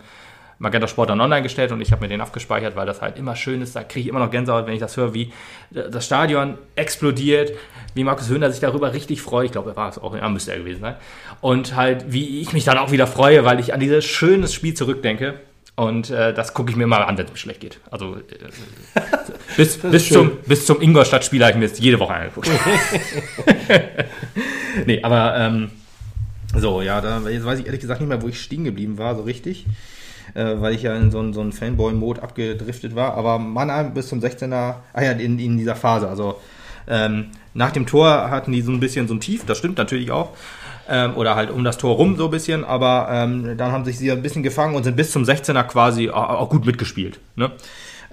Magenta 0.59 0.88
Sport 0.88 1.11
dann 1.11 1.20
online 1.20 1.42
gestellt 1.42 1.70
und 1.72 1.80
ich 1.80 1.92
habe 1.92 2.03
mir 2.03 2.09
den 2.09 2.20
abgespeichert, 2.20 2.76
weil 2.76 2.86
das 2.86 3.03
halt 3.03 3.18
immer 3.18 3.36
schön 3.36 3.61
ist. 3.61 3.76
Da 3.76 3.84
kriege 3.84 4.01
ich 4.01 4.07
immer 4.09 4.20
noch 4.20 4.30
Gänsehaut, 4.30 4.66
wenn 4.66 4.74
ich 4.74 4.80
das 4.80 4.97
höre, 4.97 5.12
wie 5.12 5.32
äh, 5.74 5.90
das 5.90 6.07
Stadion 6.07 6.57
explodiert, 6.76 7.53
wie 7.94 8.05
Markus 8.05 8.28
Höhner 8.28 8.51
sich 8.51 8.61
darüber 8.61 8.92
richtig 8.92 9.20
freut. 9.20 9.47
Ich 9.47 9.53
glaube, 9.53 9.70
er 9.70 9.76
war 9.76 9.88
es 9.88 9.99
auch, 9.99 10.16
ja, 10.16 10.28
müsste 10.28 10.53
er 10.53 10.59
gewesen 10.59 10.80
sein. 10.80 10.97
Und 11.40 11.76
halt, 11.76 12.07
wie 12.12 12.40
ich 12.40 12.53
mich 12.53 12.64
dann 12.64 12.78
auch 12.78 12.90
wieder 12.90 13.07
freue, 13.07 13.44
weil 13.44 13.61
ich 13.61 13.74
an 13.74 13.80
dieses 13.80 14.05
schönes 14.05 14.55
Spiel 14.55 14.74
zurückdenke. 14.74 15.40
Und 15.78 16.09
äh, 16.09 16.32
das 16.32 16.55
gucke 16.55 16.70
ich 16.70 16.76
mir 16.76 16.86
mal 16.86 17.03
an, 17.03 17.18
wenn 17.18 17.26
es 17.26 17.32
mir 17.32 17.36
schlecht 17.36 17.61
geht. 17.61 17.80
Also 17.90 18.16
äh, 18.16 18.20
bis, 19.59 19.76
bis, 19.76 20.07
schön. 20.07 20.14
zum, 20.14 20.36
bis 20.47 20.64
zum 20.64 20.80
Ingolstadt-Spiel 20.80 21.42
habe 21.42 21.53
ich 21.53 21.59
mir 21.59 21.68
das 21.68 21.78
jede 21.78 22.01
Woche 22.01 22.14
angeguckt. 22.14 22.49
nee, 24.87 25.03
aber 25.03 25.37
ähm, 25.37 25.70
so, 26.55 26.83
ja, 26.83 27.01
da, 27.01 27.20
jetzt 27.29 27.45
weiß 27.45 27.61
ich 27.61 27.66
ehrlich 27.66 27.81
gesagt 27.81 28.01
nicht 28.01 28.09
mehr, 28.09 28.22
wo 28.22 28.29
ich 28.29 28.41
stehen 28.41 28.64
geblieben 28.64 28.99
war, 28.99 29.16
so 29.16 29.22
richtig. 29.22 29.66
Äh, 30.35 30.61
weil 30.61 30.74
ich 30.74 30.83
ja 30.83 30.95
in 30.97 31.11
so 31.11 31.20
einen 31.20 31.33
so 31.33 31.51
Fanboy-Mode 31.51 32.22
abgedriftet 32.22 32.95
war. 32.95 33.14
Aber 33.14 33.39
Mannheim 33.39 33.95
bis 33.95 34.09
zum 34.09 34.20
16er, 34.20 34.74
ah 34.93 35.03
ja, 35.03 35.12
in, 35.12 35.39
in 35.39 35.57
dieser 35.57 35.77
Phase. 35.77 36.09
Also 36.09 36.41
ähm, 36.89 37.27
nach 37.55 37.70
dem 37.70 37.87
Tor 37.87 38.31
hatten 38.31 38.53
die 38.53 38.62
so 38.62 38.72
ein 38.72 38.81
bisschen 38.81 39.09
so 39.09 39.14
ein 39.14 39.20
Tief, 39.20 39.45
das 39.47 39.59
stimmt 39.59 39.79
natürlich 39.79 40.11
auch. 40.11 40.31
Ähm, 40.89 41.16
oder 41.16 41.35
halt 41.35 41.51
um 41.51 41.64
das 41.64 41.79
Tor 41.79 41.97
rum 41.97 42.16
so 42.16 42.27
ein 42.27 42.31
bisschen, 42.31 42.64
aber 42.64 43.09
ähm, 43.11 43.57
dann 43.57 43.72
haben 43.72 43.85
sich 43.85 43.99
sie 43.99 44.12
ein 44.12 44.22
bisschen 44.22 44.45
gefangen 44.45 44.77
und 44.77 44.85
sind 44.85 44.97
bis 44.97 45.11
zum 45.11 45.24
16er 45.24 45.64
quasi 45.64 46.11
auch, 46.11 46.29
auch 46.29 46.49
gut 46.49 46.64
mitgespielt. 46.64 47.18
Ne? 47.35 47.51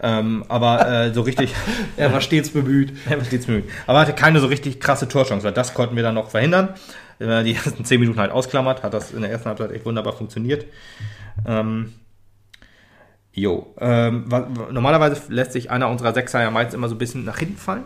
Ähm, 0.03 0.43
aber 0.49 0.87
äh, 0.87 1.13
so 1.13 1.21
richtig. 1.21 1.55
Er 1.97 2.11
war 2.11 2.19
stets 2.19 2.49
bemüht. 2.49 2.93
Er 3.09 3.17
war 3.17 3.25
stets 3.25 3.45
bemüht. 3.45 3.69
Aber 3.87 4.01
hatte 4.01 4.13
keine 4.13 4.39
so 4.41 4.47
richtig 4.47 4.79
krasse 4.79 5.07
Torchance, 5.07 5.45
weil 5.45 5.53
das 5.53 5.73
konnten 5.73 5.95
wir 5.95 6.03
dann 6.03 6.15
noch 6.15 6.29
verhindern. 6.29 6.75
Wenn 7.19 7.29
man 7.29 7.45
die 7.45 7.55
ersten 7.55 7.85
10 7.85 8.01
Minuten 8.01 8.19
halt 8.19 8.31
ausklammert, 8.31 8.83
hat 8.83 8.93
das 8.93 9.11
in 9.11 9.21
der 9.21 9.31
ersten 9.31 9.47
Halbzeit 9.47 9.71
echt 9.71 9.85
wunderbar 9.85 10.13
funktioniert. 10.13 10.65
Ähm, 11.47 11.93
jo, 13.31 13.73
ähm, 13.79 14.25
normalerweise 14.71 15.21
lässt 15.29 15.53
sich 15.53 15.71
einer 15.71 15.89
unserer 15.89 16.13
Sechser 16.13 16.41
ja 16.41 16.51
meist 16.51 16.73
immer 16.73 16.89
so 16.89 16.95
ein 16.95 16.99
bisschen 16.99 17.23
nach 17.23 17.39
hinten 17.39 17.57
fallen. 17.57 17.85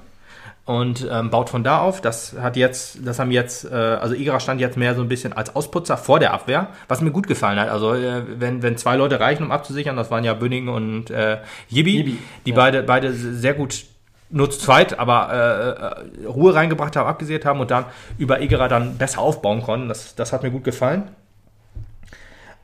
Und 0.67 1.07
ähm, 1.09 1.29
baut 1.29 1.49
von 1.49 1.63
da 1.63 1.79
auf. 1.79 2.01
Das 2.01 2.35
hat 2.39 2.57
jetzt, 2.57 2.99
das 3.05 3.19
haben 3.19 3.31
jetzt, 3.31 3.63
äh, 3.71 3.73
also 3.73 4.13
Igra 4.13 4.41
stand 4.41 4.59
jetzt 4.59 4.75
mehr 4.75 4.95
so 4.95 5.01
ein 5.01 5.07
bisschen 5.07 5.31
als 5.31 5.55
Ausputzer 5.55 5.95
vor 5.95 6.19
der 6.19 6.33
Abwehr, 6.33 6.67
was 6.89 6.99
mir 6.99 7.11
gut 7.11 7.25
gefallen 7.25 7.57
hat. 7.57 7.69
Also 7.69 7.93
äh, 7.93 8.23
wenn, 8.37 8.61
wenn 8.61 8.75
zwei 8.75 8.97
Leute 8.97 9.19
reichen, 9.21 9.43
um 9.43 9.51
abzusichern, 9.51 9.95
das 9.95 10.11
waren 10.11 10.25
ja 10.25 10.33
Bünning 10.33 10.67
und 10.67 11.09
äh, 11.09 11.37
Yibi, 11.69 11.97
Yibi, 11.97 12.17
die 12.45 12.49
ja. 12.49 12.55
beide, 12.55 12.83
beide 12.83 13.13
sehr 13.13 13.53
gut 13.53 13.85
nur 14.29 14.51
zu 14.51 14.59
zweit, 14.59 14.99
aber 14.99 16.03
äh, 16.21 16.23
äh, 16.25 16.27
Ruhe 16.27 16.53
reingebracht 16.53 16.97
haben, 16.97 17.07
abgesichert 17.07 17.45
haben 17.45 17.61
und 17.61 17.71
dann 17.71 17.85
über 18.17 18.41
Igra 18.41 18.67
dann 18.67 18.97
besser 18.97 19.21
aufbauen 19.21 19.61
konnten. 19.61 19.87
Das, 19.87 20.15
das 20.15 20.33
hat 20.33 20.43
mir 20.43 20.51
gut 20.51 20.65
gefallen. 20.65 21.03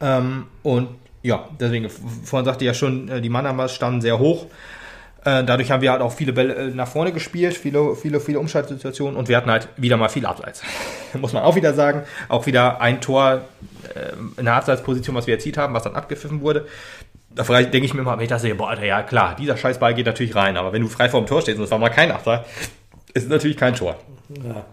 Ähm, 0.02 0.48
und 0.62 0.90
ja, 1.22 1.48
deswegen, 1.58 1.90
vorhin 1.90 2.44
sagte 2.44 2.66
ich 2.66 2.68
ja 2.68 2.74
schon, 2.74 3.08
äh, 3.08 3.22
die 3.22 3.30
Mannheimer 3.30 3.70
standen 3.70 4.02
sehr 4.02 4.20
hoch. 4.20 4.48
Äh, 5.26 5.44
Dadurch 5.44 5.72
haben 5.72 5.82
wir 5.82 5.92
halt 5.92 6.02
auch 6.02 6.12
viele 6.12 6.34
Bälle 6.34 6.56
äh, 6.56 6.68
nach 6.70 6.88
vorne 6.88 7.12
gespielt, 7.12 7.58
viele, 7.58 7.96
viele, 7.96 8.20
viele 8.20 8.40
Umschaltsituationen 8.40 9.16
und 9.16 9.30
wir 9.30 9.38
hatten 9.38 9.50
halt 9.50 9.70
wieder 9.78 9.98
mal 9.98 10.10
viel 10.10 10.26
Abseits. 10.26 10.62
Muss 11.14 11.34
man 11.34 11.44
auch 11.44 11.56
wieder 11.56 11.74
sagen. 11.74 12.04
Auch 12.30 12.46
wieder 12.46 12.82
ein 12.82 13.02
Tor 13.02 13.42
äh, 13.96 14.40
in 14.40 14.46
der 14.46 14.56
Abseitsposition, 14.56 15.16
was 15.16 15.28
wir 15.28 15.34
erzielt 15.36 15.58
haben, 15.58 15.74
was 15.74 15.84
dann 15.84 15.96
abgepfiffen 15.96 16.42
wurde. 16.42 16.68
Da 17.36 17.44
denke 17.44 17.86
ich 17.86 17.94
mir 17.94 18.04
mal, 18.04 18.18
wenn 18.18 18.24
ich 18.24 18.30
das 18.30 18.44
sehe, 18.44 18.54
boah, 18.54 18.70
Alter, 18.70 18.86
ja 18.86 19.02
klar, 19.02 19.36
dieser 19.40 19.58
Scheißball 19.58 19.96
geht 19.96 20.06
natürlich 20.06 20.36
rein, 20.36 20.56
aber 20.56 20.72
wenn 20.72 20.84
du 20.84 20.88
frei 20.88 21.10
vor 21.10 21.20
dem 21.20 21.26
Tor 21.26 21.42
stehst 21.42 21.58
und 21.58 21.64
es 21.64 21.72
war 21.72 21.80
mal 21.80 21.90
kein 21.90 22.12
Abseits, 22.12 22.48
ist 23.14 23.24
es 23.24 23.30
natürlich 23.30 23.58
kein 23.58 23.74
Tor. 23.74 23.96
Ja. 24.44 24.66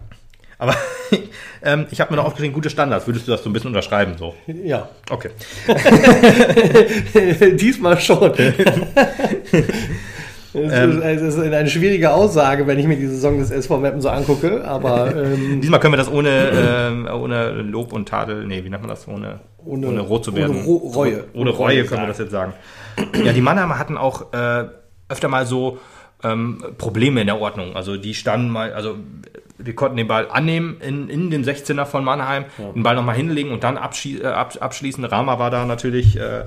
Aber 0.61 0.75
ähm, 1.63 1.87
ich 1.89 1.99
habe 1.99 2.11
mir 2.11 2.17
noch 2.17 2.25
aufgeschrieben, 2.25 2.53
gute 2.53 2.69
Standards. 2.69 3.07
Würdest 3.07 3.27
du 3.27 3.31
das 3.31 3.41
so 3.41 3.49
ein 3.49 3.53
bisschen 3.53 3.69
unterschreiben? 3.69 4.15
So? 4.19 4.35
ja. 4.45 4.89
Okay. 5.09 5.31
Diesmal 7.55 7.99
schon. 7.99 8.31
Es 10.53 10.73
Ähm. 10.73 11.01
ist, 11.01 11.21
es 11.21 11.35
ist 11.35 11.39
eine 11.39 11.69
schwierige 11.69 12.11
Aussage, 12.11 12.67
wenn 12.67 12.77
ich 12.77 12.85
mir 12.87 12.97
die 12.97 13.07
Saison 13.07 13.39
des 13.39 13.51
SV 13.51 13.77
Meppen 13.77 14.01
so 14.01 14.09
angucke, 14.09 14.65
aber 14.65 15.15
ähm, 15.23 15.61
Diesmal 15.61 15.79
können 15.79 15.93
wir 15.93 15.97
das 15.97 16.11
ohne, 16.11 16.29
ähm, 16.29 17.07
ohne 17.13 17.51
Lob 17.61 17.93
und 17.93 18.09
Tadel, 18.09 18.45
nee, 18.45 18.63
wie 18.63 18.69
nennt 18.69 18.81
man 18.81 18.89
das? 18.89 19.07
Ohne, 19.07 19.39
ohne, 19.63 19.87
Ohne- 19.87 20.01
rot 20.01 20.25
zu 20.25 20.31
ohne 20.31 20.39
werden. 20.41 20.61
Ro- 20.63 20.91
Reue. 20.95 21.23
Ohne 21.33 21.51
Reue 21.51 21.85
können 21.85 22.01
wir 22.01 22.07
das 22.07 22.17
jetzt 22.17 22.31
sagen. 22.31 22.53
Ja, 23.23 23.31
die 23.33 23.41
Mannheimer 23.41 23.79
hatten 23.79 23.97
auch 23.97 24.33
äh, 24.33 24.65
öfter 25.07 25.27
mal 25.29 25.45
so 25.45 25.77
ähm, 26.23 26.63
Probleme 26.77 27.21
in 27.21 27.27
der 27.27 27.39
Ordnung. 27.39 27.75
Also 27.75 27.95
die 27.97 28.13
standen 28.13 28.49
mal, 28.49 28.73
also 28.73 28.95
wir 29.57 29.73
konnten 29.75 29.97
den 29.97 30.07
Ball 30.07 30.27
annehmen 30.29 30.77
in, 30.81 31.07
in 31.07 31.29
den 31.29 31.43
16er 31.45 31.85
von 31.85 32.03
Mannheim, 32.03 32.45
den 32.75 32.83
Ball 32.83 32.95
nochmal 32.95 33.15
hinlegen 33.15 33.51
und 33.51 33.63
dann 33.63 33.77
abschie 33.77 34.19
äh, 34.21 34.25
ab, 34.27 34.53
abschließen. 34.59 35.03
Rama 35.05 35.39
war 35.39 35.49
da 35.51 35.65
natürlich 35.65 36.17
äh, 36.17 36.43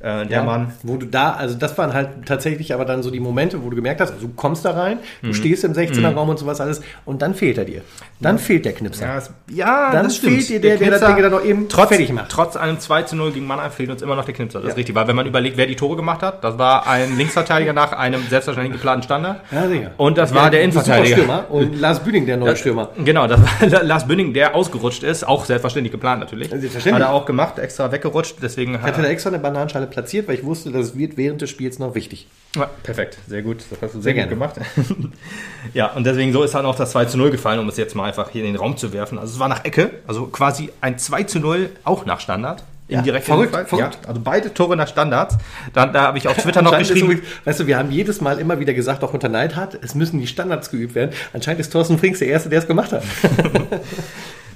äh, 0.00 0.26
der 0.26 0.38
ja, 0.38 0.42
Mann. 0.44 0.72
wo 0.82 0.96
du 0.96 1.06
da, 1.06 1.32
also 1.32 1.56
das 1.56 1.76
waren 1.78 1.92
halt 1.92 2.08
tatsächlich 2.26 2.72
aber 2.74 2.84
dann 2.84 3.02
so 3.02 3.10
die 3.10 3.20
Momente, 3.20 3.62
wo 3.64 3.70
du 3.70 3.76
gemerkt 3.76 4.00
hast, 4.00 4.12
also 4.12 4.26
du 4.26 4.32
kommst 4.34 4.64
da 4.64 4.70
rein, 4.72 4.98
Mhm. 5.22 5.26
du 5.28 5.32
stehst 5.34 5.64
im 5.64 5.72
16er 5.72 6.14
Raum 6.14 6.28
und 6.28 6.38
sowas 6.38 6.60
alles 6.60 6.80
und 7.04 7.22
dann 7.22 7.34
fehlt 7.34 7.58
er 7.58 7.64
dir. 7.64 7.82
Dann 8.20 8.38
fehlt 8.38 8.64
der 8.64 8.72
Knipser. 8.72 9.06
Ja, 9.06 9.16
es, 9.18 9.30
ja 9.50 9.92
Dann 9.92 10.04
das 10.04 10.16
fehlt 10.16 10.48
dir 10.48 10.60
der, 10.60 10.76
der 10.76 10.90
das 10.90 11.00
Knipser- 11.00 11.14
Ding 11.14 11.22
dann 11.22 11.32
noch 11.32 11.44
eben 11.44 11.68
trotz, 11.68 11.88
fertig 11.88 12.12
macht. 12.12 12.30
Trotz 12.30 12.56
einem 12.56 12.78
2 12.80 13.02
zu 13.02 13.16
0 13.16 13.32
gegen 13.32 13.46
Mannheim 13.46 13.70
fehlt 13.70 13.90
uns 13.90 14.02
immer 14.02 14.16
noch 14.16 14.24
der 14.24 14.34
Knipser. 14.34 14.58
Das 14.60 14.66
Ja. 14.66 14.70
ist 14.72 14.76
richtig. 14.76 14.94
Weil 14.94 15.06
wenn 15.08 15.16
man 15.16 15.26
überlegt, 15.26 15.56
wer 15.56 15.66
die 15.66 15.76
Tore 15.76 15.96
gemacht 15.96 16.22
hat, 16.22 16.42
das 16.44 16.58
war 16.58 16.86
ein 16.86 17.16
Linksverteidiger 17.16 17.72
nach 17.72 17.92
einem 17.92 18.22
selbstverständlich 18.28 18.74
geplanten 18.74 19.02
Standard. 19.04 19.40
Ja, 19.52 19.68
sicher. 19.68 19.90
Und 19.96 20.18
das 20.18 20.34
war 20.34 20.50
der 20.50 20.62
Innenverteidiger. 20.62 21.16
Stürmer 21.16 21.44
und 21.50 21.78
Lars 21.80 22.00
Bühning, 22.00 22.26
der 22.26 22.36
neue 22.36 22.56
Stürmer. 22.56 22.88
Genau, 23.04 23.26
das 23.26 23.40
war 23.40 23.82
Lars 23.84 24.06
Bünning, 24.06 24.32
der 24.34 24.54
ausgerutscht 24.54 25.02
ist. 25.02 25.26
Auch 25.26 25.44
selbstverständlich 25.44 25.92
geplant 25.92 26.20
natürlich. 26.20 26.48
Selbstverständlich. 26.50 26.94
Hat 26.94 27.10
er 27.10 27.14
auch 27.14 27.26
gemacht, 27.26 27.58
extra 27.58 27.90
weggerutscht. 27.92 28.36
Deswegen 28.42 28.82
hatte 28.82 29.02
da 29.02 29.08
extra 29.08 29.30
eine 29.30 29.38
Bananenschale 29.38 29.86
platziert, 29.90 30.28
weil 30.28 30.36
ich 30.36 30.44
wusste, 30.44 30.70
das 30.70 30.96
wird 30.96 31.16
während 31.16 31.40
des 31.42 31.50
Spiels 31.50 31.78
noch 31.78 31.94
wichtig. 31.94 32.26
Ja, 32.56 32.68
perfekt, 32.82 33.18
sehr 33.28 33.42
gut. 33.42 33.58
Das 33.70 33.82
hast 33.82 33.94
du 33.94 34.00
Sehr 34.00 34.14
sehr, 34.14 34.26
gut 34.26 34.38
gerne. 34.38 34.54
gemacht. 34.54 35.12
ja, 35.74 35.88
und 35.92 36.04
deswegen 36.04 36.32
so 36.32 36.42
ist 36.42 36.54
dann 36.54 36.64
auch 36.66 36.76
das 36.76 36.92
2 36.92 37.04
zu 37.06 37.18
0 37.18 37.30
gefallen, 37.30 37.58
um 37.60 37.68
es 37.68 37.76
jetzt 37.76 37.94
mal 37.94 38.04
einfach 38.04 38.30
hier 38.30 38.42
in 38.44 38.52
den 38.52 38.56
Raum 38.56 38.76
zu 38.76 38.92
werfen. 38.92 39.18
Also 39.18 39.34
es 39.34 39.38
war 39.38 39.48
nach 39.48 39.64
Ecke, 39.64 39.90
also 40.06 40.26
quasi 40.26 40.70
ein 40.80 40.98
2 40.98 41.24
zu 41.24 41.40
0 41.40 41.70
auch 41.84 42.06
nach 42.06 42.20
Standard. 42.20 42.64
Ja, 42.90 43.00
Indirekt 43.00 43.26
verrückt, 43.26 43.50
verrückt. 43.68 43.98
Ja, 44.02 44.08
also 44.08 44.18
beide 44.24 44.54
Tore 44.54 44.74
nach 44.74 44.88
Standards. 44.88 45.36
Dann, 45.74 45.92
da 45.92 46.04
habe 46.04 46.16
ich 46.16 46.26
auf 46.26 46.36
Twitter 46.42 46.62
noch 46.62 46.76
geschrieben. 46.78 47.10
übrigens- 47.10 47.26
weißt 47.44 47.60
du, 47.60 47.66
wir 47.66 47.76
haben 47.76 47.90
jedes 47.90 48.22
Mal 48.22 48.38
immer 48.38 48.60
wieder 48.60 48.72
gesagt, 48.72 49.04
auch 49.04 49.12
unter 49.12 49.28
Neidhardt, 49.28 49.78
es 49.82 49.94
müssen 49.94 50.18
die 50.18 50.26
Standards 50.26 50.70
geübt 50.70 50.94
werden. 50.94 51.10
Anscheinend 51.34 51.60
ist 51.60 51.70
Thorsten 51.70 51.98
Frings 51.98 52.20
der 52.20 52.28
Erste, 52.28 52.48
der 52.48 52.60
es 52.60 52.66
gemacht 52.66 52.92
hat. 52.92 53.02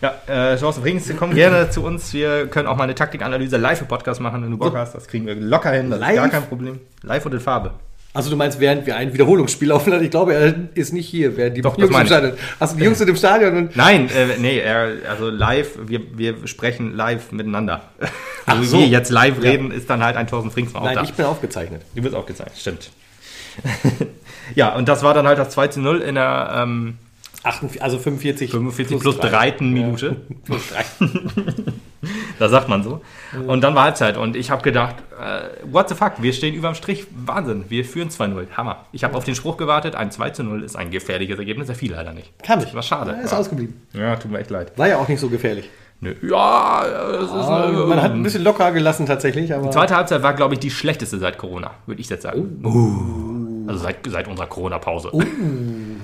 Ja, 0.02 0.14
äh, 0.52 0.56
Thorsten 0.58 0.82
Frings, 0.82 1.10
komm 1.16 1.32
gerne 1.34 1.70
zu 1.70 1.84
uns. 1.84 2.12
Wir 2.12 2.48
können 2.48 2.66
auch 2.66 2.76
mal 2.76 2.84
eine 2.84 2.94
Taktikanalyse 2.96 3.56
live 3.56 3.80
im 3.82 3.86
Podcast 3.86 4.20
machen, 4.20 4.42
wenn 4.42 4.50
du 4.50 4.58
Bock 4.58 4.74
hast. 4.76 4.94
Das 4.96 5.06
kriegen 5.06 5.26
wir 5.26 5.36
locker 5.36 5.70
hin. 5.70 5.90
Das 5.90 6.00
Live? 6.00 6.10
ist 6.10 6.16
gar 6.16 6.28
kein 6.28 6.42
Problem. 6.48 6.80
Live 7.02 7.24
und 7.24 7.32
in 7.34 7.40
Farbe. 7.40 7.72
Also 8.14 8.28
du 8.28 8.36
meinst, 8.36 8.60
während 8.60 8.84
wir 8.84 8.96
ein 8.96 9.14
Wiederholungsspiel 9.14 9.68
laufen 9.68 9.90
lassen, 9.90 10.04
ich 10.04 10.10
glaube, 10.10 10.34
er 10.34 10.54
ist 10.74 10.92
nicht 10.92 11.08
hier, 11.08 11.34
während 11.36 11.56
die 11.56 11.62
Doch, 11.62 11.78
Jungs 11.78 11.96
im. 11.96 12.06
Stadion. 12.06 12.32
Hast 12.60 12.74
du 12.74 12.78
die 12.78 12.84
Jungs 12.84 12.98
sind 12.98 13.08
im 13.08 13.16
Stadion 13.16 13.56
und 13.56 13.76
Nein, 13.76 14.10
äh, 14.10 14.36
nee, 14.38 14.58
er, 14.58 14.90
also 15.08 15.30
live, 15.30 15.78
wir, 15.86 16.00
wir 16.18 16.46
sprechen 16.46 16.94
live 16.94 17.32
miteinander. 17.32 17.82
Ach 18.00 18.08
Also 18.58 18.64
so. 18.64 18.76
wie 18.78 18.80
wir 18.82 18.88
jetzt 18.88 19.10
live 19.10 19.36
Ja. 19.42 19.50
reden, 19.52 19.70
ist 19.70 19.88
dann 19.88 20.04
halt 20.04 20.16
ein 20.16 20.26
Thorsten 20.26 20.50
Frings 20.50 20.74
auch 20.74 20.84
Nein, 20.84 20.96
da. 20.96 21.02
ich 21.04 21.14
bin 21.14 21.24
aufgezeichnet. 21.24 21.80
Du 21.94 22.02
wirst 22.02 22.14
auch 22.14 22.26
gezeigt, 22.26 22.58
stimmt. 22.58 22.90
ja, 24.54 24.74
und 24.74 24.88
das 24.88 25.02
war 25.02 25.14
dann 25.14 25.26
halt 25.26 25.38
das 25.38 25.50
2 25.50 25.68
zu 25.68 25.80
0 25.80 26.00
in 26.02 26.16
der 26.16 26.52
ähm, 26.56 26.98
48, 27.44 27.82
also 27.82 27.98
45, 27.98 28.50
45 28.50 29.00
plus, 29.00 29.18
drei. 29.18 29.28
dreiten 29.28 29.72
Minute. 29.72 30.16
Plus 30.44 30.62
drei. 30.68 30.84
Da 32.40 32.48
sagt 32.48 32.68
man 32.68 32.82
so. 32.82 33.00
Und 33.46 33.60
dann 33.62 33.76
war 33.76 33.84
Halbzeit 33.84 34.16
und 34.16 34.34
ich 34.34 34.50
habe 34.50 34.62
gedacht, 34.62 34.96
äh, 35.20 35.50
what 35.72 35.88
the 35.88 35.94
fuck, 35.94 36.14
wir 36.20 36.32
stehen 36.32 36.52
überm 36.52 36.74
Strich. 36.74 37.06
Wahnsinn, 37.14 37.66
wir 37.68 37.84
führen 37.84 38.08
2-0. 38.08 38.48
Hammer. 38.56 38.86
Ich 38.90 39.04
habe 39.04 39.16
auf 39.16 39.22
den 39.22 39.36
Spruch 39.36 39.56
gewartet, 39.56 39.94
ein 39.94 40.10
2 40.10 40.30
zu 40.30 40.42
0 40.42 40.64
ist 40.64 40.74
ein 40.74 40.90
gefährliches 40.90 41.38
Ergebnis. 41.38 41.68
Er 41.68 41.76
fiel 41.76 41.92
leider 41.92 42.12
nicht. 42.12 42.32
Kam 42.42 42.58
nicht. 42.58 42.74
War 42.74 42.82
schade. 42.82 43.12
Ja, 43.12 43.18
ist 43.20 43.30
Ja. 43.30 43.38
ausgeblieben. 43.38 43.80
Ja, 43.92 44.16
tut 44.16 44.32
mir 44.32 44.40
echt 44.40 44.50
leid. 44.50 44.76
War 44.76 44.88
ja 44.88 44.96
auch 44.98 45.06
nicht 45.06 45.20
so 45.20 45.28
gefährlich. 45.28 45.70
Nö. 46.00 46.14
Ja, 46.28 46.84
es 46.84 47.22
ist, 47.30 47.30
äh, 47.30 47.86
Man 47.86 48.02
hat 48.02 48.10
ein 48.10 48.22
bisschen 48.24 48.42
locker 48.42 48.72
gelassen 48.72 49.06
tatsächlich, 49.06 49.54
aber 49.54 49.70
Zweite 49.70 49.94
Halbzeit 49.94 50.24
war, 50.24 50.34
glaube 50.34 50.54
ich, 50.54 50.60
die 50.60 50.72
schlechteste 50.72 51.18
seit 51.18 51.38
Corona, 51.38 51.70
würde 51.86 52.00
ich 52.00 52.08
jetzt 52.08 52.22
sagen. 52.22 52.60
Uh. 52.64 53.68
Also 53.68 53.84
seit, 53.84 53.98
seit 54.08 54.26
unserer 54.26 54.48
Corona-Pause. 54.48 55.12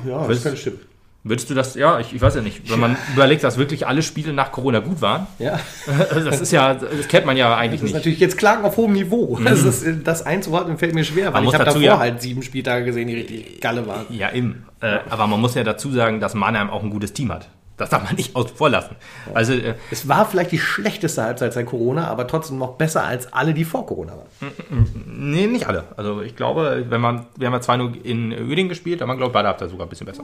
ja, 0.07 0.29
das 0.29 0.43
könnte 0.45 0.59
stimmen. 0.59 0.79
Würdest 1.25 1.51
du 1.51 1.55
das, 1.55 1.75
ja, 1.75 1.99
ich, 1.99 2.15
ich 2.15 2.23
weiß 2.23 2.37
ja 2.37 2.41
nicht, 2.43 2.71
wenn 2.71 2.79
man 2.79 2.97
überlegt, 3.13 3.43
dass 3.45 3.59
wirklich 3.59 3.87
alle 3.87 4.03
Spiele 4.03 4.33
nach 4.33 4.53
Corona 4.53 4.79
gut 4.79 5.03
waren, 5.03 5.27
Ja, 5.39 5.59
das 6.25 6.41
ist 6.41 6.53
ja, 6.53 6.75
das 6.75 7.09
kennt 7.09 7.27
man 7.27 7.37
ja 7.37 7.55
eigentlich 7.57 7.81
das 7.81 7.91
ist 7.91 7.95
nicht. 7.95 7.95
natürlich 7.97 8.21
jetzt 8.21 8.39
Klagen 8.39 8.65
auf 8.65 8.77
hohem 8.77 8.93
Niveau. 8.93 9.39
Das, 9.45 9.63
ist, 9.65 9.85
das 10.05 10.25
einzuordnen 10.25 10.79
fällt 10.79 10.95
mir 10.95 11.05
schwer, 11.05 11.33
weil 11.35 11.41
Mhm. 11.41 11.47
Man 11.47 11.55
ich 11.55 11.55
habe 11.55 11.65
davor 11.65 11.83
ja- 11.83 11.99
halt 11.99 12.23
sieben 12.23 12.43
Spieltage 12.43 12.85
gesehen, 12.85 13.09
die 13.09 13.15
richtig 13.17 13.61
galle 13.61 13.87
waren. 13.87 14.07
Ja, 14.11 14.33
eben. 14.33 14.65
Äh, 14.81 14.99
aber 15.11 15.27
man 15.27 15.41
muss 15.41 15.55
ja 15.57 15.65
dazu 15.65 15.91
sagen, 15.91 16.21
dass 16.21 16.35
Mannheim 16.35 16.71
auch 16.71 16.83
ein 16.85 16.91
gutes 16.91 17.13
Team 17.13 17.33
hat. 17.33 17.49
Das 17.79 17.91
darf 17.91 18.05
man 18.05 18.17
nicht 18.17 18.37
außen 18.37 18.57
vor 18.57 18.69
lassen. 18.69 18.97
Also, 19.33 19.55
äh, 19.55 19.75
Es 19.91 20.09
war 20.09 20.27
vielleicht 20.27 20.53
die 20.53 20.59
schlechteste 20.59 21.23
Halbzeit 21.23 21.53
seit 21.53 21.67
Corona, 21.67 22.09
aber 22.09 22.27
trotzdem 22.27 22.59
noch 22.59 22.75
besser 22.75 23.05
als 23.05 23.33
alle, 23.33 23.55
die 23.55 23.65
vor 23.65 23.87
Corona 23.87 24.13
waren. 24.13 24.87
nee, 25.07 25.47
nicht 25.47 25.67
alle. 25.67 25.85
Also, 25.97 26.21
ich 26.21 26.37
glaube, 26.37 26.85
wenn 26.89 27.01
man, 27.01 27.27
wir 27.37 27.47
haben 27.47 27.55
ja 27.55 27.61
2-0 27.61 28.03
in 28.03 28.33
Öding 28.33 28.69
gespielt, 28.69 29.01
aber 29.01 29.09
man 29.09 29.17
glaubt, 29.17 29.33
beide 29.33 29.49
habt 29.49 29.63
ihr 29.63 29.69
sogar 29.69 29.87
ein 29.87 29.91
bisschen 29.91 30.07
besser. 30.07 30.23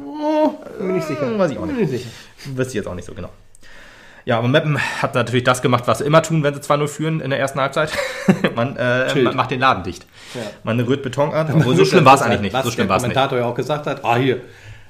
Bin 0.79 0.87
mir 0.89 0.93
nicht 0.95 1.07
sicher. 1.07 1.39
Weiß 1.39 1.51
ich 1.51 1.59
auch 1.59 1.67
nicht. 1.67 1.77
Bin 1.79 1.89
nicht 1.91 2.03
sicher. 2.03 2.11
Wüsste 2.55 2.71
ich 2.71 2.75
jetzt 2.75 2.89
auch 2.89 2.95
nicht 2.95 3.07
so 3.07 3.15
genau. 3.15 3.31
Ja, 4.27 4.39
aber 4.39 4.49
Meppen 4.49 4.79
hat 5.03 5.15
natürlich 5.15 5.45
das 5.45 5.61
gemacht, 5.61 5.85
was 5.87 5.99
sie 5.99 6.05
immer 6.05 6.23
tun, 6.23 6.43
wenn 6.43 6.55
sie 6.55 6.61
2-0 6.61 6.89
führen 6.89 7.21
in 7.21 7.29
der 7.29 7.39
ersten 7.39 7.61
Halbzeit. 7.61 7.93
man, 8.57 8.75
äh, 8.77 9.15
man 9.23 9.37
macht 9.37 9.51
den 9.51 9.61
Laden 9.61 9.85
dicht. 9.85 10.07
Ja. 10.35 10.41
Man 10.63 10.81
rührt 10.81 11.03
Beton 11.03 11.33
an. 11.33 11.53
Obwohl, 11.55 11.77
so 11.77 11.85
schlimm 11.85 12.07
war 12.07 12.15
es 12.15 12.23
eigentlich 12.23 12.41
nicht. 12.41 12.55
Was 12.55 12.65
So 12.65 12.71
schlimm 12.71 12.87
der 12.87 12.91
war 12.91 12.97
es 12.97 13.03
nicht. 13.03 13.13
Kommentator 13.13 13.39
ja 13.39 13.45
auch 13.45 13.55
gesagt 13.55 13.87
hat, 13.87 14.03
ah 14.03 14.17
hier, 14.17 14.41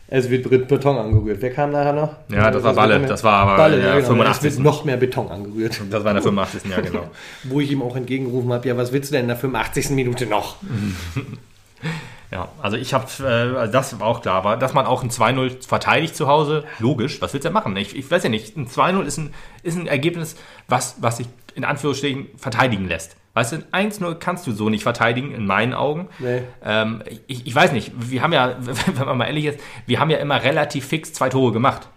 es 0.09 0.29
wird 0.31 0.49
Bet- 0.49 0.69
Beton 0.69 0.97
angerührt. 0.99 1.41
Wer 1.41 1.53
kam 1.53 1.71
nachher 1.73 1.93
noch? 1.93 2.15
Ja, 2.29 2.51
das 2.51 2.63
war 2.63 2.75
Balle. 2.75 3.01
Das 3.01 3.25
war 3.25 3.33
aber 3.35 3.57
Balle, 3.57 3.79
ja, 3.83 3.95
genau. 3.97 4.09
85. 4.09 4.49
Es 4.49 4.57
wird 4.57 4.65
noch 4.65 4.85
mehr 4.85 4.97
Beton 4.97 5.29
angerührt. 5.31 5.81
Das 5.91 6.05
war 6.05 6.11
in 6.11 6.17
der 6.17 6.23
85. 6.23 6.63
Ja, 6.71 6.81
genau. 6.81 7.05
Wo 7.45 7.61
ich 7.61 7.71
ihm 7.71 7.83
auch 7.83 7.97
entgegengerufen 7.97 8.53
habe, 8.53 8.69
ja, 8.69 8.77
was 8.77 8.93
willst 8.93 9.11
du 9.11 9.15
denn 9.15 9.23
in 9.23 9.29
der 9.29 9.37
85. 9.37 9.91
Minute 9.91 10.27
noch? 10.27 10.57
Ja, 12.31 12.49
also 12.61 12.77
ich 12.77 12.93
habe, 12.95 13.07
äh, 13.21 13.57
also 13.59 13.73
das 13.73 14.01
war 14.01 14.09
auch 14.09 14.21
klar, 14.23 14.35
aber 14.37 14.57
dass 14.57 14.75
man 14.75 14.87
auch 14.87 15.05
ein 15.05 15.11
2-0 15.11 15.65
verteidigt 15.69 16.17
zu 16.17 16.27
Hause, 16.27 16.65
logisch, 16.81 17.21
was 17.23 17.33
willst 17.33 17.45
du 17.45 17.49
denn 17.49 17.53
machen? 17.55 17.77
Ich, 17.77 17.95
ich 17.95 18.11
weiß 18.11 18.25
ja 18.25 18.29
nicht, 18.29 18.57
ein 18.57 18.67
2-0 18.67 19.05
ist 19.05 19.19
ein, 19.19 19.35
ist 19.63 19.77
ein 19.79 19.87
Ergebnis, 19.87 20.35
was, 20.67 20.97
was 21.01 21.19
sich 21.19 21.29
in 21.55 21.65
Anführungsstrichen 21.65 22.27
verteidigen 22.37 22.89
lässt. 22.89 23.15
Weißt 23.35 23.53
du, 23.53 23.64
ein 23.72 23.91
1-0 23.91 24.14
kannst 24.14 24.47
du 24.47 24.53
so 24.53 24.70
nicht 24.70 24.85
verteidigen, 24.85 25.32
in 25.32 25.45
meinen 25.45 25.74
Augen. 25.74 26.09
Nee. 26.20 26.43
Ähm, 26.64 27.03
ich, 27.26 27.47
ich 27.47 27.55
weiß 27.55 27.72
nicht, 27.72 27.93
wir 27.97 28.22
haben 28.22 28.32
ja, 28.32 28.55
wenn 28.61 29.07
man 29.07 29.18
mal 29.18 29.26
ehrlich 29.26 29.47
ist, 29.47 29.61
wir 29.87 30.01
haben 30.01 30.11
ja 30.11 30.18
immer 30.18 30.43
relativ 30.43 30.87
fix 30.87 31.12
zwei 31.12 31.28
Tore 31.28 31.53
gemacht. 31.53 31.89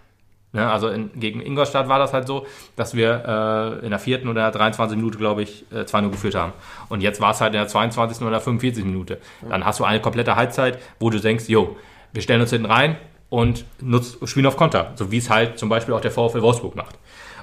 Ne, 0.52 0.70
also 0.70 0.88
in, 0.88 1.10
gegen 1.20 1.42
Ingolstadt 1.42 1.88
war 1.88 1.98
das 1.98 2.14
halt 2.14 2.26
so, 2.26 2.46
dass 2.74 2.94
wir 2.94 3.78
äh, 3.82 3.84
in 3.84 3.90
der 3.90 3.98
vierten 3.98 4.28
oder 4.28 4.50
23 4.50 4.96
Minute, 4.96 5.18
glaube 5.18 5.42
ich, 5.42 5.66
äh, 5.70 5.80
2-0 5.82 6.10
geführt 6.10 6.34
haben. 6.34 6.54
Und 6.88 7.02
jetzt 7.02 7.20
war 7.20 7.32
es 7.32 7.40
halt 7.42 7.52
in 7.52 7.60
der 7.60 7.68
22. 7.68 8.26
oder 8.26 8.40
45. 8.40 8.84
Minute. 8.84 9.18
Dann 9.48 9.64
hast 9.64 9.78
du 9.78 9.84
eine 9.84 10.00
komplette 10.00 10.36
Halbzeit, 10.36 10.78
wo 10.98 11.10
du 11.10 11.20
denkst, 11.20 11.48
jo, 11.48 11.76
wir 12.12 12.22
stellen 12.22 12.40
uns 12.40 12.50
hinten 12.50 12.66
rein 12.66 12.96
und 13.28 13.66
nutzt, 13.82 14.26
spielen 14.26 14.46
auf 14.46 14.56
Konter. 14.56 14.92
So 14.94 15.10
wie 15.10 15.18
es 15.18 15.28
halt 15.28 15.58
zum 15.58 15.68
Beispiel 15.68 15.92
auch 15.92 16.00
der 16.00 16.12
VfL 16.12 16.40
Wolfsburg 16.40 16.76
macht. 16.76 16.96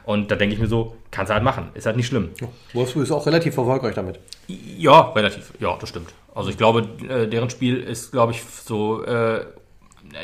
Und 0.05 0.29
da 0.29 0.35
denke 0.35 0.53
ich 0.55 0.61
mir 0.61 0.67
so, 0.67 0.95
kannst 1.11 1.29
du 1.29 1.33
halt 1.33 1.43
machen. 1.43 1.69
Ist 1.73 1.85
halt 1.87 1.97
nicht 1.97 2.07
schlimm. 2.07 2.29
Wolfsburg 2.73 3.03
ist 3.03 3.11
auch 3.11 3.25
relativ 3.25 3.57
erfolgreich 3.57 3.95
damit. 3.95 4.19
Ja, 4.47 5.01
relativ. 5.11 5.51
Ja, 5.59 5.75
das 5.79 5.89
stimmt. 5.89 6.13
Also 6.33 6.49
ich 6.49 6.57
glaube, 6.57 6.87
äh, 7.09 7.27
deren 7.27 7.49
Spiel 7.49 7.77
ist, 7.77 8.11
glaube 8.11 8.33
ich, 8.33 8.43
so 8.43 9.03
äh, 9.03 9.45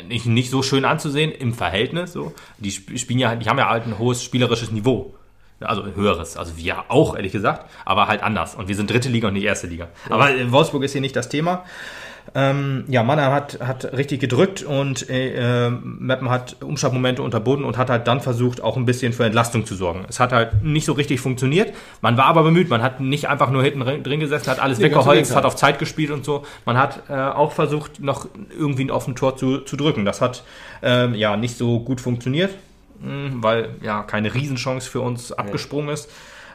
nicht, 0.06 0.26
nicht 0.26 0.50
so 0.50 0.62
schön 0.62 0.84
anzusehen 0.84 1.32
im 1.32 1.52
Verhältnis. 1.52 2.12
So. 2.12 2.32
Die 2.58 2.68
sp- 2.70 2.96
spielen 2.96 3.18
ja, 3.18 3.34
die 3.34 3.48
haben 3.48 3.58
ja 3.58 3.68
halt 3.68 3.86
ein 3.86 3.98
hohes 3.98 4.22
spielerisches 4.22 4.70
Niveau. 4.70 5.14
Also 5.60 5.84
höheres, 5.94 6.36
also 6.36 6.56
wir 6.56 6.90
auch, 6.90 7.14
ehrlich 7.14 7.30
gesagt, 7.30 7.70
aber 7.84 8.08
halt 8.08 8.22
anders. 8.24 8.56
Und 8.56 8.66
wir 8.66 8.74
sind 8.74 8.90
dritte 8.90 9.08
Liga 9.08 9.28
und 9.28 9.34
nicht 9.34 9.44
erste 9.44 9.68
Liga. 9.68 9.88
Aber 10.10 10.30
äh, 10.30 10.50
Wolfsburg 10.50 10.82
ist 10.82 10.90
hier 10.92 11.00
nicht 11.00 11.14
das 11.14 11.28
Thema. 11.28 11.64
Ähm, 12.34 12.84
ja, 12.88 13.02
Mannheim 13.02 13.32
hat, 13.32 13.58
hat 13.60 13.92
richtig 13.96 14.20
gedrückt 14.20 14.62
und 14.62 15.10
äh, 15.10 15.66
äh, 15.66 15.70
Meppen 15.70 16.30
hat 16.30 16.56
Umschaltmomente 16.62 17.22
unterbunden 17.22 17.64
und 17.64 17.76
hat 17.76 17.90
halt 17.90 18.06
dann 18.06 18.20
versucht, 18.20 18.62
auch 18.62 18.76
ein 18.76 18.86
bisschen 18.86 19.12
für 19.12 19.24
Entlastung 19.24 19.66
zu 19.66 19.74
sorgen. 19.74 20.06
Es 20.08 20.18
hat 20.18 20.32
halt 20.32 20.62
nicht 20.62 20.86
so 20.86 20.92
richtig 20.92 21.20
funktioniert. 21.20 21.74
Man 22.00 22.16
war 22.16 22.26
aber 22.26 22.42
bemüht. 22.42 22.70
Man 22.70 22.82
hat 22.82 23.00
nicht 23.00 23.28
einfach 23.28 23.50
nur 23.50 23.62
hinten 23.62 24.02
drin 24.02 24.20
gesessen, 24.20 24.50
hat 24.50 24.60
alles 24.60 24.78
Nee, 24.78 24.84
weggeholzt, 24.84 25.34
hat 25.36 25.44
auf 25.44 25.56
Zeit 25.56 25.78
gespielt 25.78 26.10
und 26.10 26.24
so. 26.24 26.44
Man 26.64 26.78
hat 26.78 27.02
äh, 27.10 27.12
auch 27.14 27.52
versucht, 27.52 28.00
noch 28.00 28.26
irgendwie 28.56 28.90
auf 28.90 29.06
ein 29.06 29.14
Tor 29.14 29.36
zu, 29.36 29.58
zu 29.58 29.76
drücken. 29.76 30.04
Das 30.04 30.20
hat 30.20 30.42
ähm, 30.82 31.14
ja 31.14 31.36
nicht 31.36 31.58
so 31.58 31.80
gut 31.80 32.00
funktioniert, 32.00 32.54
mh, 33.00 33.42
weil 33.42 33.70
ja 33.82 34.02
keine 34.04 34.32
Riesenchance 34.34 34.88
für 34.88 35.00
uns 35.00 35.32
abgesprungen 35.32 35.90
ist. 35.90 36.08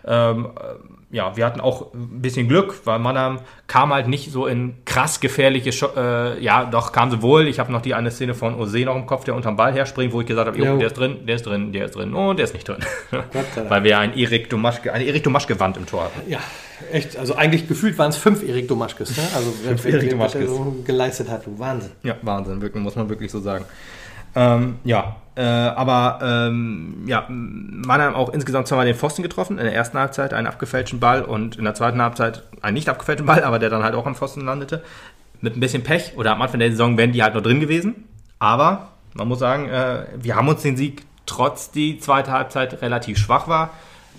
Ähm, 0.05 0.49
äh, 0.55 1.15
ja, 1.15 1.37
wir 1.37 1.45
hatten 1.45 1.61
auch 1.61 1.93
ein 1.93 2.21
bisschen 2.21 2.49
Glück, 2.49 2.81
weil 2.83 2.99
Mannheim 2.99 3.39
kam 3.67 3.93
halt 3.93 4.09
nicht 4.09 4.29
so 4.31 4.45
in 4.45 4.75
krass 4.83 5.21
gefährliche, 5.21 5.71
Scho 5.71 5.87
äh, 5.95 6.43
ja, 6.43 6.65
doch 6.65 6.91
kam 6.91 7.09
sie 7.11 7.21
wohl. 7.21 7.47
Ich 7.47 7.59
habe 7.59 7.71
noch 7.71 7.81
die 7.81 7.93
eine 7.93 8.11
Szene 8.11 8.33
von 8.33 8.55
Ose 8.55 8.79
noch 8.83 8.95
im 8.95 9.05
Kopf, 9.05 9.23
der 9.23 9.33
unterm 9.35 9.55
Ball 9.55 9.73
herspringt, 9.73 10.11
wo 10.11 10.19
ich 10.19 10.27
gesagt 10.27 10.47
habe, 10.47 10.57
der 10.57 10.87
ist 10.87 10.97
drin, 10.97 11.25
der 11.25 11.35
ist 11.37 11.45
drin, 11.45 11.71
der 11.71 11.85
ist 11.85 11.95
drin 11.95 12.13
und 12.13 12.37
der 12.37 12.43
ist 12.43 12.53
nicht 12.53 12.67
drin. 12.67 12.79
weil 13.69 13.83
wir 13.83 13.99
ein 13.99 14.17
Erik 14.17 14.49
Domaschke, 14.49 14.91
eine 14.91 15.05
Erik 15.05 15.23
Domaschke-Wand 15.23 15.77
im 15.77 15.85
Tor 15.85 16.05
hatten. 16.05 16.29
Ja, 16.29 16.39
echt. 16.91 17.15
Also 17.15 17.35
eigentlich 17.35 17.69
gefühlt 17.69 17.97
waren 17.97 18.09
es 18.09 18.17
fünf 18.17 18.43
Erik 18.43 18.67
Domaschkes. 18.67 19.15
Ne? 19.15 19.23
Also 19.33 19.51
Fünf 19.63 19.85
Erik 19.85 20.03
er 20.03 20.09
Domaschkes. 20.09 20.49
so 20.49 20.75
geleistet 20.85 21.29
hat. 21.29 21.43
Wahnsinn. 21.45 21.91
Ja, 22.03 22.15
Wahnsinn, 22.21 22.61
wirklich, 22.61 22.83
muss 22.83 22.95
man 22.97 23.07
wirklich 23.07 23.31
so 23.31 23.39
sagen. 23.39 23.63
Ähm, 24.35 24.79
ja, 24.83 25.15
äh, 25.37 25.41
aber 25.41 26.19
ähm, 26.23 27.03
ja, 27.05 27.25
Mannheim 27.29 28.15
auch 28.15 28.33
insgesamt 28.33 28.67
zweimal 28.67 28.87
den 28.87 28.95
Pfosten 28.95 29.21
getroffen. 29.21 29.59
In 29.59 29.65
der 29.65 29.73
ersten 29.75 29.99
Halbzeit 29.99 30.33
einen 30.33 30.47
abgefälschten 30.47 30.99
Ball 30.99 31.21
und 31.21 31.57
in 31.57 31.63
der 31.63 31.75
zweiten 31.75 32.01
Halbzeit 32.01 32.41
einen 32.61 32.73
nicht 32.73 32.89
abgefälschten 32.89 33.27
Ball, 33.27 33.43
aber 33.43 33.59
der 33.59 33.69
dann 33.69 33.83
halt 33.83 33.93
auch 33.93 34.07
am 34.07 34.15
Pfosten 34.15 34.41
landete. 34.41 34.83
Mit 35.39 35.55
ein 35.55 35.59
bisschen 35.59 35.83
Pech 35.83 36.13
oder 36.17 36.31
am 36.31 36.41
Anfang 36.41 36.59
der 36.59 36.71
Saison 36.71 36.97
wären 36.97 37.11
die 37.11 37.21
halt 37.21 37.35
noch 37.35 37.43
drin 37.43 37.59
gewesen. 37.59 38.05
Aber 38.39 38.87
man 39.13 39.27
muss 39.27 39.37
sagen, 39.37 39.69
äh, 39.69 40.05
wir 40.15 40.35
haben 40.35 40.47
uns 40.47 40.63
den 40.63 40.75
Sieg, 40.75 41.05
trotz 41.27 41.69
die 41.69 41.99
zweite 41.99 42.31
Halbzeit 42.31 42.81
relativ 42.81 43.19
schwach 43.19 43.47
war, 43.47 43.69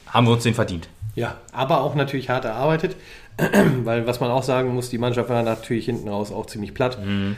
haben 0.06 0.26
wir 0.26 0.32
uns 0.32 0.44
den 0.44 0.54
verdient. 0.54 0.88
Ja, 1.16 1.34
aber 1.52 1.80
auch 1.80 1.96
natürlich 1.96 2.30
hart 2.30 2.44
erarbeitet. 2.44 2.94
Weil 3.84 4.06
was 4.06 4.20
man 4.20 4.30
auch 4.30 4.44
sagen 4.44 4.72
muss, 4.72 4.88
die 4.88 4.98
Mannschaft 4.98 5.30
war 5.30 5.42
natürlich 5.42 5.86
hinten 5.86 6.08
raus 6.08 6.30
auch 6.30 6.46
ziemlich 6.46 6.74
platt. 6.74 7.04
Mhm. 7.04 7.34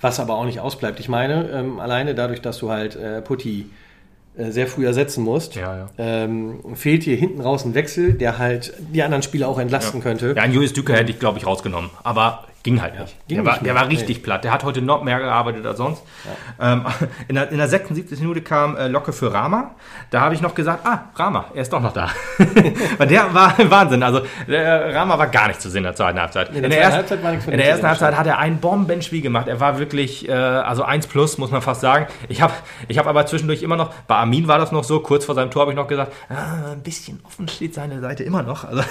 Was 0.00 0.20
aber 0.20 0.34
auch 0.34 0.44
nicht 0.44 0.60
ausbleibt. 0.60 1.00
Ich 1.00 1.08
meine, 1.08 1.50
ähm, 1.50 1.80
alleine 1.80 2.14
dadurch, 2.14 2.40
dass 2.40 2.58
du 2.58 2.70
halt 2.70 2.96
äh, 2.96 3.20
Putti 3.20 3.70
äh, 4.36 4.50
sehr 4.50 4.66
früh 4.66 4.86
ersetzen 4.86 5.24
musst, 5.24 5.56
Ja, 5.56 5.76
ja. 5.76 5.86
Ähm, 5.98 6.60
fehlt 6.74 7.02
hier 7.02 7.16
hinten 7.16 7.40
raus 7.40 7.64
ein 7.64 7.74
Wechsel, 7.74 8.14
der 8.14 8.38
halt 8.38 8.72
die 8.78 9.02
anderen 9.02 9.22
Spieler 9.22 9.48
auch 9.48 9.58
entlasten 9.58 10.00
könnte. 10.00 10.34
Ja, 10.36 10.42
einen 10.42 10.54
Julius 10.54 10.72
Düker 10.72 10.94
hätte 10.94 11.10
ich, 11.10 11.18
glaube 11.18 11.38
ich, 11.38 11.46
rausgenommen. 11.46 11.90
Aber 12.02 12.44
ging 12.62 12.80
halt 12.82 12.98
nicht. 12.98 13.16
ging 13.26 13.38
Der 13.38 13.44
war, 13.46 13.52
nicht 13.54 13.64
der 13.66 13.72
mehr, 13.74 13.82
war 13.82 13.88
richtig 13.88 14.22
platt. 14.22 14.44
Der 14.44 14.52
hat 14.52 14.64
heute 14.64 14.82
noch 14.82 15.02
mehr 15.02 15.18
gearbeitet 15.18 15.64
als 15.64 15.78
sonst. 15.78 16.02
Ähm, 16.60 16.84
in, 17.28 17.34
der, 17.36 17.50
in 17.50 17.56
der 17.58 17.68
76. 17.68 18.20
Minute 18.20 18.42
kam 18.42 18.76
äh, 18.76 18.86
Locke 18.88 19.12
für 19.12 19.32
Rama. 19.32 19.74
Da 20.10 20.20
habe 20.20 20.34
ich 20.34 20.40
noch 20.42 20.54
gesagt, 20.54 20.86
ah, 20.86 21.04
Rama, 21.16 21.46
er 21.54 21.62
ist 21.62 21.72
doch 21.72 21.80
noch 21.80 21.92
da. 21.92 22.10
Weil 22.98 23.06
der 23.06 23.32
war 23.32 23.54
Wahnsinn. 23.70 24.02
Also 24.02 24.20
der 24.46 24.94
Rama 24.94 25.18
war 25.18 25.28
gar 25.28 25.48
nicht 25.48 25.60
zu 25.60 25.70
sehen 25.70 25.78
in 25.78 25.84
der 25.84 25.94
zweiten 25.94 26.20
Halbzeit. 26.20 26.48
In 26.54 26.62
der 26.62 26.62
der 26.62 26.70
zweiten 26.70 26.82
ersten- 26.82 26.96
Halbzeit 26.98 27.22
war 27.22 27.30
nichts 27.30 27.44
von 27.44 27.52
in 27.54 27.58
der 27.58 27.68
ersten 27.68 27.86
Halbzeit 27.86 28.16
hat 28.16 28.26
er 28.26 28.38
ein 28.38 28.58
Bombenspiel 28.60 29.22
gemacht. 29.22 29.48
Er 29.48 29.58
war 29.60 29.78
wirklich, 29.78 30.28
äh, 30.28 30.32
also 30.32 30.82
1 30.82 31.06
plus, 31.06 31.38
muss 31.38 31.50
man 31.50 31.62
fast 31.62 31.80
sagen. 31.80 32.06
Ich 32.28 32.42
habe 32.42 32.52
ich 32.88 32.98
hab 32.98 33.06
aber 33.06 33.24
zwischendurch 33.26 33.62
immer 33.62 33.76
noch, 33.76 33.92
bei 34.06 34.16
Armin 34.16 34.48
war 34.48 34.58
das 34.58 34.70
noch 34.72 34.84
so, 34.84 35.00
kurz 35.00 35.24
vor 35.24 35.34
seinem 35.34 35.50
Tor 35.50 35.62
habe 35.62 35.72
ich 35.72 35.76
noch 35.76 35.88
gesagt, 35.88 36.12
ah, 36.28 36.72
ein 36.72 36.82
bisschen 36.82 37.20
offen 37.24 37.48
steht 37.48 37.74
seine 37.74 38.00
Seite 38.00 38.22
immer 38.24 38.42
noch. 38.42 38.64
Also, 38.64 38.82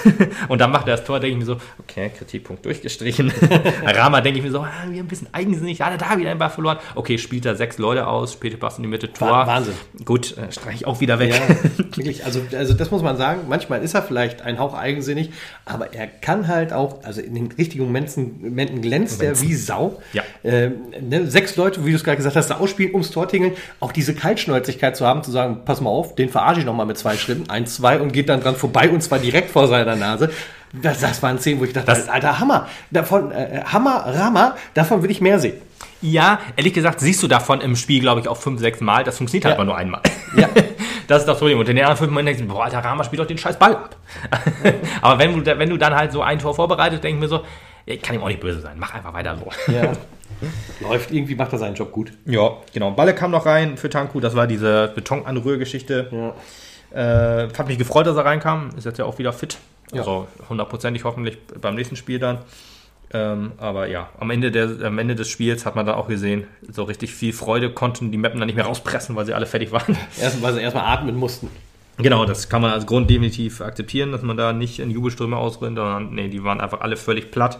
und 0.48 0.60
dann 0.60 0.72
macht 0.72 0.88
er 0.88 0.96
das 0.96 1.04
Tor, 1.04 1.20
denke 1.20 1.34
ich 1.34 1.38
mir 1.38 1.44
so, 1.46 1.56
okay, 1.78 2.10
Kritikpunkt 2.16 2.64
durchgestrichen. 2.64 3.32
Rama 3.84 4.20
denke 4.20 4.38
ich 4.38 4.44
mir 4.44 4.50
so, 4.50 4.60
ah, 4.60 4.70
wir 4.88 5.02
ein 5.02 5.06
bisschen 5.08 5.28
eigensinnig, 5.32 5.80
hat 5.80 5.92
er 5.92 5.98
da 5.98 6.18
wieder 6.18 6.30
einen 6.30 6.38
Ball 6.38 6.50
verloren. 6.50 6.78
Okay, 6.94 7.18
spielt 7.18 7.46
er 7.46 7.56
sechs 7.56 7.78
Leute 7.78 8.06
aus, 8.06 8.32
später 8.34 8.56
Pass 8.56 8.76
in 8.78 8.82
die 8.84 8.88
Mitte, 8.88 9.12
Tor. 9.12 9.28
Wah- 9.30 9.46
Wahnsinn. 9.46 9.74
Gut, 10.04 10.36
äh, 10.36 10.50
streich 10.52 10.76
ich 10.76 10.86
auch 10.86 11.00
wieder 11.00 11.18
weg. 11.18 11.34
Ja, 11.34 11.78
wirklich. 11.78 12.24
Also, 12.24 12.40
also 12.56 12.74
das 12.74 12.90
muss 12.90 13.02
man 13.02 13.16
sagen. 13.16 13.42
Manchmal 13.48 13.82
ist 13.82 13.94
er 13.94 14.02
vielleicht 14.02 14.42
ein 14.42 14.58
Hauch 14.58 14.74
eigensinnig, 14.74 15.30
aber 15.64 15.92
er 15.94 16.06
kann 16.06 16.48
halt 16.48 16.72
auch, 16.72 17.02
also 17.04 17.20
in 17.20 17.34
den 17.34 17.52
richtigen 17.52 17.84
Momenten, 17.84 18.40
Momenten 18.42 18.80
glänzt 18.82 19.22
er 19.22 19.40
wie 19.40 19.54
Sau. 19.54 20.00
Ja. 20.12 20.22
Ähm, 20.44 20.72
ne, 21.00 21.26
sechs 21.26 21.56
Leute, 21.56 21.84
wie 21.84 21.90
du 21.90 21.96
es 21.96 22.04
gerade 22.04 22.16
gesagt 22.16 22.36
hast, 22.36 22.48
da 22.48 22.56
ausspielen, 22.58 22.92
ums 22.92 23.10
Tor 23.10 23.28
tingeln. 23.28 23.52
Auch 23.80 23.92
diese 23.92 24.14
Kaltschnäuzigkeit 24.14 24.96
zu 24.96 25.06
haben, 25.06 25.22
zu 25.22 25.30
sagen, 25.30 25.60
pass 25.64 25.80
mal 25.80 25.90
auf, 25.90 26.14
den 26.14 26.28
verarsche 26.28 26.60
ich 26.60 26.66
nochmal 26.66 26.86
mit 26.86 26.98
zwei 26.98 27.16
Schritten, 27.16 27.50
eins, 27.50 27.74
zwei 27.76 28.00
und 28.00 28.12
geht 28.12 28.28
dann 28.28 28.40
dran 28.40 28.56
vorbei 28.56 28.88
und 28.90 29.02
zwar 29.02 29.18
direkt 29.18 29.50
vor 29.50 29.68
seiner 29.68 29.96
Nase. 29.96 30.30
Das, 30.72 31.00
das 31.00 31.22
waren 31.22 31.38
Szenen, 31.38 31.60
wo 31.60 31.64
ich 31.64 31.72
dachte, 31.72 31.86
Das- 31.86 32.08
alter 32.08 32.38
Hammer. 32.38 32.68
Davon, 32.90 33.32
äh, 33.32 33.62
Hammer, 33.64 34.04
Rama, 34.06 34.56
davon 34.74 35.02
will 35.02 35.10
ich 35.10 35.20
mehr 35.20 35.38
sehen. 35.38 35.60
Ja, 36.02 36.38
ehrlich 36.56 36.72
gesagt, 36.72 37.00
siehst 37.00 37.22
du 37.22 37.28
davon 37.28 37.60
im 37.60 37.76
Spiel, 37.76 38.00
glaube 38.00 38.20
ich, 38.20 38.28
auch 38.28 38.36
fünf, 38.36 38.60
sechs 38.60 38.80
Mal. 38.80 39.04
Das 39.04 39.18
funktioniert 39.18 39.44
halt 39.44 39.54
Ja. 39.54 39.58
aber 39.58 39.64
nur 39.66 39.76
einmal. 39.76 40.00
Ja. 40.36 40.48
Das 41.08 41.22
ist 41.22 41.26
das 41.26 41.38
Problem. 41.38 41.58
Und 41.58 41.68
in 41.68 41.74
den 41.74 41.84
anderen 41.84 41.98
fünf 41.98 42.12
Mal 42.12 42.24
denkst 42.24 42.40
du, 42.40 42.46
boah, 42.46 42.66
alter 42.66 42.78
Rama 42.78 43.02
spielt 43.02 43.18
doch 43.18 43.26
den 43.26 43.36
scheiß 43.36 43.58
Ball 43.58 43.74
ab. 43.74 43.96
aber 45.02 45.18
wenn 45.18 45.42
du, 45.42 45.58
wenn 45.58 45.68
du 45.68 45.76
dann 45.76 45.92
halt 45.92 46.12
so 46.12 46.22
ein 46.22 46.38
Tor 46.38 46.54
vorbereitet, 46.54 47.02
denke 47.02 47.16
ich 47.16 47.20
mir 47.22 47.28
so, 47.28 47.42
ich 47.84 48.00
kann 48.00 48.14
ihm 48.14 48.22
auch 48.22 48.28
nicht 48.28 48.38
böse 48.38 48.60
sein. 48.60 48.76
Mach 48.78 48.94
einfach 48.94 49.12
weiter 49.12 49.36
so. 49.36 49.72
Ja. 49.72 49.90
Läuft, 50.88 51.10
irgendwie 51.10 51.34
macht 51.34 51.52
er 51.52 51.58
seinen 51.58 51.74
Job 51.74 51.90
gut. 51.90 52.12
Ja, 52.26 52.52
genau. 52.72 52.92
Balle 52.92 53.12
kam 53.12 53.32
noch 53.32 53.44
rein 53.44 53.76
für 53.76 53.90
Tanku. 53.90 54.20
Das 54.20 54.36
war 54.36 54.46
diese 54.46 54.92
Betonanrührgeschichte. 54.94 56.32
Ja. 56.94 57.44
Äh, 57.44 57.48
hat 57.58 57.66
mich 57.66 57.78
gefreut, 57.78 58.06
dass 58.06 58.16
er 58.16 58.24
reinkam. 58.24 58.70
Ist 58.76 58.84
jetzt 58.86 58.98
ja 59.00 59.04
auch 59.04 59.18
wieder 59.18 59.32
fit. 59.32 59.58
Ja. 59.92 60.00
Also 60.00 60.28
hundertprozentig 60.48 61.04
hoffentlich 61.04 61.38
beim 61.60 61.74
nächsten 61.74 61.96
Spiel 61.96 62.18
dann. 62.18 62.38
Ähm, 63.12 63.52
aber 63.58 63.88
ja, 63.88 64.08
am 64.20 64.30
Ende, 64.30 64.52
der, 64.52 64.68
am 64.84 64.98
Ende 64.98 65.16
des 65.16 65.28
Spiels 65.28 65.66
hat 65.66 65.74
man 65.74 65.84
dann 65.84 65.96
auch 65.96 66.06
gesehen, 66.06 66.44
so 66.70 66.84
richtig 66.84 67.12
viel 67.12 67.32
Freude 67.32 67.72
konnten 67.72 68.12
die 68.12 68.18
Mappen 68.18 68.38
dann 68.38 68.46
nicht 68.46 68.54
mehr 68.54 68.66
rauspressen, 68.66 69.16
weil 69.16 69.26
sie 69.26 69.34
alle 69.34 69.46
fertig 69.46 69.72
waren. 69.72 69.96
Erst, 70.20 70.40
weil 70.42 70.54
sie 70.54 70.60
erstmal 70.60 70.84
atmen 70.84 71.16
mussten. 71.16 71.48
genau, 71.98 72.24
das 72.24 72.48
kann 72.48 72.62
man 72.62 72.70
als 72.70 72.86
Grund 72.86 73.10
definitiv 73.10 73.62
akzeptieren, 73.62 74.12
dass 74.12 74.22
man 74.22 74.36
da 74.36 74.52
nicht 74.52 74.78
in 74.78 74.90
Jubelströme 74.90 75.36
ausrennt, 75.36 75.76
sondern 75.76 76.14
nee, 76.14 76.28
die 76.28 76.44
waren 76.44 76.60
einfach 76.60 76.82
alle 76.82 76.96
völlig 76.96 77.32
platt. 77.32 77.58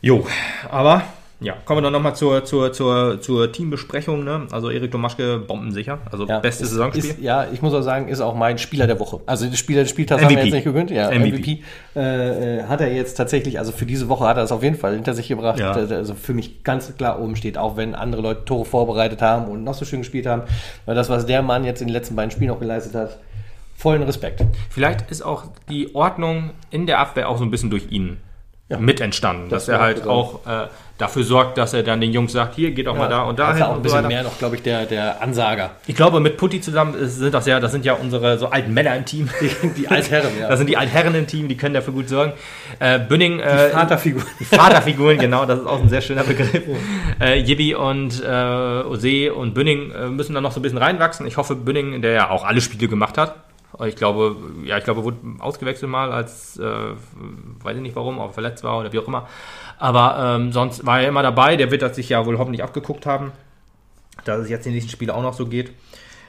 Jo, 0.00 0.26
aber 0.68 1.04
ja, 1.42 1.54
kommen 1.64 1.78
wir 1.78 1.82
dann 1.82 1.92
nochmal 1.92 2.14
zur, 2.14 2.44
zur, 2.44 2.72
zur, 2.72 3.20
zur 3.20 3.52
Teambesprechung. 3.52 4.24
Ne? 4.24 4.46
Also 4.50 4.70
Erik 4.70 4.90
Domaschke 4.90 5.38
bombensicher, 5.38 5.98
also 6.10 6.26
Ja, 6.26 6.38
bestes 6.40 6.68
ist, 6.68 6.74
Saisonspiel. 6.74 7.10
Ist, 7.10 7.20
ja, 7.20 7.46
ich 7.52 7.62
muss 7.62 7.74
auch 7.74 7.82
sagen, 7.82 8.08
ist 8.08 8.20
auch 8.20 8.34
mein 8.34 8.58
Spieler 8.58 8.86
der 8.86 8.98
Woche. 8.98 9.20
Also 9.26 9.46
der 9.46 9.56
Spieler 9.56 9.82
des 9.82 9.90
Spieltags 9.90 10.22
haben 10.22 10.30
wir 10.34 10.44
jetzt 10.44 10.52
nicht 10.54 10.64
gegönnt. 10.64 10.90
Ja, 10.90 11.10
MVP. 11.10 11.30
MVP. 11.38 11.62
Äh, 11.96 12.58
äh, 12.60 12.62
hat 12.64 12.80
er 12.80 12.92
jetzt 12.92 13.14
tatsächlich, 13.14 13.58
also 13.58 13.72
für 13.72 13.86
diese 13.86 14.08
Woche 14.08 14.24
hat 14.26 14.36
er 14.36 14.44
es 14.44 14.52
auf 14.52 14.62
jeden 14.62 14.76
Fall 14.76 14.94
hinter 14.94 15.14
sich 15.14 15.28
gebracht. 15.28 15.58
Ja. 15.58 15.76
Äh, 15.76 15.94
Also 15.94 16.14
für 16.14 16.34
mich 16.34 16.64
ganz 16.64 16.96
klar 16.96 17.20
oben 17.20 17.36
steht, 17.36 17.58
auch 17.58 17.76
wenn 17.76 17.94
andere 17.94 18.22
Leute 18.22 18.44
Tore 18.44 18.64
vorbereitet 18.64 19.22
haben 19.22 19.46
und 19.46 19.64
noch 19.64 19.74
so 19.74 19.84
schön 19.84 20.00
gespielt 20.00 20.26
haben. 20.26 20.42
Weil 20.86 20.94
das, 20.94 21.08
was 21.08 21.26
der 21.26 21.42
Mann 21.42 21.64
jetzt 21.64 21.80
in 21.80 21.88
den 21.88 21.92
letzten 21.94 22.16
beiden 22.16 22.30
Spielen 22.30 22.50
auch 22.50 22.60
geleistet 22.60 22.94
hat, 22.94 23.18
vollen 23.76 24.02
Respekt. 24.02 24.44
Vielleicht 24.70 25.10
ist 25.10 25.22
auch 25.22 25.44
die 25.68 25.94
Ordnung 25.94 26.50
in 26.70 26.86
der 26.86 27.00
Abwehr 27.00 27.28
auch 27.28 27.38
so 27.38 27.44
ein 27.44 27.50
bisschen 27.50 27.70
durch 27.70 27.90
ihn 27.90 28.18
Ja. 28.68 28.78
mit 28.78 29.00
entstanden, 29.02 29.50
Das 29.50 29.66
dass 29.66 29.74
er 29.74 29.80
halt 29.80 30.06
auch 30.06 30.46
auch 30.46 30.64
äh, 30.64 30.68
dafür 30.96 31.24
sorgt, 31.24 31.58
dass 31.58 31.74
er 31.74 31.82
dann 31.82 32.00
den 32.00 32.12
Jungs 32.12 32.32
sagt, 32.32 32.54
hier 32.54 32.70
geht 32.70 32.88
auch 32.88 32.96
mal 32.96 33.08
da 33.08 33.22
und 33.24 33.38
da 33.38 33.50
ist 33.50 33.56
hin 33.56 33.64
er 33.64 33.68
auch 33.68 33.72
ein 33.72 33.76
so 33.78 33.82
bisschen 33.82 33.98
weiter. 33.98 34.08
mehr 34.08 34.22
noch, 34.22 34.38
glaube 34.38 34.56
ich, 34.56 34.62
der, 34.62 34.86
der 34.86 35.20
Ansager. 35.20 35.72
Ich 35.86 35.94
glaube, 35.94 36.20
mit 36.20 36.38
Putti 36.38 36.60
zusammen 36.62 36.94
ist- 36.94 37.16
sind 37.18 37.34
das 37.34 37.44
ja, 37.46 37.60
das 37.60 37.72
sind 37.72 37.84
ja 37.84 37.92
unsere 37.94 38.38
so 38.38 38.46
alten 38.48 38.72
Männer 38.72 38.96
im 38.96 39.04
Team. 39.04 39.28
Die 39.76 39.88
Altherren, 39.88 40.30
ja. 40.40 40.48
Das 40.48 40.58
sind 40.58 40.68
die 40.70 40.76
Altherren 40.78 41.14
im 41.16 41.26
Team, 41.26 41.48
die 41.48 41.56
können 41.56 41.74
dafür 41.74 41.92
gut 41.92 42.08
sorgen. 42.08 42.32
Äh, 42.78 42.98
Bünning, 43.00 43.40
äh, 43.40 43.68
Vaterfigur. 43.70 44.22
die 44.40 44.44
Vaterfiguren, 44.44 45.18
genau, 45.18 45.44
das 45.44 45.58
ist 45.60 45.66
auch 45.66 45.80
ein 45.80 45.88
sehr 45.90 46.00
schöner 46.00 46.22
Begriff. 46.24 46.52
Äh, 47.20 47.40
Jibi 47.40 47.74
und 47.74 48.22
äh, 48.24 48.82
Ose 48.86 49.34
und 49.34 49.52
Bünning 49.52 49.90
äh, 49.90 50.06
müssen 50.06 50.32
dann 50.34 50.44
noch 50.44 50.52
so 50.52 50.60
ein 50.60 50.62
bisschen 50.62 50.78
reinwachsen. 50.78 51.26
Ich 51.26 51.36
hoffe, 51.36 51.56
Bünning, 51.56 52.00
der 52.00 52.12
ja 52.12 52.30
auch 52.30 52.44
alle 52.44 52.60
Spiele 52.62 52.88
gemacht 52.88 53.18
hat. 53.18 53.34
Ich 53.86 53.96
glaube, 53.96 54.36
ja, 54.64 54.76
ich 54.78 54.84
glaube, 54.84 55.02
wurde 55.02 55.18
ausgewechselt 55.38 55.90
mal, 55.90 56.12
als, 56.12 56.58
äh, 56.58 56.62
weiß 57.62 57.76
ich 57.76 57.82
nicht 57.82 57.96
warum, 57.96 58.18
ob 58.18 58.30
er 58.30 58.34
verletzt 58.34 58.64
war 58.64 58.78
oder 58.78 58.92
wie 58.92 58.98
auch 58.98 59.08
immer. 59.08 59.28
Aber 59.78 60.36
ähm, 60.36 60.52
sonst 60.52 60.84
war 60.84 61.00
er 61.00 61.08
immer 61.08 61.22
dabei. 61.22 61.56
Der 61.56 61.70
wird 61.70 61.94
sich 61.94 62.08
ja 62.08 62.26
wohl 62.26 62.38
hoffentlich 62.38 62.62
abgeguckt 62.62 63.06
haben, 63.06 63.32
dass 64.24 64.40
es 64.40 64.50
jetzt 64.50 64.66
in 64.66 64.72
den 64.72 64.76
nächsten 64.76 64.92
Spielen 64.92 65.10
auch 65.10 65.22
noch 65.22 65.34
so 65.34 65.46
geht. 65.46 65.72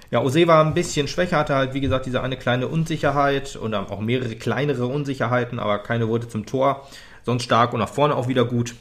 Ja, 0.09 0.21
Ose 0.21 0.47
war 0.47 0.63
ein 0.63 0.73
bisschen 0.73 1.07
schwächer, 1.07 1.37
hatte 1.37 1.55
halt, 1.55 1.73
wie 1.73 1.81
gesagt, 1.81 2.05
diese 2.05 2.21
eine 2.21 2.37
kleine 2.37 2.67
Unsicherheit 2.67 3.55
und 3.55 3.73
auch 3.73 3.99
mehrere 3.99 4.35
kleinere 4.35 4.85
Unsicherheiten, 4.85 5.59
aber 5.59 5.79
keine 5.79 6.07
wurde 6.07 6.27
zum 6.29 6.45
Tor. 6.45 6.87
Sonst 7.23 7.43
stark 7.43 7.73
und 7.73 7.79
nach 7.79 7.89
vorne 7.89 8.15
auch 8.15 8.27
wieder 8.27 8.45
gut. 8.45 8.75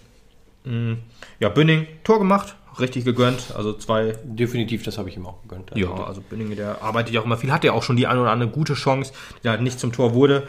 Mm, 0.64 0.94
Ja, 1.40 1.48
Bünning, 1.48 1.86
Tor 2.04 2.18
gemacht, 2.18 2.54
richtig 2.80 3.04
gegönnt. 3.04 3.52
Also 3.56 3.72
zwei, 3.72 4.14
Definitiv, 4.24 4.82
das 4.82 4.98
habe 4.98 5.08
ich 5.08 5.16
ihm 5.16 5.26
auch 5.26 5.42
gegönnt. 5.42 5.72
Also 5.72 5.84
ja, 5.84 6.04
also 6.04 6.20
Bünning, 6.20 6.54
der 6.56 6.82
arbeitet 6.82 7.14
ja 7.14 7.20
auch 7.20 7.24
immer 7.24 7.36
viel, 7.36 7.52
hatte 7.52 7.68
ja 7.68 7.72
auch 7.72 7.82
schon 7.82 7.96
die 7.96 8.06
eine 8.06 8.20
oder 8.20 8.30
andere 8.30 8.50
gute 8.50 8.74
Chance, 8.74 9.12
die 9.42 9.48
halt 9.48 9.60
nicht 9.60 9.78
zum 9.78 9.92
Tor 9.92 10.14
wurde. 10.14 10.44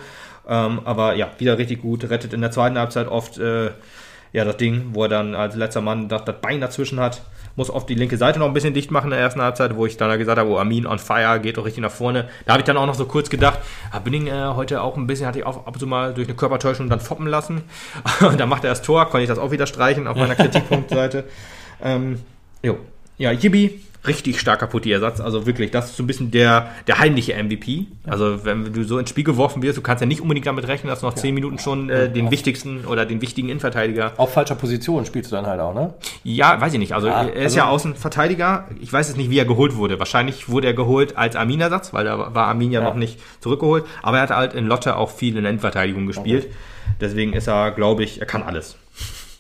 Ähm, 0.47 0.81
aber 0.85 1.15
ja, 1.15 1.31
wieder 1.37 1.57
richtig 1.57 1.81
gut, 1.81 2.09
rettet 2.09 2.33
in 2.33 2.41
der 2.41 2.51
zweiten 2.51 2.77
Halbzeit 2.77 3.07
oft 3.07 3.37
äh, 3.37 3.71
ja, 4.33 4.43
das 4.43 4.57
Ding, 4.57 4.89
wo 4.93 5.03
er 5.03 5.09
dann 5.09 5.35
als 5.35 5.55
letzter 5.55 5.81
Mann 5.81 6.09
das, 6.09 6.25
das 6.25 6.35
Bein 6.41 6.59
dazwischen 6.59 6.99
hat. 6.99 7.21
muss 7.55 7.69
oft 7.69 7.87
die 7.87 7.93
linke 7.93 8.17
Seite 8.17 8.39
noch 8.39 8.47
ein 8.47 8.53
bisschen 8.53 8.73
dicht 8.73 8.89
machen 8.89 9.05
in 9.05 9.11
der 9.11 9.19
ersten 9.19 9.41
Halbzeit, 9.41 9.75
wo 9.75 9.85
ich 9.85 9.95
dann 9.95 10.17
gesagt 10.17 10.39
habe, 10.39 10.49
oh, 10.49 10.57
Armin 10.57 10.87
on 10.87 10.97
fire, 10.97 11.39
geht 11.39 11.57
doch 11.57 11.65
richtig 11.65 11.83
nach 11.83 11.91
vorne. 11.91 12.27
Da 12.45 12.53
habe 12.53 12.61
ich 12.61 12.65
dann 12.65 12.75
auch 12.75 12.87
noch 12.87 12.95
so 12.95 13.05
kurz 13.05 13.29
gedacht, 13.29 13.59
ah, 13.91 13.99
bin 13.99 14.13
ich 14.13 14.27
äh, 14.27 14.47
heute 14.55 14.81
auch 14.81 14.97
ein 14.97 15.05
bisschen, 15.05 15.27
hatte 15.27 15.37
ich 15.37 15.45
auch 15.45 15.67
ab 15.67 15.75
und 15.75 15.79
zu 15.79 15.85
mal 15.85 16.15
durch 16.15 16.27
eine 16.27 16.35
Körpertäuschung 16.35 16.89
dann 16.89 16.99
foppen 16.99 17.27
lassen. 17.27 17.61
Und 18.21 18.39
dann 18.39 18.49
macht 18.49 18.63
er 18.63 18.71
das 18.71 18.81
Tor, 18.81 19.05
konnte 19.05 19.21
ich 19.21 19.29
das 19.29 19.37
auch 19.37 19.51
wieder 19.51 19.67
streichen 19.67 20.07
auf 20.07 20.17
meiner 20.17 20.35
Kritikpunktseite. 20.43 21.25
Ähm, 21.83 22.19
jo. 22.63 22.77
Ja, 23.17 23.31
Yibi, 23.31 23.79
richtig 24.07 24.39
starker 24.39 24.65
Putti-Ersatz. 24.67 25.21
Also 25.21 25.45
wirklich, 25.45 25.69
das 25.71 25.91
ist 25.91 25.97
so 25.97 26.03
ein 26.03 26.07
bisschen 26.07 26.31
der, 26.31 26.71
der 26.87 26.97
heimliche 26.99 27.41
MVP. 27.41 27.85
Also 28.05 28.43
wenn 28.43 28.73
du 28.73 28.83
so 28.83 28.97
ins 28.97 29.09
Spiel 29.11 29.23
geworfen 29.23 29.61
wirst, 29.61 29.77
du 29.77 29.81
kannst 29.81 30.01
ja 30.01 30.07
nicht 30.07 30.19
unbedingt 30.19 30.47
damit 30.47 30.67
rechnen, 30.67 30.89
dass 30.89 31.01
du 31.01 31.05
nach 31.05 31.13
zehn 31.13 31.33
Minuten 31.35 31.59
schon 31.59 31.89
äh, 31.89 32.11
den 32.11 32.31
wichtigsten 32.31 32.85
oder 32.85 33.05
den 33.05 33.21
wichtigen 33.21 33.49
Innenverteidiger. 33.49 34.13
Auf 34.17 34.33
falscher 34.33 34.55
Position 34.55 35.05
spielst 35.05 35.31
du 35.31 35.35
dann 35.35 35.45
halt 35.45 35.59
auch, 35.61 35.73
ne? 35.75 35.93
Ja, 36.23 36.59
weiß 36.59 36.73
ich 36.73 36.79
nicht. 36.79 36.93
Also 36.93 37.07
Ja, 37.07 37.21
er 37.23 37.33
ist 37.35 37.43
also- 37.43 37.57
ja 37.57 37.69
Außenverteidiger. 37.69 38.67
Ich 38.81 38.91
weiß 38.91 39.07
jetzt 39.09 39.17
nicht, 39.17 39.29
wie 39.29 39.37
er 39.37 39.45
geholt 39.45 39.75
wurde. 39.77 39.99
Wahrscheinlich 39.99 40.49
wurde 40.49 40.67
er 40.67 40.73
geholt 40.73 41.15
als 41.15 41.35
Armin-Ersatz, 41.35 41.93
weil 41.93 42.03
da 42.05 42.33
war 42.33 42.47
Armin 42.47 42.71
ja, 42.71 42.81
Ja. 42.81 42.87
noch 42.89 42.95
nicht 42.95 43.19
zurückgeholt. 43.41 43.85
Aber 44.01 44.17
er 44.17 44.23
hat 44.23 44.31
halt 44.31 44.53
in 44.55 44.65
Lotte 44.65 44.97
auch 44.97 45.11
viel 45.11 45.37
in 45.37 45.43
der 45.43 45.51
Innenverteidigung 45.51 46.07
gespielt. 46.07 46.47
Deswegen 46.99 47.31
ist 47.33 47.47
er, 47.47 47.71
glaube 47.71 48.03
ich, 48.03 48.19
er 48.19 48.25
kann 48.25 48.41
alles. 48.43 48.75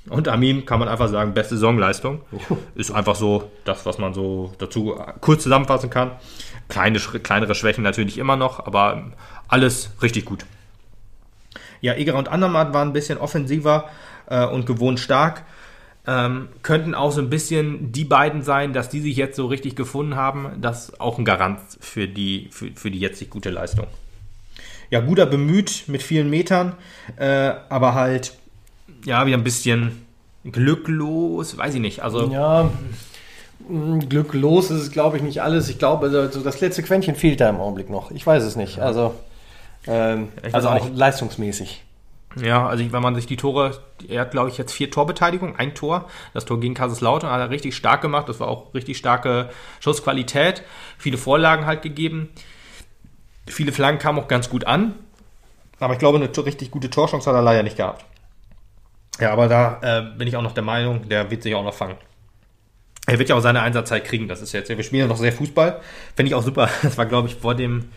Und 0.09 0.27
Armin 0.27 0.65
kann 0.65 0.79
man 0.79 0.89
einfach 0.89 1.07
sagen, 1.07 1.33
beste 1.33 1.55
Saisonleistung. 1.55 2.21
Ist 2.75 2.91
einfach 2.91 3.15
so 3.15 3.49
das, 3.63 3.85
was 3.85 3.97
man 3.99 4.13
so 4.13 4.51
dazu 4.57 4.99
kurz 5.21 5.43
zusammenfassen 5.43 5.89
kann. 5.89 6.11
Kleine, 6.67 6.99
kleinere 6.99 7.55
Schwächen 7.55 7.83
natürlich 7.83 8.17
immer 8.17 8.35
noch, 8.35 8.65
aber 8.65 9.11
alles 9.47 9.91
richtig 10.01 10.25
gut. 10.25 10.45
Ja, 11.79 11.93
Eger 11.95 12.15
und 12.15 12.27
Andermatt 12.27 12.73
waren 12.73 12.89
ein 12.89 12.93
bisschen 12.93 13.17
offensiver 13.17 13.89
äh, 14.27 14.45
und 14.45 14.65
gewohnt 14.65 14.99
stark. 14.99 15.43
Ähm, 16.05 16.49
könnten 16.63 16.95
auch 16.95 17.11
so 17.11 17.21
ein 17.21 17.29
bisschen 17.29 17.93
die 17.93 18.03
beiden 18.03 18.41
sein, 18.41 18.73
dass 18.73 18.89
die 18.89 18.99
sich 18.99 19.15
jetzt 19.15 19.37
so 19.37 19.47
richtig 19.47 19.75
gefunden 19.75 20.15
haben. 20.15 20.49
Das 20.59 20.89
ist 20.89 21.01
auch 21.01 21.17
ein 21.17 21.23
Garant 21.23 21.59
für 21.79 22.07
die, 22.07 22.49
für, 22.51 22.71
für 22.75 22.91
die 22.91 22.99
jetzig 22.99 23.29
gute 23.29 23.51
Leistung. 23.51 23.87
Ja, 24.89 24.99
guter 24.99 25.25
bemüht 25.25 25.85
mit 25.87 26.03
vielen 26.03 26.29
Metern, 26.29 26.73
äh, 27.15 27.53
aber 27.69 27.95
halt, 27.95 28.33
ja, 29.05 29.25
wieder 29.25 29.37
ein 29.37 29.43
bisschen 29.43 30.05
glücklos, 30.45 31.57
weiß 31.57 31.75
ich 31.75 31.81
nicht. 31.81 32.01
Also, 32.01 32.27
Ja, 32.29 32.69
mh, 33.67 34.05
glücklos 34.09 34.71
ist 34.71 34.81
es, 34.81 34.91
glaube 34.91 35.17
ich, 35.17 35.23
nicht 35.23 35.41
alles. 35.41 35.69
Ich 35.69 35.79
glaube, 35.79 36.07
also 36.07 36.41
das 36.41 36.61
letzte 36.61 36.83
Quäntchen 36.83 37.15
fehlt 37.15 37.39
da 37.41 37.49
im 37.49 37.59
Augenblick 37.59 37.89
noch. 37.89 38.11
Ich 38.11 38.25
weiß 38.25 38.43
es 38.43 38.55
nicht. 38.55 38.79
Also, 38.79 39.13
ähm, 39.87 40.29
also 40.51 40.69
auch 40.69 40.85
nicht. 40.85 40.95
leistungsmäßig. 40.95 41.83
Ja, 42.41 42.67
also 42.67 42.91
wenn 42.91 43.01
man 43.01 43.13
sich 43.13 43.27
die 43.27 43.37
Tore, 43.37 43.79
er 44.07 44.21
hat 44.21 44.31
glaube 44.31 44.49
ich 44.49 44.57
jetzt 44.57 44.73
vier 44.73 44.89
Torbeteiligung, 44.89 45.55
ein 45.57 45.75
Tor. 45.75 46.05
Das 46.33 46.45
Tor 46.45 46.59
gegen 46.59 46.73
Kaiserslautern 46.73 47.29
hat 47.29 47.39
er 47.39 47.49
richtig 47.51 47.75
stark 47.75 48.01
gemacht. 48.01 48.27
Das 48.27 48.39
war 48.39 48.47
auch 48.47 48.73
richtig 48.73 48.97
starke 48.97 49.49
Schussqualität. 49.79 50.63
Viele 50.97 51.17
Vorlagen 51.17 51.65
halt 51.67 51.83
gegeben. 51.83 52.29
Viele 53.45 53.71
Flanken 53.71 54.01
kamen 54.01 54.19
auch 54.19 54.27
ganz 54.27 54.49
gut 54.49 54.65
an. 54.65 54.93
Aber 55.79 55.93
ich 55.93 55.99
glaube, 55.99 56.17
eine 56.17 56.45
richtig 56.45 56.71
gute 56.71 56.89
Torchance 56.89 57.29
hat 57.29 57.35
er 57.35 57.41
leider 57.43 57.61
nicht 57.61 57.77
gehabt. 57.77 58.05
Ja, 59.19 59.31
aber 59.31 59.47
da 59.47 59.79
äh, 59.81 60.17
bin 60.17 60.27
ich 60.27 60.35
auch 60.35 60.41
noch 60.41 60.53
der 60.53 60.63
Meinung, 60.63 61.07
der 61.07 61.29
wird 61.29 61.43
sich 61.43 61.53
auch 61.55 61.63
noch 61.63 61.73
fangen. 61.73 61.95
Er 63.05 63.19
wird 63.19 63.29
ja 63.29 63.35
auch 63.35 63.41
seine 63.41 63.61
Einsatzzeit 63.61 64.05
kriegen. 64.05 64.27
Das 64.27 64.41
ist 64.41 64.53
jetzt, 64.53 64.69
wir 64.69 64.81
spielen 64.83 65.01
ja 65.01 65.07
noch 65.07 65.17
sehr 65.17 65.33
Fußball. 65.33 65.81
Finde 66.15 66.29
ich 66.29 66.35
auch 66.35 66.43
super. 66.43 66.69
Das 66.81 66.97
war, 66.97 67.05
glaube 67.05 67.27
ich, 67.27 67.35
vor 67.35 67.53
dem, 67.53 67.89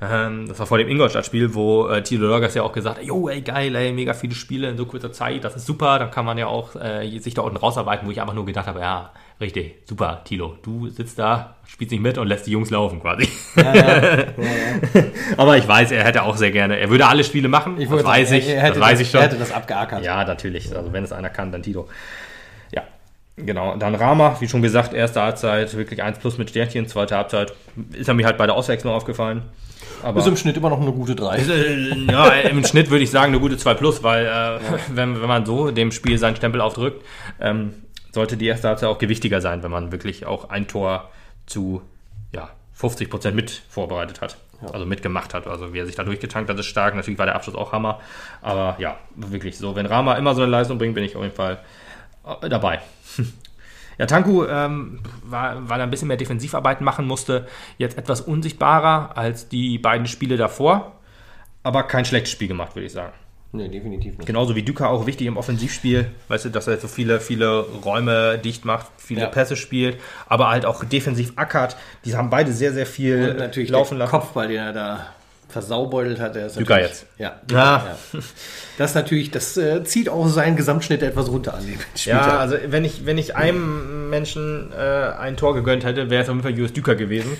ähm, 0.00 0.46
das 0.46 0.58
war 0.58 0.66
vor 0.66 0.78
dem 0.78 0.88
Ingolstadt-Spiel, 0.88 1.54
wo 1.54 1.88
äh, 1.88 2.02
Thilo 2.02 2.28
Lörgers 2.28 2.54
ja 2.54 2.62
auch 2.62 2.72
gesagt 2.72 2.98
hat, 2.98 3.04
jo, 3.04 3.28
ey, 3.28 3.40
geil, 3.40 3.74
ey, 3.74 3.92
mega 3.92 4.14
viele 4.14 4.34
Spiele 4.34 4.68
in 4.68 4.76
so 4.76 4.84
kurzer 4.86 5.12
Zeit, 5.12 5.44
das 5.44 5.56
ist 5.56 5.66
super, 5.66 5.98
dann 5.98 6.10
kann 6.10 6.24
man 6.24 6.38
ja 6.38 6.46
auch 6.46 6.76
äh, 6.76 7.18
sich 7.18 7.34
da 7.34 7.42
unten 7.42 7.56
rausarbeiten, 7.56 8.06
wo 8.06 8.10
ich 8.10 8.20
einfach 8.20 8.34
nur 8.34 8.44
gedacht 8.44 8.66
habe, 8.66 8.80
ja, 8.80 9.12
richtig, 9.42 9.74
super, 9.84 10.22
Thilo, 10.24 10.56
du 10.62 10.88
sitzt 10.88 11.18
da, 11.18 11.56
spielst 11.66 11.92
nicht 11.92 12.00
mit 12.00 12.16
und 12.16 12.28
lässt 12.28 12.46
die 12.46 12.52
Jungs 12.52 12.70
laufen 12.70 13.00
quasi. 13.00 13.28
Aber 15.36 15.58
ich 15.58 15.68
weiß, 15.68 15.90
er 15.90 16.04
hätte 16.04 16.22
auch 16.22 16.36
sehr 16.36 16.50
gerne, 16.50 16.78
er 16.78 16.88
würde 16.88 17.06
alle 17.06 17.24
Spiele 17.24 17.48
machen, 17.48 17.78
Ich 17.78 17.88
das 17.90 18.04
weiß 18.04 18.30
sagen, 18.30 18.40
ich, 18.40 18.48
hätte 18.48 18.78
das 18.78 18.80
weiß 18.80 18.98
das, 18.98 19.00
ich 19.00 19.10
schon. 19.10 19.20
Er 19.20 19.26
hätte 19.26 19.36
das 19.36 19.52
abgeackert. 19.52 20.04
Ja, 20.04 20.24
natürlich. 20.24 20.74
Also 20.74 20.92
wenn 20.92 21.04
es 21.04 21.12
einer 21.12 21.28
kann, 21.28 21.52
dann 21.52 21.62
Tito. 21.62 21.88
Ja, 22.72 22.82
genau. 23.36 23.76
Dann 23.76 23.94
Rama, 23.94 24.36
wie 24.40 24.48
schon 24.48 24.62
gesagt, 24.62 24.94
erste 24.94 25.20
Halbzeit 25.20 25.76
wirklich 25.76 26.02
1 26.02 26.18
plus 26.20 26.38
mit 26.38 26.48
Sternchen, 26.48 26.86
zweite 26.86 27.16
Halbzeit 27.16 27.52
ist 27.92 28.08
er 28.08 28.14
mir 28.14 28.24
halt 28.24 28.38
bei 28.38 28.46
der 28.46 28.54
Auswechslung 28.54 28.94
aufgefallen. 28.94 29.42
Aber 30.02 30.20
Ist 30.20 30.26
im 30.26 30.36
Schnitt 30.36 30.56
immer 30.56 30.70
noch 30.70 30.80
eine 30.80 30.92
gute 30.92 31.14
3. 31.14 31.36
äh, 31.36 31.94
ja, 32.10 32.28
im 32.28 32.64
Schnitt 32.64 32.90
würde 32.90 33.04
ich 33.04 33.10
sagen 33.10 33.32
eine 33.32 33.40
gute 33.40 33.56
2 33.56 33.74
plus, 33.74 34.02
weil 34.02 34.26
äh, 34.26 34.58
wenn, 34.96 35.20
wenn 35.20 35.28
man 35.28 35.44
so 35.46 35.70
dem 35.70 35.92
Spiel 35.92 36.18
seinen 36.18 36.36
Stempel 36.36 36.60
aufdrückt, 36.60 37.04
ähm, 37.40 37.74
sollte 38.12 38.36
die 38.36 38.46
erste 38.46 38.68
Halbzeit 38.68 38.88
auch 38.88 38.98
gewichtiger 38.98 39.40
sein, 39.40 39.62
wenn 39.62 39.70
man 39.70 39.90
wirklich 39.90 40.26
auch 40.26 40.50
ein 40.50 40.68
Tor 40.68 41.10
zu 41.46 41.82
ja, 42.32 42.50
50 42.74 43.10
Prozent 43.10 43.36
mit 43.36 43.62
vorbereitet 43.68 44.20
hat. 44.20 44.36
Also 44.72 44.86
mitgemacht 44.86 45.34
hat. 45.34 45.48
Also 45.48 45.74
wie 45.74 45.80
er 45.80 45.86
sich 45.86 45.96
da 45.96 46.04
durchgetankt 46.04 46.48
hat, 46.48 46.56
ist 46.56 46.66
stark. 46.66 46.94
Natürlich 46.94 47.18
war 47.18 47.26
der 47.26 47.34
Abschluss 47.34 47.56
auch 47.56 47.72
Hammer. 47.72 48.00
Aber 48.42 48.76
ja, 48.78 48.96
wirklich 49.16 49.58
so. 49.58 49.74
Wenn 49.74 49.86
Rama 49.86 50.14
immer 50.14 50.36
so 50.36 50.42
eine 50.42 50.52
Leistung 50.52 50.78
bringt, 50.78 50.94
bin 50.94 51.02
ich 51.02 51.16
auf 51.16 51.22
jeden 51.22 51.34
Fall 51.34 51.58
äh, 52.42 52.48
dabei. 52.48 52.80
Ja, 53.98 54.06
Tanku 54.06 54.46
ähm, 54.46 55.00
war, 55.22 55.68
weil 55.68 55.78
er 55.78 55.84
ein 55.84 55.90
bisschen 55.90 56.08
mehr 56.08 56.16
Defensivarbeiten 56.16 56.82
machen 56.82 57.06
musste, 57.06 57.46
jetzt 57.76 57.98
etwas 57.98 58.22
unsichtbarer 58.22 59.16
als 59.18 59.50
die 59.50 59.78
beiden 59.78 60.06
Spiele 60.06 60.38
davor. 60.38 60.92
Aber 61.62 61.82
kein 61.84 62.06
schlechtes 62.06 62.32
Spiel 62.32 62.48
gemacht, 62.48 62.74
würde 62.74 62.86
ich 62.86 62.92
sagen. 62.92 63.12
Nee, 63.54 63.68
definitiv 63.68 64.16
nicht. 64.16 64.26
Genauso 64.26 64.56
wie 64.56 64.62
Duca 64.62 64.86
auch 64.88 65.06
wichtig 65.06 65.26
im 65.26 65.36
Offensivspiel, 65.36 66.06
weißt 66.28 66.46
du, 66.46 66.48
dass 66.48 66.66
er 66.68 66.78
so 66.78 66.88
viele, 66.88 67.20
viele 67.20 67.60
Räume 67.84 68.38
dicht 68.38 68.64
macht, 68.64 68.86
viele 68.96 69.20
Ja. 69.22 69.26
Pässe 69.26 69.56
spielt, 69.56 69.98
aber 70.26 70.48
halt 70.48 70.64
auch 70.64 70.84
defensiv 70.84 71.32
ackert. 71.36 71.76
Die 72.06 72.16
haben 72.16 72.30
beide 72.30 72.50
sehr, 72.52 72.72
sehr 72.72 72.86
viel 72.86 73.30
Und 73.30 73.38
natürlich 73.38 73.68
laufen 73.68 73.98
der 73.98 74.06
lassen. 74.06 74.10
Kopfball, 74.10 74.48
den 74.48 74.56
er 74.56 74.72
da 74.72 75.06
versaubeutelt 75.50 76.18
hat, 76.18 76.34
der 76.34 76.46
ist 76.46 76.58
natürlich- 76.58 76.82
jetzt. 76.86 77.06
Ja, 77.18 77.40
Ja. 77.50 77.96
ja. 78.14 78.20
Das 78.78 78.94
natürlich, 78.94 79.30
das 79.30 79.54
äh, 79.58 79.84
zieht 79.84 80.08
auch 80.08 80.26
seinen 80.28 80.56
Gesamtschnitt 80.56 81.02
etwas 81.02 81.28
runter 81.28 81.52
an 81.52 81.66
den 81.66 81.74
Ja, 81.74 81.80
Spieltag. 81.94 82.40
also 82.40 82.56
wenn 82.68 82.86
ich, 82.86 83.04
wenn 83.04 83.18
ich 83.18 83.36
einem 83.36 84.08
Menschen 84.08 84.72
äh, 84.72 84.78
ein 85.18 85.36
Tor 85.36 85.52
gegönnt 85.54 85.84
hätte, 85.84 86.08
wäre 86.08 86.22
es 86.22 86.28
auf 86.30 86.34
jeden 86.34 86.42
Fall 86.42 86.52
Julius 86.52 86.72
Düker 86.72 86.94
gewesen. 86.94 87.36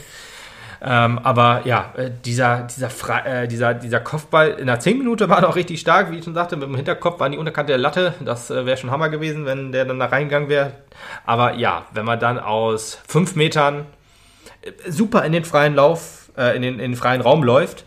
Ähm, 0.84 1.20
aber 1.20 1.62
ja, 1.64 1.92
äh, 1.96 2.10
dieser, 2.24 2.62
dieser, 2.62 2.90
Fre 2.90 3.24
äh, 3.24 3.46
dieser, 3.46 3.72
dieser 3.72 4.00
Kopfball 4.00 4.50
in 4.50 4.66
der 4.66 4.80
10 4.80 4.98
Minute 4.98 5.28
war 5.28 5.40
noch 5.40 5.54
richtig 5.54 5.78
stark, 5.78 6.10
wie 6.10 6.18
ich 6.18 6.24
schon 6.24 6.34
sagte, 6.34 6.56
mit 6.56 6.66
dem 6.66 6.74
Hinterkopf 6.74 7.20
war 7.20 7.26
an 7.26 7.32
die 7.32 7.38
Unterkante 7.38 7.70
der 7.70 7.78
Latte. 7.78 8.14
Das 8.24 8.50
äh, 8.50 8.66
wäre 8.66 8.76
schon 8.76 8.90
Hammer 8.90 9.08
gewesen, 9.08 9.46
wenn 9.46 9.70
der 9.70 9.84
dann 9.84 10.00
da 10.00 10.06
reingegangen 10.06 10.48
wäre. 10.48 10.72
Aber 11.24 11.54
ja, 11.54 11.86
wenn 11.92 12.04
man 12.04 12.18
dann 12.18 12.40
aus 12.40 12.98
5 13.06 13.36
Metern 13.36 13.86
äh, 14.62 14.72
super 14.90 15.24
in 15.24 15.30
den 15.30 15.44
freien 15.44 15.76
Lauf, 15.76 16.32
äh, 16.36 16.56
in, 16.56 16.62
den, 16.62 16.74
in 16.74 16.92
den 16.92 16.96
freien 16.96 17.20
Raum 17.20 17.44
läuft, 17.44 17.84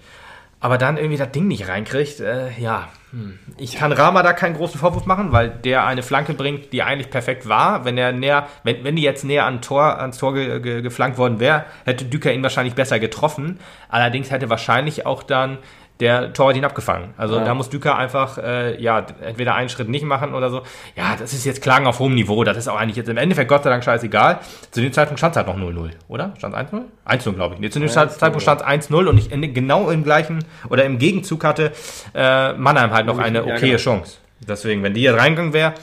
aber 0.66 0.80
dann 0.80 0.98
irgendwie 0.98 1.18
das 1.18 1.32
Ding 1.32 1.48
nicht 1.48 1.68
reinkriegt, 1.68 2.22
äh, 2.22 2.50
ja. 2.58 2.88
hm. 3.12 3.38
Ich 3.60 3.76
kann 3.76 3.92
Rama 3.92 4.24
da 4.24 4.34
keinen 4.34 4.56
großen 4.56 4.80
Vorwurf 4.80 5.06
machen, 5.06 5.32
weil 5.32 5.52
der 5.52 5.86
eine 5.86 6.02
Flanke 6.02 6.34
bringt, 6.34 6.74
die 6.74 6.82
eigentlich 6.82 7.12
perfekt 7.12 7.48
war. 7.48 7.86
Wenn 7.86 8.00
er 8.00 8.12
näher, 8.12 8.48
wenn, 8.64 8.84
wenn 8.84 8.96
die 8.96 9.04
jetzt 9.04 9.24
näher 9.24 9.46
an 9.46 9.62
Tor, 9.62 10.00
ans 10.00 10.18
Tor 10.18 10.34
ge, 10.34 10.60
ge, 10.62 10.82
geflankt 10.82 11.20
worden 11.20 11.40
wäre, 11.40 11.66
hätte 11.86 12.06
Düker 12.06 12.34
ihn 12.34 12.42
wahrscheinlich 12.42 12.74
besser 12.74 12.98
getroffen. 12.98 13.60
Allerdings 13.90 14.32
hätte 14.32 14.50
wahrscheinlich 14.50 15.06
auch 15.06 15.22
dann 15.22 15.60
der 16.00 16.34
Torwart 16.34 16.58
ihn 16.58 16.66
abgefangen. 16.66 17.14
Also 17.18 17.38
Ja. 17.38 17.46
da 17.46 17.54
muss 17.54 17.70
Düker 17.70 17.98
einfach, 17.98 18.38
äh, 18.38 18.82
ja, 18.82 19.06
entweder 19.22 19.56
einen 19.56 19.70
Schritt 19.70 19.88
nicht 19.88 20.04
machen 20.04 20.34
oder 20.34 20.50
so. 20.50 20.62
Ja, 20.96 21.16
das 21.18 21.32
ist 21.34 21.46
jetzt 21.46 21.62
Klagen 21.62 21.88
auf 21.88 22.00
hohem 22.00 22.16
Niveau. 22.16 22.44
Das 22.44 22.58
ist 22.58 22.68
auch 22.68 22.76
eigentlich 22.78 22.98
jetzt 22.98 23.08
im 23.10 23.18
Endeffekt 23.18 23.48
Gott 23.50 23.64
sei 23.64 23.70
Dank 23.70 23.84
scheißegal. 23.84 24.40
Zu 24.72 24.82
dem 24.82 24.92
Zeitpunkt 24.92 25.20
stand 25.20 25.36
es 25.36 25.38
halt 25.38 25.48
noch 25.48 25.58
0-0, 25.58 25.92
oder? 26.10 26.34
Stand 26.38 26.54
1-0? 26.56 26.82
1-0, 27.06 27.34
glaube 27.34 27.56
ich. 27.56 27.62
Nee, 27.62 27.70
zu 27.70 27.80
dem 27.80 27.88
1-0, 27.88 28.10
Zeitpunkt 28.18 28.42
stand 28.42 28.62
es 28.62 28.68
1-0 28.68 29.08
und 29.08 29.18
ich 29.18 29.32
in, 29.32 29.54
genau 29.54 29.90
im 29.90 30.04
gleichen 30.04 30.44
oder 30.70 30.84
im 30.84 30.98
Gegenzug 30.98 31.44
hatte 31.46 31.72
äh, 32.14 32.54
Mannheim 32.54 32.92
halt 32.92 33.06
noch 33.06 33.18
eine 33.18 33.40
Ja, 33.40 33.44
okaye 33.46 33.60
genau. 33.72 33.78
Chance. 33.78 34.18
Deswegen, 34.48 34.84
wenn 34.84 34.94
die 34.94 35.02
jetzt 35.02 35.18
reingegangen 35.18 35.54
wäre, 35.54 35.74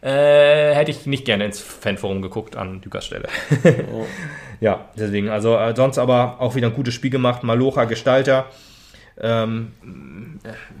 äh, 0.00 0.74
hätte 0.74 0.92
ich 0.92 1.06
nicht 1.06 1.24
gerne 1.24 1.44
ins 1.44 1.60
Fanforum 1.60 2.22
geguckt 2.22 2.54
an 2.56 2.80
Dükers 2.80 3.04
Stelle. 3.04 3.26
ja, 4.60 4.84
deswegen, 4.96 5.28
also 5.28 5.56
äh, 5.56 5.74
sonst 5.74 5.98
aber 5.98 6.36
auch 6.38 6.54
wieder 6.54 6.68
ein 6.68 6.74
gutes 6.74 6.94
Spiel 6.94 7.10
gemacht. 7.10 7.42
Malocha, 7.42 7.84
Gestalter. 7.84 8.46
Ähm, 9.18 9.72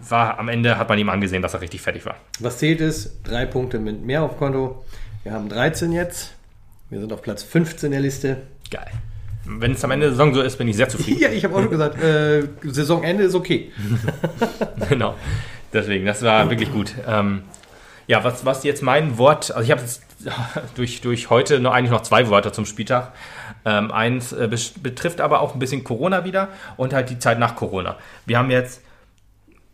war 0.08 0.38
am 0.38 0.48
Ende 0.48 0.76
hat 0.78 0.88
man 0.88 0.98
ihm 0.98 1.08
angesehen, 1.08 1.42
dass 1.42 1.54
er 1.54 1.60
richtig 1.60 1.80
fertig 1.80 2.04
war. 2.04 2.16
Was 2.40 2.58
zählt 2.58 2.80
ist, 2.80 3.20
drei 3.24 3.46
Punkte 3.46 3.78
mit 3.78 4.04
mehr 4.04 4.22
auf 4.22 4.36
Konto. 4.36 4.84
Wir 5.22 5.32
haben 5.32 5.48
13 5.48 5.92
jetzt. 5.92 6.34
Wir 6.90 7.00
sind 7.00 7.12
auf 7.12 7.22
Platz 7.22 7.42
15 7.42 7.90
der 7.90 8.00
Liste. 8.00 8.42
Geil. 8.70 8.90
Wenn 9.44 9.72
es 9.72 9.84
am 9.84 9.90
Ende 9.90 10.06
der 10.06 10.12
Saison 10.12 10.34
so 10.34 10.42
ist, 10.42 10.56
bin 10.56 10.68
ich 10.68 10.76
sehr 10.76 10.88
zufrieden. 10.88 11.18
Ja, 11.20 11.30
ich 11.30 11.44
habe 11.44 11.54
auch 11.54 11.60
schon 11.60 11.70
gesagt, 11.70 12.02
äh, 12.02 12.42
Saisonende 12.62 13.24
ist 13.24 13.34
okay. 13.34 13.72
genau. 14.88 15.14
Deswegen, 15.72 16.06
das 16.06 16.22
war 16.22 16.48
wirklich 16.50 16.72
gut. 16.72 16.92
Ähm, 17.06 17.42
ja, 18.06 18.22
was, 18.22 18.44
was 18.44 18.64
jetzt 18.64 18.82
mein 18.82 19.18
Wort, 19.18 19.50
also 19.50 19.64
ich 19.64 19.70
habe 19.70 19.80
jetzt 19.80 20.02
durch, 20.76 21.00
durch 21.00 21.30
heute 21.30 21.60
noch 21.60 21.72
eigentlich 21.72 21.90
noch 21.90 22.02
zwei 22.02 22.28
Wörter 22.28 22.52
zum 22.52 22.66
Spieltag. 22.66 23.12
Ähm, 23.68 23.90
eins 23.90 24.32
äh, 24.32 24.48
betrifft 24.80 25.20
aber 25.20 25.40
auch 25.40 25.52
ein 25.54 25.58
bisschen 25.58 25.82
Corona 25.82 26.24
wieder 26.24 26.48
und 26.76 26.92
halt 26.94 27.10
die 27.10 27.18
Zeit 27.18 27.40
nach 27.40 27.56
Corona. 27.56 27.96
Wir 28.24 28.38
haben 28.38 28.50
jetzt, 28.50 28.80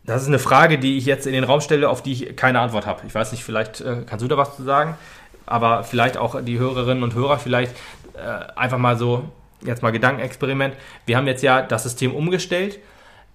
das 0.03 0.23
ist 0.23 0.29
eine 0.29 0.39
Frage, 0.39 0.79
die 0.79 0.97
ich 0.97 1.05
jetzt 1.05 1.27
in 1.27 1.33
den 1.33 1.43
Raum 1.43 1.61
stelle, 1.61 1.87
auf 1.87 2.01
die 2.01 2.11
ich 2.11 2.35
keine 2.35 2.59
Antwort 2.59 2.87
habe. 2.87 3.01
Ich 3.05 3.13
weiß 3.13 3.31
nicht, 3.31 3.43
vielleicht 3.43 3.81
äh, 3.81 3.97
kannst 4.07 4.23
du 4.23 4.27
da 4.27 4.35
was 4.35 4.55
zu 4.57 4.63
sagen. 4.63 4.97
aber 5.45 5.83
vielleicht 5.83 6.17
auch 6.17 6.41
die 6.41 6.57
Hörerinnen 6.57 7.03
und 7.03 7.13
Hörer 7.13 7.37
vielleicht 7.37 7.75
äh, 8.15 8.55
einfach 8.55 8.79
mal 8.79 8.97
so, 8.97 9.29
jetzt 9.63 9.83
mal 9.83 9.91
Gedankenexperiment. 9.91 10.75
Wir 11.05 11.17
haben 11.17 11.27
jetzt 11.27 11.43
ja 11.43 11.61
das 11.61 11.83
System 11.83 12.15
umgestellt. 12.15 12.79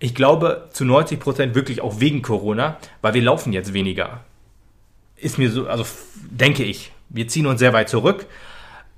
Ich 0.00 0.14
glaube 0.14 0.68
zu 0.72 0.84
90 0.84 1.20
Prozent 1.20 1.54
wirklich 1.54 1.80
auch 1.82 2.00
wegen 2.00 2.22
Corona, 2.22 2.78
weil 3.00 3.14
wir 3.14 3.22
laufen 3.22 3.52
jetzt 3.52 3.74
weniger. 3.74 4.20
Ist 5.16 5.38
mir 5.38 5.50
so, 5.50 5.68
also 5.68 5.84
denke 6.30 6.64
ich. 6.64 6.92
Wir 7.08 7.28
ziehen 7.28 7.46
uns 7.46 7.58
sehr 7.58 7.72
weit 7.72 7.88
zurück, 7.88 8.26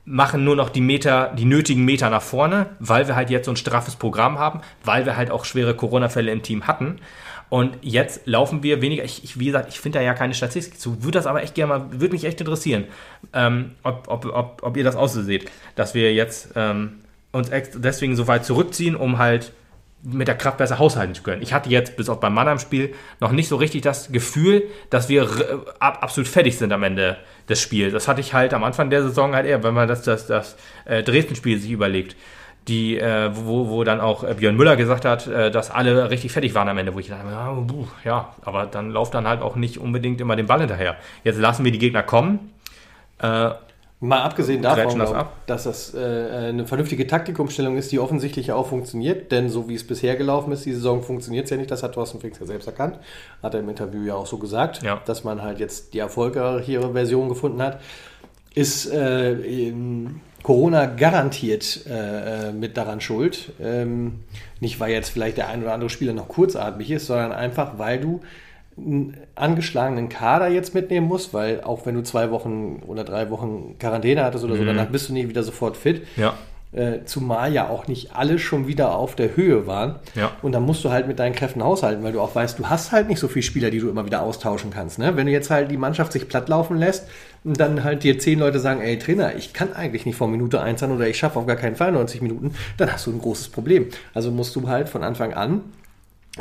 machen 0.05 0.44
nur 0.44 0.57
noch 0.57 0.70
die 0.70 0.80
Meter, 0.80 1.32
die 1.36 1.44
nötigen 1.44 1.84
Meter 1.84 2.11
nach 2.11 2.22
vorne, 2.22 2.66
weil 2.78 3.07
wir 3.07 3.16
halt 3.16 3.30
jetzt 3.30 3.46
so 3.46 3.53
ein 3.53 3.57
straffes 3.57 3.96
Programm 3.96 4.38
haben, 4.38 4.61
weil 4.84 5.07
wir 5.07 5.16
halt 5.16 5.30
auch 5.30 5.44
schwere 5.44 5.74
Corona-Fälle 5.74 6.30
im 6.32 6.42
Team 6.42 6.66
hatten. 6.66 7.01
Und 7.48 7.78
jetzt 7.82 8.26
laufen 8.26 8.62
wir 8.62 8.80
weniger. 8.80 9.05
Ich, 9.05 9.24
ich 9.24 9.38
wie 9.38 9.46
gesagt, 9.46 9.68
ich 9.68 9.80
finde 9.80 9.98
da 9.98 10.05
ja 10.05 10.14
keine 10.14 10.34
Statistik 10.34 10.80
zu. 10.80 11.03
Würde 11.03 11.18
das 11.18 11.26
aber 11.26 11.42
echt 11.42 11.55
gerne 11.55 11.78
mal, 11.78 12.01
würde 12.01 12.12
mich 12.12 12.24
echt 12.24 12.40
interessieren, 12.40 12.84
ähm, 13.32 13.72
ob, 13.82 14.07
ob, 14.09 14.24
ob, 14.26 14.62
ob 14.62 14.76
ihr 14.76 14.84
das 14.84 14.96
auch 14.96 15.09
so 15.09 15.20
seht, 15.20 15.51
dass 15.74 15.94
wir 15.94 16.14
jetzt 16.14 16.51
ähm, 16.55 17.01
uns 17.32 17.51
deswegen 17.74 18.14
so 18.16 18.28
weit 18.28 18.44
zurückziehen, 18.44 18.94
um 18.94 19.18
halt 19.18 19.53
mit 20.03 20.28
der 20.28 20.36
Kraft 20.36 20.59
besser 20.59 20.78
haushalten 20.78 21.14
zu 21.14 21.22
können. 21.22 21.42
Ich 21.42 21.53
hatte 21.53 21.68
jetzt 21.68 21.96
bis 21.96 22.09
auf 22.09 22.20
beim 22.20 22.34
Mannheim-Spiel 22.34 22.94
noch 23.20 23.32
nicht 23.32 23.48
so 23.48 23.57
richtig 23.57 23.82
das 23.82 24.11
Gefühl, 24.11 24.64
dass 24.88 25.09
wir 25.09 25.28
absolut 25.78 26.28
fertig 26.28 26.57
sind 26.57 26.72
am 26.72 26.82
Ende 26.82 27.18
des 27.48 27.61
Spiels. 27.61 27.92
Das 27.92 28.09
hatte 28.09 28.20
ich 28.20 28.32
halt 28.32 28.55
am 28.55 28.64
Anfang 28.64 28.88
der 28.90 29.03
Saison 29.03 29.34
halt 29.34 29.46
eher, 29.46 29.62
wenn 29.62 29.74
man 29.74 29.88
das, 29.88 30.03
das, 30.03 30.26
das 30.26 30.57
äh, 30.86 31.03
Dresden-Spiel 31.03 31.59
sich 31.59 31.70
überlegt 31.70 32.16
die, 32.68 32.98
äh, 32.98 33.30
wo, 33.34 33.68
wo 33.68 33.84
dann 33.84 34.01
auch 34.01 34.22
äh, 34.22 34.34
Björn 34.34 34.57
Müller 34.57 34.76
gesagt 34.76 35.05
hat, 35.05 35.26
äh, 35.26 35.51
dass 35.51 35.70
alle 35.70 36.11
richtig 36.11 36.32
fertig 36.32 36.55
waren 36.55 36.68
am 36.68 36.78
Ende, 36.78 36.94
wo 36.94 36.98
ich 36.98 37.09
dachte, 37.09 37.26
ja, 37.28 37.53
buh, 37.53 37.86
ja, 38.05 38.34
aber 38.42 38.66
dann 38.66 38.90
lauft 38.90 39.14
dann 39.14 39.26
halt 39.26 39.42
auch 39.42 39.57
nicht 39.57 39.78
unbedingt 39.78 40.20
immer 40.20 40.36
den 40.36 40.46
Ball 40.46 40.61
hinterher. 40.61 40.96
Jetzt 41.24 41.38
lassen 41.38 41.64
wir 41.64 41.72
die 41.72 41.78
Gegner 41.78 42.03
kommen. 42.03 42.53
Äh, 44.01 44.07
Mal 44.07 44.22
abgesehen 44.22 44.62
davon, 44.62 44.98
das 44.98 45.11
glaub, 45.11 45.46
dass 45.46 45.64
das 45.64 45.94
äh, 45.94 45.98
eine 46.48 46.66
vernünftige 46.66 47.07
Taktikumstellung 47.07 47.76
ist, 47.76 47.92
die 47.92 47.98
offensichtlich 47.98 48.48
ja 48.48 48.55
auch 48.55 48.66
funktioniert, 48.66 49.30
denn 49.30 49.48
so 49.51 49.68
wie 49.68 49.74
es 49.74 49.86
bisher 49.86 50.16
gelaufen 50.16 50.53
ist, 50.53 50.64
die 50.64 50.72
Saison 50.72 51.03
funktioniert 51.03 51.44
es 51.44 51.51
ja 51.51 51.57
nicht, 51.57 51.70
das 51.70 51.82
hat 51.82 51.94
Thorsten 51.94 52.20
Finks 52.20 52.38
ja 52.38 52.46
selbst 52.46 52.66
erkannt, 52.66 52.98
hat 53.42 53.55
er 53.55 53.61
im 53.61 53.68
Interview 53.68 54.03
ja 54.03 54.14
auch 54.14 54.26
so 54.26 54.38
gesagt, 54.38 54.82
ja. 54.82 55.01
dass 55.05 55.24
man 55.24 55.42
halt 55.42 55.61
jetzt 55.61 55.92
die 55.94 55.98
erfolgreichere 55.98 56.92
Version 56.92 57.28
gefunden 57.28 57.61
hat, 57.61 57.80
ist 58.55 58.86
äh, 58.90 59.72
Corona 60.42 60.86
garantiert 60.86 61.86
äh, 61.86 62.48
äh, 62.48 62.53
mit 62.53 62.76
daran 62.76 63.01
schuld. 63.01 63.53
Ähm, 63.61 64.20
nicht, 64.61 64.80
weil 64.80 64.92
jetzt 64.92 65.11
vielleicht 65.11 65.36
der 65.36 65.48
ein 65.48 65.62
oder 65.62 65.74
andere 65.74 65.90
Spieler 65.90 66.12
noch 66.12 66.28
kurzatmig 66.28 66.90
ist, 66.90 67.07
sondern 67.07 67.32
einfach, 67.32 67.78
weil 67.78 68.01
du 68.01 68.20
einen 68.76 69.16
angeschlagenen 69.34 70.08
Kader 70.08 70.48
jetzt 70.48 70.74
mitnehmen 70.74 71.06
musst, 71.06 71.34
weil 71.34 71.62
auch 71.62 71.86
wenn 71.86 71.94
du 71.94 72.02
zwei 72.02 72.30
Wochen 72.30 72.82
oder 72.86 73.04
drei 73.04 73.30
Wochen 73.30 73.76
Quarantäne 73.78 74.24
hattest 74.24 74.44
oder 74.44 74.56
so, 74.56 74.62
mhm. 74.62 74.68
danach 74.68 74.86
bist 74.86 75.08
du 75.08 75.12
nicht 75.12 75.28
wieder 75.28 75.42
sofort 75.42 75.76
fit. 75.76 76.06
Ja. 76.16 76.34
Äh, 76.72 77.04
zumal 77.04 77.52
ja 77.52 77.68
auch 77.68 77.88
nicht 77.88 78.14
alle 78.14 78.38
schon 78.38 78.68
wieder 78.68 78.94
auf 78.94 79.16
der 79.16 79.34
Höhe 79.34 79.66
waren. 79.66 79.96
Ja. 80.14 80.30
Und 80.40 80.52
dann 80.52 80.62
musst 80.62 80.84
du 80.84 80.90
halt 80.90 81.08
mit 81.08 81.18
deinen 81.18 81.34
Kräften 81.34 81.64
haushalten, 81.64 82.04
weil 82.04 82.12
du 82.12 82.20
auch 82.20 82.32
weißt, 82.32 82.60
du 82.60 82.68
hast 82.68 82.92
halt 82.92 83.08
nicht 83.08 83.18
so 83.18 83.26
viele 83.26 83.42
Spieler, 83.42 83.70
die 83.70 83.80
du 83.80 83.88
immer 83.88 84.06
wieder 84.06 84.22
austauschen 84.22 84.70
kannst. 84.70 85.00
Ne? 85.00 85.16
Wenn 85.16 85.26
du 85.26 85.32
jetzt 85.32 85.50
halt 85.50 85.68
die 85.72 85.76
Mannschaft 85.76 86.12
sich 86.12 86.28
platt 86.28 86.48
laufen 86.48 86.76
lässt 86.76 87.08
und 87.42 87.58
dann 87.58 87.82
halt 87.82 88.04
dir 88.04 88.20
zehn 88.20 88.38
Leute 88.38 88.60
sagen, 88.60 88.82
ey 88.82 89.00
Trainer, 89.00 89.34
ich 89.34 89.52
kann 89.52 89.72
eigentlich 89.72 90.06
nicht 90.06 90.14
vor 90.14 90.28
Minute 90.28 90.60
eins 90.60 90.80
an 90.84 90.92
oder 90.92 91.08
ich 91.08 91.18
schaffe 91.18 91.40
auf 91.40 91.46
gar 91.46 91.56
keinen 91.56 91.74
Fall 91.74 91.90
90 91.90 92.22
Minuten, 92.22 92.54
dann 92.76 92.92
hast 92.92 93.04
du 93.04 93.10
ein 93.10 93.20
großes 93.20 93.48
Problem. 93.48 93.88
Also 94.14 94.30
musst 94.30 94.54
du 94.54 94.68
halt 94.68 94.88
von 94.88 95.02
Anfang 95.02 95.34
an 95.34 95.62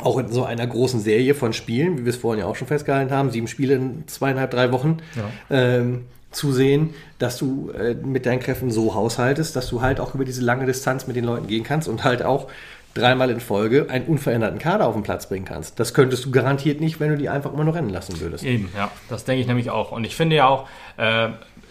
auch 0.00 0.18
in 0.18 0.28
so 0.28 0.44
einer 0.44 0.66
großen 0.66 1.00
Serie 1.00 1.34
von 1.34 1.52
Spielen, 1.52 1.98
wie 1.98 2.04
wir 2.04 2.10
es 2.10 2.16
vorhin 2.16 2.40
ja 2.40 2.46
auch 2.46 2.56
schon 2.56 2.68
festgehalten 2.68 3.12
haben, 3.12 3.30
sieben 3.30 3.48
Spiele 3.48 3.74
in 3.74 4.04
zweieinhalb, 4.06 4.50
drei 4.50 4.72
Wochen, 4.72 4.98
ja. 5.16 5.24
ähm, 5.50 6.06
zu 6.30 6.52
sehen, 6.52 6.94
dass 7.18 7.38
du 7.38 7.70
äh, 7.70 7.94
mit 7.94 8.26
deinen 8.26 8.40
Kräften 8.40 8.70
so 8.70 8.94
haushaltest, 8.94 9.56
dass 9.56 9.68
du 9.68 9.80
halt 9.80 9.98
auch 10.00 10.14
über 10.14 10.24
diese 10.24 10.42
lange 10.42 10.66
Distanz 10.66 11.06
mit 11.06 11.16
den 11.16 11.24
Leuten 11.24 11.46
gehen 11.46 11.64
kannst 11.64 11.88
und 11.88 12.04
halt 12.04 12.22
auch 12.22 12.48
dreimal 12.94 13.30
in 13.30 13.40
Folge 13.40 13.86
einen 13.88 14.06
unveränderten 14.06 14.58
Kader 14.58 14.86
auf 14.86 14.94
den 14.94 15.02
Platz 15.02 15.28
bringen 15.28 15.44
kannst. 15.44 15.78
Das 15.78 15.94
könntest 15.94 16.24
du 16.24 16.30
garantiert 16.30 16.80
nicht, 16.80 16.98
wenn 16.98 17.10
du 17.10 17.16
die 17.16 17.28
einfach 17.28 17.52
immer 17.52 17.64
nur 17.64 17.74
rennen 17.74 17.90
lassen 17.90 18.20
würdest. 18.20 18.44
Eben, 18.44 18.68
ja, 18.76 18.90
das 19.08 19.24
denke 19.24 19.40
ich 19.40 19.46
nämlich 19.46 19.70
auch. 19.70 19.92
Und 19.92 20.04
ich 20.04 20.16
finde 20.16 20.36
ja 20.36 20.48
auch, 20.48 20.68
äh, 20.96 21.28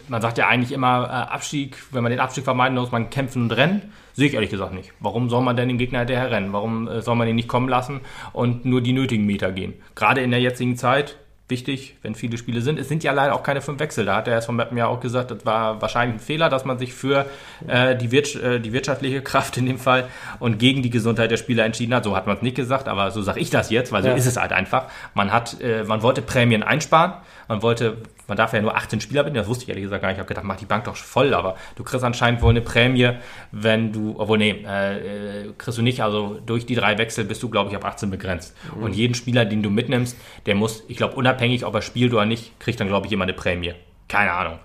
man 0.10 0.22
sagt 0.22 0.38
ja 0.38 0.48
eigentlich 0.48 0.72
immer 0.72 1.06
äh, 1.06 1.34
Abstieg, 1.34 1.78
wenn 1.92 2.04
man 2.04 2.12
den 2.12 2.20
Abstieg 2.20 2.44
vermeiden 2.44 2.78
muss, 2.78 2.92
man 2.92 3.10
kämpfen 3.10 3.44
und 3.44 3.52
rennen. 3.52 3.94
Sehe 4.14 4.28
ich 4.28 4.34
ehrlich 4.34 4.50
gesagt 4.50 4.74
nicht. 4.74 4.92
Warum 5.00 5.30
soll 5.30 5.42
man 5.42 5.56
denn 5.56 5.70
den 5.70 5.78
Gegner 5.78 6.00
hinterher 6.00 6.32
rennen? 6.32 6.52
Warum 6.52 6.88
äh, 6.88 7.02
soll 7.02 7.16
man 7.16 7.28
ihn 7.28 7.36
nicht 7.36 7.48
kommen 7.48 7.70
lassen 7.70 8.02
und 8.34 8.66
nur 8.66 8.82
die 8.82 8.94
nötigen 8.94 9.26
Meter 9.26 9.52
gehen? 9.52 9.74
Gerade 9.96 10.22
in 10.22 10.32
der 10.32 10.42
jetzigen 10.42 10.76
Zeit, 10.76 11.18
wichtig, 11.50 11.96
wenn 12.02 12.16
viele 12.16 12.38
Spiele 12.38 12.62
sind. 12.62 12.80
Es 12.80 12.88
sind 12.88 13.04
ja 13.04 13.12
leider 13.12 13.34
auch 13.36 13.44
keine 13.44 13.62
fünf 13.62 13.80
Wechsel. 13.80 14.06
Da 14.06 14.18
hat 14.18 14.28
der 14.28 14.38
SV 14.38 14.52
Meppen 14.52 14.78
ja 14.78 14.88
auch 14.88 15.00
gesagt, 15.00 15.32
das 15.32 15.46
war 15.46 15.82
wahrscheinlich 15.82 16.18
ein 16.18 16.20
Fehler, 16.20 16.50
dass 16.50 16.66
man 16.66 16.78
sich 16.78 16.94
für 16.94 17.26
äh, 17.68 17.96
die, 17.96 18.12
Wir 18.12 18.24
äh, 18.44 18.60
die 18.60 18.74
wirtschaftliche 18.74 19.22
Kraft 19.30 19.58
in 19.58 19.66
dem 19.66 19.80
Fall 19.80 20.08
und 20.40 20.60
gegen 20.60 20.82
die 20.82 20.90
Gesundheit 20.90 21.32
der 21.32 21.38
Spieler 21.38 21.66
entschieden 21.66 21.94
hat. 21.94 22.04
So 22.04 22.16
hat 22.16 22.28
man 22.28 22.38
es 22.38 22.42
nicht 22.42 22.56
gesagt, 22.56 22.88
aber 22.88 23.12
so 23.12 23.22
sage 23.22 23.40
ich 23.40 23.50
das 23.50 23.70
jetzt, 23.70 23.92
weil 23.92 24.04
so 24.04 24.10
ja. 24.10 24.16
ist 24.16 24.26
es 24.26 24.38
halt 24.38 24.52
einfach. 24.52 24.86
Man 25.14 25.32
hat, 25.32 25.60
äh, 25.62 25.84
man 25.84 26.02
wollte 26.02 26.22
Prämien 26.22 26.64
einsparen, 26.64 27.14
man 27.48 27.62
wollte 27.62 27.98
man 28.30 28.38
darf 28.38 28.54
ja 28.54 28.62
nur 28.62 28.78
18 28.78 29.02
Spieler 29.02 29.24
binden, 29.24 29.38
das 29.38 29.48
wusste 29.48 29.64
ich 29.64 29.70
ehrlich 29.70 29.84
gesagt 29.84 30.02
gar 30.02 30.10
nicht. 30.10 30.18
Ich 30.18 30.20
habe 30.20 30.28
gedacht, 30.28 30.46
mach 30.46 30.56
die 30.56 30.66
Bank 30.66 30.86
doch 30.86 30.96
voll, 30.96 31.34
aber 31.34 31.56
du 31.76 31.84
kriegst 31.84 32.04
anscheinend 32.04 32.42
wohl 32.42 32.52
eine 32.52 32.62
Prämie, 32.62 33.14
wenn 33.52 33.92
du, 33.92 34.16
obwohl 34.18 34.38
nee, 34.38 34.64
äh, 34.66 35.48
äh, 35.48 35.54
kriegst 35.58 35.78
du 35.78 35.82
nicht, 35.82 36.02
also 36.02 36.40
durch 36.46 36.66
die 36.66 36.76
drei 36.76 36.98
Wechsel 36.98 37.26
bist 37.26 37.42
du, 37.44 37.50
glaube 37.50 37.72
ich, 37.72 37.76
auf 37.76 37.84
18 37.84 38.12
begrenzt. 38.12 38.56
Mhm. 38.76 38.84
Und 38.84 38.96
jeden 38.96 39.16
Spieler, 39.16 39.46
den 39.46 39.64
du 39.64 39.72
mitnimmst, 39.72 40.16
der 40.46 40.56
muss, 40.56 40.84
ich 40.88 40.96
glaube, 40.96 41.16
unabhängig, 41.16 41.39
ob 41.64 41.76
er 41.76 41.82
spielt 41.82 42.14
oder 42.14 42.26
nicht, 42.26 42.60
kriegt 42.60 42.80
dann, 42.80 42.88
glaube 42.88 43.08
ich, 43.08 43.14
immer 43.14 43.24
eine 43.24 43.34
Prämie. 43.34 43.74
Keine 44.08 44.32
Ahnung. 44.32 44.60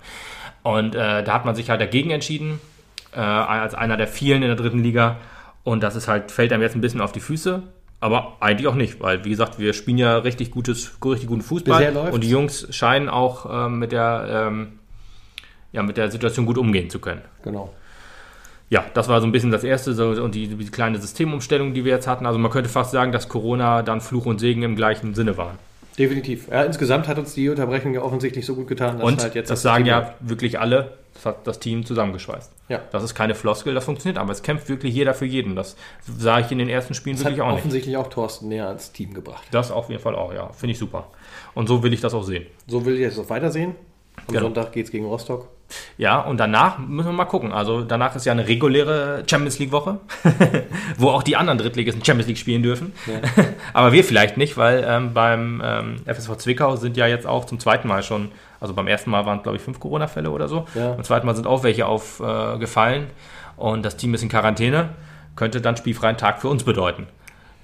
Und 0.63 0.95
äh, 0.95 1.23
da 1.23 1.33
hat 1.33 1.45
man 1.45 1.55
sich 1.55 1.69
halt 1.69 1.81
dagegen 1.81 2.09
entschieden, 2.11 2.59
äh, 3.13 3.19
als 3.19 3.75
einer 3.75 3.97
der 3.97 4.07
vielen 4.07 4.41
in 4.41 4.47
der 4.47 4.57
dritten 4.57 4.79
Liga. 4.79 5.17
Und 5.63 5.83
das 5.83 5.95
ist 5.95 6.07
halt, 6.07 6.31
fällt 6.31 6.51
einem 6.53 6.63
jetzt 6.63 6.75
ein 6.75 6.81
bisschen 6.81 7.01
auf 7.01 7.11
die 7.11 7.19
Füße. 7.19 7.63
Aber 7.99 8.37
eigentlich 8.39 8.67
auch 8.67 8.75
nicht, 8.75 8.99
weil 8.99 9.23
wie 9.25 9.29
gesagt, 9.29 9.57
wir 9.57 9.73
spielen 9.73 9.97
ja 9.97 10.17
richtig 10.17 10.51
gutes, 10.51 10.97
richtig 11.03 11.27
guten 11.27 11.41
Fußball 11.41 11.95
und 12.11 12.23
die 12.23 12.29
Jungs 12.29 12.67
scheinen 12.69 13.09
auch 13.09 13.65
ähm, 13.67 13.79
mit 13.79 13.91
der 13.91 14.47
ähm, 14.47 14.79
ja, 15.71 15.83
mit 15.83 15.97
der 15.97 16.09
Situation 16.09 16.45
gut 16.45 16.57
umgehen 16.57 16.89
zu 16.89 16.99
können. 16.99 17.21
Genau. 17.43 17.73
Ja, 18.69 18.83
das 18.93 19.09
war 19.09 19.21
so 19.21 19.27
ein 19.27 19.31
bisschen 19.31 19.51
das 19.51 19.63
erste 19.63 19.93
so, 19.93 20.09
und 20.09 20.33
die, 20.33 20.47
die 20.47 20.65
kleine 20.65 20.99
Systemumstellung, 20.99 21.73
die 21.73 21.85
wir 21.85 21.93
jetzt 21.93 22.07
hatten. 22.07 22.25
Also 22.25 22.39
man 22.39 22.49
könnte 22.49 22.69
fast 22.69 22.91
sagen, 22.91 23.11
dass 23.11 23.29
Corona 23.29 23.83
dann 23.83 24.01
Fluch 24.01 24.25
und 24.25 24.39
Segen 24.39 24.63
im 24.63 24.75
gleichen 24.75 25.13
Sinne 25.13 25.37
waren. 25.37 25.57
Definitiv. 25.97 26.47
Ja, 26.49 26.63
insgesamt 26.63 27.07
hat 27.07 27.17
uns 27.17 27.33
die 27.33 27.49
Unterbrechung 27.49 27.93
ja 27.93 28.01
offensichtlich 28.01 28.45
so 28.45 28.55
gut 28.55 28.67
getan, 28.67 28.97
dass 28.97 29.07
und 29.07 29.21
halt 29.21 29.35
jetzt 29.35 29.49
das, 29.49 29.59
das 29.59 29.63
sagen 29.63 29.85
ja 29.85 30.15
wirklich 30.19 30.59
alle. 30.59 30.97
Das 31.13 31.25
hat 31.25 31.47
das 31.47 31.59
Team 31.59 31.85
zusammengeschweißt. 31.85 32.51
Ja. 32.67 32.81
Das 32.91 33.01
ist 33.01 33.15
keine 33.15 33.35
Floskel, 33.35 33.73
das 33.73 33.85
funktioniert, 33.85 34.17
aber 34.17 34.33
es 34.33 34.43
kämpft 34.43 34.67
wirklich 34.67 34.93
jeder 34.93 35.13
für 35.13 35.25
jeden. 35.25 35.55
Das 35.55 35.77
sah 36.01 36.39
ich 36.39 36.51
in 36.51 36.57
den 36.57 36.67
ersten 36.67 36.93
Spielen 36.93 37.15
das 37.15 37.23
wirklich 37.23 37.41
auch 37.41 37.51
nicht. 37.51 37.59
offensichtlich 37.59 37.95
auch 37.95 38.07
Thorsten 38.07 38.49
näher 38.49 38.67
ans 38.67 38.91
Team 38.91 39.13
gebracht. 39.13 39.43
Das 39.51 39.71
auf 39.71 39.89
jeden 39.89 40.01
Fall 40.01 40.15
auch, 40.15 40.33
ja. 40.33 40.51
Finde 40.51 40.73
ich 40.73 40.79
super. 40.79 41.07
Und 41.53 41.67
so 41.67 41.83
will 41.83 41.93
ich 41.93 42.01
das 42.01 42.13
auch 42.13 42.23
sehen. 42.23 42.45
So 42.67 42.85
will 42.85 42.99
ich 42.99 43.05
es 43.05 43.17
auch 43.17 43.29
weitersehen. 43.29 43.75
Am 44.17 44.27
genau. 44.27 44.41
Sonntag 44.41 44.73
geht 44.73 44.85
es 44.85 44.91
gegen 44.91 45.05
Rostock. 45.05 45.47
Ja, 45.97 46.19
und 46.19 46.37
danach 46.37 46.77
müssen 46.77 47.09
wir 47.09 47.13
mal 47.13 47.25
gucken. 47.25 47.51
Also 47.51 47.81
danach 47.81 48.15
ist 48.15 48.25
ja 48.25 48.31
eine 48.31 48.47
reguläre 48.47 49.23
Champions 49.29 49.59
League 49.59 49.71
Woche, 49.71 49.99
wo 50.97 51.09
auch 51.09 51.23
die 51.23 51.35
anderen 51.35 51.57
Drittligisten 51.57 52.03
Champions 52.03 52.27
League 52.27 52.37
spielen 52.37 52.63
dürfen. 52.63 52.93
Ja. 53.05 53.45
Aber 53.73 53.91
wir 53.91 54.03
vielleicht 54.03 54.37
nicht, 54.37 54.57
weil 54.57 54.85
ähm, 54.87 55.13
beim 55.13 55.61
ähm, 55.63 55.95
FSV 56.05 56.37
Zwickau 56.37 56.75
sind 56.75 56.97
ja 56.97 57.07
jetzt 57.07 57.25
auch 57.25 57.45
zum 57.45 57.59
zweiten 57.59 57.87
Mal 57.87 58.03
schon, 58.03 58.31
also 58.59 58.73
beim 58.73 58.87
ersten 58.87 59.09
Mal 59.09 59.25
waren 59.25 59.37
es 59.37 59.43
glaube 59.43 59.57
ich 59.57 59.63
fünf 59.63 59.79
Corona-Fälle 59.79 60.29
oder 60.29 60.47
so. 60.47 60.65
Ja. 60.75 60.91
Beim 60.91 61.03
zweiten 61.03 61.25
Mal 61.25 61.35
sind 61.35 61.47
auch 61.47 61.63
welche 61.63 61.85
aufgefallen 61.85 63.03
äh, 63.03 63.61
und 63.61 63.83
das 63.83 63.97
Team 63.97 64.13
ist 64.13 64.23
in 64.23 64.29
Quarantäne. 64.29 64.89
Könnte 65.35 65.59
dann 65.59 65.75
spielfreien 65.75 66.17
Tag 66.17 66.41
für 66.41 66.47
uns 66.47 66.63
bedeuten 66.63 67.07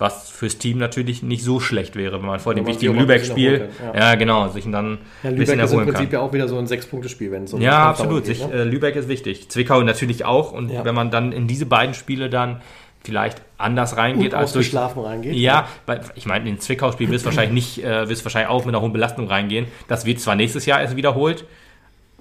was 0.02 0.30
fürs 0.32 0.58
Team 0.58 0.80
natürlich 0.80 1.22
nicht 1.22 1.43
so 1.43 1.60
schlecht 1.60 1.95
wäre, 1.95 2.20
wenn 2.20 2.26
man 2.26 2.39
vor 2.39 2.56
dem 2.56 2.66
wichtigen 2.66 2.97
Lübeck-Spiel, 2.97 3.70
ja. 3.93 3.99
ja. 3.99 4.16
genau, 4.16 4.49
sich 4.49 4.66
dann 4.70 4.97
ja, 5.22 5.30
ein 5.30 5.36
bisschen 5.36 5.60
erholen 5.60 5.82
ist 5.82 5.88
im 5.88 5.93
Prinzip 5.93 6.10
kann. 6.10 6.20
ja 6.20 6.26
auch 6.26 6.34
wieder 6.34 6.47
so 6.47 6.58
ein 6.58 6.66
Sechs-Punkte-Spiel, 6.66 7.32
wenn 7.32 7.43
es 7.43 7.54
um 7.54 7.62
Ja, 7.62 7.88
absolut. 7.88 8.26
Geht, 8.26 8.38
sich, 8.38 8.47
ne? 8.47 8.54
äh, 8.54 8.64
Lübeck 8.64 8.95
ist 8.95 9.08
wichtig. 9.08 9.49
Zwickau 9.49 9.82
natürlich 9.84 10.26
auch. 10.26 10.52
Und 10.52 10.72
ja. 10.72 10.84
wenn 10.84 10.95
man 10.95 11.12
dann 11.12 11.32
in 11.32 11.47
diese 11.47 11.68
beiden 11.68 11.93
Spiele 11.93 12.32
dann 12.32 12.62
vielleicht 13.04 13.41
anders 13.58 13.95
reingeht 13.95 14.34
als 14.34 14.54
durch 14.54 14.68
Schlafen 14.68 15.04
reingeht. 15.04 15.36
Ja, 15.36 15.68
weil 15.86 16.02
ich 16.16 16.26
meine, 16.26 16.49
in 16.49 16.60
Zwickau-Spiel 16.60 17.10
wirst 17.10 17.26
du 17.26 17.28
wahrscheinlich 17.28 17.54
nicht, 17.54 17.86
äh, 17.86 18.10
wirst 18.10 18.26
wahrscheinlich 18.26 18.49
auch 18.49 18.66
mit 18.66 18.74
einer 18.74 18.82
hohen 18.82 18.93
Belastung 18.93 19.28
reingehen. 19.28 19.68
Das 19.88 20.06
wird 20.06 20.20
zwar 20.20 20.36
nächstes 20.36 20.66
Jahr 20.66 20.82
erst 20.82 20.95
wiederholt, 20.95 21.45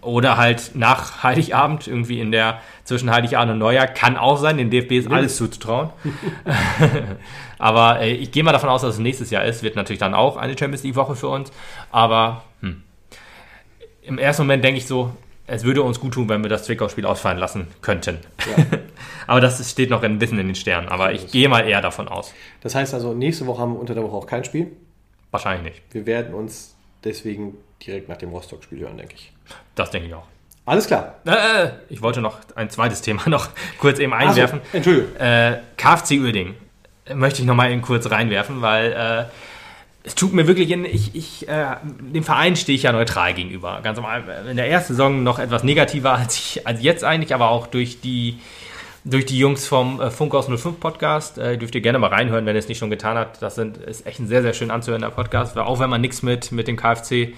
oder 0.03 0.37
halt 0.37 0.73
nach 0.75 1.23
Heiligabend, 1.23 1.87
irgendwie 1.87 2.21
in 2.21 2.33
der 2.33 2.61
zwischen 2.85 3.11
Heiligabend 3.11 3.53
und 3.53 3.59
Neujahr, 3.59 3.87
kann 3.87 4.17
auch 4.17 4.39
sein. 4.39 4.57
Den 4.57 4.71
DFB 4.71 4.93
ist 4.93 5.11
alles 5.11 5.37
zuzutrauen. 5.37 5.91
Aber 7.59 8.01
äh, 8.01 8.13
ich 8.13 8.33
gehe 8.33 8.43
mal 8.43 8.53
davon 8.53 8.69
aus, 8.69 8.83
dass 8.83 8.95
es 8.95 9.01
nächstes 9.01 9.31
Jahr 9.31 9.45
ist. 9.45 9.63
Wird 9.63 9.77
natürlich 9.77 10.01
dann 10.01 10.15
auch 10.15 10.37
eine 10.37 10.57
Champions 10.59 10.83
League-Woche 10.83 11.15
für 11.17 11.29
uns. 11.29 11.53
Aber 11.91 12.45
hm. 12.61 12.83
im 14.03 14.19
ersten 14.19 14.43
Moment 14.43 14.65
denke 14.65 14.79
ich 14.79 14.87
so, 14.87 15.13
es 15.47 15.65
würde 15.65 15.83
uns 15.83 15.99
gut 15.99 16.15
tun, 16.15 16.29
wenn 16.29 16.43
wir 16.43 16.49
das 16.49 16.65
Zwickau-Spiel 16.65 17.05
ausfallen 17.05 17.39
lassen 17.39 17.67
könnten. 17.83 18.19
Ja. 18.57 18.65
Aber 19.27 19.41
das 19.41 19.69
steht 19.71 19.91
noch 19.91 20.03
ein 20.03 20.19
bisschen 20.19 20.39
in 20.39 20.47
den 20.47 20.55
Sternen. 20.55 20.89
Aber 20.89 21.13
ich 21.13 21.31
gehe 21.31 21.49
mal 21.49 21.69
eher 21.69 21.83
davon 21.83 22.09
aus. 22.09 22.33
Das 22.63 22.75
heißt 22.75 22.95
also, 22.95 23.15
nächste 23.15 23.47
Woche 23.47 23.61
haben 23.61 23.75
wir 23.75 23.81
unter 23.81 23.95
der 23.95 24.05
Woche 24.05 24.17
auch 24.17 24.27
kein 24.27 24.45
Spiel? 24.45 24.73
Wahrscheinlich 25.31 25.75
nicht. 25.75 25.83
Wir 25.93 26.07
werden 26.07 26.35
uns 26.35 26.77
deswegen 27.05 27.55
direkt 27.87 28.09
nach 28.09 28.17
dem 28.17 28.31
Rostock-Spiel 28.31 28.81
hören, 28.81 28.97
denke 28.97 29.15
ich. 29.15 29.33
Das 29.75 29.91
denke 29.91 30.09
ich 30.09 30.15
auch. 30.15 30.27
Alles 30.67 30.87
klar. 30.87 31.17
Äh, 31.25 31.71
ich 31.89 32.03
wollte 32.03 32.21
noch 32.21 32.39
ein 32.55 32.71
zweites 32.71 33.03
Thema 33.03 33.23
noch 33.29 33.49
kurz 33.79 33.99
eben 33.99 34.13
einwerfen. 34.13 34.61
So, 34.71 34.77
Entschuldigung. 34.77 35.17
Äh, 35.17 35.59
KFC 35.77 36.13
Uerding 36.13 36.55
möchte 37.15 37.41
ich 37.41 37.47
noch 37.47 37.55
mal 37.55 37.71
eben 37.71 37.83
kurz 37.83 38.11
reinwerfen, 38.11 38.63
weil 38.63 38.93
äh, 38.93 39.25
es 40.03 40.15
tut 40.15 40.33
mir 40.33 40.47
wirklich, 40.47 40.71
in, 40.71 40.85
ich, 40.85 41.15
ich, 41.15 41.49
äh, 41.49 41.77
dem 41.83 42.23
Verein 42.23 42.57
stehe 42.57 42.77
ich 42.77 42.85
ja 42.85 42.93
neutral 42.93 43.35
gegenüber. 43.35 43.81
Ganz 43.83 43.97
normal, 43.97 44.25
in 44.49 44.57
der 44.57 44.69
ersten 44.69 44.95
Saison 44.95 45.23
noch 45.23 45.39
etwas 45.39 45.65
negativer 45.65 46.13
als, 46.19 46.37
ich, 46.37 46.67
als 46.67 46.83
jetzt 46.83 47.05
eigentlich, 47.05 47.35
aber 47.35 47.51
auch 47.51 47.67
durch 47.67 48.01
die, 48.01 48.39
durch 49.05 49.27
die 49.27 49.39
Jungs 49.39 49.67
vom 49.67 50.01
äh, 50.01 50.11
Funkhaus 50.11 50.47
05 50.47 50.79
Podcast. 50.79 51.39
Äh, 51.39 51.59
dürft 51.59 51.75
ihr 51.75 51.81
gerne 51.81 51.99
mal 51.99 52.09
reinhören, 52.09 52.47
wenn 52.47 52.55
ihr 52.55 52.61
es 52.61 52.69
nicht 52.69 52.79
schon 52.79 52.91
getan 52.91 53.17
habt. 53.17 53.43
Das 53.43 53.55
sind, 53.55 53.77
ist 53.77 54.07
echt 54.07 54.21
ein 54.21 54.29
sehr, 54.29 54.43
sehr 54.43 54.55
schön 54.55 54.71
anzuhörender 54.71 55.11
Podcast, 55.11 55.59
auch 55.59 55.81
wenn 55.81 55.91
man 55.91 56.01
nichts 56.01 56.23
mit, 56.23 56.53
mit 56.53 56.69
dem 56.69 56.77
KFC 56.77 57.35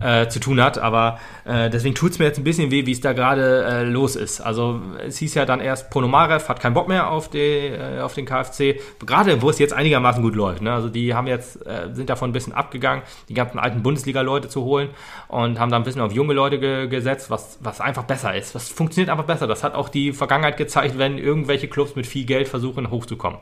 äh, 0.00 0.28
zu 0.28 0.40
tun 0.40 0.62
hat. 0.62 0.78
Aber 0.78 1.18
äh, 1.44 1.70
deswegen 1.70 1.94
tut 1.94 2.12
es 2.12 2.18
mir 2.18 2.26
jetzt 2.26 2.38
ein 2.38 2.44
bisschen 2.44 2.70
weh, 2.70 2.86
wie 2.86 2.92
es 2.92 3.00
da 3.00 3.12
gerade 3.12 3.64
äh, 3.64 3.82
los 3.84 4.16
ist. 4.16 4.40
Also 4.40 4.80
es 5.06 5.18
hieß 5.18 5.34
ja 5.34 5.44
dann 5.44 5.60
erst, 5.60 5.90
Ponomarev 5.90 6.48
hat 6.48 6.60
keinen 6.60 6.74
Bock 6.74 6.88
mehr 6.88 7.10
auf, 7.10 7.28
die, 7.28 7.38
äh, 7.38 8.00
auf 8.00 8.14
den 8.14 8.26
KFC, 8.26 8.80
gerade 9.04 9.42
wo 9.42 9.50
es 9.50 9.58
jetzt 9.58 9.72
einigermaßen 9.72 10.22
gut 10.22 10.34
läuft. 10.34 10.62
Ne? 10.62 10.72
Also 10.72 10.88
die 10.88 11.14
haben 11.14 11.26
jetzt, 11.26 11.66
äh, 11.66 11.88
sind 11.92 12.10
davon 12.10 12.30
ein 12.30 12.32
bisschen 12.32 12.52
abgegangen, 12.52 13.02
die 13.28 13.34
ganzen 13.34 13.58
alten 13.58 13.82
Bundesliga-Leute 13.82 14.48
zu 14.48 14.62
holen 14.62 14.90
und 15.28 15.58
haben 15.58 15.70
da 15.70 15.76
ein 15.76 15.84
bisschen 15.84 16.02
auf 16.02 16.12
junge 16.12 16.34
Leute 16.34 16.58
ge 16.58 16.88
gesetzt, 16.88 17.30
was, 17.30 17.58
was 17.60 17.80
einfach 17.80 18.04
besser 18.04 18.34
ist. 18.34 18.54
Was 18.54 18.68
funktioniert 18.68 19.10
einfach 19.10 19.24
besser. 19.24 19.46
Das 19.46 19.64
hat 19.64 19.74
auch 19.74 19.88
die 19.88 20.12
Vergangenheit 20.12 20.56
gezeigt, 20.56 20.98
wenn 20.98 21.18
irgendwelche 21.18 21.68
Clubs 21.68 21.96
mit 21.96 22.06
viel 22.06 22.24
Geld 22.24 22.48
versuchen 22.48 22.90
hochzukommen 22.90 23.38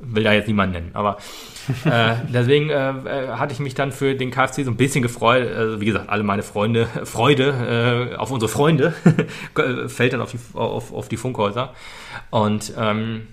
will 0.00 0.24
da 0.24 0.32
jetzt 0.32 0.48
niemanden 0.48 0.74
nennen, 0.74 0.90
aber 0.94 1.18
äh, 1.84 2.14
deswegen 2.32 2.70
äh, 2.70 2.90
äh 2.90 3.28
hatte 3.32 3.52
ich 3.52 3.60
mich 3.60 3.74
dann 3.74 3.92
für 3.92 4.14
den 4.14 4.30
KFC 4.30 4.64
so 4.64 4.70
ein 4.70 4.76
bisschen 4.76 5.02
gefreut. 5.02 5.46
Also, 5.54 5.80
wie 5.80 5.84
gesagt, 5.84 6.08
alle 6.08 6.22
meine 6.22 6.42
Freunde, 6.42 6.86
Freude 7.04 8.10
äh, 8.12 8.16
auf 8.16 8.30
unsere 8.30 8.50
Freunde 8.50 8.94
fällt 9.86 10.12
dann 10.12 10.20
auf 10.20 10.32
die, 10.32 10.38
auf, 10.54 10.92
auf 10.92 11.08
die 11.08 11.16
Funkhäuser. 11.16 11.74
Und 12.30 12.72
ähm, 12.78 13.28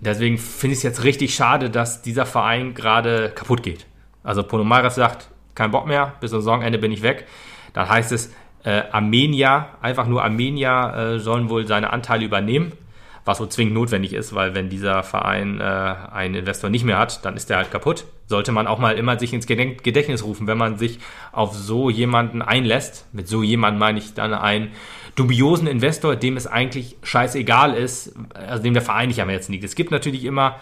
deswegen 0.00 0.38
finde 0.38 0.72
ich 0.72 0.78
es 0.78 0.82
jetzt 0.84 1.04
richtig 1.04 1.34
schade, 1.34 1.68
dass 1.68 2.02
dieser 2.02 2.26
Verein 2.26 2.74
gerade 2.74 3.30
kaputt 3.34 3.62
geht. 3.62 3.86
Also 4.22 4.42
Ponomarev 4.42 4.94
sagt, 4.94 5.28
kein 5.54 5.70
Bock 5.70 5.86
mehr, 5.86 6.14
bis 6.20 6.30
zum 6.30 6.40
Saisonende 6.40 6.78
bin 6.78 6.92
ich 6.92 7.02
weg. 7.02 7.26
Dann 7.72 7.88
heißt 7.88 8.12
es, 8.12 8.32
äh, 8.64 8.82
Armenia, 8.90 9.76
einfach 9.82 10.06
nur 10.06 10.24
Armenia 10.24 11.14
äh, 11.14 11.18
sollen 11.18 11.50
wohl 11.50 11.66
seine 11.66 11.92
Anteile 11.92 12.24
übernehmen 12.24 12.72
was 13.24 13.38
so 13.38 13.46
zwingend 13.46 13.74
notwendig 13.74 14.12
ist, 14.12 14.34
weil 14.34 14.54
wenn 14.54 14.68
dieser 14.68 15.02
Verein 15.02 15.60
äh, 15.60 15.64
einen 15.64 16.34
Investor 16.34 16.68
nicht 16.68 16.84
mehr 16.84 16.98
hat, 16.98 17.24
dann 17.24 17.36
ist 17.36 17.48
der 17.48 17.56
halt 17.56 17.70
kaputt. 17.70 18.04
Sollte 18.26 18.52
man 18.52 18.66
auch 18.66 18.78
mal 18.78 18.96
immer 18.96 19.18
sich 19.18 19.32
ins 19.32 19.46
Gedächtnis 19.46 20.24
rufen, 20.24 20.46
wenn 20.46 20.58
man 20.58 20.78
sich 20.78 20.98
auf 21.32 21.54
so 21.54 21.90
jemanden 21.90 22.42
einlässt. 22.42 23.06
Mit 23.12 23.28
so 23.28 23.42
jemandem 23.42 23.80
meine 23.80 23.98
ich 23.98 24.14
dann 24.14 24.34
einen 24.34 24.72
dubiosen 25.14 25.66
Investor, 25.66 26.16
dem 26.16 26.36
es 26.36 26.46
eigentlich 26.46 26.96
scheißegal 27.02 27.74
ist, 27.74 28.14
also 28.34 28.62
dem 28.62 28.74
der 28.74 28.82
Verein 28.82 29.08
nicht 29.08 29.22
am 29.22 29.28
Herzen 29.28 29.52
liegt. 29.52 29.64
Es 29.64 29.74
gibt 29.74 29.90
natürlich 29.90 30.24
immer 30.24 30.56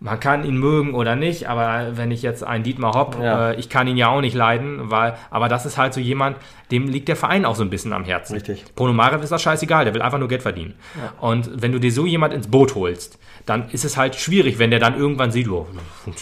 man 0.00 0.18
kann 0.18 0.44
ihn 0.44 0.56
mögen 0.56 0.94
oder 0.94 1.14
nicht, 1.14 1.46
aber 1.46 1.96
wenn 1.98 2.10
ich 2.10 2.22
jetzt 2.22 2.42
einen 2.42 2.64
Dietmar 2.64 2.94
Hopp, 2.94 3.18
ja. 3.20 3.50
äh, 3.50 3.56
ich 3.56 3.68
kann 3.68 3.86
ihn 3.86 3.98
ja 3.98 4.08
auch 4.08 4.22
nicht 4.22 4.34
leiden, 4.34 4.90
weil, 4.90 5.14
aber 5.30 5.50
das 5.50 5.66
ist 5.66 5.76
halt 5.76 5.92
so 5.92 6.00
jemand, 6.00 6.38
dem 6.70 6.88
liegt 6.88 7.08
der 7.08 7.16
Verein 7.16 7.44
auch 7.44 7.54
so 7.54 7.62
ein 7.62 7.68
bisschen 7.68 7.92
am 7.92 8.04
Herzen. 8.04 8.32
Richtig. 8.32 8.64
Ponomarev 8.74 9.22
ist 9.22 9.30
das 9.30 9.42
scheißegal, 9.42 9.84
der 9.84 9.92
will 9.92 10.00
einfach 10.00 10.18
nur 10.18 10.28
Geld 10.28 10.40
verdienen. 10.40 10.74
Ja. 10.96 11.12
Und 11.20 11.50
wenn 11.60 11.72
du 11.72 11.78
dir 11.78 11.92
so 11.92 12.06
jemand 12.06 12.32
ins 12.32 12.46
Boot 12.46 12.74
holst, 12.74 13.18
dann 13.44 13.68
ist 13.70 13.84
es 13.84 13.98
halt 13.98 14.14
schwierig, 14.14 14.58
wenn 14.58 14.70
der 14.70 14.80
dann 14.80 14.96
irgendwann 14.96 15.32
sieht, 15.32 15.48
oh, 15.48 15.66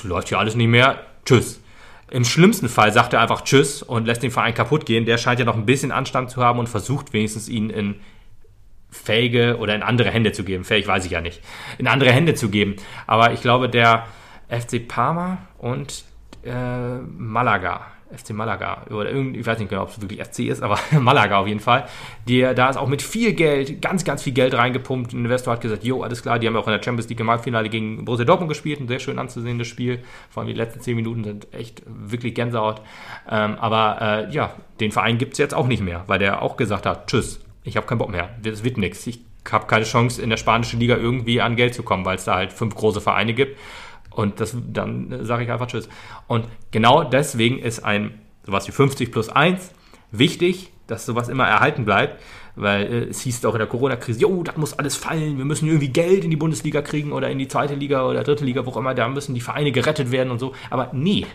läuft 0.03 0.29
hier 0.29 0.41
alles 0.41 0.57
nicht 0.57 0.69
mehr, 0.69 0.99
tschüss. 1.25 1.61
Im 2.11 2.25
schlimmsten 2.25 2.69
Fall 2.69 2.93
sagt 2.93 3.13
er 3.13 3.21
einfach 3.21 3.43
Tschüss 3.43 3.83
und 3.83 4.07
lässt 4.07 4.23
den 4.23 4.31
Verein 4.31 4.55
kaputt 4.55 4.87
gehen. 4.87 5.05
Der 5.05 5.19
scheint 5.19 5.39
ja 5.39 5.45
noch 5.45 5.57
ein 5.57 5.67
bisschen 5.67 5.93
Anstand 5.93 6.31
zu 6.31 6.43
haben 6.43 6.59
und 6.59 6.67
versucht 6.67 7.13
wenigstens 7.13 7.49
ihn 7.51 7.69
in 7.69 7.97
fähige 8.91 9.59
oder 9.59 9.75
in 9.75 9.83
andere 9.83 10.11
Hände 10.11 10.33
zu 10.33 10.45
geben. 10.45 10.65
Fähig 10.65 10.87
weiß 10.87 11.05
ich 11.05 11.13
ja 11.13 11.21
nicht. 11.21 11.41
In 11.79 11.87
andere 11.87 12.13
Hände 12.13 12.35
zu 12.35 12.49
geben. 12.49 12.77
Aber 13.07 13.33
ich 13.33 13.41
glaube, 13.41 13.69
der 13.69 14.07
FC 14.49 14.87
Parma 14.87 15.39
und 15.59 16.05
äh, 16.45 16.99
Malaga, 17.17 17.87
FC 18.17 18.31
Malaga, 18.31 18.87
oder 18.89 19.11
irgendwie, 19.11 19.41
ich 19.41 19.47
weiß 19.47 19.59
nicht 19.59 19.69
genau, 19.69 19.83
ob 19.83 19.91
es 19.91 20.01
wirklich 20.01 20.25
FC 20.25 20.41
ist, 20.51 20.63
aber 20.63 20.79
Malaga 20.99 21.41
auf 21.41 21.47
jeden 21.47 21.61
Fall. 21.61 21.87
Die, 22.27 22.41
da 22.41 22.71
ist 22.71 22.79
auch 22.79 22.89
mit 22.89 23.03
viel 23.03 23.35
Geld, 23.35 23.83
ganz, 23.83 24.05
ganz 24.05 24.23
viel 24.23 24.33
Geld 24.33 24.55
reingepumpt. 24.55 25.13
Ein 25.13 25.25
Investor 25.25 25.53
hat 25.53 25.61
gesagt, 25.61 25.85
jo, 25.85 26.03
alles 26.03 26.23
klar, 26.23 26.39
die 26.39 26.47
haben 26.47 26.57
auch 26.57 26.67
in 26.67 26.73
der 26.73 26.83
Champions 26.83 27.11
League 27.11 27.21
im 27.21 27.31
Halbfinale 27.31 27.69
gegen 27.69 28.07
Borussia 28.07 28.25
Dortmund 28.25 28.49
gespielt, 28.49 28.81
ein 28.81 28.89
sehr 28.89 29.01
schön 29.01 29.19
anzusehendes 29.19 29.69
Spiel. 29.69 30.03
Vor 30.31 30.43
allem 30.43 30.49
die 30.49 30.57
letzten 30.57 30.81
zehn 30.81 30.97
Minuten 30.97 31.25
sind 31.25 31.53
echt 31.53 31.83
wirklich 31.87 32.35
Gänsehaut. 32.35 32.81
Ähm, 33.31 33.57
aber 33.59 34.29
äh, 34.29 34.33
ja, 34.33 34.55
den 34.81 34.93
Verein 34.93 35.19
gibt 35.19 35.35
es 35.35 35.39
jetzt 35.39 35.55
auch 35.55 35.67
nicht 35.67 35.83
mehr, 35.83 36.05
weil 36.07 36.19
der 36.19 36.41
auch 36.41 36.57
gesagt 36.57 36.87
hat, 36.87 37.09
tschüss, 37.09 37.41
ich 37.69 37.77
habe 37.77 37.87
keinen 37.87 37.99
Bock 37.99 38.11
mehr. 38.11 38.31
Das 38.43 38.65
wird 38.65 38.79
nichts. 38.79 39.07
Ich 39.07 39.21
habe 39.51 39.67
keine 39.67 39.85
Chance, 39.85 40.21
in 40.21 40.31
der 40.31 40.37
spanischen 40.37 40.81
Liga 40.81 40.97
irgendwie 40.97 41.41
an 41.41 41.57
Geld 41.57 41.75
zu 41.75 41.83
kommen, 41.83 42.05
weil 42.05 42.17
es 42.17 42.25
da 42.25 42.35
halt 42.35 42.53
fünf 42.53 42.75
große 42.75 43.01
Vereine 43.01 43.35
gibt. 43.35 43.59
Und 44.11 44.41
das, 44.41 44.57
dann 44.73 45.25
sage 45.25 45.45
ich 45.45 45.51
einfach 45.51 45.67
Tschüss. 45.69 45.89
Und 46.27 46.47
genau 46.71 47.05
deswegen 47.05 47.59
ist 47.59 47.85
ein 47.85 48.19
sowas 48.45 48.67
wie 48.67 48.73
50 48.73 49.13
plus 49.13 49.29
1 49.29 49.73
wichtig, 50.11 50.73
dass 50.87 51.05
sowas 51.05 51.29
immer 51.29 51.47
erhalten 51.47 51.85
bleibt, 51.85 52.21
weil 52.57 52.83
äh, 52.87 53.05
es 53.11 53.21
hieß 53.21 53.45
auch 53.45 53.53
in 53.53 53.59
der 53.59 53.69
Corona-Krise, 53.69 54.21
jo, 54.21 54.43
das 54.43 54.57
muss 54.57 54.73
alles 54.73 54.97
fallen, 54.97 55.37
wir 55.37 55.45
müssen 55.45 55.69
irgendwie 55.69 55.89
Geld 55.89 56.25
in 56.25 56.31
die 56.31 56.37
Bundesliga 56.37 56.81
kriegen 56.83 57.13
oder 57.13 57.31
in 57.31 57.39
die 57.39 57.47
zweite 57.47 57.75
Liga 57.75 58.09
oder 58.09 58.25
dritte 58.25 58.45
Liga, 58.45 58.65
wo 58.65 58.71
auch 58.71 58.77
immer, 58.79 58.95
da 58.95 59.07
müssen 59.09 59.35
die 59.35 59.41
Vereine 59.41 59.71
gerettet 59.71 60.11
werden 60.11 60.31
und 60.31 60.39
so. 60.39 60.55
Aber 60.71 60.91
nee, 60.93 61.27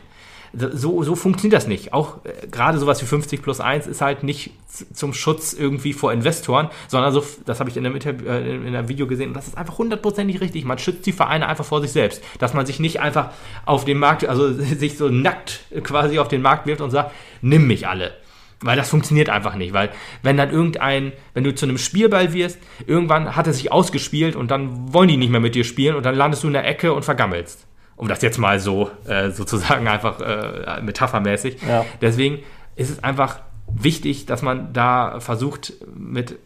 so, 0.56 1.02
so 1.04 1.16
funktioniert 1.16 1.58
das 1.58 1.68
nicht. 1.68 1.94
Auch 1.94 2.24
äh, 2.26 2.48
gerade 2.48 2.78
sowas 2.78 3.02
wie 3.02 3.06
50 3.06 3.42
plus 3.42 3.60
1 3.60 3.88
ist 3.88 4.02
halt 4.02 4.24
nicht 4.24 4.52
zum 4.94 5.14
Schutz 5.14 5.54
irgendwie 5.54 5.94
vor 5.94 6.14
Investoren, 6.14 6.70
sondern 6.88 7.12
so, 7.12 7.24
das 7.46 7.60
habe 7.60 7.70
ich 7.70 7.78
in 7.78 7.86
einem, 7.86 7.96
äh, 7.96 8.56
in 8.56 8.76
einem 8.76 8.88
Video 8.88 9.08
gesehen 9.08 9.30
und 9.30 9.34
das 9.34 9.48
ist 9.48 9.58
einfach 9.58 9.80
hundertprozentig 9.80 10.42
richtig. 10.42 10.64
Man 10.66 10.78
schützt 10.78 11.06
die 11.08 11.12
Vereine 11.12 11.48
einfach 11.48 11.66
vor 11.66 11.82
sich 11.82 11.92
selbst. 11.92 12.24
Dass 12.38 12.54
man 12.54 12.66
sich 12.68 12.80
nicht 12.80 13.00
einfach 13.00 13.32
auf 13.66 13.84
den 13.84 13.98
Markt, 13.98 14.26
also 14.26 14.54
sich 14.54 14.98
so 14.98 15.10
nackt 15.10 15.62
quasi 15.84 16.20
auf 16.20 16.28
den 16.28 16.44
Markt 16.44 16.68
wirft 16.68 16.82
und 16.82 16.92
sagt, 16.92 17.12
nimm 17.42 17.66
mich 17.66 17.88
alle. 17.88 18.14
Weil 18.62 18.78
das 18.78 18.90
funktioniert 18.90 19.30
einfach 19.30 19.56
nicht. 19.56 19.74
Weil 19.74 19.90
wenn 20.22 20.38
dann 20.38 20.52
irgendein, 20.52 21.14
wenn 21.34 21.44
du 21.44 21.56
zu 21.56 21.66
einem 21.66 21.80
Spielball 21.80 22.32
wirst, 22.34 22.60
irgendwann 22.86 23.36
hat 23.36 23.48
er 23.48 23.54
sich 23.54 23.72
ausgespielt 23.72 24.36
und 24.36 24.52
dann 24.52 24.94
wollen 24.94 25.10
die 25.10 25.18
nicht 25.18 25.32
mehr 25.32 25.42
mit 25.42 25.56
dir 25.56 25.64
spielen 25.64 25.96
und 25.96 26.06
dann 26.06 26.16
landest 26.16 26.44
du 26.44 26.48
in 26.48 26.54
der 26.54 26.68
Ecke 26.68 26.94
und 26.94 27.04
vergammelst. 27.04 27.66
Um 28.04 28.10
das 28.10 28.22
jetzt 28.22 28.38
mal 28.38 28.60
so 28.60 28.92
äh, 29.08 29.30
sozusagen 29.32 29.88
einfach 29.88 30.20
äh, 30.20 30.82
metaphermäßig. 30.82 31.56
Ja. 31.66 31.86
Deswegen 32.02 32.40
ist 32.76 32.90
es 32.90 33.02
einfach 33.02 33.40
wichtig, 33.74 34.26
dass 34.26 34.42
man 34.42 34.74
da 34.74 35.22
versucht, 35.22 35.72
mit 35.96 36.38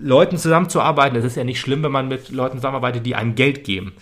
Leuten 0.00 0.38
zusammenzuarbeiten. 0.38 1.16
Es 1.16 1.24
ist 1.24 1.36
ja 1.36 1.44
nicht 1.44 1.60
schlimm, 1.60 1.84
wenn 1.84 1.92
man 1.92 2.08
mit 2.08 2.30
Leuten 2.30 2.56
zusammenarbeitet, 2.56 3.06
die 3.06 3.14
einem 3.14 3.36
Geld 3.36 3.62
geben. 3.62 3.92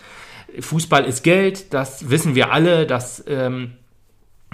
Fußball 0.59 1.05
ist 1.05 1.23
Geld, 1.23 1.75
das 1.75 2.09
wissen 2.09 2.35
wir 2.35 2.51
alle, 2.51 2.87
dass 2.87 3.23
ähm, 3.29 3.73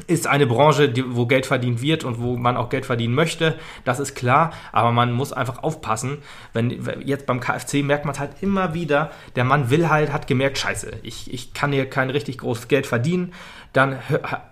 ist 0.06 0.26
eine 0.26 0.46
Branche, 0.46 0.88
die, 0.88 1.04
wo 1.16 1.26
Geld 1.26 1.46
verdient 1.46 1.82
wird 1.82 2.04
und 2.04 2.20
wo 2.20 2.36
man 2.36 2.56
auch 2.56 2.68
Geld 2.68 2.86
verdienen 2.86 3.14
möchte. 3.14 3.56
Das 3.84 4.00
ist 4.00 4.14
klar, 4.14 4.52
aber 4.72 4.92
man 4.92 5.12
muss 5.12 5.32
einfach 5.32 5.62
aufpassen. 5.62 6.18
Wenn 6.52 6.70
jetzt 7.04 7.26
beim 7.26 7.40
KFC 7.40 7.82
merkt 7.82 8.04
man 8.04 8.14
es 8.14 8.20
halt 8.20 8.32
immer 8.40 8.74
wieder, 8.74 9.10
der 9.36 9.44
Mann 9.44 9.70
will 9.70 9.88
halt, 9.88 10.12
hat 10.12 10.26
gemerkt, 10.26 10.58
scheiße, 10.58 10.92
ich, 11.02 11.32
ich 11.32 11.54
kann 11.54 11.72
hier 11.72 11.88
kein 11.88 12.10
richtig 12.10 12.38
großes 12.38 12.68
Geld 12.68 12.86
verdienen. 12.86 13.32
Dann 13.72 13.98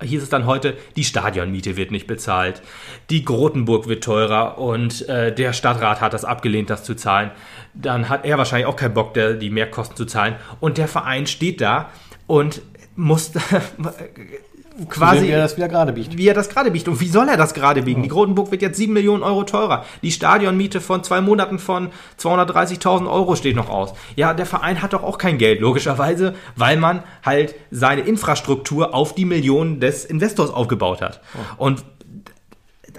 hieß 0.02 0.22
es 0.22 0.30
dann 0.30 0.46
heute, 0.46 0.76
die 0.96 1.04
Stadionmiete 1.04 1.76
wird 1.76 1.90
nicht 1.90 2.06
bezahlt, 2.06 2.62
die 3.10 3.24
Grotenburg 3.24 3.86
wird 3.86 4.02
teurer 4.02 4.56
und 4.58 5.06
äh, 5.08 5.34
der 5.34 5.52
Stadtrat 5.52 6.00
hat 6.00 6.14
das 6.14 6.24
abgelehnt, 6.24 6.70
das 6.70 6.84
zu 6.84 6.94
zahlen. 6.94 7.30
Dann 7.74 8.08
hat 8.08 8.24
er 8.24 8.38
wahrscheinlich 8.38 8.66
auch 8.66 8.76
keinen 8.76 8.94
Bock, 8.94 9.12
der, 9.12 9.34
die 9.34 9.50
Mehrkosten 9.50 9.96
zu 9.96 10.06
zahlen. 10.06 10.36
Und 10.58 10.78
der 10.78 10.88
Verein 10.88 11.26
steht 11.26 11.60
da 11.60 11.90
und 12.26 12.62
muss 12.96 13.32
quasi. 14.88 15.26
Wie 15.26 15.30
er 15.30 15.40
das 15.40 15.56
wieder 15.56 15.68
gerade 15.68 15.92
biegt. 15.92 16.16
Wie 16.16 16.28
er 16.28 16.34
das 16.34 16.48
gerade 16.48 16.70
biegt. 16.70 16.88
Und 16.88 17.00
wie 17.00 17.08
soll 17.08 17.28
er 17.28 17.36
das 17.36 17.54
gerade 17.54 17.82
biegen? 17.82 18.00
Oh. 18.00 18.02
Die 18.04 18.08
Grotenburg 18.08 18.50
wird 18.50 18.62
jetzt 18.62 18.76
7 18.76 18.92
Millionen 18.92 19.22
Euro 19.22 19.44
teurer. 19.44 19.84
Die 20.02 20.12
Stadionmiete 20.12 20.80
von 20.80 21.02
zwei 21.04 21.20
Monaten 21.20 21.58
von 21.58 21.90
230.000 22.18 23.10
Euro 23.10 23.36
steht 23.36 23.56
noch 23.56 23.68
aus. 23.68 23.92
Ja, 24.16 24.34
der 24.34 24.46
Verein 24.46 24.82
hat 24.82 24.92
doch 24.92 25.02
auch 25.02 25.18
kein 25.18 25.38
Geld, 25.38 25.60
logischerweise, 25.60 26.34
weil 26.56 26.76
man 26.76 27.02
halt 27.24 27.54
seine 27.70 28.02
Infrastruktur 28.02 28.94
auf 28.94 29.14
die 29.14 29.24
Millionen 29.24 29.80
des 29.80 30.04
Investors 30.04 30.50
aufgebaut 30.50 31.02
hat. 31.02 31.20
Oh. 31.58 31.66
Und 31.66 31.84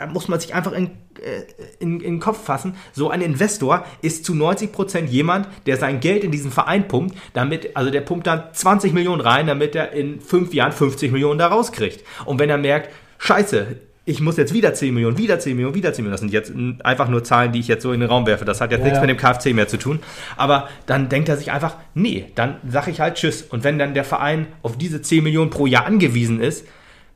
da 0.01 0.07
muss 0.07 0.27
man 0.27 0.39
sich 0.39 0.55
einfach 0.55 0.71
in, 0.71 0.87
äh, 0.87 1.43
in, 1.79 1.99
in, 1.99 2.13
den 2.13 2.19
Kopf 2.19 2.43
fassen. 2.43 2.75
So 2.91 3.11
ein 3.11 3.21
Investor 3.21 3.85
ist 4.01 4.25
zu 4.25 4.33
90 4.33 4.71
Prozent 4.71 5.11
jemand, 5.11 5.47
der 5.67 5.77
sein 5.77 5.99
Geld 5.99 6.23
in 6.23 6.31
diesen 6.31 6.49
Verein 6.49 6.87
pumpt, 6.87 7.15
damit, 7.33 7.77
also 7.77 7.91
der 7.91 8.01
pumpt 8.01 8.25
dann 8.25 8.45
20 8.51 8.93
Millionen 8.93 9.21
rein, 9.21 9.45
damit 9.45 9.75
er 9.75 9.91
in 9.91 10.19
fünf 10.19 10.55
Jahren 10.55 10.71
50 10.71 11.11
Millionen 11.11 11.37
da 11.37 11.47
rauskriegt. 11.47 12.03
Und 12.25 12.39
wenn 12.39 12.49
er 12.49 12.57
merkt, 12.57 12.89
scheiße, 13.19 13.77
ich 14.05 14.21
muss 14.21 14.37
jetzt 14.37 14.55
wieder 14.55 14.73
10 14.73 14.91
Millionen, 14.91 15.19
wieder 15.19 15.37
10 15.37 15.55
Millionen, 15.55 15.75
wieder 15.75 15.93
10 15.93 16.03
Millionen. 16.03 16.13
Das 16.13 16.21
sind 16.21 16.33
jetzt 16.33 16.51
einfach 16.83 17.07
nur 17.07 17.23
Zahlen, 17.23 17.51
die 17.51 17.59
ich 17.59 17.67
jetzt 17.67 17.83
so 17.83 17.93
in 17.93 17.99
den 17.99 18.09
Raum 18.09 18.25
werfe. 18.25 18.43
Das 18.43 18.59
hat 18.59 18.71
jetzt 18.71 18.79
ja, 18.79 18.85
nichts 18.85 18.97
ja. 18.97 19.05
mit 19.05 19.11
dem 19.11 19.17
KFC 19.17 19.53
mehr 19.53 19.67
zu 19.67 19.77
tun. 19.77 19.99
Aber 20.35 20.67
dann 20.87 21.09
denkt 21.09 21.29
er 21.29 21.37
sich 21.37 21.51
einfach, 21.51 21.75
nee, 21.93 22.25
dann 22.33 22.55
sage 22.67 22.89
ich 22.89 23.01
halt 23.01 23.17
Tschüss. 23.17 23.43
Und 23.43 23.63
wenn 23.63 23.77
dann 23.77 23.93
der 23.93 24.03
Verein 24.03 24.47
auf 24.63 24.79
diese 24.79 25.03
10 25.03 25.23
Millionen 25.23 25.51
pro 25.51 25.67
Jahr 25.67 25.85
angewiesen 25.85 26.41
ist 26.41 26.65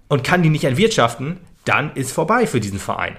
und 0.08 0.24
kann 0.24 0.44
die 0.44 0.52
nicht 0.52 0.66
erwirtschaften, 0.66 1.38
dann 1.66 1.94
ist 1.96 2.12
vorbei 2.12 2.48
für 2.48 2.60
diesen 2.60 2.80
Verein. 2.80 3.18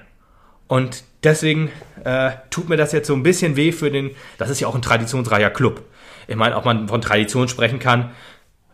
Und 0.69 1.05
deswegen 1.23 1.71
äh, 2.05 2.31
tut 2.51 2.69
mir 2.69 2.77
das 2.77 2.93
jetzt 2.93 3.07
so 3.07 3.15
ein 3.15 3.23
bisschen 3.23 3.57
weh 3.57 3.73
für 3.73 3.91
den, 3.91 4.11
das 4.39 4.51
ist 4.51 4.61
ja 4.61 4.69
auch 4.69 4.75
ein 4.75 4.83
traditionsreicher 4.83 5.51
Club. 5.51 5.83
Ich 6.27 6.37
meine, 6.37 6.57
ob 6.57 6.65
man 6.65 6.89
von 6.89 7.01
Tradition 7.01 7.49
sprechen 7.49 7.79
kann, 7.79 8.11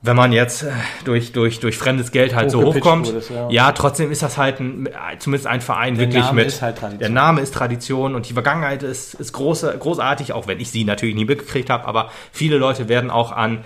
wenn 0.04 0.16
man 0.16 0.32
jetzt 0.32 0.64
äh, 0.64 0.70
durch, 1.04 1.32
durch, 1.32 1.60
durch 1.60 1.78
fremdes 1.78 2.10
Geld 2.10 2.34
halt 2.34 2.50
so 2.50 2.62
hochkommt. 2.62 3.12
ja. 3.30 3.48
ja. 3.50 3.72
trotzdem 3.72 4.10
ist 4.10 4.22
das 4.22 4.36
halt 4.36 4.58
ein, 4.58 4.88
zumindest 5.18 5.46
ein 5.46 5.60
Verein 5.60 5.94
Der 5.94 6.06
wirklich 6.06 6.24
Name 6.24 6.40
mit. 6.42 6.48
ist 6.48 6.60
halt 6.60 6.76
Tradition. 6.78 6.98
Der 6.98 7.08
Name 7.10 7.40
ist 7.40 7.54
Tradition 7.54 8.14
und 8.14 8.28
die 8.28 8.32
Vergangenheit 8.32 8.82
ist, 8.82 9.14
ist 9.14 9.32
große, 9.32 9.76
großartig, 9.78 10.32
auch 10.32 10.48
wenn 10.48 10.58
ich 10.58 10.70
sie 10.70 10.84
natürlich 10.84 11.14
nie 11.14 11.24
mitgekriegt 11.24 11.70
habe, 11.70 11.86
aber 11.86 12.10
viele 12.32 12.58
Leute 12.58 12.88
werden 12.88 13.10
auch 13.10 13.30
an, 13.30 13.64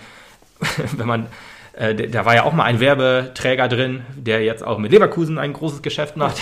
wenn 0.96 1.06
man, 1.06 1.26
äh, 1.76 1.94
da- 1.94 2.24
war 2.24 2.34
ja 2.34 2.44
auch 2.44 2.52
mal 2.52 2.64
ein 2.64 2.80
Werbeträger 2.80 3.68
drin, 3.68 4.04
der 4.16 4.42
jetzt 4.42 4.64
auch 4.66 4.78
mit 4.78 4.92
Leverkusen 4.92 5.38
ein 5.38 5.52
großes 5.52 5.82
Geschäft 5.82 6.16
macht. 6.16 6.36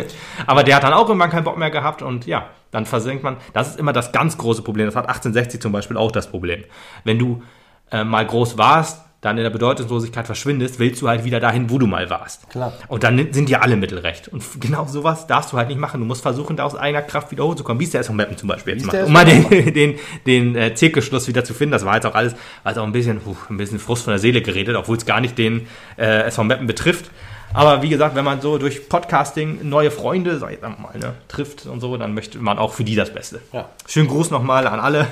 aber 0.46 0.64
der 0.64 0.76
hat 0.76 0.82
dann 0.82 0.92
auch 0.92 1.08
irgendwann 1.08 1.30
keinen 1.30 1.44
Bock 1.44 1.56
mehr 1.56 1.70
gehabt 1.70 2.02
und 2.02 2.26
ja, 2.26 2.48
dann 2.70 2.86
versenkt 2.86 3.22
man. 3.22 3.36
Das 3.52 3.68
ist 3.68 3.78
immer 3.78 3.92
das 3.92 4.12
ganz 4.12 4.36
große 4.36 4.62
Problem. 4.62 4.86
Das 4.86 4.96
hat 4.96 5.04
1860 5.08 5.60
zum 5.60 5.72
Beispiel 5.72 5.96
auch 5.96 6.12
das 6.12 6.28
Problem. 6.30 6.64
Wenn 7.04 7.18
du 7.18 7.42
äh, 7.90 8.04
mal 8.04 8.26
groß 8.26 8.58
warst, 8.58 9.04
dann 9.20 9.36
in 9.36 9.42
der 9.42 9.50
Bedeutungslosigkeit 9.50 10.24
verschwindest, 10.24 10.78
willst 10.78 11.02
du 11.02 11.08
halt 11.08 11.24
wieder 11.24 11.40
dahin, 11.40 11.68
wo 11.68 11.78
du 11.78 11.86
mal 11.86 12.08
warst. 12.08 12.48
Klar. 12.48 12.72
Und 12.88 13.02
dann 13.02 13.32
sind 13.32 13.50
dir 13.50 13.62
alle 13.62 13.76
Mittel 13.76 13.98
recht. 13.98 14.28
Und 14.28 14.42
genau 14.60 14.86
sowas 14.86 15.26
darfst 15.26 15.52
du 15.52 15.58
halt 15.58 15.68
nicht 15.68 15.78
machen. 15.78 16.00
Du 16.00 16.06
musst 16.06 16.22
versuchen, 16.22 16.56
da 16.56 16.64
aus 16.64 16.74
eigener 16.74 17.02
Kraft 17.02 17.30
wieder 17.30 17.44
hochzukommen. 17.44 17.80
Wie 17.80 17.84
es 17.84 17.90
der 17.90 18.00
SV 18.00 18.14
Meppen 18.14 18.38
zum 18.38 18.48
Beispiel 18.48 18.74
jetzt 18.74 18.86
macht. 18.86 19.02
Um 19.02 19.12
mal 19.12 19.26
den, 19.26 19.48
den, 19.74 19.98
den 20.26 20.56
äh, 20.56 20.74
Zirkelschluss 20.74 21.28
wieder 21.28 21.44
zu 21.44 21.52
finden. 21.52 21.72
Das 21.72 21.84
war 21.84 21.96
jetzt 21.96 22.06
auch 22.06 22.14
alles, 22.14 22.34
jetzt 22.64 22.78
auch 22.78 22.84
ein 22.84 22.92
bisschen, 22.92 23.20
puh, 23.20 23.36
ein 23.50 23.58
bisschen 23.58 23.78
Frust 23.78 24.04
von 24.04 24.12
der 24.12 24.18
Seele 24.18 24.40
geredet, 24.40 24.74
obwohl 24.74 24.96
es 24.96 25.04
gar 25.04 25.20
nicht 25.20 25.36
den 25.36 25.66
äh, 25.98 26.22
SV 26.22 26.44
Meppen 26.44 26.66
betrifft. 26.66 27.10
Aber 27.52 27.82
wie 27.82 27.88
gesagt, 27.88 28.14
wenn 28.14 28.24
man 28.24 28.40
so 28.40 28.58
durch 28.58 28.88
Podcasting 28.88 29.68
neue 29.68 29.90
Freunde, 29.90 30.38
sag 30.38 30.52
ich 30.52 30.60
mal, 30.60 30.96
ne, 30.98 31.14
trifft 31.28 31.66
und 31.66 31.80
so, 31.80 31.96
dann 31.96 32.14
möchte 32.14 32.38
man 32.38 32.58
auch 32.58 32.72
für 32.72 32.84
die 32.84 32.94
das 32.94 33.12
Beste. 33.12 33.40
Ja. 33.52 33.68
Schönen 33.86 34.08
Gruß 34.08 34.30
nochmal 34.30 34.66
an 34.66 34.78
alle. 34.78 35.08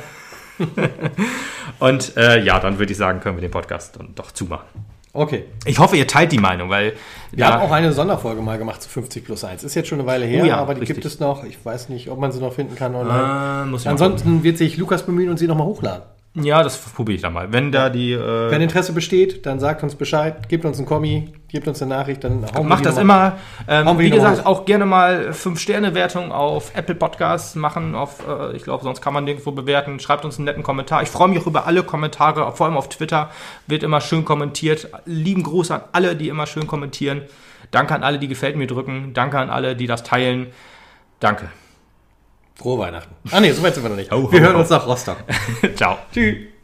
und 1.78 2.16
äh, 2.16 2.43
ja, 2.43 2.59
dann 2.60 2.78
würde 2.78 2.93
ich 2.93 2.98
sagen, 2.98 3.20
können 3.20 3.36
wir 3.36 3.43
den 3.43 3.51
Podcast 3.51 3.97
dann 3.97 4.14
doch 4.14 4.32
zumachen. 4.32 4.66
Okay. 5.12 5.47
Ich 5.64 5.78
hoffe, 5.78 5.97
ihr 5.97 6.06
teilt 6.06 6.32
die 6.32 6.39
Meinung, 6.39 6.68
weil 6.70 6.93
Wir 7.32 7.48
haben 7.48 7.62
auch 7.62 7.72
eine 7.72 7.93
Sonderfolge 7.93 8.43
mal 8.43 8.59
gemacht 8.59 8.82
zu 8.82 8.89
50 8.89 9.24
plus 9.24 9.43
1. 9.43 9.64
Ist 9.64 9.74
jetzt 9.74 9.89
schon 9.89 9.98
eine 9.98 10.06
Weile 10.06 10.26
her, 10.26 10.44
Oh 10.44 10.47
ja, 10.47 10.56
aber 10.59 10.74
die 10.74 10.80
richtig. 10.80 10.97
gibt 10.97 11.06
es 11.06 11.18
noch. 11.18 11.44
Ich 11.44 11.64
weiß 11.64 11.89
nicht, 11.89 12.10
ob 12.10 12.18
man 12.20 12.30
sie 12.30 12.40
noch 12.40 12.52
finden 12.52 12.76
kann 12.76 12.94
online. 12.94 13.74
ich 13.76 13.85
mal 13.85 13.90
Ansonsten 13.90 14.43
wird 14.44 14.59
sich 14.59 14.76
Lukas 14.76 15.05
bemühen 15.05 15.30
und 15.30 15.39
sie 15.39 15.47
nochmal 15.47 15.66
hochladen. 15.66 16.02
Ja, 16.35 16.63
das 16.63 16.77
probiere 16.79 17.17
ich 17.17 17.23
dann 17.23 17.33
mal. 17.33 17.53
Wenn 17.53 17.73
da 17.73 17.91
die 17.91 18.13
äh, 18.13 18.51
Wenn 18.51 18.61
Interesse 18.61 18.93
besteht, 18.93 19.45
dann 19.47 19.59
sagt 19.59 19.83
uns 19.83 19.95
Bescheid, 19.95 20.49
gebt 20.49 20.65
uns 20.65 20.79
einen 20.79 20.87
Kommi, 20.87 21.33
gebt 21.49 21.67
uns 21.67 21.83
eine 21.83 21.95
Nachricht, 21.95 22.23
dann 22.23 22.45
hauen 22.55 22.69
macht 22.69 22.87
das 22.87 22.95
noch 22.95 23.03
immer. 23.03 23.39
Ähm, 23.67 23.99
wie 23.99 24.11
gesagt, 24.11 24.47
auch 24.47 24.65
gerne 24.65 24.87
mal 24.87 25.31
5-Sterne-Wertung 25.31 26.31
auf 26.31 26.73
Apple 26.77 26.95
Podcasts 26.95 27.55
machen. 27.55 27.95
Auf, 27.95 28.27
äh, 28.29 28.55
ich 28.57 28.63
glaube, 28.63 28.85
sonst 28.85 29.01
kann 29.01 29.15
man 29.15 29.25
nirgendwo 29.25 29.53
bewerten. 29.53 29.99
Schreibt 30.01 30.25
uns 30.25 30.37
einen 30.37 30.45
netten 30.45 30.63
Kommentar. 30.63 31.03
Ich 31.03 31.09
freue 31.09 31.29
mich 31.29 31.41
auch 31.41 31.47
über 31.47 31.67
alle 31.67 31.83
Kommentare, 31.83 32.53
vor 32.53 32.67
allem 32.67 32.77
auf 32.77 32.89
Twitter 32.89 33.31
wird 33.67 33.83
immer 33.83 34.01
schön 34.01 34.25
kommentiert. 34.25 34.89
Lieben 35.07 35.43
Gruß 35.43 35.71
an 35.71 35.81
alle, 35.93 36.15
die 36.15 36.29
immer 36.29 36.47
schön 36.47 36.67
kommentieren. 36.67 37.23
Danke 37.71 37.95
an 37.95 38.03
alle, 38.03 38.19
die 38.19 38.29
gefällt 38.29 38.57
mir 38.57 38.67
drücken. 38.67 39.13
Danke 39.13 39.39
an 39.39 39.51
alle, 39.51 39.75
die 39.75 39.87
das 39.87 40.03
teilen. 40.03 40.49
Danke. 41.21 41.49
Frohe 42.59 42.78
Weihnachten. 42.78 43.14
Ah 43.30 43.40
nee, 43.40 43.52
so 43.52 43.62
weit 43.62 43.74
sind 43.74 43.85
wir 43.85 43.90
noch 43.90 43.97
nicht. 43.97 44.10
Ho, 44.10 44.24
ho, 44.24 44.32
wir 44.32 44.40
hören 44.40 44.56
ho. 44.56 44.60
uns 44.60 44.70
nach 44.70 44.85
Rostock. 44.86 45.18
Ciao. 45.76 45.98
Tschüss. 46.12 46.57